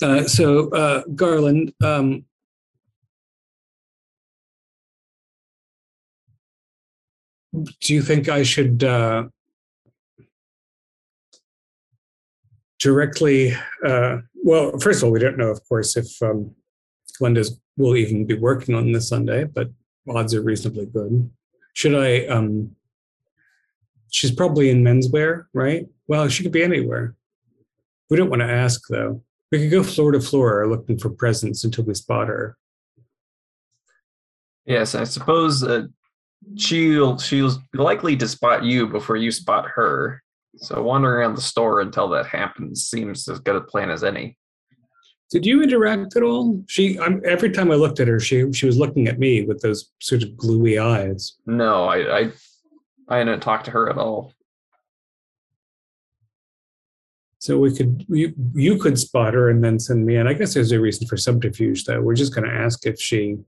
Uh, 0.00 0.24
so, 0.24 0.68
uh, 0.70 1.02
Garland, 1.14 1.72
um, 1.82 2.24
do 7.80 7.94
you 7.94 8.02
think 8.02 8.28
I 8.28 8.44
should 8.44 8.84
uh, 8.84 9.24
directly? 12.78 13.54
Uh, 13.84 14.18
well, 14.34 14.78
first 14.78 14.98
of 14.98 15.04
all, 15.04 15.10
we 15.10 15.18
don't 15.18 15.36
know, 15.36 15.50
of 15.50 15.60
course, 15.68 15.96
if 15.96 16.06
um, 16.22 16.54
Glenda's 17.18 17.58
will 17.76 17.96
even 17.96 18.24
be 18.26 18.34
working 18.34 18.74
on 18.74 18.92
this 18.92 19.08
Sunday, 19.08 19.44
but 19.44 19.70
odds 20.08 20.34
are 20.34 20.42
reasonably 20.42 20.86
good. 20.86 21.30
Should 21.72 21.94
I? 21.94 22.26
Um, 22.26 22.76
she's 24.10 24.32
probably 24.32 24.70
in 24.70 24.82
menswear, 24.82 25.46
right? 25.52 25.86
Well, 26.06 26.28
she 26.28 26.42
could 26.42 26.52
be 26.52 26.62
anywhere. 26.62 27.14
We 28.10 28.16
don't 28.16 28.30
want 28.30 28.40
to 28.40 28.50
ask 28.50 28.82
though. 28.88 29.22
We 29.50 29.58
could 29.58 29.70
go 29.70 29.82
floor 29.82 30.12
to 30.12 30.20
floor 30.20 30.66
looking 30.66 30.98
for 30.98 31.10
presents 31.10 31.64
until 31.64 31.84
we 31.84 31.94
spot 31.94 32.28
her. 32.28 32.56
yes, 34.66 34.94
I 34.94 35.04
suppose 35.04 35.62
uh, 35.62 35.86
she'll 36.56 37.18
she'll 37.18 37.56
likely 37.72 38.16
to 38.16 38.28
spot 38.28 38.62
you 38.64 38.86
before 38.86 39.16
you 39.16 39.30
spot 39.30 39.66
her. 39.74 40.22
So 40.56 40.82
wandering 40.82 41.14
around 41.20 41.36
the 41.36 41.40
store 41.40 41.80
until 41.80 42.08
that 42.10 42.26
happens 42.26 42.86
seems 42.86 43.28
as 43.28 43.38
good 43.38 43.56
a 43.56 43.60
plan 43.60 43.90
as 43.90 44.04
any. 44.04 44.36
Did 45.30 45.44
you 45.44 45.62
interact 45.62 46.16
at 46.16 46.22
all? 46.22 46.64
She, 46.68 46.98
I'm, 46.98 47.20
every 47.24 47.50
time 47.50 47.70
I 47.70 47.74
looked 47.74 48.00
at 48.00 48.08
her, 48.08 48.18
she 48.18 48.50
she 48.52 48.66
was 48.66 48.78
looking 48.78 49.08
at 49.08 49.18
me 49.18 49.44
with 49.44 49.60
those 49.60 49.92
sort 50.00 50.22
of 50.22 50.36
gluey 50.36 50.78
eyes. 50.78 51.36
No, 51.46 51.84
I 51.84 52.18
I, 52.18 52.32
I 53.08 53.24
didn't 53.24 53.40
talk 53.40 53.64
to 53.64 53.70
her 53.70 53.88
at 53.90 53.98
all. 53.98 54.32
So 57.48 57.56
we 57.58 57.74
could 57.74 58.04
you 58.10 58.34
you 58.52 58.76
could 58.76 58.98
spot 58.98 59.32
her 59.32 59.48
and 59.48 59.64
then 59.64 59.78
send 59.78 60.04
me 60.04 60.16
in. 60.16 60.26
I 60.26 60.34
guess 60.34 60.52
there's 60.52 60.70
a 60.70 60.78
reason 60.78 61.08
for 61.08 61.16
subterfuge 61.16 61.84
though. 61.84 62.02
We're 62.02 62.14
just 62.14 62.34
going 62.34 62.46
to 62.46 62.54
ask 62.54 62.84
if 62.84 63.00
she 63.00 63.38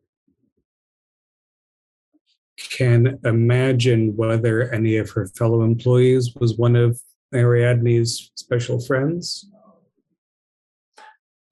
can 2.70 3.18
imagine 3.26 4.16
whether 4.16 4.72
any 4.72 4.96
of 4.96 5.10
her 5.10 5.26
fellow 5.26 5.60
employees 5.64 6.34
was 6.34 6.56
one 6.56 6.76
of 6.76 6.98
Ariadne's 7.34 8.30
special 8.36 8.80
friends. 8.80 9.50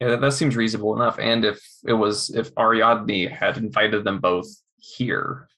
Yeah, 0.01 0.09
that, 0.09 0.23
that 0.23 0.33
seems 0.33 0.57
reasonable 0.57 0.97
enough. 0.97 1.19
And 1.19 1.45
if 1.45 1.61
it 1.87 1.93
was 1.93 2.31
if 2.31 2.51
Ariadne 2.55 3.31
had 3.31 3.59
invited 3.59 4.05
them 4.05 4.21
both 4.21 4.47
here, 4.79 5.49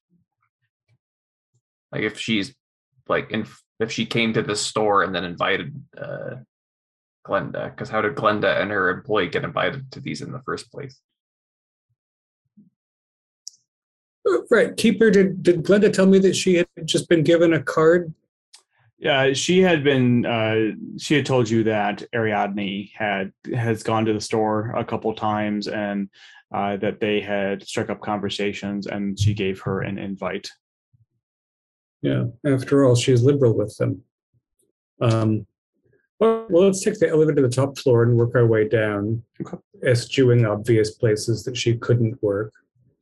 like 1.92 2.02
if 2.02 2.18
she's 2.18 2.52
like 3.08 3.30
in, 3.30 3.46
if 3.78 3.92
she 3.92 4.06
came 4.06 4.32
to 4.32 4.42
the 4.42 4.56
store 4.56 5.04
and 5.04 5.14
then 5.14 5.22
invited 5.22 5.80
uh, 5.96 6.30
Glenda, 7.26 7.70
because 7.70 7.88
how 7.88 8.00
did 8.00 8.14
Glenda 8.14 8.60
and 8.60 8.70
her 8.70 8.90
employee 8.90 9.28
get 9.28 9.44
invited 9.44 9.90
to 9.92 10.00
these 10.00 10.22
in 10.22 10.32
the 10.32 10.42
first 10.42 10.70
place? 10.70 11.00
Uh, 14.28 14.38
Right, 14.50 14.76
keeper. 14.76 15.10
Did 15.10 15.42
did 15.42 15.62
Glenda 15.62 15.92
tell 15.92 16.06
me 16.06 16.18
that 16.20 16.34
she 16.34 16.56
had 16.56 16.66
just 16.84 17.08
been 17.08 17.22
given 17.22 17.52
a 17.52 17.62
card? 17.62 18.12
Yeah, 18.98 19.32
she 19.32 19.60
had 19.60 19.82
been. 19.82 20.26
Uh, 20.26 20.72
she 20.98 21.14
had 21.14 21.24
told 21.24 21.48
you 21.48 21.64
that 21.64 22.02
Ariadne 22.14 22.90
had 22.94 23.32
has 23.54 23.82
gone 23.82 24.04
to 24.04 24.12
the 24.12 24.20
store 24.20 24.74
a 24.76 24.84
couple 24.84 25.14
times, 25.14 25.68
and 25.68 26.10
uh, 26.52 26.76
that 26.78 27.00
they 27.00 27.20
had 27.20 27.66
struck 27.66 27.90
up 27.90 28.00
conversations, 28.00 28.86
and 28.86 29.18
she 29.18 29.32
gave 29.32 29.60
her 29.60 29.80
an 29.80 29.98
invite. 29.98 30.50
Yeah. 32.02 32.24
After 32.46 32.84
all, 32.84 32.94
she's 32.94 33.22
liberal 33.22 33.54
with 33.56 33.76
them. 33.76 34.02
Um, 35.00 35.46
well, 36.20 36.46
let's 36.50 36.82
take 36.82 36.98
the 36.98 37.08
elevator 37.08 37.36
to 37.36 37.48
the 37.48 37.54
top 37.54 37.78
floor 37.78 38.02
and 38.02 38.16
work 38.16 38.34
our 38.34 38.46
way 38.46 38.68
down, 38.68 39.22
Okay. 39.40 39.56
eschewing 39.84 40.44
obvious 40.44 40.92
places 40.92 41.44
that 41.44 41.56
she 41.56 41.76
couldn't 41.76 42.22
work. 42.22 42.52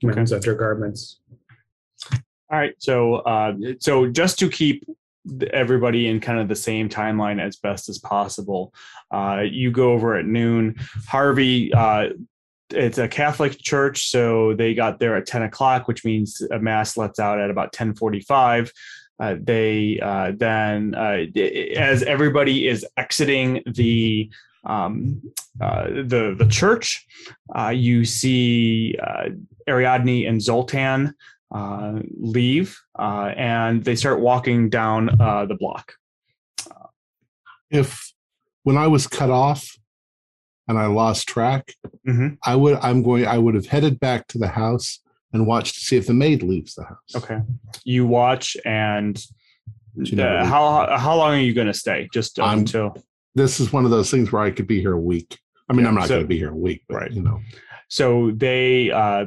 Okay. 0.04 0.14
Men's 0.14 0.32
undergarments. 0.32 1.20
All 2.50 2.58
right, 2.58 2.74
so 2.78 3.16
uh, 3.16 3.52
so 3.80 4.06
just 4.06 4.38
to 4.38 4.48
keep 4.48 4.84
everybody 5.52 6.06
in 6.06 6.20
kind 6.20 6.38
of 6.38 6.48
the 6.48 6.56
same 6.56 6.88
timeline 6.88 7.42
as 7.44 7.56
best 7.56 7.88
as 7.90 7.98
possible, 7.98 8.72
uh, 9.10 9.42
you 9.44 9.70
go 9.70 9.92
over 9.92 10.16
at 10.16 10.24
noon. 10.24 10.76
Harvey, 11.06 11.70
uh, 11.74 12.10
it's 12.70 12.98
a 12.98 13.08
Catholic 13.08 13.58
church, 13.58 14.08
so 14.08 14.54
they 14.54 14.72
got 14.72 14.98
there 14.98 15.16
at 15.16 15.26
ten 15.26 15.42
o'clock, 15.42 15.88
which 15.88 16.04
means 16.04 16.40
a 16.50 16.58
mass 16.58 16.96
lets 16.96 17.18
out 17.18 17.40
at 17.40 17.50
about 17.50 17.72
ten 17.72 17.94
forty-five. 17.94 18.72
Uh, 19.20 19.34
they 19.40 19.98
uh, 20.00 20.32
then, 20.36 20.94
uh, 20.94 21.24
as 21.76 22.02
everybody 22.04 22.68
is 22.68 22.86
exiting 22.96 23.62
the 23.66 24.30
um, 24.64 25.20
uh, 25.60 25.84
the 25.88 26.34
the 26.38 26.46
church, 26.48 27.04
uh, 27.56 27.70
you 27.70 28.04
see 28.04 28.96
uh, 29.02 29.30
Ariadne 29.68 30.26
and 30.28 30.40
Zoltan 30.40 31.14
uh, 31.52 31.98
leave 32.20 32.78
uh, 32.98 33.32
and 33.36 33.84
they 33.84 33.96
start 33.96 34.20
walking 34.20 34.68
down 34.68 35.20
uh, 35.20 35.46
the 35.46 35.54
block. 35.56 35.94
If 37.70 38.12
when 38.62 38.76
I 38.76 38.86
was 38.86 39.06
cut 39.06 39.30
off 39.30 39.76
and 40.68 40.78
I 40.78 40.86
lost 40.86 41.26
track, 41.28 41.74
Mhm. 42.06 42.38
I 42.44 42.54
would 42.54 42.78
I'm 42.82 43.02
going 43.02 43.26
I 43.26 43.38
would 43.38 43.54
have 43.54 43.66
headed 43.66 43.98
back 43.98 44.26
to 44.28 44.38
the 44.38 44.48
house 44.48 45.00
and 45.32 45.46
watch 45.46 45.74
to 45.74 45.80
see 45.80 45.96
if 45.96 46.06
the 46.06 46.14
maid 46.14 46.42
leaves 46.42 46.74
the 46.74 46.84
house. 46.84 47.14
Okay. 47.16 47.40
You 47.84 48.06
watch 48.06 48.56
and 48.64 49.20
uh, 50.16 50.44
how 50.44 50.96
how 50.96 51.16
long 51.16 51.34
are 51.34 51.40
you 51.40 51.52
going 51.54 51.66
to 51.66 51.74
stay? 51.74 52.08
Just 52.12 52.38
I'm- 52.40 52.60
until 52.60 52.96
This 53.34 53.60
is 53.60 53.72
one 53.72 53.84
of 53.84 53.90
those 53.90 54.10
things 54.10 54.32
where 54.32 54.42
I 54.42 54.50
could 54.50 54.66
be 54.66 54.80
here 54.80 54.92
a 54.94 55.00
week. 55.00 55.38
I 55.68 55.72
mean, 55.74 55.82
Yeah, 55.82 55.88
I'm 55.88 55.94
not 55.96 56.04
so- 56.08 56.14
going 56.14 56.22
to 56.22 56.28
be 56.28 56.38
here 56.38 56.50
a 56.50 56.56
week, 56.56 56.84
but 56.88 56.94
right. 56.96 57.12
you 57.12 57.22
know. 57.22 57.40
so 57.88 58.30
they 58.32 58.90
uh, 58.90 59.26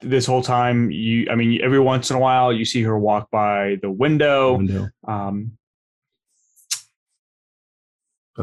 this 0.00 0.26
whole 0.26 0.42
time 0.42 0.90
you 0.90 1.26
I 1.30 1.34
mean 1.34 1.60
every 1.62 1.80
once 1.80 2.10
in 2.10 2.16
a 2.16 2.20
while 2.20 2.52
you 2.52 2.64
see 2.64 2.82
her 2.82 2.98
walk 2.98 3.30
by 3.30 3.78
the 3.82 3.90
window. 3.90 4.56
window, 4.56 4.88
Um, 5.06 5.52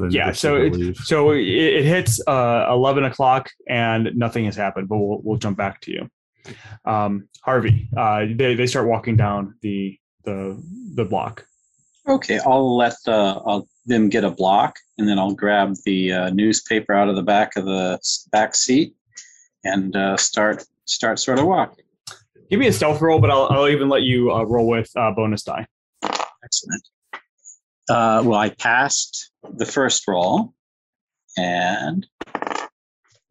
yeah, 0.09 0.34
so 0.34 0.57
it, 0.57 0.97
so 0.97 1.31
it, 1.31 1.39
it 1.47 1.85
hits 1.85 2.19
uh, 2.27 2.65
eleven 2.69 3.05
o'clock 3.05 3.49
and 3.69 4.11
nothing 4.15 4.43
has 4.43 4.55
happened. 4.57 4.89
But 4.89 4.97
we'll 4.97 5.22
we'll 5.23 5.38
jump 5.38 5.57
back 5.57 5.80
to 5.81 5.91
you, 5.91 6.09
um, 6.85 7.27
Harvey. 7.43 7.88
Uh, 7.95 8.26
they 8.35 8.55
they 8.55 8.67
start 8.67 8.88
walking 8.88 9.15
down 9.15 9.55
the 9.61 9.97
the 10.23 10.61
the 10.95 11.05
block. 11.05 11.45
Okay, 12.07 12.39
I'll 12.45 12.77
let 12.77 12.95
uh, 13.07 13.41
I'll, 13.45 13.67
them 13.85 14.09
get 14.09 14.23
a 14.23 14.31
block, 14.31 14.76
and 14.97 15.07
then 15.07 15.17
I'll 15.17 15.34
grab 15.34 15.76
the 15.85 16.11
uh, 16.11 16.30
newspaper 16.30 16.93
out 16.93 17.09
of 17.09 17.15
the 17.15 17.23
back 17.23 17.55
of 17.55 17.65
the 17.65 17.99
back 18.31 18.55
seat 18.55 18.95
and 19.63 19.95
uh, 19.95 20.15
start 20.17 20.63
start 20.85 21.19
sort 21.19 21.39
of 21.39 21.45
walking. 21.45 21.85
Give 22.49 22.59
me 22.59 22.67
a 22.67 22.73
stealth 22.73 23.01
roll, 23.01 23.19
but 23.19 23.31
I'll 23.31 23.47
I'll 23.49 23.67
even 23.67 23.89
let 23.89 24.03
you 24.03 24.31
uh, 24.31 24.43
roll 24.43 24.67
with 24.67 24.91
uh, 24.95 25.11
bonus 25.11 25.43
die. 25.43 25.65
Excellent. 26.43 26.88
Uh, 27.89 28.22
well, 28.26 28.39
I 28.39 28.49
passed 28.49 29.31
the 29.57 29.65
first 29.65 30.07
roll, 30.07 30.53
and 31.38 32.05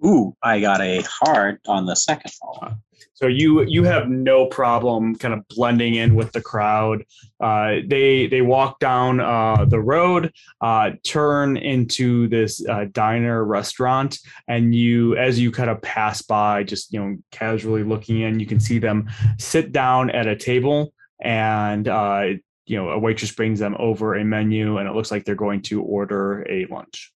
ooh, 0.05 0.37
I 0.43 0.61
got 0.61 0.81
a 0.81 1.03
hard 1.03 1.61
on 1.67 1.87
the 1.87 1.97
second 1.97 2.33
roll. 2.43 2.75
So 3.15 3.29
you 3.29 3.63
you 3.63 3.85
have 3.85 4.09
no 4.09 4.47
problem 4.47 5.15
kind 5.15 5.33
of 5.35 5.47
blending 5.49 5.95
in 5.95 6.15
with 6.15 6.33
the 6.33 6.41
crowd. 6.41 7.05
Uh, 7.41 7.77
they 7.87 8.27
they 8.27 8.43
walk 8.43 8.81
down 8.81 9.21
uh, 9.21 9.65
the 9.67 9.81
road, 9.81 10.33
uh, 10.61 10.93
turn 11.05 11.57
into 11.57 12.27
this 12.29 12.67
uh, 12.67 12.87
diner 12.93 13.45
restaurant, 13.45 14.19
and 14.49 14.75
you 14.75 15.17
as 15.17 15.39
you 15.39 15.53
kind 15.53 15.71
of 15.71 15.81
pass 15.81 16.23
by, 16.23 16.65
just 16.65 16.93
you 16.93 17.01
know 17.01 17.17
casually 17.31 17.85
looking 17.85 18.21
in, 18.21 18.41
you 18.41 18.47
can 18.47 18.59
see 18.59 18.79
them 18.79 19.09
sit 19.39 19.71
down 19.71 20.11
at 20.11 20.27
a 20.27 20.35
table, 20.35 20.93
and 21.23 21.87
uh, 21.87 22.25
you 22.67 22.77
know 22.77 22.91
a 22.91 22.99
waitress 22.99 23.31
brings 23.31 23.61
them 23.61 23.77
over 23.79 24.17
a 24.17 24.25
menu, 24.25 24.79
and 24.79 24.89
it 24.89 24.95
looks 24.95 25.13
like 25.13 25.25
they're 25.25 25.37
going 25.37 25.63
to 25.63 25.83
order 25.83 26.45
a 26.51 26.67
lunch. 26.67 27.13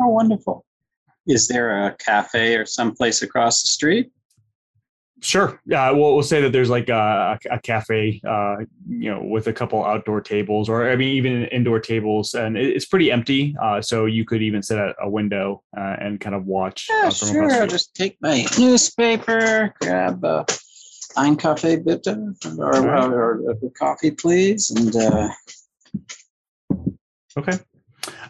Oh, 0.00 0.08
wonderful! 0.08 0.64
Is 1.26 1.48
there 1.48 1.86
a 1.86 1.94
cafe 1.96 2.54
or 2.56 2.66
someplace 2.66 3.22
across 3.22 3.62
the 3.62 3.68
street? 3.68 4.10
Sure. 5.22 5.58
Yeah. 5.64 5.90
We'll, 5.90 6.12
we'll 6.14 6.22
say 6.22 6.42
that 6.42 6.52
there's 6.52 6.68
like 6.68 6.90
a, 6.90 7.38
a 7.50 7.58
cafe, 7.60 8.20
uh, 8.28 8.56
you 8.86 9.10
know, 9.10 9.22
with 9.22 9.46
a 9.46 9.54
couple 9.54 9.82
outdoor 9.82 10.20
tables, 10.20 10.68
or 10.68 10.90
I 10.90 10.96
mean, 10.96 11.08
even 11.16 11.44
indoor 11.46 11.80
tables, 11.80 12.34
and 12.34 12.58
it- 12.58 12.76
it's 12.76 12.84
pretty 12.84 13.10
empty. 13.10 13.56
Uh, 13.62 13.80
so 13.80 14.04
you 14.04 14.26
could 14.26 14.42
even 14.42 14.62
sit 14.62 14.76
at 14.78 14.94
a 15.00 15.08
window 15.08 15.62
uh, 15.74 15.96
and 15.98 16.20
kind 16.20 16.34
of 16.34 16.44
watch. 16.44 16.88
Yeah, 16.90 17.06
uh, 17.06 17.10
from 17.10 17.28
sure. 17.28 17.52
I'll 17.52 17.66
just 17.66 17.94
take 17.94 18.18
my 18.20 18.44
newspaper, 18.58 19.74
grab 19.80 20.22
a 20.24 20.44
ein 21.16 21.36
Kaffee 21.36 21.76
bitte, 21.76 22.08
or, 22.58 22.74
Alright. 22.76 23.04
or, 23.08 23.40
or 23.40 23.50
a 23.52 23.70
coffee, 23.78 24.10
please, 24.10 24.70
and 24.72 24.94
uh, 24.96 25.28
Okay. 27.38 27.58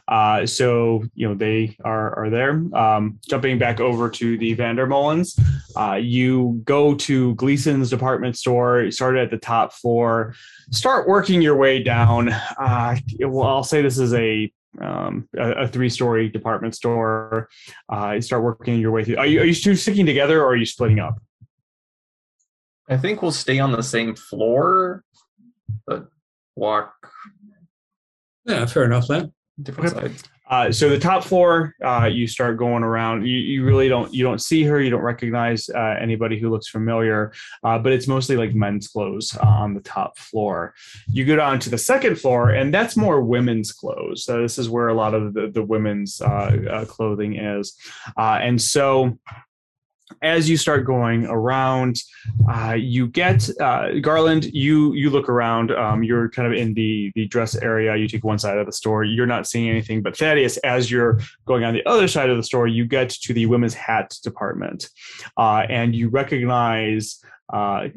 Uh, 0.07 0.45
so 0.45 1.03
you 1.15 1.27
know 1.27 1.35
they 1.35 1.77
are 1.85 2.19
are 2.19 2.31
there. 2.31 2.51
Um, 2.75 3.19
jumping 3.27 3.59
back 3.59 3.81
over 3.81 4.11
to 4.11 4.37
the 4.37 4.55
Vandermollens, 4.55 5.41
uh, 5.77 5.95
you 5.95 6.61
go 6.65 6.95
to 6.95 7.35
Gleason's 7.37 7.91
department 7.91 8.37
store. 8.37 8.83
You 8.83 8.91
start 8.91 9.17
at 9.17 9.31
the 9.31 9.39
top 9.39 9.73
floor. 9.73 10.35
Start 10.71 11.09
working 11.09 11.41
your 11.41 11.57
way 11.57 11.83
down. 11.83 12.31
Uh, 12.59 12.97
well, 13.21 13.49
I'll 13.49 13.65
say 13.65 13.83
this 13.83 13.99
is 13.99 14.13
a 14.15 14.53
um, 14.81 15.29
a, 15.37 15.51
a 15.53 15.69
three 15.69 15.89
story 15.89 16.29
department 16.29 16.75
store. 16.75 17.49
Uh, 17.93 18.13
you 18.13 18.21
start 18.21 18.43
working 18.43 18.79
your 18.79 18.91
way 18.91 19.05
through. 19.05 19.17
Are 19.17 19.27
you 19.27 19.41
are 19.41 19.45
you 19.45 19.55
two 19.55 19.77
sticking 19.77 20.07
together 20.07 20.43
or 20.43 20.49
are 20.49 20.57
you 20.57 20.67
splitting 20.67 21.01
up? 21.01 21.21
I 22.89 22.99
think 22.99 23.23
we'll 23.23 23.33
stay 23.33 23.59
on 23.59 23.73
the 23.73 23.83
same 23.83 24.15
floor, 24.15 25.03
but 25.87 26.09
walk 26.55 26.95
Yeah, 28.45 28.67
fair 28.67 28.85
enough 28.85 29.09
then. 29.09 29.33
Different 29.63 29.93
Okay. 29.93 30.09
sides. 30.09 30.25
Uh, 30.51 30.71
so 30.71 30.91
the 30.91 30.99
top 30.99 31.25
floor, 31.25 31.75
uh, 31.83 32.05
you 32.05 32.27
start 32.27 32.59
going 32.59 32.83
around. 32.83 33.27
You, 33.27 33.39
you 33.39 33.65
really 33.65 33.89
don't 33.89 34.13
you 34.13 34.23
don't 34.23 34.41
see 34.41 34.63
her. 34.65 34.79
You 34.81 34.91
don't 34.91 35.01
recognize 35.01 35.71
uh, 35.71 35.97
anybody 35.99 36.39
who 36.39 36.51
looks 36.51 36.69
familiar. 36.69 37.33
Uh, 37.63 37.79
but 37.79 37.93
it's 37.93 38.07
mostly 38.07 38.37
like 38.37 38.55
men's 38.55 38.89
clothes 38.89 39.35
uh, 39.43 39.47
on 39.47 39.73
the 39.73 39.81
top 39.81 40.19
floor. 40.19 40.75
You 41.09 41.25
go 41.25 41.37
down 41.37 41.61
to 41.61 41.71
the 41.71 41.79
second 41.79 42.17
floor, 42.17 42.51
and 42.51 42.75
that's 42.75 42.95
more 42.95 43.23
women's 43.23 43.73
clothes. 43.73 44.25
So 44.25 44.43
this 44.43 44.59
is 44.59 44.69
where 44.69 44.89
a 44.89 44.95
lot 44.95 45.15
of 45.15 45.33
the 45.33 45.51
the 45.51 45.63
women's 45.63 46.21
uh, 46.21 46.59
uh, 46.71 46.85
clothing 46.85 47.37
is. 47.37 47.75
Uh, 48.19 48.39
and 48.43 48.61
so 48.61 49.19
as 50.23 50.49
you 50.49 50.57
start 50.57 50.85
going 50.85 51.27
around, 51.27 52.03
uh, 52.49 52.77
you 52.79 53.09
get 53.09 53.49
uh, 53.61 53.99
Garland. 54.01 54.45
You 54.47 54.93
you 54.95 55.11
look 55.11 55.29
around. 55.29 55.71
Um, 55.73 56.03
you're 56.03 56.29
kind 56.31 56.47
of 56.47 56.59
in 56.59 56.75
the 56.75 57.13
the 57.15 57.27
dress 57.27 57.55
area. 57.55 57.97
You 57.97 58.09
take 58.09 58.25
one 58.25 58.39
side 58.39 58.59
of 58.59 58.67
the 58.67 58.73
store. 58.73 59.05
You're 59.05 59.27
not 59.27 59.47
seeing 59.47 59.69
anything. 59.69 60.03
But 60.03 60.17
Thaddeus, 60.17 60.57
as 60.59 60.91
you're 60.91 61.21
going 61.47 61.65
on 61.65 61.75
the 61.75 61.87
other 61.87 62.09
side 62.09 62.31
of 62.31 62.37
the 62.37 62.43
store, 62.43 62.67
you 62.67 62.87
get 62.87 63.11
to 63.11 63.33
the 63.33 63.47
women's 63.47 63.75
hat 63.75 64.17
department, 64.23 64.89
uh, 65.37 65.67
and 65.69 65.95
you 65.95 66.09
recognize. 66.09 67.21
Uh, 67.53 67.89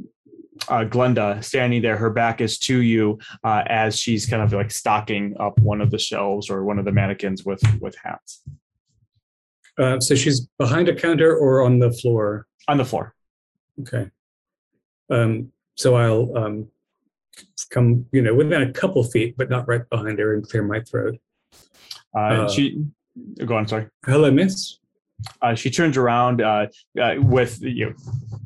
uh, 0.70 0.84
Glenda 0.84 1.44
standing 1.44 1.84
there, 1.84 1.98
her 1.98 2.10
back 2.10 2.42
is 2.42 2.58
to 2.58 2.82
you 2.82 3.20
uh, 3.44 3.62
as 3.68 4.00
she's 4.00 4.26
kind 4.26 4.42
of 4.42 4.52
like 4.52 4.72
stocking 4.72 5.36
up 5.40 5.60
one 5.60 5.82
of 5.82 5.92
the 5.92 6.00
shelves 6.00 6.50
or 6.50 6.64
one 6.64 6.80
of 6.80 6.86
the 6.86 6.92
mannequins 6.92 7.46
with 7.46 7.62
with 7.80 7.96
hats 8.04 8.42
Uh, 9.78 10.00
so 10.00 10.16
she's 10.16 10.48
behind 10.58 10.90
a 10.90 10.96
counter 10.96 11.36
or 11.36 11.62
on 11.62 11.80
the 11.80 11.92
floor. 11.92 12.48
on 12.68 12.78
the 12.78 12.86
floor. 12.86 13.14
Okay. 13.82 14.10
Um, 15.10 15.52
so 15.76 15.96
I'll 15.96 16.36
um, 16.36 16.68
come, 17.70 18.06
you 18.12 18.22
know, 18.22 18.34
within 18.34 18.64
a 18.64 18.72
couple 18.74 19.04
feet, 19.04 19.36
but 19.38 19.50
not 19.50 19.68
right 19.68 19.88
behind 19.90 20.20
her 20.20 20.34
and 20.34 20.48
clear 20.48 20.64
my 20.64 20.82
throat. 20.82 21.18
Uh, 22.16 22.20
Uh, 22.20 22.50
she 22.50 22.84
go 23.46 23.56
on. 23.56 23.68
Sorry. 23.68 23.88
Hello, 24.06 24.32
miss. 24.32 24.80
Uh, 25.42 25.56
she 25.56 25.70
turns 25.70 25.98
around 25.98 26.42
uh, 26.42 26.68
uh, 27.02 27.16
with 27.18 27.62
you 27.62 27.88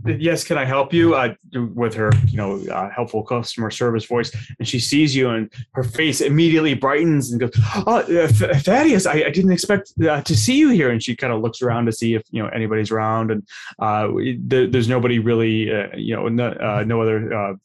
know, 0.05 0.15
yes 0.17 0.43
can 0.43 0.57
i 0.57 0.65
help 0.65 0.93
you? 0.93 1.13
Uh, 1.15 1.33
with 1.73 1.93
her 1.93 2.11
you 2.27 2.37
know 2.37 2.61
uh, 2.71 2.89
helpful 2.89 3.23
customer 3.23 3.69
service 3.69 4.05
voice. 4.05 4.31
And 4.57 4.67
she 4.67 4.79
sees 4.79 5.15
you 5.15 5.29
and 5.29 5.51
her 5.73 5.83
face 5.83 6.21
immediately 6.21 6.73
brightens 6.73 7.31
and 7.31 7.39
goes 7.39 7.51
oh 7.87 7.97
uh, 7.97 8.27
Th- 8.27 8.55
thaddeus 8.63 9.05
I, 9.05 9.23
I 9.23 9.29
didn't 9.29 9.51
expect 9.51 9.93
to 9.99 10.35
see 10.35 10.57
you 10.57 10.69
here. 10.69 10.91
And 10.91 11.03
she 11.03 11.15
kind 11.15 11.33
of 11.33 11.41
looks 11.41 11.61
around 11.61 11.85
to 11.87 11.91
see 11.91 12.13
if 12.13 12.23
you 12.31 12.41
know 12.41 12.49
anybody's 12.49 12.91
around. 12.91 13.31
And 13.31 13.47
there, 14.49 14.67
there's 14.67 14.87
nobody 14.87 15.19
really 15.19 15.69
you 15.95 16.15
know 16.15 16.27
no, 16.29 16.83
no 16.83 17.01
other 17.01 17.57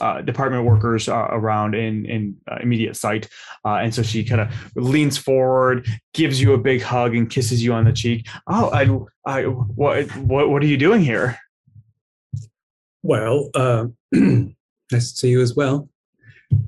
uh, 0.00 0.20
department 0.22 0.64
workers 0.64 1.08
uh, 1.08 1.28
around 1.30 1.74
in 1.74 2.04
in 2.06 2.36
uh, 2.50 2.56
immediate 2.60 2.96
sight, 2.96 3.28
uh, 3.64 3.76
and 3.76 3.94
so 3.94 4.02
she 4.02 4.24
kind 4.24 4.40
of 4.40 4.52
leans 4.76 5.18
forward, 5.18 5.86
gives 6.14 6.40
you 6.40 6.52
a 6.52 6.58
big 6.58 6.82
hug, 6.82 7.14
and 7.14 7.30
kisses 7.30 7.62
you 7.62 7.72
on 7.72 7.84
the 7.84 7.92
cheek. 7.92 8.28
Oh, 8.46 8.70
I, 8.70 8.82
I, 9.30 9.44
what, 9.44 10.14
what, 10.16 10.50
what 10.50 10.62
are 10.62 10.66
you 10.66 10.76
doing 10.76 11.02
here? 11.02 11.38
Well, 13.02 13.50
uh, 13.54 13.86
nice 14.12 14.52
to 14.90 15.00
see 15.00 15.30
you 15.30 15.40
as 15.40 15.54
well. 15.56 15.88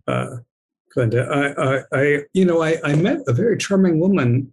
Glenda, 0.08 1.28
I, 1.28 1.52
I, 1.62 1.82
I, 1.92 2.22
you 2.32 2.44
know, 2.44 2.62
I, 2.62 2.78
I 2.82 2.94
met 2.94 3.20
a 3.26 3.32
very 3.32 3.58
charming 3.58 4.00
woman 4.00 4.52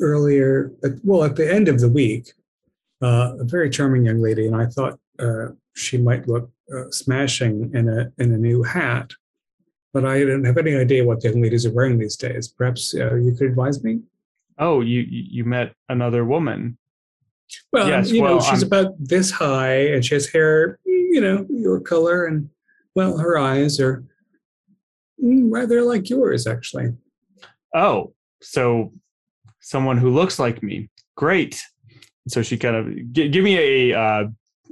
earlier, 0.00 0.72
at, 0.84 0.92
well, 1.02 1.24
at 1.24 1.36
the 1.36 1.52
end 1.52 1.68
of 1.68 1.80
the 1.80 1.88
week, 1.88 2.32
a 3.00 3.36
very 3.40 3.70
charming 3.70 4.04
young 4.04 4.20
lady, 4.20 4.46
and 4.46 4.56
I 4.56 4.66
thought 4.66 4.98
she 5.74 5.98
might 5.98 6.28
look 6.28 6.50
uh, 6.74 6.90
smashing 6.90 7.70
in 7.74 7.88
a 7.88 8.12
in 8.22 8.32
a 8.32 8.38
new 8.38 8.62
hat, 8.62 9.10
but 9.92 10.04
I 10.04 10.24
don't 10.24 10.44
have 10.44 10.56
any 10.58 10.74
idea 10.76 11.04
what 11.04 11.20
the 11.20 11.30
young 11.30 11.42
ladies 11.42 11.66
are 11.66 11.72
wearing 11.72 11.98
these 11.98 12.16
days. 12.16 12.48
Perhaps 12.48 12.94
uh, 12.94 13.14
you 13.16 13.32
could 13.34 13.48
advise 13.48 13.82
me. 13.82 14.00
Oh, 14.58 14.80
you, 14.82 15.00
you 15.08 15.44
met 15.44 15.74
another 15.88 16.24
woman. 16.24 16.78
Well, 17.72 17.88
Yes, 17.88 18.10
you 18.10 18.22
know, 18.22 18.40
she's 18.40 18.62
I'm- 18.62 18.66
about 18.68 18.94
this 18.98 19.30
high, 19.30 19.88
and 19.92 20.04
she 20.04 20.14
has 20.14 20.28
hair, 20.28 20.78
you 20.84 21.20
know, 21.20 21.46
your 21.50 21.80
color, 21.80 22.26
and 22.26 22.48
well, 22.94 23.18
her 23.18 23.36
eyes 23.36 23.80
are 23.80 24.04
mm, 25.22 25.48
rather 25.50 25.82
like 25.82 26.08
yours, 26.08 26.46
actually. 26.46 26.94
Oh, 27.74 28.14
so 28.40 28.92
someone 29.60 29.98
who 29.98 30.10
looks 30.10 30.38
like 30.38 30.62
me. 30.62 30.88
Great. 31.16 31.60
So 32.28 32.42
she 32.42 32.56
kind 32.56 32.76
of 32.76 33.12
gi- 33.12 33.28
give 33.30 33.42
me 33.44 33.58
a 33.92 33.98
uh, 33.98 34.24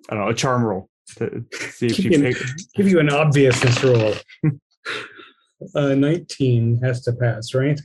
I 0.09 0.15
don't 0.15 0.25
know 0.25 0.29
a 0.29 0.35
charm 0.35 0.63
roll 0.65 0.89
to 1.17 1.45
see 1.51 1.87
if 1.87 1.97
she 1.97 2.09
Give 2.09 2.23
pick, 2.23 2.37
Give 2.75 2.89
you 2.89 3.01
an 3.01 3.11
obviousness 3.11 3.83
roll. 3.85 4.15
uh, 5.75 5.95
Nineteen 5.95 6.81
has 6.83 7.03
to 7.03 7.13
pass, 7.13 7.55
right? 7.55 7.81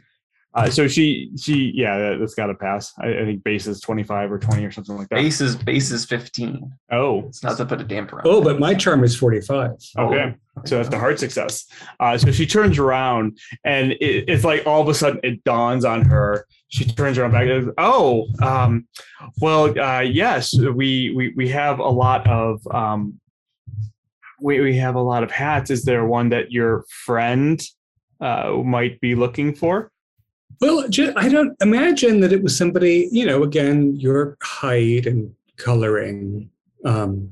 Uh, 0.53 0.69
so 0.69 0.87
she 0.87 1.29
she 1.37 1.71
yeah 1.75 1.97
that, 1.97 2.17
that's 2.19 2.33
got 2.33 2.47
to 2.47 2.55
pass. 2.55 2.91
I, 2.99 3.09
I 3.09 3.25
think 3.25 3.43
base 3.43 3.67
is 3.67 3.79
twenty 3.79 4.01
five 4.03 4.31
or 4.31 4.39
twenty 4.39 4.65
or 4.65 4.71
something 4.71 4.97
like 4.97 5.07
that. 5.09 5.17
Base 5.17 5.39
is 5.39 5.55
base 5.55 5.91
is 5.91 6.05
15. 6.05 6.73
Oh, 6.91 7.25
It's 7.27 7.43
not 7.43 7.57
to 7.57 7.65
put 7.65 7.79
a 7.79 7.83
damper 7.83 8.19
on. 8.19 8.23
Oh, 8.25 8.41
but 8.41 8.59
my 8.59 8.73
charm 8.73 9.03
is 9.03 9.15
forty-five. 9.15 9.73
okay. 9.99 10.35
So 10.65 10.77
that's 10.77 10.89
the 10.89 10.97
hard 10.97 11.19
success. 11.19 11.67
Uh, 11.99 12.17
so 12.17 12.31
she 12.31 12.47
turns 12.47 12.79
around 12.79 13.37
and 13.63 13.91
it, 13.91 14.25
it's 14.27 14.43
like 14.43 14.65
all 14.65 14.81
of 14.81 14.87
a 14.87 14.95
sudden 14.95 15.19
it 15.21 15.43
dawns 15.43 15.85
on 15.85 16.03
her. 16.05 16.47
She 16.69 16.85
turns 16.85 17.17
around 17.17 17.31
back 17.31 17.47
and 17.47 17.65
goes, 17.65 17.73
"Oh, 17.77 18.27
um, 18.41 18.87
well, 19.39 19.77
uh, 19.79 20.01
yes, 20.01 20.53
we, 20.57 21.13
we 21.15 21.33
we 21.35 21.47
have 21.49 21.79
a 21.79 21.89
lot 21.89 22.27
of 22.27 22.65
um, 22.71 23.19
we 24.41 24.59
we 24.59 24.75
have 24.77 24.95
a 24.95 25.01
lot 25.01 25.23
of 25.23 25.31
hats. 25.31 25.69
Is 25.71 25.85
there 25.85 26.05
one 26.05 26.29
that 26.29 26.51
your 26.51 26.83
friend 26.89 27.61
uh, 28.19 28.51
might 28.65 28.99
be 28.99 29.15
looking 29.15 29.55
for?" 29.55 29.91
Well, 30.59 30.85
I 31.15 31.29
don't 31.29 31.55
imagine 31.61 32.19
that 32.21 32.33
it 32.33 32.41
was 32.41 32.57
somebody, 32.57 33.07
you 33.11 33.25
know, 33.25 33.43
again, 33.43 33.95
your 33.95 34.37
height 34.41 35.05
and 35.05 35.33
coloring, 35.57 36.49
um, 36.83 37.31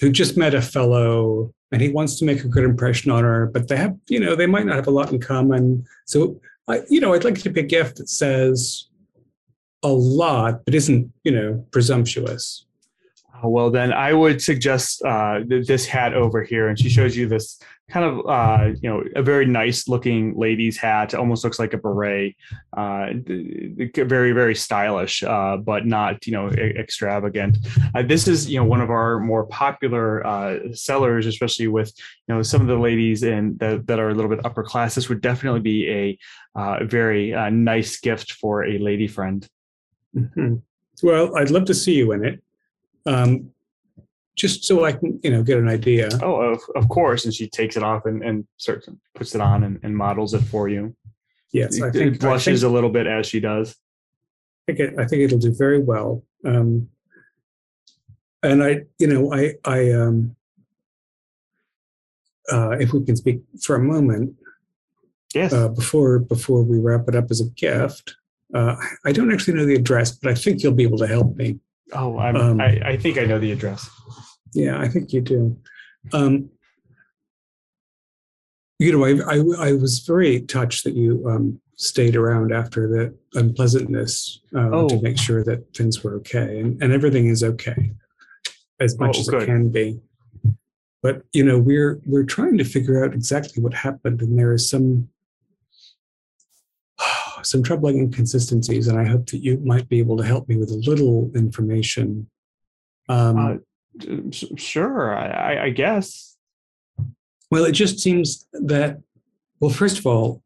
who 0.00 0.10
just 0.10 0.36
met 0.36 0.54
a 0.54 0.62
fellow 0.62 1.54
and 1.70 1.80
he 1.80 1.88
wants 1.88 2.18
to 2.18 2.24
make 2.24 2.44
a 2.44 2.48
good 2.48 2.64
impression 2.64 3.10
on 3.10 3.24
her, 3.24 3.46
but 3.46 3.68
they 3.68 3.76
have, 3.76 3.96
you 4.08 4.20
know, 4.20 4.34
they 4.34 4.46
might 4.46 4.66
not 4.66 4.76
have 4.76 4.86
a 4.86 4.92
lot 4.92 5.12
in 5.12 5.20
common. 5.20 5.84
So, 6.04 6.40
I, 6.68 6.82
you 6.88 7.00
know, 7.00 7.12
I'd 7.14 7.24
like 7.24 7.34
to 7.34 7.50
pick 7.50 7.56
a 7.56 7.62
gift 7.62 7.96
that 7.96 8.08
says 8.08 8.88
a 9.82 9.88
lot, 9.88 10.64
but 10.64 10.74
isn't, 10.74 11.12
you 11.24 11.32
know, 11.32 11.66
presumptuous. 11.70 12.66
Uh, 13.34 13.48
Well, 13.48 13.70
then 13.70 13.92
I 13.92 14.12
would 14.14 14.40
suggest 14.42 15.02
uh, 15.04 15.40
this 15.46 15.86
hat 15.86 16.14
over 16.14 16.42
here, 16.42 16.68
and 16.68 16.78
she 16.78 16.88
shows 16.88 17.16
you 17.16 17.28
this 17.28 17.60
kind 17.90 18.06
of, 18.06 18.26
uh, 18.26 18.70
you 18.80 18.88
know, 18.88 19.04
a 19.14 19.22
very 19.22 19.44
nice 19.44 19.88
looking 19.88 20.34
lady's 20.38 20.76
hat. 20.78 21.14
Almost 21.14 21.44
looks 21.44 21.58
like 21.58 21.74
a 21.74 21.78
beret. 21.78 22.34
Uh, 22.76 23.10
very, 23.94 24.32
very 24.32 24.54
stylish, 24.54 25.22
uh, 25.22 25.58
but 25.58 25.86
not, 25.86 26.26
you 26.26 26.32
know, 26.32 26.48
extravagant. 26.48 27.58
Uh, 27.94 28.02
this 28.02 28.26
is, 28.26 28.50
you 28.50 28.58
know, 28.58 28.64
one 28.64 28.80
of 28.80 28.90
our 28.90 29.20
more 29.20 29.44
popular 29.46 30.26
uh, 30.26 30.58
sellers, 30.72 31.26
especially 31.26 31.68
with, 31.68 31.92
you 32.26 32.34
know, 32.34 32.42
some 32.42 32.62
of 32.62 32.66
the 32.66 32.76
ladies 32.76 33.22
in 33.22 33.56
that, 33.58 34.00
are 34.00 34.08
a 34.08 34.14
little 34.14 34.30
bit 34.34 34.44
upper 34.46 34.62
class. 34.62 34.94
This 34.94 35.08
would 35.08 35.20
definitely 35.20 35.60
be 35.60 35.90
a 35.90 36.18
uh, 36.58 36.84
very 36.84 37.32
nice 37.50 38.00
gift 38.00 38.32
for 38.32 38.64
a 38.64 38.78
lady 38.78 39.06
friend. 39.06 39.48
Mhm. 40.16 40.62
Well, 41.02 41.36
I'd 41.36 41.50
love 41.50 41.66
to 41.66 41.74
see 41.74 41.96
you 41.96 42.12
in 42.12 42.24
it. 42.24 42.42
Um, 43.04 43.50
just 44.36 44.64
so 44.64 44.84
I 44.84 44.92
can, 44.92 45.20
you 45.22 45.30
know, 45.30 45.42
get 45.42 45.58
an 45.58 45.68
idea. 45.68 46.08
Oh, 46.22 46.36
of, 46.36 46.60
of 46.74 46.88
course. 46.88 47.24
And 47.24 47.32
she 47.32 47.48
takes 47.48 47.76
it 47.76 47.82
off 47.82 48.06
and, 48.06 48.22
and 48.22 48.46
starts 48.56 48.88
puts 49.14 49.34
it 49.34 49.40
on 49.40 49.64
and, 49.64 49.78
and 49.82 49.96
models 49.96 50.34
it 50.34 50.42
for 50.42 50.68
you. 50.68 50.94
Yes, 51.52 51.80
I 51.80 51.88
it 51.88 51.92
think, 51.92 52.14
I 52.16 52.18
blushes 52.18 52.60
think, 52.62 52.70
a 52.70 52.74
little 52.74 52.90
bit 52.90 53.06
as 53.06 53.26
she 53.26 53.38
does. 53.40 53.76
I 54.68 54.72
think 54.72 54.80
it, 54.80 54.98
I 54.98 55.06
think 55.06 55.22
it'll 55.22 55.38
do 55.38 55.54
very 55.54 55.80
well. 55.80 56.24
Um, 56.44 56.88
and 58.42 58.62
I, 58.62 58.82
you 58.98 59.06
know, 59.06 59.32
I, 59.32 59.54
I, 59.64 59.92
um, 59.92 60.34
uh, 62.52 62.72
if 62.72 62.92
we 62.92 63.04
can 63.04 63.16
speak 63.16 63.40
for 63.62 63.76
a 63.76 63.82
moment 63.82 64.36
Yes. 65.34 65.52
uh, 65.52 65.68
before 65.68 66.20
before 66.20 66.62
we 66.62 66.78
wrap 66.78 67.08
it 67.08 67.16
up 67.16 67.30
as 67.30 67.40
a 67.40 67.50
gift, 67.50 68.14
uh, 68.54 68.76
I 69.04 69.10
don't 69.10 69.32
actually 69.32 69.54
know 69.54 69.66
the 69.66 69.74
address, 69.74 70.12
but 70.12 70.30
I 70.30 70.34
think 70.34 70.62
you'll 70.62 70.74
be 70.74 70.84
able 70.84 70.98
to 70.98 71.08
help 71.08 71.34
me. 71.36 71.58
Oh, 71.94 72.18
um, 72.18 72.60
I, 72.60 72.80
I 72.84 72.96
think 72.96 73.18
I 73.18 73.24
know 73.24 73.38
the 73.38 73.52
address. 73.52 73.88
Yeah, 74.52 74.78
I 74.80 74.88
think 74.88 75.12
you 75.12 75.20
do. 75.20 75.56
Um, 76.12 76.50
you 78.78 78.92
know, 78.92 79.04
I, 79.04 79.36
I 79.36 79.68
I 79.68 79.72
was 79.72 80.00
very 80.00 80.40
touched 80.42 80.84
that 80.84 80.94
you 80.94 81.24
um, 81.28 81.60
stayed 81.76 82.16
around 82.16 82.52
after 82.52 82.86
the 82.88 83.38
unpleasantness 83.38 84.40
uh, 84.54 84.70
to 84.70 84.74
Oh. 84.94 85.00
make 85.00 85.18
sure 85.18 85.42
that 85.44 85.74
things 85.74 86.02
were 86.04 86.14
okay, 86.16 86.60
and, 86.60 86.82
and 86.82 86.92
everything 86.92 87.26
is 87.28 87.42
okay 87.42 87.92
as 88.80 88.98
much 88.98 89.16
Oh, 89.16 89.20
as 89.20 89.28
good. 89.28 89.42
it 89.42 89.46
can 89.46 89.70
be. 89.70 90.00
But 91.02 91.22
you 91.32 91.44
know, 91.44 91.58
we're 91.58 92.00
we're 92.06 92.24
trying 92.24 92.58
to 92.58 92.64
figure 92.64 93.04
out 93.04 93.14
exactly 93.14 93.62
what 93.62 93.74
happened, 93.74 94.20
and 94.22 94.38
there 94.38 94.52
is 94.52 94.68
some 94.68 95.08
some 97.54 97.62
troubling 97.62 97.98
inconsistencies, 97.98 98.88
and 98.88 98.98
I 98.98 99.04
hope 99.04 99.26
that 99.26 99.38
you 99.38 99.58
might 99.58 99.88
be 99.88 100.00
able 100.00 100.16
to 100.16 100.24
help 100.24 100.48
me 100.48 100.56
with 100.56 100.70
a 100.72 100.82
little 100.90 101.30
information. 101.36 102.28
Um, 103.08 103.36
Uh, 103.38 103.56
sure, 104.56 105.16
I, 105.16 105.66
I- 105.66 105.70
guess. 105.70 106.36
Well, 107.52 107.64
it 107.64 107.72
just 107.72 108.00
seems 108.00 108.48
that, 108.72 108.98
well, 109.60 109.70
first 109.70 109.98
of 110.00 110.04
all, 110.06 110.42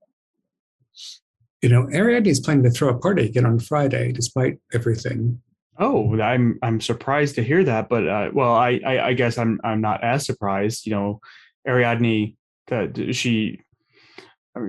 you 1.62 1.70
know, 1.70 1.84
Ariadne 1.98 2.26
is 2.28 2.40
planning 2.40 2.64
to 2.64 2.70
throw 2.70 2.90
a 2.90 2.98
party 2.98 3.24
again 3.24 3.46
on 3.46 3.58
Friday, 3.58 4.12
despite 4.12 4.58
everything. 4.74 5.40
Oh, 5.78 6.20
I'm 6.20 6.58
I'm 6.66 6.78
surprised 6.80 7.36
to 7.36 7.42
hear 7.42 7.64
that, 7.64 7.88
but 7.88 8.06
uh, 8.06 8.28
well, 8.34 8.52
I, 8.68 8.70
I 8.84 8.94
I 9.08 9.12
guess 9.14 9.38
I'm 9.38 9.58
I'm 9.64 9.80
not 9.80 10.04
as 10.04 10.26
surprised. 10.26 10.84
You 10.86 10.92
know, 10.96 11.20
Ariadne, 11.66 12.36
that 12.66 13.14
she 13.20 13.60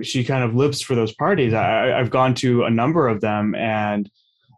she 0.02 0.24
kind 0.24 0.44
of 0.44 0.54
lives 0.54 0.80
for 0.80 0.94
those 0.94 1.14
parties. 1.14 1.54
I, 1.54 1.98
I've 1.98 2.10
gone 2.10 2.34
to 2.36 2.64
a 2.64 2.70
number 2.70 3.08
of 3.08 3.20
them, 3.20 3.54
and 3.54 4.10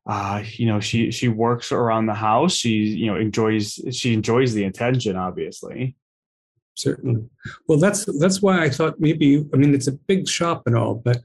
uh, 0.07 0.43
you 0.55 0.67
know, 0.67 0.81
she 0.81 1.11
she 1.11 1.29
works 1.29 1.71
around 1.71 2.07
the 2.07 2.15
house. 2.15 2.55
She 2.55 2.71
you 2.71 3.07
know 3.07 3.17
enjoys 3.17 3.81
she 3.93 4.13
enjoys 4.13 4.53
the 4.55 4.65
attention, 4.65 5.17
obviously. 5.17 5.97
Certainly. 6.75 7.29
Well, 7.69 7.79
that's 7.79 8.05
that's 8.19 8.43
why 8.43 8.63
I 8.63 8.71
thought 8.71 8.99
maybe. 8.99 9.47
I 9.53 9.57
mean, 9.57 9.75
it's 9.75 9.87
a 9.87 9.93
big 9.93 10.29
shop 10.29 10.63
and 10.67 10.77
all, 10.77 10.97
but 10.97 11.19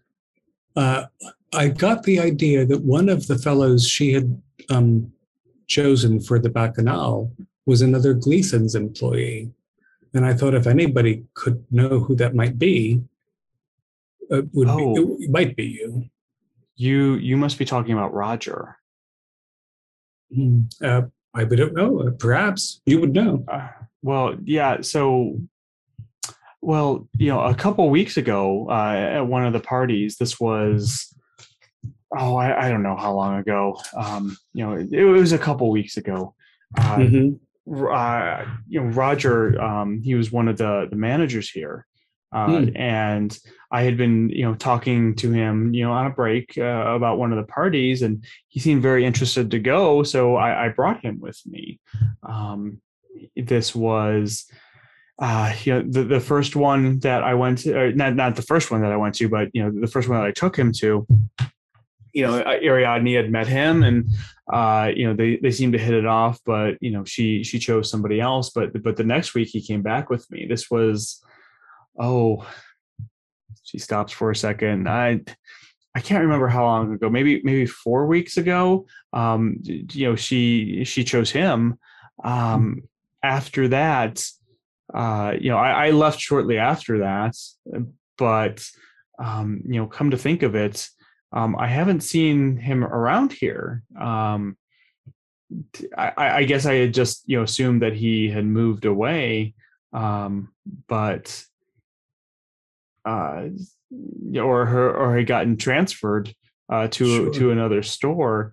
uh, 0.75 1.05
I 1.53 1.69
got 1.69 2.03
the 2.03 2.19
idea 2.19 2.65
that 2.65 2.83
one 2.83 3.09
of 3.09 3.27
the 3.27 3.37
fellows 3.37 3.87
she 3.87 4.13
had 4.13 4.41
um, 4.69 5.11
chosen 5.67 6.19
for 6.19 6.37
the 6.37 6.49
bacchanal 6.49 7.33
was 7.65 7.81
another 7.81 8.13
Gleason's 8.13 8.75
employee, 8.75 9.51
and 10.13 10.25
I 10.25 10.33
thought 10.33 10.53
if 10.53 10.67
anybody 10.67 11.23
could 11.33 11.65
know 11.71 11.99
who 11.99 12.15
that 12.17 12.35
might 12.35 12.59
be, 12.59 13.01
it 14.29 14.45
would 14.53 14.67
Oh. 14.69 14.93
be, 15.17 15.25
it 15.25 15.31
might 15.31 15.55
be 15.55 15.65
you. 15.65 16.05
You 16.75 17.15
you 17.15 17.37
must 17.37 17.57
be 17.57 17.65
talking 17.65 17.93
about 17.93 18.13
Roger. 18.13 18.77
Uh, 20.83 21.01
I 21.33 21.45
don't 21.45 21.73
know. 21.73 22.11
Perhaps 22.19 22.81
you 22.85 22.99
would 22.99 23.13
know. 23.13 23.43
Uh, 23.47 23.67
well, 24.01 24.35
yeah. 24.43 24.81
So, 24.81 25.39
well, 26.61 27.07
you 27.17 27.29
know, 27.29 27.41
a 27.41 27.55
couple 27.55 27.89
weeks 27.89 28.17
ago 28.17 28.67
uh, 28.69 28.93
at 28.93 29.21
one 29.21 29.45
of 29.45 29.53
the 29.53 29.59
parties, 29.59 30.17
this 30.17 30.39
was, 30.39 31.13
oh, 32.17 32.35
I, 32.35 32.65
I 32.67 32.69
don't 32.69 32.83
know 32.83 32.95
how 32.97 33.13
long 33.13 33.37
ago. 33.39 33.79
Um, 33.95 34.37
you 34.53 34.65
know, 34.65 34.73
it, 34.73 34.91
it 34.91 35.05
was 35.05 35.31
a 35.33 35.37
couple 35.37 35.69
weeks 35.71 35.97
ago. 35.97 36.35
Uh, 36.77 36.97
Mhm. 36.97 37.39
Uh, 37.69 38.45
you 38.69 38.79
know, 38.81 38.87
Roger, 38.91 39.59
um, 39.61 40.01
he 40.01 40.15
was 40.15 40.31
one 40.31 40.47
of 40.47 40.57
the 40.57 40.87
the 40.89 40.95
managers 40.95 41.49
here, 41.49 41.85
uh, 42.31 42.59
Hmm. 42.59 42.75
and 42.75 43.37
I 43.71 43.83
had 43.83 43.97
been, 43.97 44.29
you 44.29 44.43
know, 44.43 44.55
talking 44.55 45.15
to 45.15 45.31
him, 45.31 45.73
you 45.73 45.83
know, 45.83 45.91
on 45.91 46.07
a 46.07 46.09
break 46.09 46.57
uh, 46.57 46.61
about 46.61 47.17
one 47.17 47.31
of 47.31 47.37
the 47.37 47.51
parties, 47.51 48.01
and 48.01 48.23
he 48.47 48.59
seemed 48.59 48.81
very 48.81 49.05
interested 49.05 49.51
to 49.51 49.59
go, 49.59 50.03
so 50.03 50.35
I, 50.35 50.65
I 50.65 50.69
brought 50.69 51.01
him 51.03 51.19
with 51.19 51.39
me. 51.45 51.79
Um, 52.23 52.81
this 53.35 53.73
was, 53.75 54.45
uh, 55.19 55.53
you 55.63 55.73
know, 55.73 55.83
the 55.87 56.03
the 56.03 56.19
first 56.19 56.55
one 56.55 56.99
that 56.99 57.23
I 57.23 57.33
went 57.33 57.59
to, 57.59 57.77
or 57.77 57.91
not 57.91 58.15
not 58.15 58.35
the 58.35 58.41
first 58.41 58.71
one 58.71 58.81
that 58.81 58.91
I 58.91 58.97
went 58.97 59.15
to, 59.15 59.27
but 59.29 59.49
you 59.53 59.63
know, 59.63 59.71
the 59.71 59.87
first 59.87 60.07
one 60.07 60.19
that 60.19 60.27
I 60.27 60.31
took 60.31 60.57
him 60.57 60.71
to. 60.73 61.07
You 62.13 62.25
know, 62.25 62.41
Ariadne 62.41 63.15
had 63.15 63.31
met 63.31 63.47
him, 63.47 63.83
and 63.83 64.09
uh, 64.51 64.91
you 64.95 65.07
know 65.07 65.13
they 65.13 65.37
they 65.37 65.51
seemed 65.51 65.73
to 65.73 65.79
hit 65.79 65.93
it 65.93 66.05
off, 66.05 66.39
but 66.45 66.77
you 66.81 66.91
know 66.91 67.03
she 67.03 67.43
she 67.43 67.59
chose 67.59 67.91
somebody 67.91 68.19
else. 68.19 68.49
But 68.49 68.81
but 68.81 68.95
the 68.95 69.03
next 69.03 69.33
week 69.33 69.49
he 69.49 69.61
came 69.61 69.81
back 69.81 70.09
with 70.09 70.29
me. 70.31 70.45
This 70.47 70.71
was 70.71 71.23
oh, 71.97 72.47
she 73.63 73.79
stops 73.79 74.13
for 74.13 74.31
a 74.31 74.35
second. 74.35 74.89
I 74.89 75.21
I 75.95 75.99
can't 75.99 76.23
remember 76.23 76.47
how 76.47 76.63
long 76.63 76.93
ago. 76.93 77.09
Maybe 77.09 77.41
maybe 77.43 77.65
four 77.65 78.07
weeks 78.07 78.37
ago. 78.37 78.85
Um, 79.13 79.57
you 79.63 80.09
know 80.09 80.15
she 80.15 80.83
she 80.85 81.03
chose 81.03 81.31
him. 81.31 81.79
Um, 82.23 82.83
after 83.23 83.67
that, 83.69 84.25
uh, 84.93 85.33
you 85.39 85.49
know 85.49 85.57
I, 85.57 85.87
I 85.87 85.91
left 85.91 86.19
shortly 86.19 86.57
after 86.57 86.99
that, 86.99 87.35
but 88.17 88.65
um, 89.19 89.61
you 89.65 89.79
know 89.79 89.87
come 89.87 90.11
to 90.11 90.17
think 90.17 90.43
of 90.43 90.55
it 90.55 90.89
um, 91.31 91.55
I 91.57 91.67
haven't 91.67 92.01
seen 92.01 92.57
him 92.57 92.83
around 92.83 93.33
here. 93.33 93.83
Um, 93.99 94.57
I, 95.97 96.13
I 96.17 96.43
guess 96.43 96.65
I 96.65 96.75
had 96.75 96.93
just 96.93 97.23
you 97.25 97.37
know 97.37 97.43
assumed 97.43 97.81
that 97.81 97.93
he 97.93 98.29
had 98.29 98.45
moved 98.45 98.85
away, 98.85 99.53
um, 99.93 100.49
but 100.87 101.43
uh, 103.07 103.47
or 104.41 104.65
her 104.65 104.95
or 104.95 105.17
had 105.17 105.27
gotten 105.27 105.57
transferred 105.57 106.33
uh, 106.69 106.87
to 106.89 107.05
Sure. 107.05 107.33
to 107.33 107.51
another 107.51 107.81
store. 107.83 108.51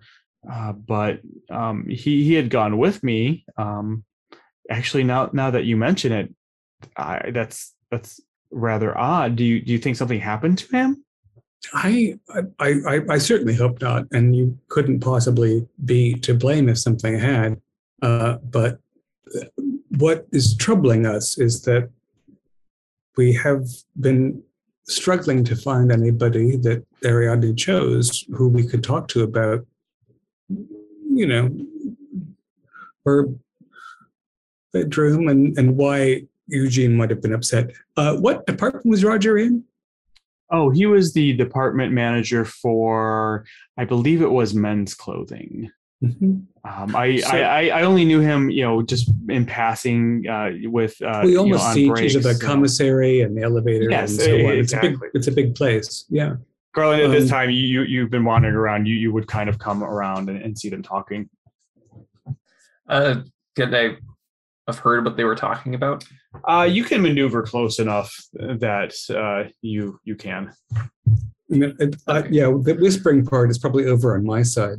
Uh, 0.49 0.71
but 0.73 1.19
um, 1.49 1.85
he 1.89 2.23
he 2.23 2.33
had 2.33 2.49
gone 2.49 2.77
with 2.77 3.03
me. 3.03 3.45
Um, 3.57 4.03
actually, 4.69 5.03
now 5.03 5.29
now 5.33 5.51
that 5.51 5.65
you 5.65 5.75
mention 5.75 6.11
it, 6.11 6.33
I, 6.95 7.31
that's 7.31 7.73
that's 7.91 8.21
rather 8.51 8.97
odd. 8.97 9.35
Do 9.35 9.43
you 9.43 9.59
do 9.61 9.71
you 9.71 9.79
think 9.79 9.97
something 9.97 10.19
happened 10.19 10.59
to 10.59 10.67
him? 10.71 11.03
I, 11.73 12.19
I, 12.59 12.73
I, 12.87 13.01
I 13.09 13.17
certainly 13.17 13.55
hope 13.55 13.81
not, 13.81 14.05
and 14.11 14.35
you 14.35 14.57
couldn't 14.69 14.99
possibly 14.99 15.67
be 15.83 16.13
to 16.19 16.35
blame 16.35 16.69
if 16.69 16.77
something 16.77 17.17
had. 17.17 17.59
Uh, 18.03 18.37
but 18.43 18.77
what 19.97 20.27
is 20.31 20.55
troubling 20.55 21.07
us 21.07 21.39
is 21.39 21.63
that 21.63 21.89
we 23.17 23.33
have 23.33 23.65
been 23.99 24.41
struggling 24.87 25.43
to 25.43 25.55
find 25.55 25.91
anybody 25.91 26.57
that 26.57 26.85
Ariadne 27.03 27.55
chose 27.55 28.25
who 28.33 28.47
we 28.47 28.65
could 28.65 28.83
talk 28.83 29.07
to 29.09 29.23
about, 29.23 29.65
you 30.47 31.25
know, 31.25 31.49
her 33.05 33.27
bedroom 34.73 35.27
and, 35.27 35.57
and 35.57 35.75
why 35.77 36.23
Eugene 36.47 36.95
might 36.95 37.09
have 37.09 37.21
been 37.21 37.33
upset. 37.33 37.71
Uh, 37.97 38.15
what 38.17 38.45
department 38.45 38.85
was 38.85 39.03
Roger 39.03 39.37
in? 39.37 39.63
Oh, 40.51 40.69
he 40.69 40.85
was 40.85 41.13
the 41.13 41.33
department 41.33 41.91
manager 41.91 42.45
for, 42.45 43.45
I 43.77 43.85
believe 43.85 44.21
it 44.21 44.29
was 44.29 44.53
men's 44.53 44.93
clothing. 44.93 45.71
Mhm. 46.03 46.45
Um, 46.63 46.95
I, 46.95 47.17
So- 47.17 47.37
I 47.37 47.39
I 47.39 47.79
I 47.79 47.81
only 47.83 48.05
knew 48.05 48.19
him, 48.19 48.49
you 48.49 48.63
know, 48.63 48.81
just 48.81 49.11
in 49.29 49.45
passing 49.45 50.27
uh, 50.27 50.51
with. 50.65 51.01
Uh, 51.01 51.21
we 51.23 51.29
you 51.29 51.35
know, 51.35 51.41
almost 51.43 51.63
on 51.65 51.73
see 51.73 51.83
each 51.85 51.89
breaks, 51.91 52.15
other 52.15 52.29
at 52.29 52.33
the 52.35 52.39
so- 52.39 52.47
commissary 52.47 53.21
and 53.21 53.37
the 53.37 53.43
elevator 53.43 53.89
Yes, 53.89 54.11
and 54.11 54.21
so 54.21 54.33
on. 54.33 54.53
It's 54.57 54.73
a 54.73 54.79
big, 54.81 54.97
it's 55.13 55.27
a 55.27 55.31
big 55.31 55.55
place. 55.55 56.05
Yeah. 56.09 56.35
Garland, 56.73 57.01
at 57.03 57.11
this 57.11 57.23
um, 57.23 57.29
time, 57.29 57.49
you 57.49 57.61
you- 57.61 57.83
you've 57.83 58.09
been 58.09 58.25
wandering 58.25 58.55
around. 58.55 58.87
You 58.87 58.95
you 58.95 59.13
would 59.13 59.27
kind 59.27 59.47
of 59.49 59.57
come 59.59 59.83
around 59.83 60.29
and, 60.29 60.41
and 60.41 60.57
see 60.57 60.69
them 60.69 60.83
talking. 60.83 61.29
Uh, 62.87 63.21
could 63.55 63.73
I 63.73 63.95
have 64.67 64.79
heard 64.79 65.05
what 65.05 65.15
they 65.17 65.23
were 65.23 65.35
talking 65.35 65.75
about? 65.75 66.03
Uh, 66.43 66.67
you 66.69 66.83
can 66.83 67.01
maneuver 67.01 67.41
close 67.43 67.79
enough 67.79 68.13
that 68.33 68.93
uh, 69.09 69.49
you 69.61 69.99
you 70.03 70.15
can. 70.15 70.51
I 70.75 70.83
mean, 71.49 71.75
it, 71.79 71.95
uh, 72.07 72.23
yeah, 72.29 72.45
the 72.47 72.75
whispering 72.79 73.25
part 73.25 73.49
is 73.49 73.57
probably 73.57 73.85
over 73.85 74.15
on 74.15 74.25
my 74.25 74.41
side. 74.43 74.77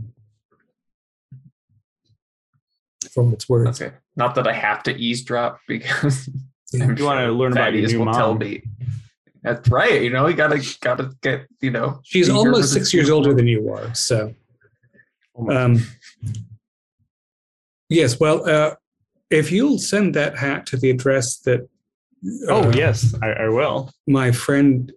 For 3.17 3.25
what 3.25 3.33
it's 3.33 3.49
worth. 3.49 3.81
Okay, 3.81 3.95
not 4.15 4.35
that 4.35 4.47
I 4.47 4.53
have 4.53 4.83
to 4.83 4.95
eavesdrop 4.95 5.59
because 5.69 6.29
I'm 6.75 6.97
You 6.99 7.05
wanna 7.07 7.33
learn 7.33 7.53
about 7.53 7.73
your 7.73 7.85
Thaddeus 7.85 7.93
new 7.93 8.05
will 8.05 8.13
tell 8.13 8.35
me. 8.35 8.63
That's 9.43 9.67
right. 9.71 10.03
You 10.03 10.11
know, 10.11 10.27
you 10.27 10.35
gotta 10.35 10.63
gotta 10.83 11.13
get. 11.23 11.47
You 11.63 11.71
know, 11.71 12.01
She's 12.05 12.27
be 12.27 12.35
here 12.35 12.43
for 12.43 12.49
almost 12.49 12.75
six 12.75 12.93
years 12.93 13.09
older 13.09 13.33
than 13.33 13.47
you 13.47 13.73
are. 13.73 13.95
So, 13.95 14.35
Oh 15.35 15.51
um, 15.51 15.83
yes. 17.89 18.21
Well, 18.21 18.47
uh, 18.47 18.75
if 19.31 19.51
you'll 19.51 19.79
send 19.79 20.15
that 20.15 20.37
hat 20.37 20.67
to 20.67 20.77
the 20.77 20.91
address 20.91 21.39
that. 21.41 21.67
oh 22.49 22.65
uh, 22.65 22.73
yes, 22.75 23.15
I, 23.23 23.33
I 23.33 23.49
will. 23.49 23.91
my 24.07 24.31
friend 24.31 24.93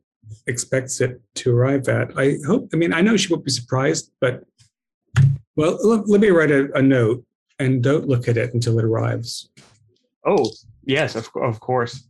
expects 0.45 0.99
it 0.99 1.21
to 1.35 1.55
arrive 1.55 1.87
at. 1.87 2.17
I 2.17 2.37
hope, 2.45 2.69
I 2.73 2.75
mean, 2.75 2.91
I 2.91 2.99
know 2.99 3.15
she 3.15 3.31
won't 3.31 3.45
be 3.45 3.51
surprised, 3.51 4.11
but 4.19 4.43
well, 5.55 5.77
let, 5.83 6.09
let 6.09 6.21
me 6.21 6.29
write 6.29 6.51
a, 6.51 6.69
a 6.73 6.81
note 6.81 7.23
and 7.59 7.83
don't 7.83 8.07
look 8.07 8.27
at 8.27 8.37
it 8.37 8.53
until 8.53 8.79
it 8.79 8.85
arrives. 8.85 9.49
Oh, 10.25 10.49
yes, 10.85 11.15
of, 11.15 11.29
of 11.35 11.59
course. 11.59 12.07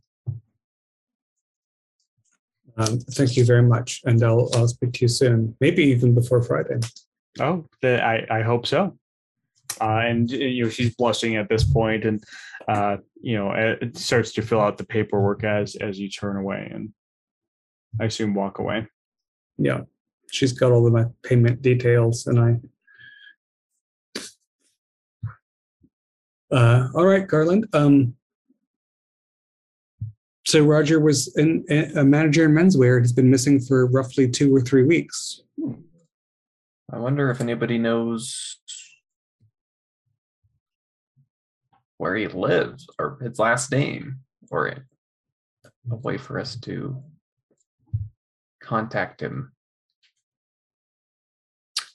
Um, 2.78 3.00
thank 3.00 3.36
you 3.36 3.44
very 3.44 3.64
much, 3.64 4.02
and 4.06 4.24
I'll 4.24 4.50
I'll 4.54 4.70
speak 4.70 4.94
to 4.94 5.02
you 5.02 5.10
soon. 5.10 5.56
Maybe 5.60 5.84
even 5.84 6.16
before 6.16 6.42
Friday. 6.42 6.80
Oh, 7.38 7.66
the, 7.82 8.02
I, 8.02 8.26
I 8.30 8.42
hope 8.42 8.66
so. 8.66 8.98
Uh, 9.82 10.02
and 10.06 10.32
you 10.32 10.64
know 10.64 10.70
she's 10.70 10.96
blushing 10.96 11.36
at 11.36 11.50
this 11.50 11.66
point, 11.66 12.06
and 12.06 12.24
uh, 12.70 12.98
you 13.22 13.38
know 13.38 13.52
it 13.52 13.98
starts 13.98 14.32
to 14.34 14.42
fill 14.42 14.62
out 14.62 14.78
the 14.78 14.86
paperwork 14.86 15.44
as 15.44 15.76
as 15.76 16.00
you 16.00 16.10
turn 16.10 16.38
away, 16.38 16.72
and 16.74 16.94
I 18.00 18.06
assume 18.06 18.34
walk 18.34 18.60
away. 18.60 18.88
Yeah, 19.58 19.82
she's 20.32 20.54
got 20.54 20.72
all 20.72 20.88
of 20.88 20.94
my 20.94 21.06
payment 21.24 21.62
details, 21.62 22.28
and 22.28 22.40
I. 22.40 22.56
Uh, 26.52 26.88
all 26.96 27.06
right, 27.06 27.28
Garland. 27.28 27.68
Um, 27.74 28.16
so 30.46 30.66
Roger 30.66 31.00
was 31.00 31.36
in, 31.38 31.64
a 31.96 32.04
manager 32.04 32.46
in 32.46 32.52
menswear. 32.52 32.96
And 32.96 33.06
has 33.06 33.14
been 33.14 33.30
missing 33.30 33.60
for 33.60 33.86
roughly 33.86 34.28
two 34.28 34.56
or 34.56 34.62
three 34.62 34.84
weeks. 34.84 35.42
I 36.92 36.98
wonder 36.98 37.30
if 37.30 37.40
anybody 37.40 37.78
knows 37.78 38.58
where 41.98 42.16
he 42.16 42.28
lives 42.28 42.88
or 42.98 43.20
his 43.22 43.38
last 43.38 43.72
name 43.72 44.22
or 44.50 44.74
a 45.92 45.96
way 45.98 46.18
for 46.18 46.40
us 46.40 46.56
to 46.62 47.04
contact 48.60 49.22
him. 49.22 49.52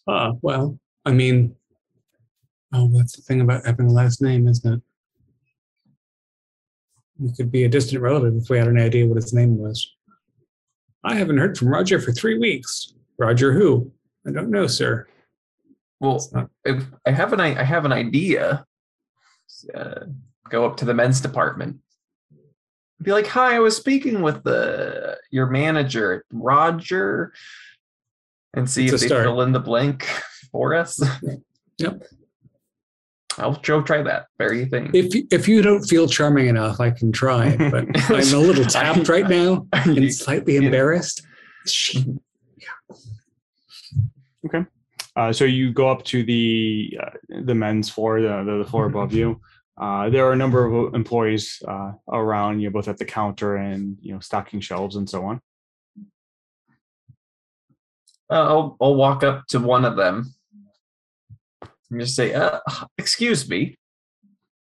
Uh, 0.06 0.32
well, 0.43 0.78
I 1.05 1.12
mean, 1.12 1.56
oh, 2.74 2.90
that's 2.92 3.16
the 3.16 3.22
thing 3.22 3.40
about 3.40 3.64
having 3.64 3.86
a 3.86 3.92
last 3.92 4.20
name, 4.20 4.46
isn't 4.48 4.74
it? 4.74 4.82
You 7.20 7.32
could 7.36 7.51
be 7.52 7.64
a 7.64 7.68
distant 7.68 8.02
relative 8.02 8.34
if 8.36 8.51
we 8.51 8.59
had 8.59 8.68
an 8.68 8.78
idea 8.78 9.06
what 9.06 9.16
his 9.16 9.32
name 9.32 9.56
was. 9.56 9.94
I 11.05 11.14
haven't 11.14 11.38
heard 11.38 11.56
from 11.56 11.68
Roger 11.68 12.01
for 12.01 12.12
three 12.12 12.38
weeks. 12.38 12.94
Roger 13.18 13.52
who? 13.52 13.92
I 14.26 14.32
don't 14.32 14.51
know, 14.51 14.66
sir. 14.66 15.06
Well, 16.01 16.26
not- 16.32 16.51
I 17.06 17.10
have 17.10 17.32
an 17.32 17.40
I 17.40 17.62
have 17.62 17.84
an 17.84 17.92
idea. 17.92 18.66
Uh, 19.72 20.06
go 20.48 20.66
up 20.66 20.76
to 20.78 20.84
the 20.84 20.94
men's 20.94 21.20
department. 21.20 21.78
Be 23.01 23.12
like, 23.12 23.26
"Hi, 23.28 23.55
I 23.56 23.59
was 23.60 23.76
speaking 23.76 24.22
with 24.22 24.42
the 24.42 25.18
your 25.30 25.46
manager, 25.46 26.24
Roger," 26.32 27.32
and 28.55 28.68
see 28.68 28.84
It's 28.86 28.94
if 28.94 29.01
they 29.01 29.06
start. 29.06 29.24
fill 29.24 29.42
in 29.42 29.52
the 29.52 29.60
blank 29.60 30.05
for 30.52 30.74
us. 30.74 31.01
Yep. 31.78 32.02
I'll 33.39 33.61
go 33.62 33.82
try 33.82 34.02
that 34.02 34.27
very 34.39 34.66
thing. 34.66 34.90
If 34.94 35.15
you- 35.15 35.27
if 35.31 35.48
you 35.48 35.62
don't 35.62 35.82
feel 35.85 36.06
charming 36.06 36.47
enough, 36.48 36.81
I 36.81 36.90
can 36.90 37.11
try. 37.12 37.56
But 37.70 37.85
I'm 38.11 38.35
a 38.35 38.39
little 38.39 38.65
tapped 38.65 39.09
right 39.09 39.28
now 39.28 39.66
and 39.73 40.12
slightly 40.15 40.56
embarrassed. 40.56 41.23
Okay. 44.47 44.65
Uh, 45.16 45.32
so 45.32 45.44
you 45.44 45.73
go 45.73 45.89
up 45.89 46.05
to 46.05 46.23
the 46.24 46.98
uh, 47.02 47.11
the 47.44 47.55
men's 47.55 47.89
floor, 47.89 48.20
the 48.20 48.43
the, 48.44 48.59
the 48.65 48.70
floor 48.70 48.86
above 48.86 49.12
you. 49.12 49.40
Uh, 49.81 50.09
there 50.11 50.24
are 50.27 50.32
a 50.32 50.36
number 50.36 50.66
of 50.66 50.94
employees 50.94 51.61
uh, 51.66 51.93
around 52.12 52.61
you, 52.61 52.70
both 52.70 52.89
at 52.89 52.98
the 52.98 53.05
counter 53.05 53.56
and 53.56 53.97
you 54.01 54.12
know 54.12 54.20
stocking 54.20 54.61
shelves 54.61 54.97
and 54.97 55.09
so 55.09 55.24
on. 55.24 55.40
Uh, 58.31 58.43
I'll 58.43 58.77
I'll 58.81 58.94
walk 58.97 59.23
up 59.24 59.47
to 59.48 59.59
one 59.61 59.85
of 59.85 59.97
them 59.97 60.35
and 61.94 62.00
just 62.00 62.16
say, 62.16 62.34
uh, 62.34 62.58
"Excuse 62.98 63.48
me." 63.48 63.76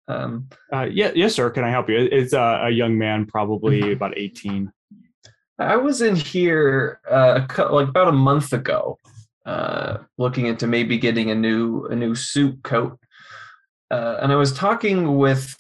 Um, 0.09 0.49
Uh, 0.73 0.89
yeah, 0.91 1.11
yes, 1.15 1.35
sir. 1.35 1.51
Can 1.51 1.65
I 1.65 1.71
help 1.71 1.89
you? 1.89 1.99
It's 2.11 2.33
a, 2.33 2.61
a 2.65 2.71
young 2.71 2.97
man, 2.99 3.27
probably 3.27 3.93
about 3.99 4.17
eighteen. 4.17 4.73
I 5.59 5.77
was 5.77 6.03
in 6.03 6.17
here 6.17 7.01
uh, 7.11 7.47
like 7.71 7.89
about 7.89 8.09
a 8.09 8.13
month 8.13 8.53
ago, 8.53 8.97
uh, 9.45 9.99
looking 10.17 10.47
into 10.47 10.67
maybe 10.67 10.99
getting 10.99 11.31
a 11.31 11.35
new 11.35 11.85
a 11.87 11.97
new 11.97 12.15
suit 12.15 12.63
coat, 12.63 12.99
uh, 13.91 14.19
and 14.23 14.33
I 14.33 14.37
was 14.37 14.53
talking 14.53 15.17
with. 15.19 15.55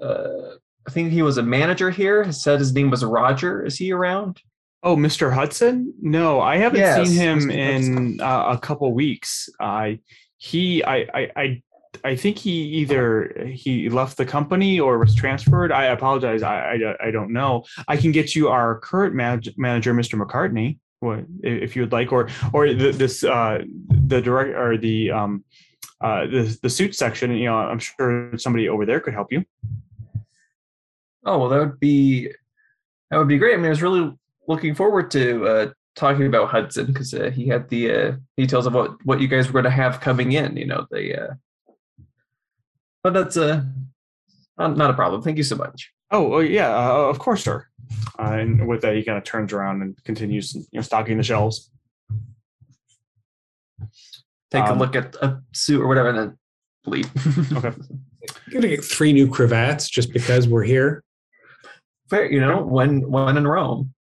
Uh, 0.00 0.56
I 0.86 0.90
think 0.90 1.12
he 1.12 1.22
was 1.22 1.38
a 1.38 1.42
manager 1.42 1.90
here. 1.90 2.24
He 2.24 2.32
said 2.32 2.58
his 2.58 2.72
name 2.74 2.90
was 2.90 3.04
Roger. 3.04 3.64
Is 3.64 3.76
he 3.78 3.92
around? 3.92 4.42
Oh, 4.82 4.96
Mr. 4.96 5.32
Hudson? 5.32 5.94
No, 6.02 6.40
I 6.40 6.56
haven't 6.56 6.80
Yes, 6.80 7.08
seen 7.08 7.16
him 7.16 7.50
in 7.52 8.20
uh, 8.20 8.46
a 8.48 8.58
couple 8.58 8.92
weeks. 8.92 9.48
I 9.60 10.00
he 10.42 10.82
I, 10.82 10.96
I 11.14 11.30
I 11.36 11.62
I 12.02 12.16
think 12.16 12.36
he 12.36 12.50
either 12.50 13.32
he 13.52 13.88
left 13.88 14.16
the 14.16 14.26
company 14.26 14.80
or 14.80 14.98
was 14.98 15.14
transferred. 15.14 15.70
I 15.70 15.84
apologize. 15.84 16.42
I 16.42 16.74
I, 16.74 17.06
I 17.06 17.10
don't 17.12 17.32
know. 17.32 17.64
I 17.86 17.96
can 17.96 18.10
get 18.10 18.34
you 18.34 18.48
our 18.48 18.80
current 18.80 19.14
manage, 19.14 19.56
manager, 19.56 19.94
Mr. 19.94 20.20
McCartney, 20.20 20.78
if 21.44 21.76
you 21.76 21.82
would 21.82 21.92
like, 21.92 22.10
or 22.10 22.28
or 22.52 22.74
the, 22.74 22.90
this 22.90 23.22
uh, 23.22 23.60
the 24.08 24.20
direct 24.20 24.56
or 24.56 24.76
the 24.76 25.12
um 25.12 25.44
uh 26.00 26.26
the 26.26 26.58
the 26.60 26.70
suit 26.70 26.96
section. 26.96 27.30
You 27.30 27.44
know, 27.44 27.58
I'm 27.58 27.78
sure 27.78 28.36
somebody 28.36 28.68
over 28.68 28.84
there 28.84 28.98
could 28.98 29.14
help 29.14 29.30
you. 29.30 29.44
Oh 31.24 31.38
well, 31.38 31.48
that 31.50 31.60
would 31.60 31.78
be 31.78 32.32
that 33.12 33.16
would 33.16 33.28
be 33.28 33.38
great. 33.38 33.54
I 33.54 33.58
mean, 33.58 33.66
I 33.66 33.70
was 33.70 33.82
really 33.82 34.12
looking 34.48 34.74
forward 34.74 35.08
to 35.12 35.46
uh, 35.46 35.70
talking 35.94 36.26
about 36.26 36.48
Hudson 36.48 36.86
because 36.86 37.12
uh, 37.14 37.30
he 37.30 37.48
had 37.48 37.68
the 37.68 37.90
uh, 37.90 38.12
details 38.36 38.66
of 38.66 38.74
what 38.74 38.92
what 39.04 39.20
you 39.20 39.28
guys 39.28 39.46
were 39.46 39.52
going 39.52 39.64
to 39.64 39.70
have 39.70 40.00
coming 40.00 40.32
in. 40.32 40.56
You 40.56 40.66
know, 40.66 40.86
the 40.90 41.22
uh, 41.22 41.34
but 43.02 43.14
that's 43.14 43.36
uh, 43.36 43.62
not, 44.58 44.76
not 44.76 44.90
a 44.90 44.94
problem. 44.94 45.22
Thank 45.22 45.36
you 45.36 45.42
so 45.42 45.56
much. 45.56 45.92
Oh, 46.10 46.34
oh 46.34 46.40
yeah, 46.40 46.68
uh, 46.68 47.08
of 47.08 47.18
course, 47.18 47.42
sir. 47.44 47.66
Uh, 48.18 48.32
and 48.32 48.68
with 48.68 48.82
that, 48.82 48.94
he 48.94 49.02
kind 49.02 49.18
of 49.18 49.24
turns 49.24 49.52
around 49.52 49.82
and 49.82 49.96
continues, 50.04 50.54
you 50.54 50.66
know, 50.72 50.82
stocking 50.82 51.16
the 51.16 51.22
shelves. 51.22 51.70
Take 54.50 54.64
a 54.64 54.72
Um, 54.72 54.78
look 54.78 54.94
at 54.94 55.16
a 55.16 55.42
suit 55.52 55.80
or 55.80 55.88
whatever, 55.88 56.10
and 56.10 56.18
then 56.18 56.38
leave. 56.86 57.10
Okay. 57.56 57.72
I'm 58.46 58.52
gonna 58.52 58.68
get 58.68 58.84
three 58.84 59.12
new 59.12 59.28
cravats 59.28 59.88
just 59.88 60.12
because 60.12 60.46
we're 60.46 60.62
here. 60.62 61.02
Fair, 62.08 62.30
you 62.30 62.40
know, 62.40 62.62
when 62.62 63.10
when 63.10 63.36
in 63.36 63.48
Rome. 63.48 63.94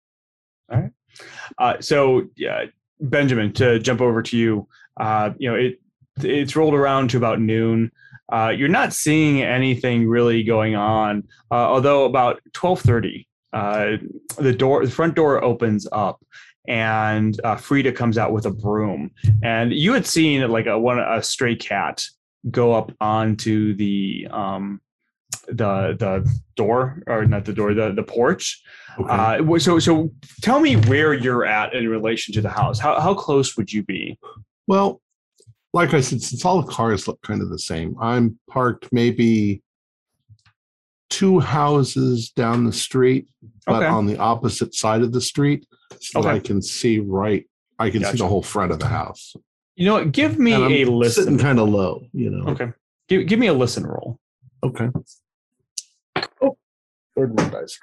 Uh, 1.58 1.80
so, 1.80 2.26
yeah, 2.36 2.64
Benjamin, 3.00 3.52
to 3.54 3.78
jump 3.78 4.00
over 4.00 4.22
to 4.22 4.36
you, 4.36 4.68
uh, 4.98 5.30
you 5.38 5.50
know, 5.50 5.56
it 5.56 5.80
it's 6.22 6.56
rolled 6.56 6.74
around 6.74 7.10
to 7.10 7.16
about 7.16 7.40
noon. 7.40 7.90
Uh, 8.32 8.52
you're 8.56 8.68
not 8.68 8.92
seeing 8.92 9.42
anything 9.42 10.08
really 10.08 10.42
going 10.42 10.76
on, 10.76 11.26
uh, 11.50 11.54
although 11.54 12.04
about 12.04 12.40
twelve 12.52 12.80
thirty, 12.80 13.26
uh, 13.52 13.92
the 14.38 14.52
door, 14.52 14.84
the 14.84 14.90
front 14.90 15.14
door 15.14 15.42
opens 15.42 15.88
up, 15.90 16.24
and 16.68 17.40
uh, 17.42 17.56
Frida 17.56 17.92
comes 17.92 18.18
out 18.18 18.32
with 18.32 18.46
a 18.46 18.50
broom. 18.50 19.10
And 19.42 19.72
you 19.72 19.92
had 19.92 20.06
seen 20.06 20.48
like 20.48 20.66
a 20.66 20.78
one 20.78 20.98
a 21.00 21.22
stray 21.22 21.56
cat 21.56 22.04
go 22.50 22.72
up 22.72 22.92
onto 23.00 23.74
the 23.74 24.28
um, 24.30 24.80
the 25.48 25.96
the 25.98 26.40
door 26.56 27.02
or 27.06 27.24
not 27.26 27.44
the 27.44 27.52
door 27.52 27.74
the 27.74 27.92
the 27.92 28.02
porch 28.02 28.62
Okay. 29.00 29.54
uh, 29.54 29.58
so, 29.58 29.78
so 29.78 30.10
tell 30.42 30.60
me 30.60 30.76
where 30.76 31.12
you're 31.14 31.44
at 31.44 31.74
in 31.74 31.88
relation 31.88 32.34
to 32.34 32.40
the 32.40 32.48
house. 32.50 32.78
How 32.78 33.00
how 33.00 33.14
close 33.14 33.56
would 33.56 33.72
you 33.72 33.82
be? 33.82 34.18
well, 34.66 35.00
like 35.72 35.94
I 35.94 36.00
said, 36.00 36.20
since 36.22 36.44
all 36.44 36.60
the 36.62 36.66
cars 36.72 37.06
look 37.06 37.20
kind 37.22 37.42
of 37.42 37.48
the 37.48 37.58
same, 37.58 37.94
I'm 38.00 38.38
parked 38.48 38.88
maybe 38.92 39.62
two 41.10 41.38
houses 41.40 42.30
down 42.30 42.64
the 42.64 42.72
street, 42.72 43.28
but 43.66 43.82
Okay. 43.82 43.86
on 43.86 44.06
the 44.06 44.18
opposite 44.18 44.74
side 44.74 45.02
of 45.02 45.12
the 45.12 45.20
street, 45.20 45.66
so 46.00 46.22
that 46.22 46.34
I 46.34 46.38
can 46.40 46.60
see 46.62 46.98
right. 46.98 47.44
I 47.78 47.90
can 47.90 48.04
see 48.04 48.18
the 48.18 48.26
whole 48.26 48.42
front 48.42 48.72
of 48.72 48.78
the 48.78 48.86
house. 48.88 49.34
You 49.76 49.86
know 49.86 49.94
what? 49.94 50.12
Give 50.12 50.38
me 50.38 50.52
a 50.52 50.58
sitting 50.68 50.98
listen. 50.98 51.38
kind 51.38 51.58
of 51.58 51.68
low, 51.68 52.02
you 52.12 52.30
know. 52.30 52.50
Okay. 52.52 52.72
Give, 53.08 53.26
give 53.26 53.38
me 53.38 53.46
a 53.46 53.54
listen 53.54 53.84
roll. 53.86 54.18
Okay. 54.62 54.88
Oh, 56.42 56.56
where'd 57.14 57.34
my 57.36 57.48
dice? 57.48 57.78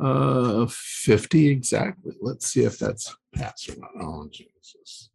Uh, 0.00 0.66
50 0.68 1.48
exactly. 1.48 2.14
Let's 2.20 2.46
see 2.46 2.64
if 2.64 2.78
that's 2.78 3.14
pass 3.34 3.68
or 3.68 3.76
not. 3.76 3.90
Oh, 4.00 4.28
Jesus. 4.30 5.10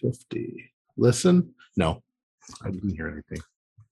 50. 0.00 0.72
Listen? 0.96 1.54
No, 1.76 2.02
I 2.64 2.70
didn't 2.70 2.94
hear 2.94 3.08
anything. 3.08 3.42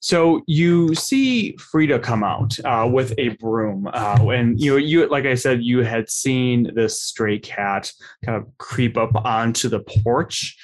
So 0.00 0.42
you 0.46 0.94
see 0.94 1.56
Frida 1.56 1.98
come 1.98 2.22
out 2.22 2.56
uh, 2.64 2.88
with 2.90 3.14
a 3.18 3.30
broom, 3.30 3.88
uh, 3.92 4.28
and 4.28 4.60
you 4.60 4.70
know 4.70 4.76
you 4.76 5.08
like 5.08 5.26
I 5.26 5.34
said 5.34 5.62
you 5.62 5.82
had 5.82 6.08
seen 6.08 6.72
this 6.74 7.02
stray 7.02 7.38
cat 7.38 7.90
kind 8.24 8.36
of 8.40 8.46
creep 8.58 8.96
up 8.96 9.10
onto 9.24 9.68
the 9.68 9.80
porch. 9.80 10.56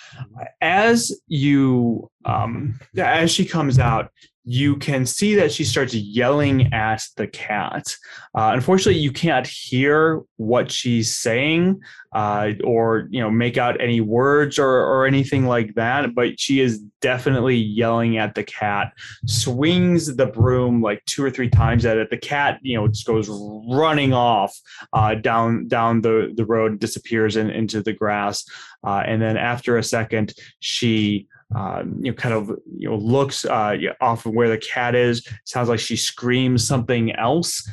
As 0.61 1.21
you 1.27 2.11
um, 2.25 2.79
as 2.97 3.33
she 3.33 3.45
comes 3.45 3.81
out, 3.81 4.13
you 4.45 4.77
can 4.77 5.07
see 5.07 5.35
that 5.35 5.51
she 5.51 5.65
starts 5.65 5.95
yelling 5.95 6.73
at 6.73 7.03
the 7.17 7.27
cat. 7.27 7.97
Uh, 8.35 8.51
unfortunately, 8.53 9.01
you 9.01 9.11
can't 9.11 9.47
hear 9.47 10.23
what 10.37 10.71
she's 10.71 11.17
saying 11.17 11.81
uh, 12.13 12.53
or 12.63 13.09
you 13.11 13.21
know 13.21 13.31
make 13.31 13.57
out 13.57 13.81
any 13.81 14.01
words 14.03 14.59
or, 14.59 14.69
or 14.69 15.07
anything 15.07 15.47
like 15.47 15.75
that. 15.75 16.15
But 16.15 16.39
she 16.39 16.61
is 16.61 16.81
definitely 17.01 17.57
yelling 17.57 18.19
at 18.19 18.35
the 18.35 18.45
cat. 18.45 18.93
Swings 19.27 20.15
the 20.15 20.27
broom 20.27 20.83
like 20.83 21.03
two 21.07 21.25
or 21.25 21.31
three 21.31 21.49
times 21.49 21.87
at 21.87 21.97
it. 21.97 22.11
The 22.11 22.19
cat 22.19 22.59
you 22.61 22.77
know 22.77 22.87
just 22.87 23.07
goes 23.07 23.29
running 23.31 24.13
off 24.13 24.55
uh, 24.93 25.15
down 25.15 25.69
down 25.69 26.03
the 26.03 26.33
the 26.37 26.45
road, 26.45 26.81
disappears 26.81 27.37
in, 27.37 27.49
into 27.49 27.83
the 27.83 27.95
grass, 27.95 28.45
uh, 28.85 29.03
and 29.07 29.23
then 29.23 29.39
after 29.39 29.79
a 29.79 29.83
second 29.83 30.35
she 30.61 31.29
um, 31.55 31.97
you 32.01 32.11
know, 32.11 32.17
kind 32.17 32.35
of 32.35 32.49
you 32.77 32.89
know 32.89 32.97
looks 32.97 33.45
uh, 33.45 33.77
off 34.01 34.27
of 34.27 34.33
where 34.33 34.49
the 34.49 34.59
cat 34.59 34.95
is. 34.95 35.27
Sounds 35.45 35.69
like 35.69 35.81
she 35.81 35.97
screams 35.97 36.67
something 36.67 37.15
else, 37.15 37.69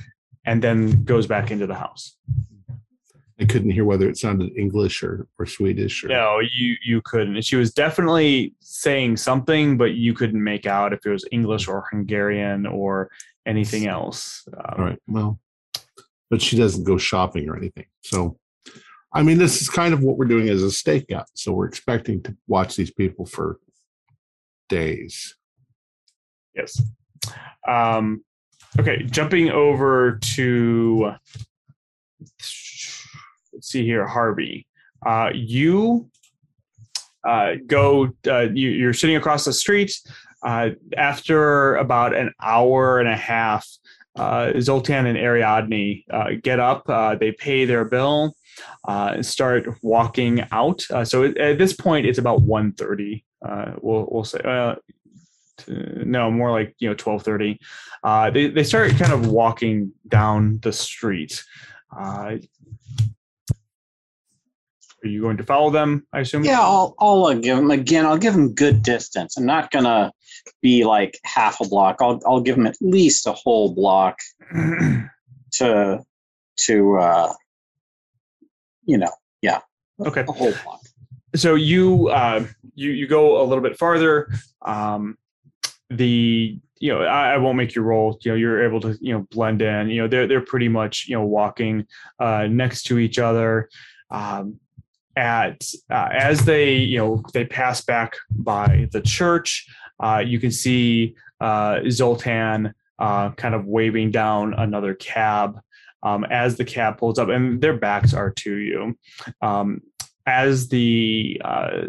and 0.46 0.62
then 0.62 1.04
goes 1.04 1.28
back 1.28 1.52
into 1.52 1.68
the 1.68 1.76
house. 1.76 2.16
I 3.40 3.46
couldn't 3.46 3.72
hear 3.72 3.86
whether 3.86 4.08
it 4.08 4.18
sounded 4.18 4.56
English 4.56 5.02
or, 5.02 5.28
or 5.40 5.48
Swedish. 5.48 6.04
Or, 6.04 6.10
No, 6.10 6.40
you 6.40 6.76
you 6.84 7.02
couldn't. 7.04 7.42
She 7.44 7.56
was 7.56 7.74
definitely 7.74 8.54
saying 8.60 9.18
something, 9.18 9.78
but 9.78 9.96
you 9.96 10.14
couldn't 10.14 10.44
make 10.44 10.68
out 10.68 10.94
if 10.94 11.06
it 11.06 11.10
was 11.10 11.26
English 11.32 11.68
or 11.68 11.86
Hungarian 11.90 12.68
or 12.68 13.10
anything 13.48 13.88
else. 13.88 14.48
Um, 14.54 14.76
All 14.78 14.86
right. 14.86 15.00
Well, 15.08 15.40
but 16.30 16.42
she 16.42 16.56
doesn't 16.56 16.84
go 16.84 16.98
shopping 16.98 17.50
or 17.50 17.58
anything. 17.58 17.86
So, 18.02 18.38
I 19.14 19.24
mean, 19.24 19.38
this 19.38 19.62
is 19.62 19.70
kind 19.70 19.94
of 19.94 20.02
what 20.02 20.18
we're 20.18 20.26
doing 20.26 20.50
as 20.50 20.64
a 20.64 20.68
stakeout. 20.68 21.26
So 21.34 21.52
we're 21.52 21.68
expecting 21.68 22.22
to 22.24 22.36
watch 22.48 22.76
these 22.76 22.92
people 22.92 23.26
for 23.26 23.60
days. 24.70 25.36
Yes. 26.56 26.82
Um, 27.68 28.24
okay, 28.80 29.04
jumping 29.04 29.50
over 29.50 30.18
to 30.36 31.14
let's 33.54 33.68
see 33.68 33.84
here, 33.86 34.08
Harvey. 34.08 34.68
Uh, 35.06 35.32
you 35.34 36.10
uh, 37.28 37.54
go. 37.68 38.10
Uh, 38.28 38.48
you, 38.54 38.70
you're 38.70 38.94
sitting 38.94 39.16
across 39.16 39.46
the 39.46 39.54
street. 39.54 40.00
Uh, 40.44 40.72
after 40.98 41.76
about 41.76 42.16
an 42.16 42.34
hour 42.42 43.00
and 43.00 43.08
a 43.08 43.16
half, 43.16 43.68
uh, 44.16 44.52
Zoltan 44.60 45.06
and 45.06 45.18
Ariadne 45.18 46.04
uh, 46.10 46.30
get 46.42 46.60
up. 46.60 46.88
They 47.20 47.32
pay 47.32 47.66
their 47.66 47.86
bill 47.86 48.36
uh, 48.88 49.22
start 49.22 49.68
walking 49.82 50.44
out. 50.52 50.84
Uh, 50.90 51.06
so 51.06 51.24
at, 51.24 51.38
at 51.38 51.58
this 51.58 51.74
point, 51.74 52.06
it's 52.06 52.20
about 52.20 52.42
1.30. 52.42 53.24
Uh, 53.44 53.74
we'll 53.82 54.08
we'll 54.12 54.24
say 54.24 54.40
uh, 54.44 54.76
to- 55.58 56.06
no 56.06 56.30
more 56.30 56.52
like 56.52 56.76
you 56.80 56.90
know 56.90 56.96
12:30. 56.96 57.58
Uh, 58.04 58.30
they 58.30 58.50
they 58.50 58.64
start 58.64 58.92
kind 58.92 59.14
of 59.14 59.28
walking 59.28 59.92
down 60.08 60.60
the 60.62 60.72
street. 60.72 61.44
Uh, 61.96 62.38
are 65.04 65.08
you 65.08 65.22
going 65.22 65.38
to 65.38 65.44
follow 65.44 65.72
them? 65.72 66.06
I 66.14 66.20
assume. 66.20 66.44
Yeah, 66.44 66.62
I'll 66.62 66.94
I'll 67.00 67.34
give 67.34 67.58
them 67.58 67.72
again. 67.72 68.06
I'll 68.06 68.18
give 68.18 68.34
them 68.34 68.54
good 68.54 68.84
distance. 68.84 69.38
I'm 69.38 69.46
not 69.46 69.72
gonna 69.72 70.12
be 70.62 70.84
like 70.84 71.18
half 71.24 71.60
a 71.62 71.68
block. 71.68 71.98
I'll 72.02 72.20
I'll 72.26 72.42
give 72.42 72.56
them 72.56 72.68
at 72.68 72.78
least 72.82 73.26
a 73.26 73.34
whole 73.34 73.74
block 73.74 74.20
to 75.54 76.04
to 76.58 76.98
uh, 76.98 77.34
you 78.92 78.98
know 78.98 79.12
yeah. 79.42 79.60
okay. 80.02 80.26
a 80.28 80.32
whole 80.32 80.54
block. 80.64 80.82
so 81.36 81.56
you 81.56 82.10
uh, 82.10 82.46
you 82.76 82.92
you 82.92 83.08
go 83.08 83.42
a 83.42 83.46
little 83.46 83.64
bit 83.64 83.78
farther. 83.78 84.30
Um, 84.62 85.18
the 85.90 86.60
you 86.80 86.92
know 86.92 87.04
I, 87.04 87.34
I 87.34 87.38
won't 87.38 87.58
make 87.58 87.74
you 87.74 87.82
roll. 87.82 88.20
You 88.22 88.32
know 88.32 88.36
you're 88.36 88.64
able 88.66 88.82
to 88.82 88.98
you 89.00 89.14
know 89.14 89.26
blend 89.32 89.62
in. 89.62 89.90
You 89.90 90.02
know 90.02 90.08
they're 90.10 90.28
they're 90.28 90.42
pretty 90.42 90.68
much 90.68 91.08
you 91.08 91.16
know 91.16 91.26
walking 91.26 91.88
uh, 92.20 92.48
next 92.48 92.84
to 92.84 93.00
each 93.00 93.18
other. 93.18 93.70
Um, 94.10 94.60
at 95.16 95.64
uh, 95.90 96.10
as 96.12 96.44
they 96.44 96.76
you 96.76 96.98
know 96.98 97.24
they 97.34 97.46
pass 97.46 97.82
back 97.82 98.16
by 98.30 98.90
the 98.92 99.02
church, 99.02 99.68
uh, 100.04 100.22
you 100.26 100.40
can 100.40 100.52
see 100.52 101.16
uh, 101.40 101.80
Zoltan 101.90 102.74
uh, 103.00 103.32
kind 103.32 103.56
of 103.56 103.66
waving 103.66 104.12
down 104.12 104.54
another 104.54 104.94
cab 104.94 105.60
um, 106.04 106.24
as 106.26 106.58
the 106.58 106.66
cab 106.66 106.98
pulls 106.98 107.20
up, 107.20 107.30
and 107.30 107.62
their 107.62 107.78
backs 107.78 108.14
are 108.14 108.32
to 108.32 108.56
you. 108.56 108.98
Um, 109.42 109.82
as 110.26 110.70
the 110.70 111.42
uh, 111.44 111.88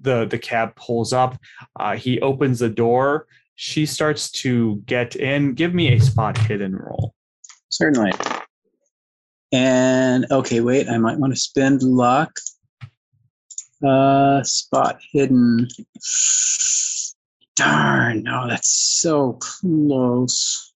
the 0.00 0.26
the 0.26 0.38
cab 0.38 0.74
pulls 0.76 1.12
up, 1.12 1.38
uh, 1.78 1.96
he 1.96 2.20
opens 2.20 2.58
the 2.58 2.68
door. 2.68 3.26
She 3.54 3.86
starts 3.86 4.30
to 4.42 4.82
get 4.86 5.16
in. 5.16 5.54
Give 5.54 5.74
me 5.74 5.92
a 5.92 6.00
spot 6.00 6.38
hidden 6.38 6.74
roll. 6.74 7.14
Certainly. 7.68 8.12
And 9.52 10.26
okay, 10.30 10.60
wait, 10.60 10.88
I 10.88 10.98
might 10.98 11.18
want 11.18 11.32
to 11.32 11.38
spend 11.38 11.82
luck. 11.82 12.32
Uh 13.86 14.42
spot 14.44 15.00
hidden. 15.12 15.68
Darn, 17.54 18.22
no, 18.22 18.48
that's 18.48 18.70
so 19.00 19.34
close. 19.34 20.71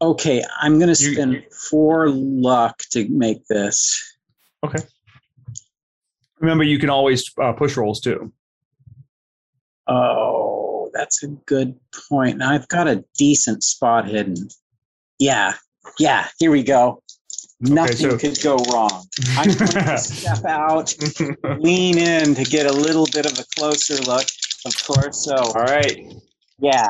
Okay, 0.00 0.42
I'm 0.60 0.78
gonna 0.78 0.90
You- 0.98 1.14
spend 1.14 1.44
four 1.70 2.08
luck 2.10 2.82
to 2.90 3.08
make 3.08 3.46
this. 3.46 4.16
Okay. 4.64 4.82
Remember, 6.40 6.64
you 6.64 6.78
can 6.78 6.90
always 6.90 7.30
uh, 7.40 7.52
push 7.52 7.76
rolls 7.76 8.00
too. 8.00 8.32
Oh, 9.88 10.90
that's 10.92 11.22
a 11.22 11.28
good 11.28 11.78
point. 12.08 12.38
Now 12.38 12.50
I've 12.50 12.68
got 12.68 12.88
a 12.88 13.04
decent 13.16 13.62
spot 13.62 14.06
hidden. 14.08 14.34
Yeah, 15.18 15.54
yeah, 15.98 16.28
here 16.38 16.50
we 16.50 16.62
go. 16.62 17.02
Nothing 17.60 18.10
so- 18.10 18.18
could 18.18 18.38
go 18.42 18.56
wrong. 18.70 19.06
I'm 19.30 19.46
going 19.54 19.68
to 19.86 19.98
step 19.98 20.44
out, 20.44 20.94
lean 21.58 21.96
in 21.96 22.34
to 22.34 22.44
get 22.44 22.66
a 22.66 22.72
little 22.72 23.06
bit 23.12 23.24
of 23.24 23.38
a 23.38 23.44
closer 23.56 23.96
look, 24.02 24.26
of 24.66 24.86
course. 24.86 25.24
So, 25.24 25.36
All 25.36 25.54
right. 25.64 25.98
yeah, 26.58 26.88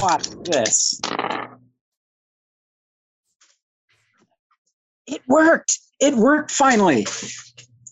watch 0.00 0.28
this. 0.44 1.00
It 5.06 5.22
worked. 5.28 5.78
It 6.00 6.14
worked 6.14 6.50
finally. 6.50 7.06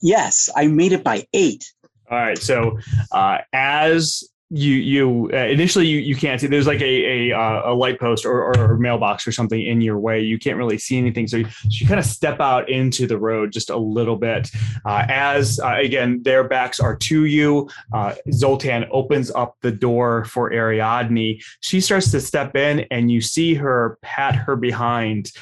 Yes, 0.03 0.51
I 0.55 0.67
made 0.67 0.93
it 0.93 1.05
by 1.05 1.27
eight. 1.33 1.65
All 2.11 2.19
right. 2.19 2.39
So 2.39 2.79
uh, 3.13 3.39
as 3.53 4.25
you 4.51 4.75
you 4.75 5.31
uh, 5.33 5.37
initially 5.37 5.87
you, 5.87 5.99
you 5.99 6.15
can't 6.15 6.41
see 6.41 6.47
there's 6.47 6.67
like 6.67 6.81
a 6.81 7.31
a, 7.31 7.37
uh, 7.37 7.73
a 7.73 7.75
light 7.75 7.99
post 7.99 8.25
or, 8.25 8.55
or, 8.57 8.79
mailbox 8.79 9.27
or 9.27 9.33
something 9.33 9.65
in 9.65 9.81
your 9.81 9.99
way 9.99 10.21
you 10.21 10.39
can't 10.39 10.57
really 10.57 10.77
see 10.77 10.99
anything 10.99 11.27
so 11.27 11.39
you, 11.39 11.45
so 11.49 11.69
you 11.71 11.87
kind 11.87 11.99
of 11.99 12.05
step 12.05 12.41
out 12.41 12.69
into 12.69 13.07
the 13.07 13.17
road 13.17 13.51
just 13.51 13.71
a 13.71 13.77
little 13.77 14.17
bit 14.17 14.51
uh, 14.85 15.07
as 15.09 15.59
uh, 15.61 15.77
again 15.77 16.23
their 16.23 16.45
backs 16.45 16.79
are 16.79 16.95
to 16.95 17.25
you 17.25 17.69
uh, 17.95 18.15
zoltan 18.33 18.85
opens 18.91 19.31
up 19.33 19.57
the 19.63 19.73
door 19.73 20.25
for 20.27 20.53
ariadne 20.53 21.41
she 21.61 21.81
starts 21.81 22.11
to 22.11 22.21
step 22.21 22.55
in 22.55 22.81
and 22.91 23.11
you 23.11 23.21
see 23.21 23.55
her 23.55 23.99
pat 24.03 24.35
her 24.35 24.57
behind 24.57 25.33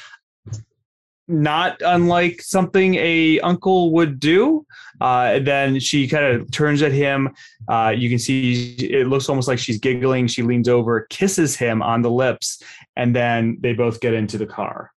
not 1.29 1.81
unlike 1.85 2.43
something 2.43 2.95
a 2.97 3.39
uncle 3.41 3.93
would 3.93 4.19
do 4.19 4.67
uh, 5.01 5.39
then 5.41 5.79
she 5.81 6.07
kind 6.07 6.25
of 6.25 6.51
turns 6.51 6.83
at 6.83 6.93
him 6.93 7.29
uh, 7.69 7.93
you 7.97 8.09
can 8.09 8.19
see 8.19 8.75
it 8.79 9.07
looks 9.07 9.29
almost 9.29 9.49
like 9.49 9.59
she's 9.59 9.79
giggling. 9.79 10.27
She 10.27 10.43
leans 10.43 10.69
over, 10.69 11.03
kisses 11.11 11.57
him 11.57 11.83
on 11.83 12.03
the 12.03 12.11
lips, 12.11 12.63
and 12.97 13.15
then 13.15 13.59
they 13.61 13.73
both 13.73 14.01
get 14.01 14.15
into 14.15 14.39
the 14.39 14.47
car. 14.47 14.91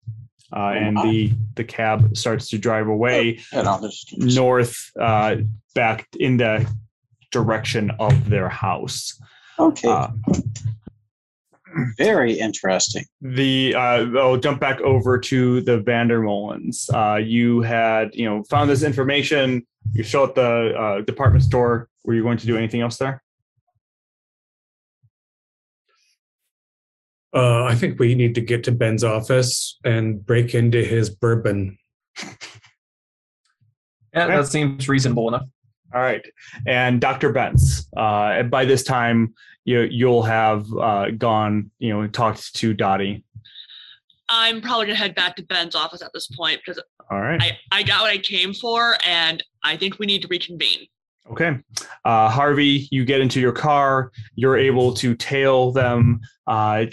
Uh, 0.55 0.71
and 0.75 0.97
the 0.97 1.33
the 1.55 1.63
cab 1.63 2.15
starts 2.15 2.47
to 2.49 2.57
drive 2.57 2.87
away 2.87 3.39
just- 3.81 4.13
north, 4.17 4.91
uh, 4.99 5.37
back 5.73 6.07
in 6.19 6.37
the 6.37 6.65
direction 7.31 7.91
of 7.99 8.29
their 8.29 8.49
house. 8.49 9.19
Okay, 9.59 9.89
Uh, 9.89 10.09
very 11.97 12.33
interesting. 12.33 13.03
the 13.21 13.73
uh, 13.75 14.05
I'll 14.17 14.37
jump 14.37 14.59
back 14.59 14.79
over 14.81 15.19
to 15.19 15.61
the 15.61 15.79
Vandermollens. 15.79 16.89
Uh, 16.93 17.17
you 17.17 17.61
had 17.61 18.13
you 18.13 18.25
know 18.25 18.43
found 18.43 18.69
this 18.69 18.83
information. 18.83 19.65
You 19.93 20.03
show 20.03 20.23
at 20.25 20.35
the 20.35 20.73
uh, 20.77 21.01
department 21.01 21.43
store. 21.43 21.89
Were 22.05 22.13
you 22.13 22.23
going 22.23 22.37
to 22.37 22.45
do 22.45 22.57
anything 22.57 22.81
else 22.81 22.97
there? 22.97 23.21
Uh, 27.35 27.63
I 27.63 27.73
think 27.75 27.99
we 27.99 28.13
need 28.13 28.35
to 28.35 28.41
get 28.41 28.63
to 28.65 28.71
Ben's 28.71 29.03
office 29.03 29.79
and 29.83 30.23
break 30.23 30.53
into 30.53 30.83
his 30.83 31.09
bourbon. 31.09 31.77
Yeah, 34.13 34.25
Okay. 34.25 34.35
that 34.37 34.47
seems 34.47 34.87
reasonable 34.87 35.27
enough. 35.29 35.47
All 35.95 36.01
right, 36.01 36.23
and 36.67 37.01
Dr. 37.01 37.33
Bentz. 37.33 37.85
Uh, 37.97 38.43
by 38.43 38.65
this 38.65 38.83
time, 38.83 39.33
you 39.65 39.81
you'll 39.81 40.23
have 40.23 40.71
uh, 40.73 41.11
gone, 41.11 41.71
you 41.79 41.93
know, 41.93 42.07
talked 42.07 42.55
to 42.55 42.73
Dottie. 42.73 43.23
I'm 44.29 44.61
probably 44.61 44.87
gonna 44.87 44.97
head 44.97 45.15
back 45.15 45.35
to 45.37 45.43
Ben's 45.43 45.75
office 45.75 46.01
at 46.01 46.11
this 46.13 46.27
point 46.27 46.59
because 46.65 46.81
All 47.11 47.21
right. 47.21 47.41
I, 47.41 47.57
I 47.71 47.83
got 47.83 48.01
what 48.01 48.11
I 48.11 48.17
came 48.17 48.53
for 48.53 48.97
and 49.05 49.43
I 49.63 49.77
think 49.77 49.99
we 49.99 50.05
need 50.05 50.21
to 50.23 50.27
reconvene. 50.27 50.87
Okay. 51.31 51.57
Uh, 52.03 52.29
Harvey, 52.29 52.87
you 52.91 53.05
get 53.05 53.21
into 53.21 53.39
your 53.39 53.53
car. 53.53 54.11
You're 54.35 54.57
able 54.57 54.93
to 54.95 55.15
tail 55.15 55.71
them. 55.71 56.19
Uh, 56.45 56.87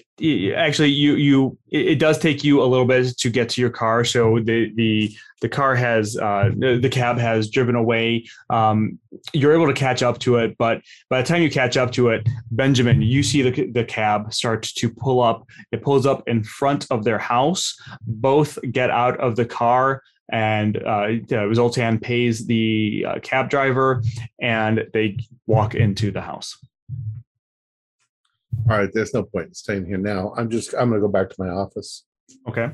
actually, 0.54 0.90
you 0.90 1.16
you 1.16 1.58
it 1.68 1.98
does 1.98 2.16
take 2.16 2.44
you 2.44 2.62
a 2.62 2.64
little 2.64 2.86
bit 2.86 3.18
to 3.18 3.28
get 3.28 3.48
to 3.50 3.60
your 3.60 3.70
car. 3.70 4.04
So 4.04 4.38
the 4.38 4.72
the 4.76 5.12
the 5.40 5.48
car 5.48 5.74
has 5.74 6.16
uh, 6.16 6.50
the 6.56 6.88
cab 6.88 7.18
has 7.18 7.50
driven 7.50 7.74
away. 7.74 8.24
Um, 8.50 9.00
you're 9.32 9.52
able 9.52 9.66
to 9.66 9.72
catch 9.72 10.00
up 10.00 10.20
to 10.20 10.36
it, 10.36 10.56
but 10.58 10.80
by 11.08 11.20
the 11.20 11.26
time 11.26 11.42
you 11.42 11.50
catch 11.50 11.76
up 11.76 11.90
to 11.92 12.10
it, 12.10 12.28
Benjamin, 12.52 13.02
you 13.02 13.24
see 13.24 13.42
the 13.42 13.66
the 13.72 13.84
cab 13.84 14.32
start 14.32 14.62
to 14.62 14.88
pull 14.88 15.20
up. 15.20 15.44
It 15.72 15.82
pulls 15.82 16.06
up 16.06 16.22
in 16.28 16.44
front 16.44 16.86
of 16.92 17.02
their 17.02 17.18
house. 17.18 17.76
Both 18.02 18.60
get 18.70 18.90
out 18.90 19.18
of 19.18 19.34
the 19.34 19.44
car 19.44 20.02
and 20.30 20.82
uh, 20.84 21.08
uh, 21.32 21.54
Zoltan 21.54 21.98
pays 21.98 22.46
the 22.46 23.06
uh, 23.08 23.18
cab 23.20 23.50
driver, 23.50 24.02
and 24.40 24.86
they 24.92 25.18
walk 25.46 25.74
into 25.74 26.10
the 26.10 26.20
house. 26.20 26.56
All 28.68 28.78
right, 28.78 28.90
there's 28.92 29.14
no 29.14 29.24
point 29.24 29.48
in 29.48 29.54
staying 29.54 29.86
here 29.86 29.98
now. 29.98 30.32
I'm 30.36 30.50
just 30.50 30.74
I'm 30.74 30.90
gonna 30.90 31.00
go 31.00 31.08
back 31.08 31.30
to 31.30 31.36
my 31.38 31.48
office. 31.48 32.04
Okay. 32.48 32.70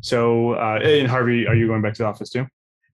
So, 0.00 0.52
uh, 0.52 0.78
and 0.82 1.08
Harvey, 1.08 1.46
are 1.46 1.54
you 1.54 1.66
going 1.66 1.82
back 1.82 1.94
to 1.94 2.02
the 2.02 2.08
office 2.08 2.30
too? 2.30 2.46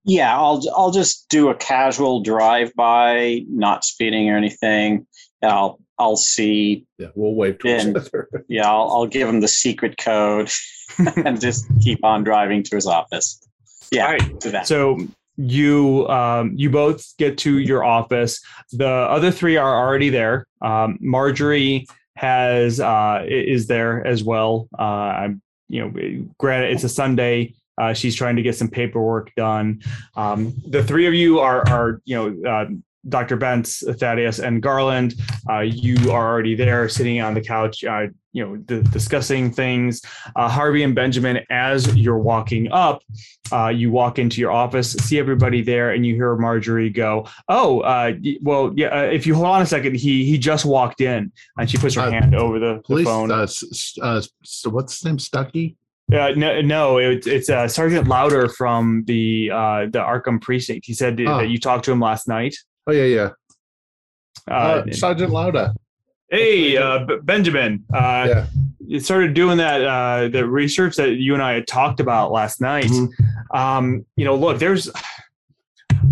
Yeah, 0.04 0.36
I'll 0.36 0.62
I'll 0.76 0.90
just 0.90 1.28
do 1.28 1.48
a 1.48 1.54
casual 1.54 2.22
drive 2.22 2.74
by, 2.74 3.44
not 3.48 3.84
speeding 3.84 4.30
or 4.30 4.36
anything. 4.36 5.06
I'll 5.42 5.80
I'll 5.98 6.16
see. 6.16 6.86
Yeah, 6.98 7.08
we'll 7.14 7.34
wait 7.34 7.60
to 7.60 7.68
each 7.68 7.96
other. 7.96 8.28
Yeah, 8.48 8.68
I'll, 8.68 8.90
I'll 8.90 9.06
give 9.06 9.28
him 9.28 9.40
the 9.40 9.48
secret 9.48 9.96
code 9.98 10.50
and 11.24 11.40
just 11.40 11.66
keep 11.80 12.04
on 12.04 12.24
driving 12.24 12.62
to 12.64 12.76
his 12.76 12.86
office. 12.86 13.40
Yeah, 13.92 14.06
All 14.06 14.12
right. 14.12 14.40
to 14.40 14.50
that. 14.50 14.66
So 14.66 14.98
you 15.36 16.08
um, 16.08 16.52
you 16.56 16.70
both 16.70 17.16
get 17.18 17.38
to 17.38 17.58
your 17.58 17.84
office. 17.84 18.42
The 18.72 18.88
other 18.88 19.30
three 19.30 19.56
are 19.56 19.86
already 19.86 20.08
there. 20.08 20.46
Um, 20.62 20.98
Marjorie 21.00 21.86
has 22.16 22.80
uh, 22.80 23.24
is 23.28 23.66
there 23.66 24.04
as 24.06 24.24
well. 24.24 24.68
Uh, 24.78 24.82
I'm 24.82 25.42
you 25.68 25.80
know, 25.80 26.26
granted 26.38 26.72
it's 26.72 26.84
a 26.84 26.88
Sunday. 26.88 27.54
Uh, 27.78 27.92
she's 27.92 28.14
trying 28.14 28.36
to 28.36 28.42
get 28.42 28.56
some 28.56 28.68
paperwork 28.68 29.34
done. 29.34 29.82
Um, 30.16 30.54
the 30.66 30.82
three 30.82 31.06
of 31.06 31.14
you 31.14 31.38
are 31.40 31.68
are 31.68 32.00
you 32.04 32.16
know. 32.16 32.50
Uh, 32.50 32.66
Dr. 33.08 33.36
Bentz, 33.36 33.82
Thaddeus, 33.98 34.38
and 34.38 34.62
Garland, 34.62 35.14
uh, 35.50 35.58
you 35.58 36.12
are 36.12 36.24
already 36.24 36.54
there, 36.54 36.88
sitting 36.88 37.20
on 37.20 37.34
the 37.34 37.40
couch, 37.40 37.82
uh, 37.82 38.06
you 38.32 38.44
know, 38.44 38.56
d- 38.56 38.82
discussing 38.90 39.50
things. 39.50 40.00
Uh, 40.36 40.48
Harvey 40.48 40.82
and 40.82 40.94
Benjamin, 40.94 41.40
as 41.50 41.94
you're 41.94 42.18
walking 42.18 42.70
up, 42.72 43.02
uh, 43.52 43.68
you 43.68 43.90
walk 43.90 44.18
into 44.18 44.40
your 44.40 44.50
office, 44.50 44.92
see 44.92 45.18
everybody 45.18 45.60
there, 45.62 45.90
and 45.92 46.06
you 46.06 46.14
hear 46.14 46.34
Marjorie 46.36 46.88
go, 46.90 47.26
"Oh, 47.48 47.80
uh, 47.80 48.12
well, 48.42 48.72
yeah. 48.74 48.86
Uh, 48.88 49.02
if 49.02 49.26
you 49.26 49.34
hold 49.34 49.46
on 49.48 49.60
a 49.62 49.66
second, 49.66 49.96
he 49.96 50.24
he 50.24 50.38
just 50.38 50.64
walked 50.64 51.00
in," 51.02 51.30
and 51.58 51.70
she 51.70 51.76
puts 51.76 51.94
her 51.96 52.02
Uh, 52.02 52.10
hand 52.10 52.34
over 52.34 52.58
the, 52.58 52.74
the 52.76 52.80
Police. 52.82 53.06
phone. 53.06 53.30
Uh, 53.30 53.46
uh, 54.02 54.22
so 54.42 54.70
what's 54.70 54.94
his 54.94 55.04
name? 55.04 55.18
Stucky. 55.18 55.76
Uh, 56.12 56.30
no, 56.36 56.60
no, 56.60 56.98
it, 56.98 57.26
it's 57.26 57.48
uh, 57.48 57.66
Sergeant 57.68 58.06
Louder 58.08 58.48
from 58.48 59.04
the 59.06 59.50
uh, 59.52 59.80
the 59.86 59.98
Arkham 60.00 60.40
precinct. 60.40 60.84
He 60.86 60.94
said 60.94 61.16
that, 61.18 61.26
Oh. 61.26 61.38
that 61.38 61.48
you 61.48 61.58
talked 61.58 61.84
to 61.86 61.92
him 61.92 62.00
last 62.00 62.28
night. 62.28 62.54
Oh 62.86 62.92
yeah, 62.92 63.30
yeah. 64.48 64.82
Sergeant 64.92 65.30
Lauda. 65.30 65.74
Hey, 66.32 66.76
uh, 66.76 67.06
Benjamin. 67.22 67.84
Uh, 67.94 68.26
Yeah. 68.28 68.46
You 68.84 68.98
started 69.00 69.32
doing 69.32 69.56
that 69.58 69.80
uh, 69.84 70.28
the 70.28 70.44
research 70.44 70.96
that 70.96 71.12
you 71.14 71.32
and 71.34 71.42
I 71.42 71.52
had 71.54 71.66
talked 71.66 71.98
about 72.00 72.30
last 72.32 72.60
night. 72.60 72.86
Mhm. 72.90 73.08
Um, 73.54 74.04
you 74.16 74.24
know, 74.26 74.34
look, 74.34 74.58
there's 74.58 74.90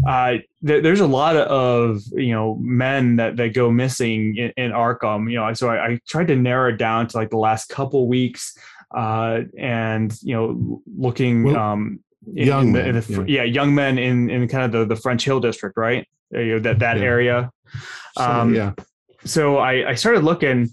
uh, 0.07 0.37
there, 0.63 0.81
there's 0.81 1.01
a 1.01 1.07
lot 1.07 1.37
of 1.37 2.01
you 2.13 2.33
know 2.33 2.57
men 2.61 3.17
that 3.17 3.37
that 3.37 3.53
go 3.55 3.71
missing 3.71 4.37
in, 4.37 4.53
in 4.57 4.71
Arkham. 4.71 5.31
You 5.31 5.37
know, 5.41 5.53
so 5.53 5.69
I, 5.69 5.87
I 5.89 5.99
tried 6.09 6.29
to 6.29 6.37
narrow 6.37 6.71
it 6.73 6.79
down 6.79 7.09
to 7.09 7.17
like 7.19 7.31
the 7.31 7.37
last 7.39 7.69
couple 7.69 8.07
weeks, 8.09 8.57
uh, 8.97 9.41
and 9.59 10.17
you 10.23 10.35
know, 10.35 10.81
looking 10.97 11.43
Well, 11.45 11.57
um, 11.57 12.01
in, 12.35 12.47
young 12.47 12.67
in 12.69 12.73
the, 12.73 12.79
men, 12.79 12.89
in 12.89 12.95
the 12.95 13.25
yeah. 13.31 13.43
yeah. 13.43 13.43
young 13.43 13.75
men 13.75 13.99
in 13.99 14.31
in 14.31 14.49
kind 14.49 14.65
of 14.65 14.73
the 14.73 14.95
the 14.95 15.01
French 15.01 15.25
Hill 15.25 15.41
district, 15.41 15.77
right? 15.77 16.07
Uh, 16.35 16.39
You 16.39 16.53
know, 16.55 16.59
that 16.61 16.79
that 16.79 16.97
Yeah. 16.99 17.05
area. 17.05 17.51
So, 18.17 18.25
Um, 18.25 18.55
yeah. 18.55 18.73
So 19.25 19.59
I, 19.59 19.91
I 19.91 19.95
started 19.95 20.25
looking, 20.25 20.69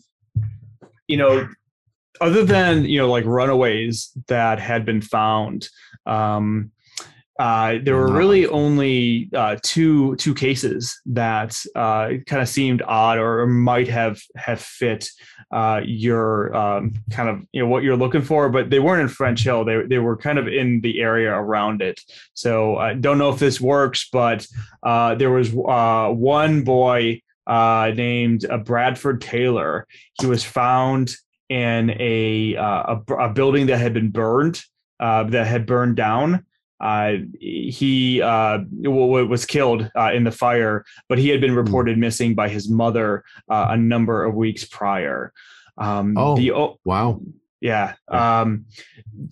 you 1.07 1.17
know, 1.17 1.47
other 2.19 2.43
than 2.43 2.85
you 2.85 2.99
know 2.99 3.09
like 3.09 3.25
runaways 3.25 4.11
that 4.27 4.59
had 4.59 4.85
been 4.85 5.01
found, 5.01 5.69
um, 6.05 6.71
uh, 7.39 7.75
there 7.83 7.95
were 7.95 8.11
really 8.11 8.47
only 8.47 9.29
uh, 9.35 9.57
two 9.61 10.15
two 10.15 10.33
cases 10.33 10.99
that 11.05 11.55
uh, 11.75 12.09
kind 12.25 12.41
of 12.41 12.49
seemed 12.49 12.81
odd 12.81 13.19
or 13.19 13.45
might 13.45 13.87
have 13.87 14.19
have 14.35 14.59
fit 14.59 15.07
uh, 15.51 15.81
your 15.85 16.55
um, 16.55 16.93
kind 17.11 17.29
of 17.29 17.45
you 17.51 17.61
know 17.61 17.67
what 17.67 17.83
you're 17.83 17.95
looking 17.95 18.23
for, 18.23 18.49
but 18.49 18.71
they 18.71 18.79
weren't 18.79 19.01
in 19.01 19.07
French 19.07 19.43
Hill. 19.43 19.63
They 19.63 19.83
they 19.83 19.99
were 19.99 20.17
kind 20.17 20.39
of 20.39 20.47
in 20.47 20.81
the 20.81 20.99
area 20.99 21.31
around 21.31 21.81
it. 21.81 21.99
So 22.33 22.77
I 22.77 22.95
don't 22.95 23.19
know 23.19 23.29
if 23.29 23.39
this 23.39 23.61
works, 23.61 24.09
but 24.11 24.47
uh, 24.81 25.13
there 25.15 25.31
was 25.31 25.53
uh, 25.53 26.09
one 26.09 26.63
boy 26.63 27.21
uh, 27.47 27.91
named 27.95 28.45
uh, 28.49 28.57
Bradford 28.57 29.21
Taylor. 29.21 29.87
He 30.19 30.27
was 30.27 30.43
found 30.43 31.15
in 31.49 31.91
a 31.99 32.55
uh, 32.57 32.97
a, 33.07 33.13
a 33.15 33.29
building 33.33 33.67
that 33.67 33.77
had 33.79 33.93
been 33.93 34.09
burned, 34.11 34.61
uh, 34.99 35.23
that 35.23 35.47
had 35.47 35.65
burned 35.65 35.95
down. 35.95 36.45
Uh, 36.79 37.13
he 37.39 38.21
uh, 38.21 38.59
was 38.83 39.45
killed 39.45 39.89
uh, 39.97 40.11
in 40.13 40.23
the 40.23 40.31
fire, 40.31 40.85
but 41.09 41.17
he 41.17 41.29
had 41.29 41.41
been 41.41 41.55
reported 41.55 41.97
missing 41.97 42.35
by 42.35 42.47
his 42.49 42.69
mother 42.69 43.23
uh, 43.49 43.67
a 43.71 43.77
number 43.77 44.23
of 44.23 44.35
weeks 44.35 44.63
prior. 44.65 45.33
Um, 45.79 46.15
Oh. 46.17 46.35
the 46.37 46.51
o- 46.51 46.77
Wow. 46.85 47.21
yeah. 47.61 47.95
Um, 48.09 48.65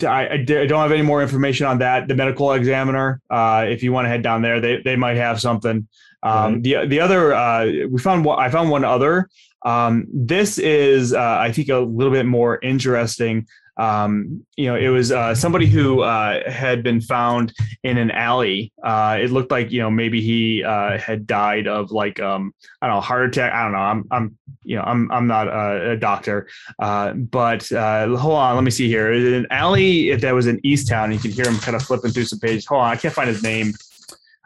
I, 0.07 0.27
I 0.29 0.37
don't 0.43 0.71
have 0.81 0.91
any 0.91 1.03
more 1.03 1.21
information 1.21 1.67
on 1.67 1.77
that. 1.79 2.07
The 2.07 2.15
medical 2.15 2.53
examiner, 2.53 3.21
uh, 3.29 3.65
if 3.69 3.83
you 3.83 3.91
want 3.93 4.05
to 4.05 4.09
head 4.09 4.23
down 4.23 4.41
there, 4.41 4.59
they, 4.59 4.81
they 4.81 4.95
might 4.95 5.17
have 5.17 5.39
something. 5.39 5.87
Um, 6.25 6.61
the, 6.63 6.87
the 6.87 6.99
other, 6.99 7.33
uh, 7.33 7.65
we 7.89 7.99
found 7.99 8.25
one, 8.25 8.39
I 8.39 8.49
found 8.49 8.69
one 8.69 8.83
other. 8.83 9.29
Um, 9.63 10.07
this 10.11 10.57
is, 10.57 11.13
uh, 11.13 11.37
I 11.39 11.51
think 11.51 11.69
a 11.69 11.77
little 11.77 12.11
bit 12.11 12.25
more 12.25 12.59
interesting. 12.61 13.47
Um, 13.77 14.45
you 14.55 14.67
know, 14.67 14.75
it 14.75 14.87
was, 14.87 15.11
uh, 15.11 15.35
somebody 15.35 15.67
who, 15.67 16.01
uh, 16.01 16.49
had 16.49 16.81
been 16.81 17.01
found 17.01 17.53
in 17.83 17.97
an 17.97 18.09
alley. 18.09 18.71
Uh, 18.81 19.17
it 19.21 19.31
looked 19.31 19.51
like, 19.51 19.69
you 19.71 19.81
know, 19.81 19.91
maybe 19.91 20.21
he, 20.21 20.63
uh, 20.63 20.97
had 20.97 21.27
died 21.27 21.67
of 21.67 21.91
like, 21.91 22.19
um, 22.19 22.53
I 22.81 22.87
don't 22.87 22.95
know, 22.95 23.01
heart 23.01 23.29
attack. 23.29 23.53
I 23.53 23.63
don't 23.63 23.73
know. 23.73 23.77
I'm, 23.77 24.05
I'm, 24.11 24.37
you 24.63 24.77
know, 24.77 24.83
I'm, 24.83 25.11
I'm 25.11 25.27
not 25.27 25.47
a, 25.47 25.91
a 25.91 25.97
doctor. 25.97 26.47
Uh, 26.79 27.13
but 27.13 27.69
uh, 27.71 28.15
hold 28.15 28.35
on, 28.35 28.55
let 28.55 28.63
me 28.63 28.71
see 28.71 28.87
here. 28.87 29.11
An 29.11 29.45
alley 29.51 30.15
that 30.15 30.33
was 30.33 30.47
in 30.47 30.59
Easttown. 30.61 31.13
You 31.13 31.19
can 31.19 31.31
hear 31.31 31.45
him 31.45 31.59
kind 31.59 31.75
of 31.75 31.83
flipping 31.83 32.11
through 32.11 32.25
some 32.25 32.39
pages. 32.39 32.65
Hold 32.65 32.81
on, 32.81 32.89
I 32.89 32.95
can't 32.95 33.13
find 33.13 33.29
his 33.29 33.43
name. 33.43 33.73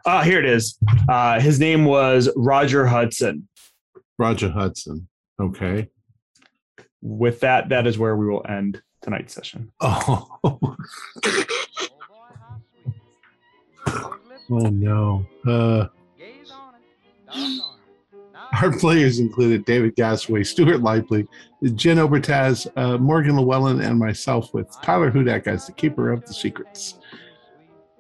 Uh, 0.06 0.24
here 0.24 0.40
it 0.40 0.46
is. 0.46 0.78
Uh, 1.08 1.40
his 1.40 1.60
name 1.60 1.86
was 1.86 2.30
Roger 2.36 2.86
Hudson. 2.86 3.48
Roger 4.18 4.50
Hudson. 4.50 5.08
Okay. 5.40 5.90
With 7.02 7.40
that, 7.42 7.70
that 7.70 7.88
is 7.88 7.98
where 7.98 8.16
we 8.16 8.28
will 8.28 8.46
end 8.48 8.82
tonight's 9.02 9.34
session. 9.34 9.72
Oh. 9.82 10.40
oh 14.52 14.70
no. 14.70 15.26
Uh, 15.48 15.88
our 18.62 18.78
players 18.78 19.20
included 19.20 19.66
David 19.66 19.96
Gasaway, 19.96 20.46
Stuart 20.46 20.82
Lively, 20.82 21.28
Jen 21.76 21.98
Obertaz, 21.98 22.68
uh, 22.76 22.98
Morgan 22.98 23.38
Llewellyn, 23.38 23.82
and 23.82 24.00
myself, 24.00 24.54
with 24.54 24.76
Tyler 24.82 25.12
Hudak 25.12 25.48
as 25.48 25.68
the 25.68 25.74
keeper 25.74 26.12
of 26.12 26.26
the 26.26 26.34
secrets. 26.34 26.96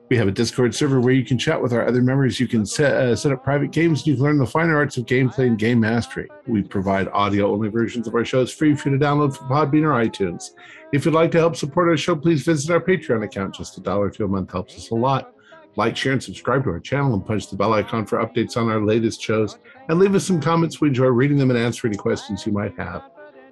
We 0.09 0.17
have 0.17 0.27
a 0.27 0.31
Discord 0.31 0.73
server 0.73 0.99
where 0.99 1.13
you 1.13 1.23
can 1.23 1.37
chat 1.37 1.61
with 1.61 1.71
our 1.71 1.87
other 1.87 2.01
members. 2.01 2.39
You 2.39 2.47
can 2.47 2.65
set, 2.65 2.93
uh, 2.93 3.15
set 3.15 3.31
up 3.31 3.43
private 3.43 3.69
games. 3.69 4.07
You 4.07 4.15
can 4.15 4.23
learn 4.23 4.37
the 4.39 4.45
finer 4.45 4.75
arts 4.75 4.97
of 4.97 5.05
gameplay 5.05 5.45
and 5.45 5.57
game 5.57 5.79
mastery. 5.79 6.27
We 6.47 6.63
provide 6.63 7.07
audio-only 7.09 7.69
versions 7.69 8.07
of 8.07 8.15
our 8.15 8.25
shows 8.25 8.51
free 8.51 8.75
for 8.75 8.89
you 8.89 8.97
to 8.97 9.05
download 9.05 9.37
from 9.37 9.49
Podbean 9.49 9.83
or 9.83 10.03
iTunes. 10.03 10.55
If 10.91 11.05
you'd 11.05 11.13
like 11.13 11.29
to 11.31 11.37
help 11.37 11.55
support 11.55 11.89
our 11.89 11.97
show, 11.97 12.15
please 12.15 12.41
visit 12.41 12.71
our 12.71 12.81
Patreon 12.81 13.23
account. 13.23 13.53
Just 13.53 13.77
a 13.77 13.81
dollar 13.81 14.09
two 14.09 14.25
a 14.25 14.27
month 14.27 14.51
helps 14.51 14.75
us 14.75 14.89
a 14.89 14.95
lot. 14.95 15.35
Like, 15.75 15.95
share, 15.95 16.13
and 16.13 16.23
subscribe 16.23 16.63
to 16.63 16.71
our 16.71 16.79
channel 16.79 17.13
and 17.13 17.23
punch 17.23 17.47
the 17.47 17.55
bell 17.55 17.73
icon 17.73 18.07
for 18.07 18.17
updates 18.17 18.57
on 18.57 18.67
our 18.67 18.83
latest 18.83 19.21
shows. 19.21 19.59
And 19.89 19.99
leave 19.99 20.15
us 20.15 20.25
some 20.25 20.41
comments. 20.41 20.81
We 20.81 20.87
enjoy 20.87 21.05
reading 21.05 21.37
them 21.37 21.51
and 21.51 21.59
answering 21.59 21.93
any 21.93 21.99
questions 21.99 22.47
you 22.47 22.51
might 22.51 22.75
have. 22.79 23.03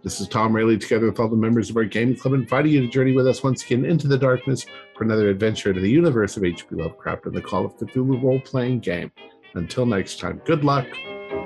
This 0.08 0.22
is 0.22 0.30
Tom 0.30 0.56
Rayleigh, 0.56 0.78
together 0.78 1.08
with 1.08 1.20
all 1.20 1.28
the 1.28 1.36
members 1.36 1.70
of 1.70 1.76
our 1.76 1.84
game 1.84 2.16
club, 2.16 2.34
inviting 2.34 2.72
you 2.72 2.80
to 2.80 2.88
journey 2.88 3.12
with 3.12 3.28
us 3.28 3.44
once 3.44 3.66
again 3.66 3.84
into 3.84 4.08
the 4.08 4.18
darkness 4.18 4.66
for 4.96 5.04
another 5.04 5.28
adventure 5.28 5.68
into 5.68 5.82
the 5.82 5.90
universe 5.90 6.38
of 6.38 6.46
H.P. 6.46 6.78
Lovecraft 6.78 7.26
and 7.26 7.36
the 7.36 7.42
Call 7.42 7.66
of 7.66 7.76
Cthulhu 7.76 8.24
role 8.24 8.40
playing 8.40 8.80
game. 8.80 9.12
Until 9.56 9.86
next 9.86 10.22
time, 10.22 10.42
good 10.46 10.64
luck, 10.64 10.88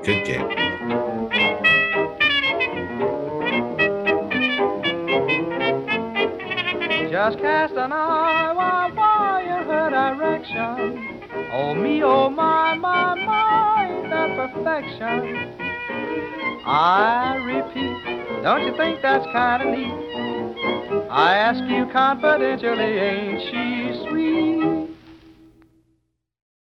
good 0.03 0.23
game. 0.27 0.47
Just 7.09 7.39
cast 7.39 7.73
an 7.73 7.91
eye 7.91 8.53
while 8.53 8.91
by 8.91 9.41
in 9.41 9.65
her 9.65 9.89
direction. 9.89 11.49
Oh 11.51 11.73
me, 11.73 12.03
oh 12.03 12.29
my, 12.29 12.75
my, 12.75 13.15
my, 13.15 13.87
about 14.05 14.53
perfection. 14.53 15.60
I 16.65 17.35
repeat, 17.43 18.43
don't 18.43 18.65
you 18.65 18.75
think 18.77 19.01
that's 19.01 19.25
kind 19.33 19.63
of 19.63 19.69
neat? 19.69 21.09
I 21.09 21.35
ask 21.35 21.63
you 21.69 21.87
confidentially, 21.91 22.99
ain't 22.99 23.41
she 23.49 24.09
sweet? 24.09 24.80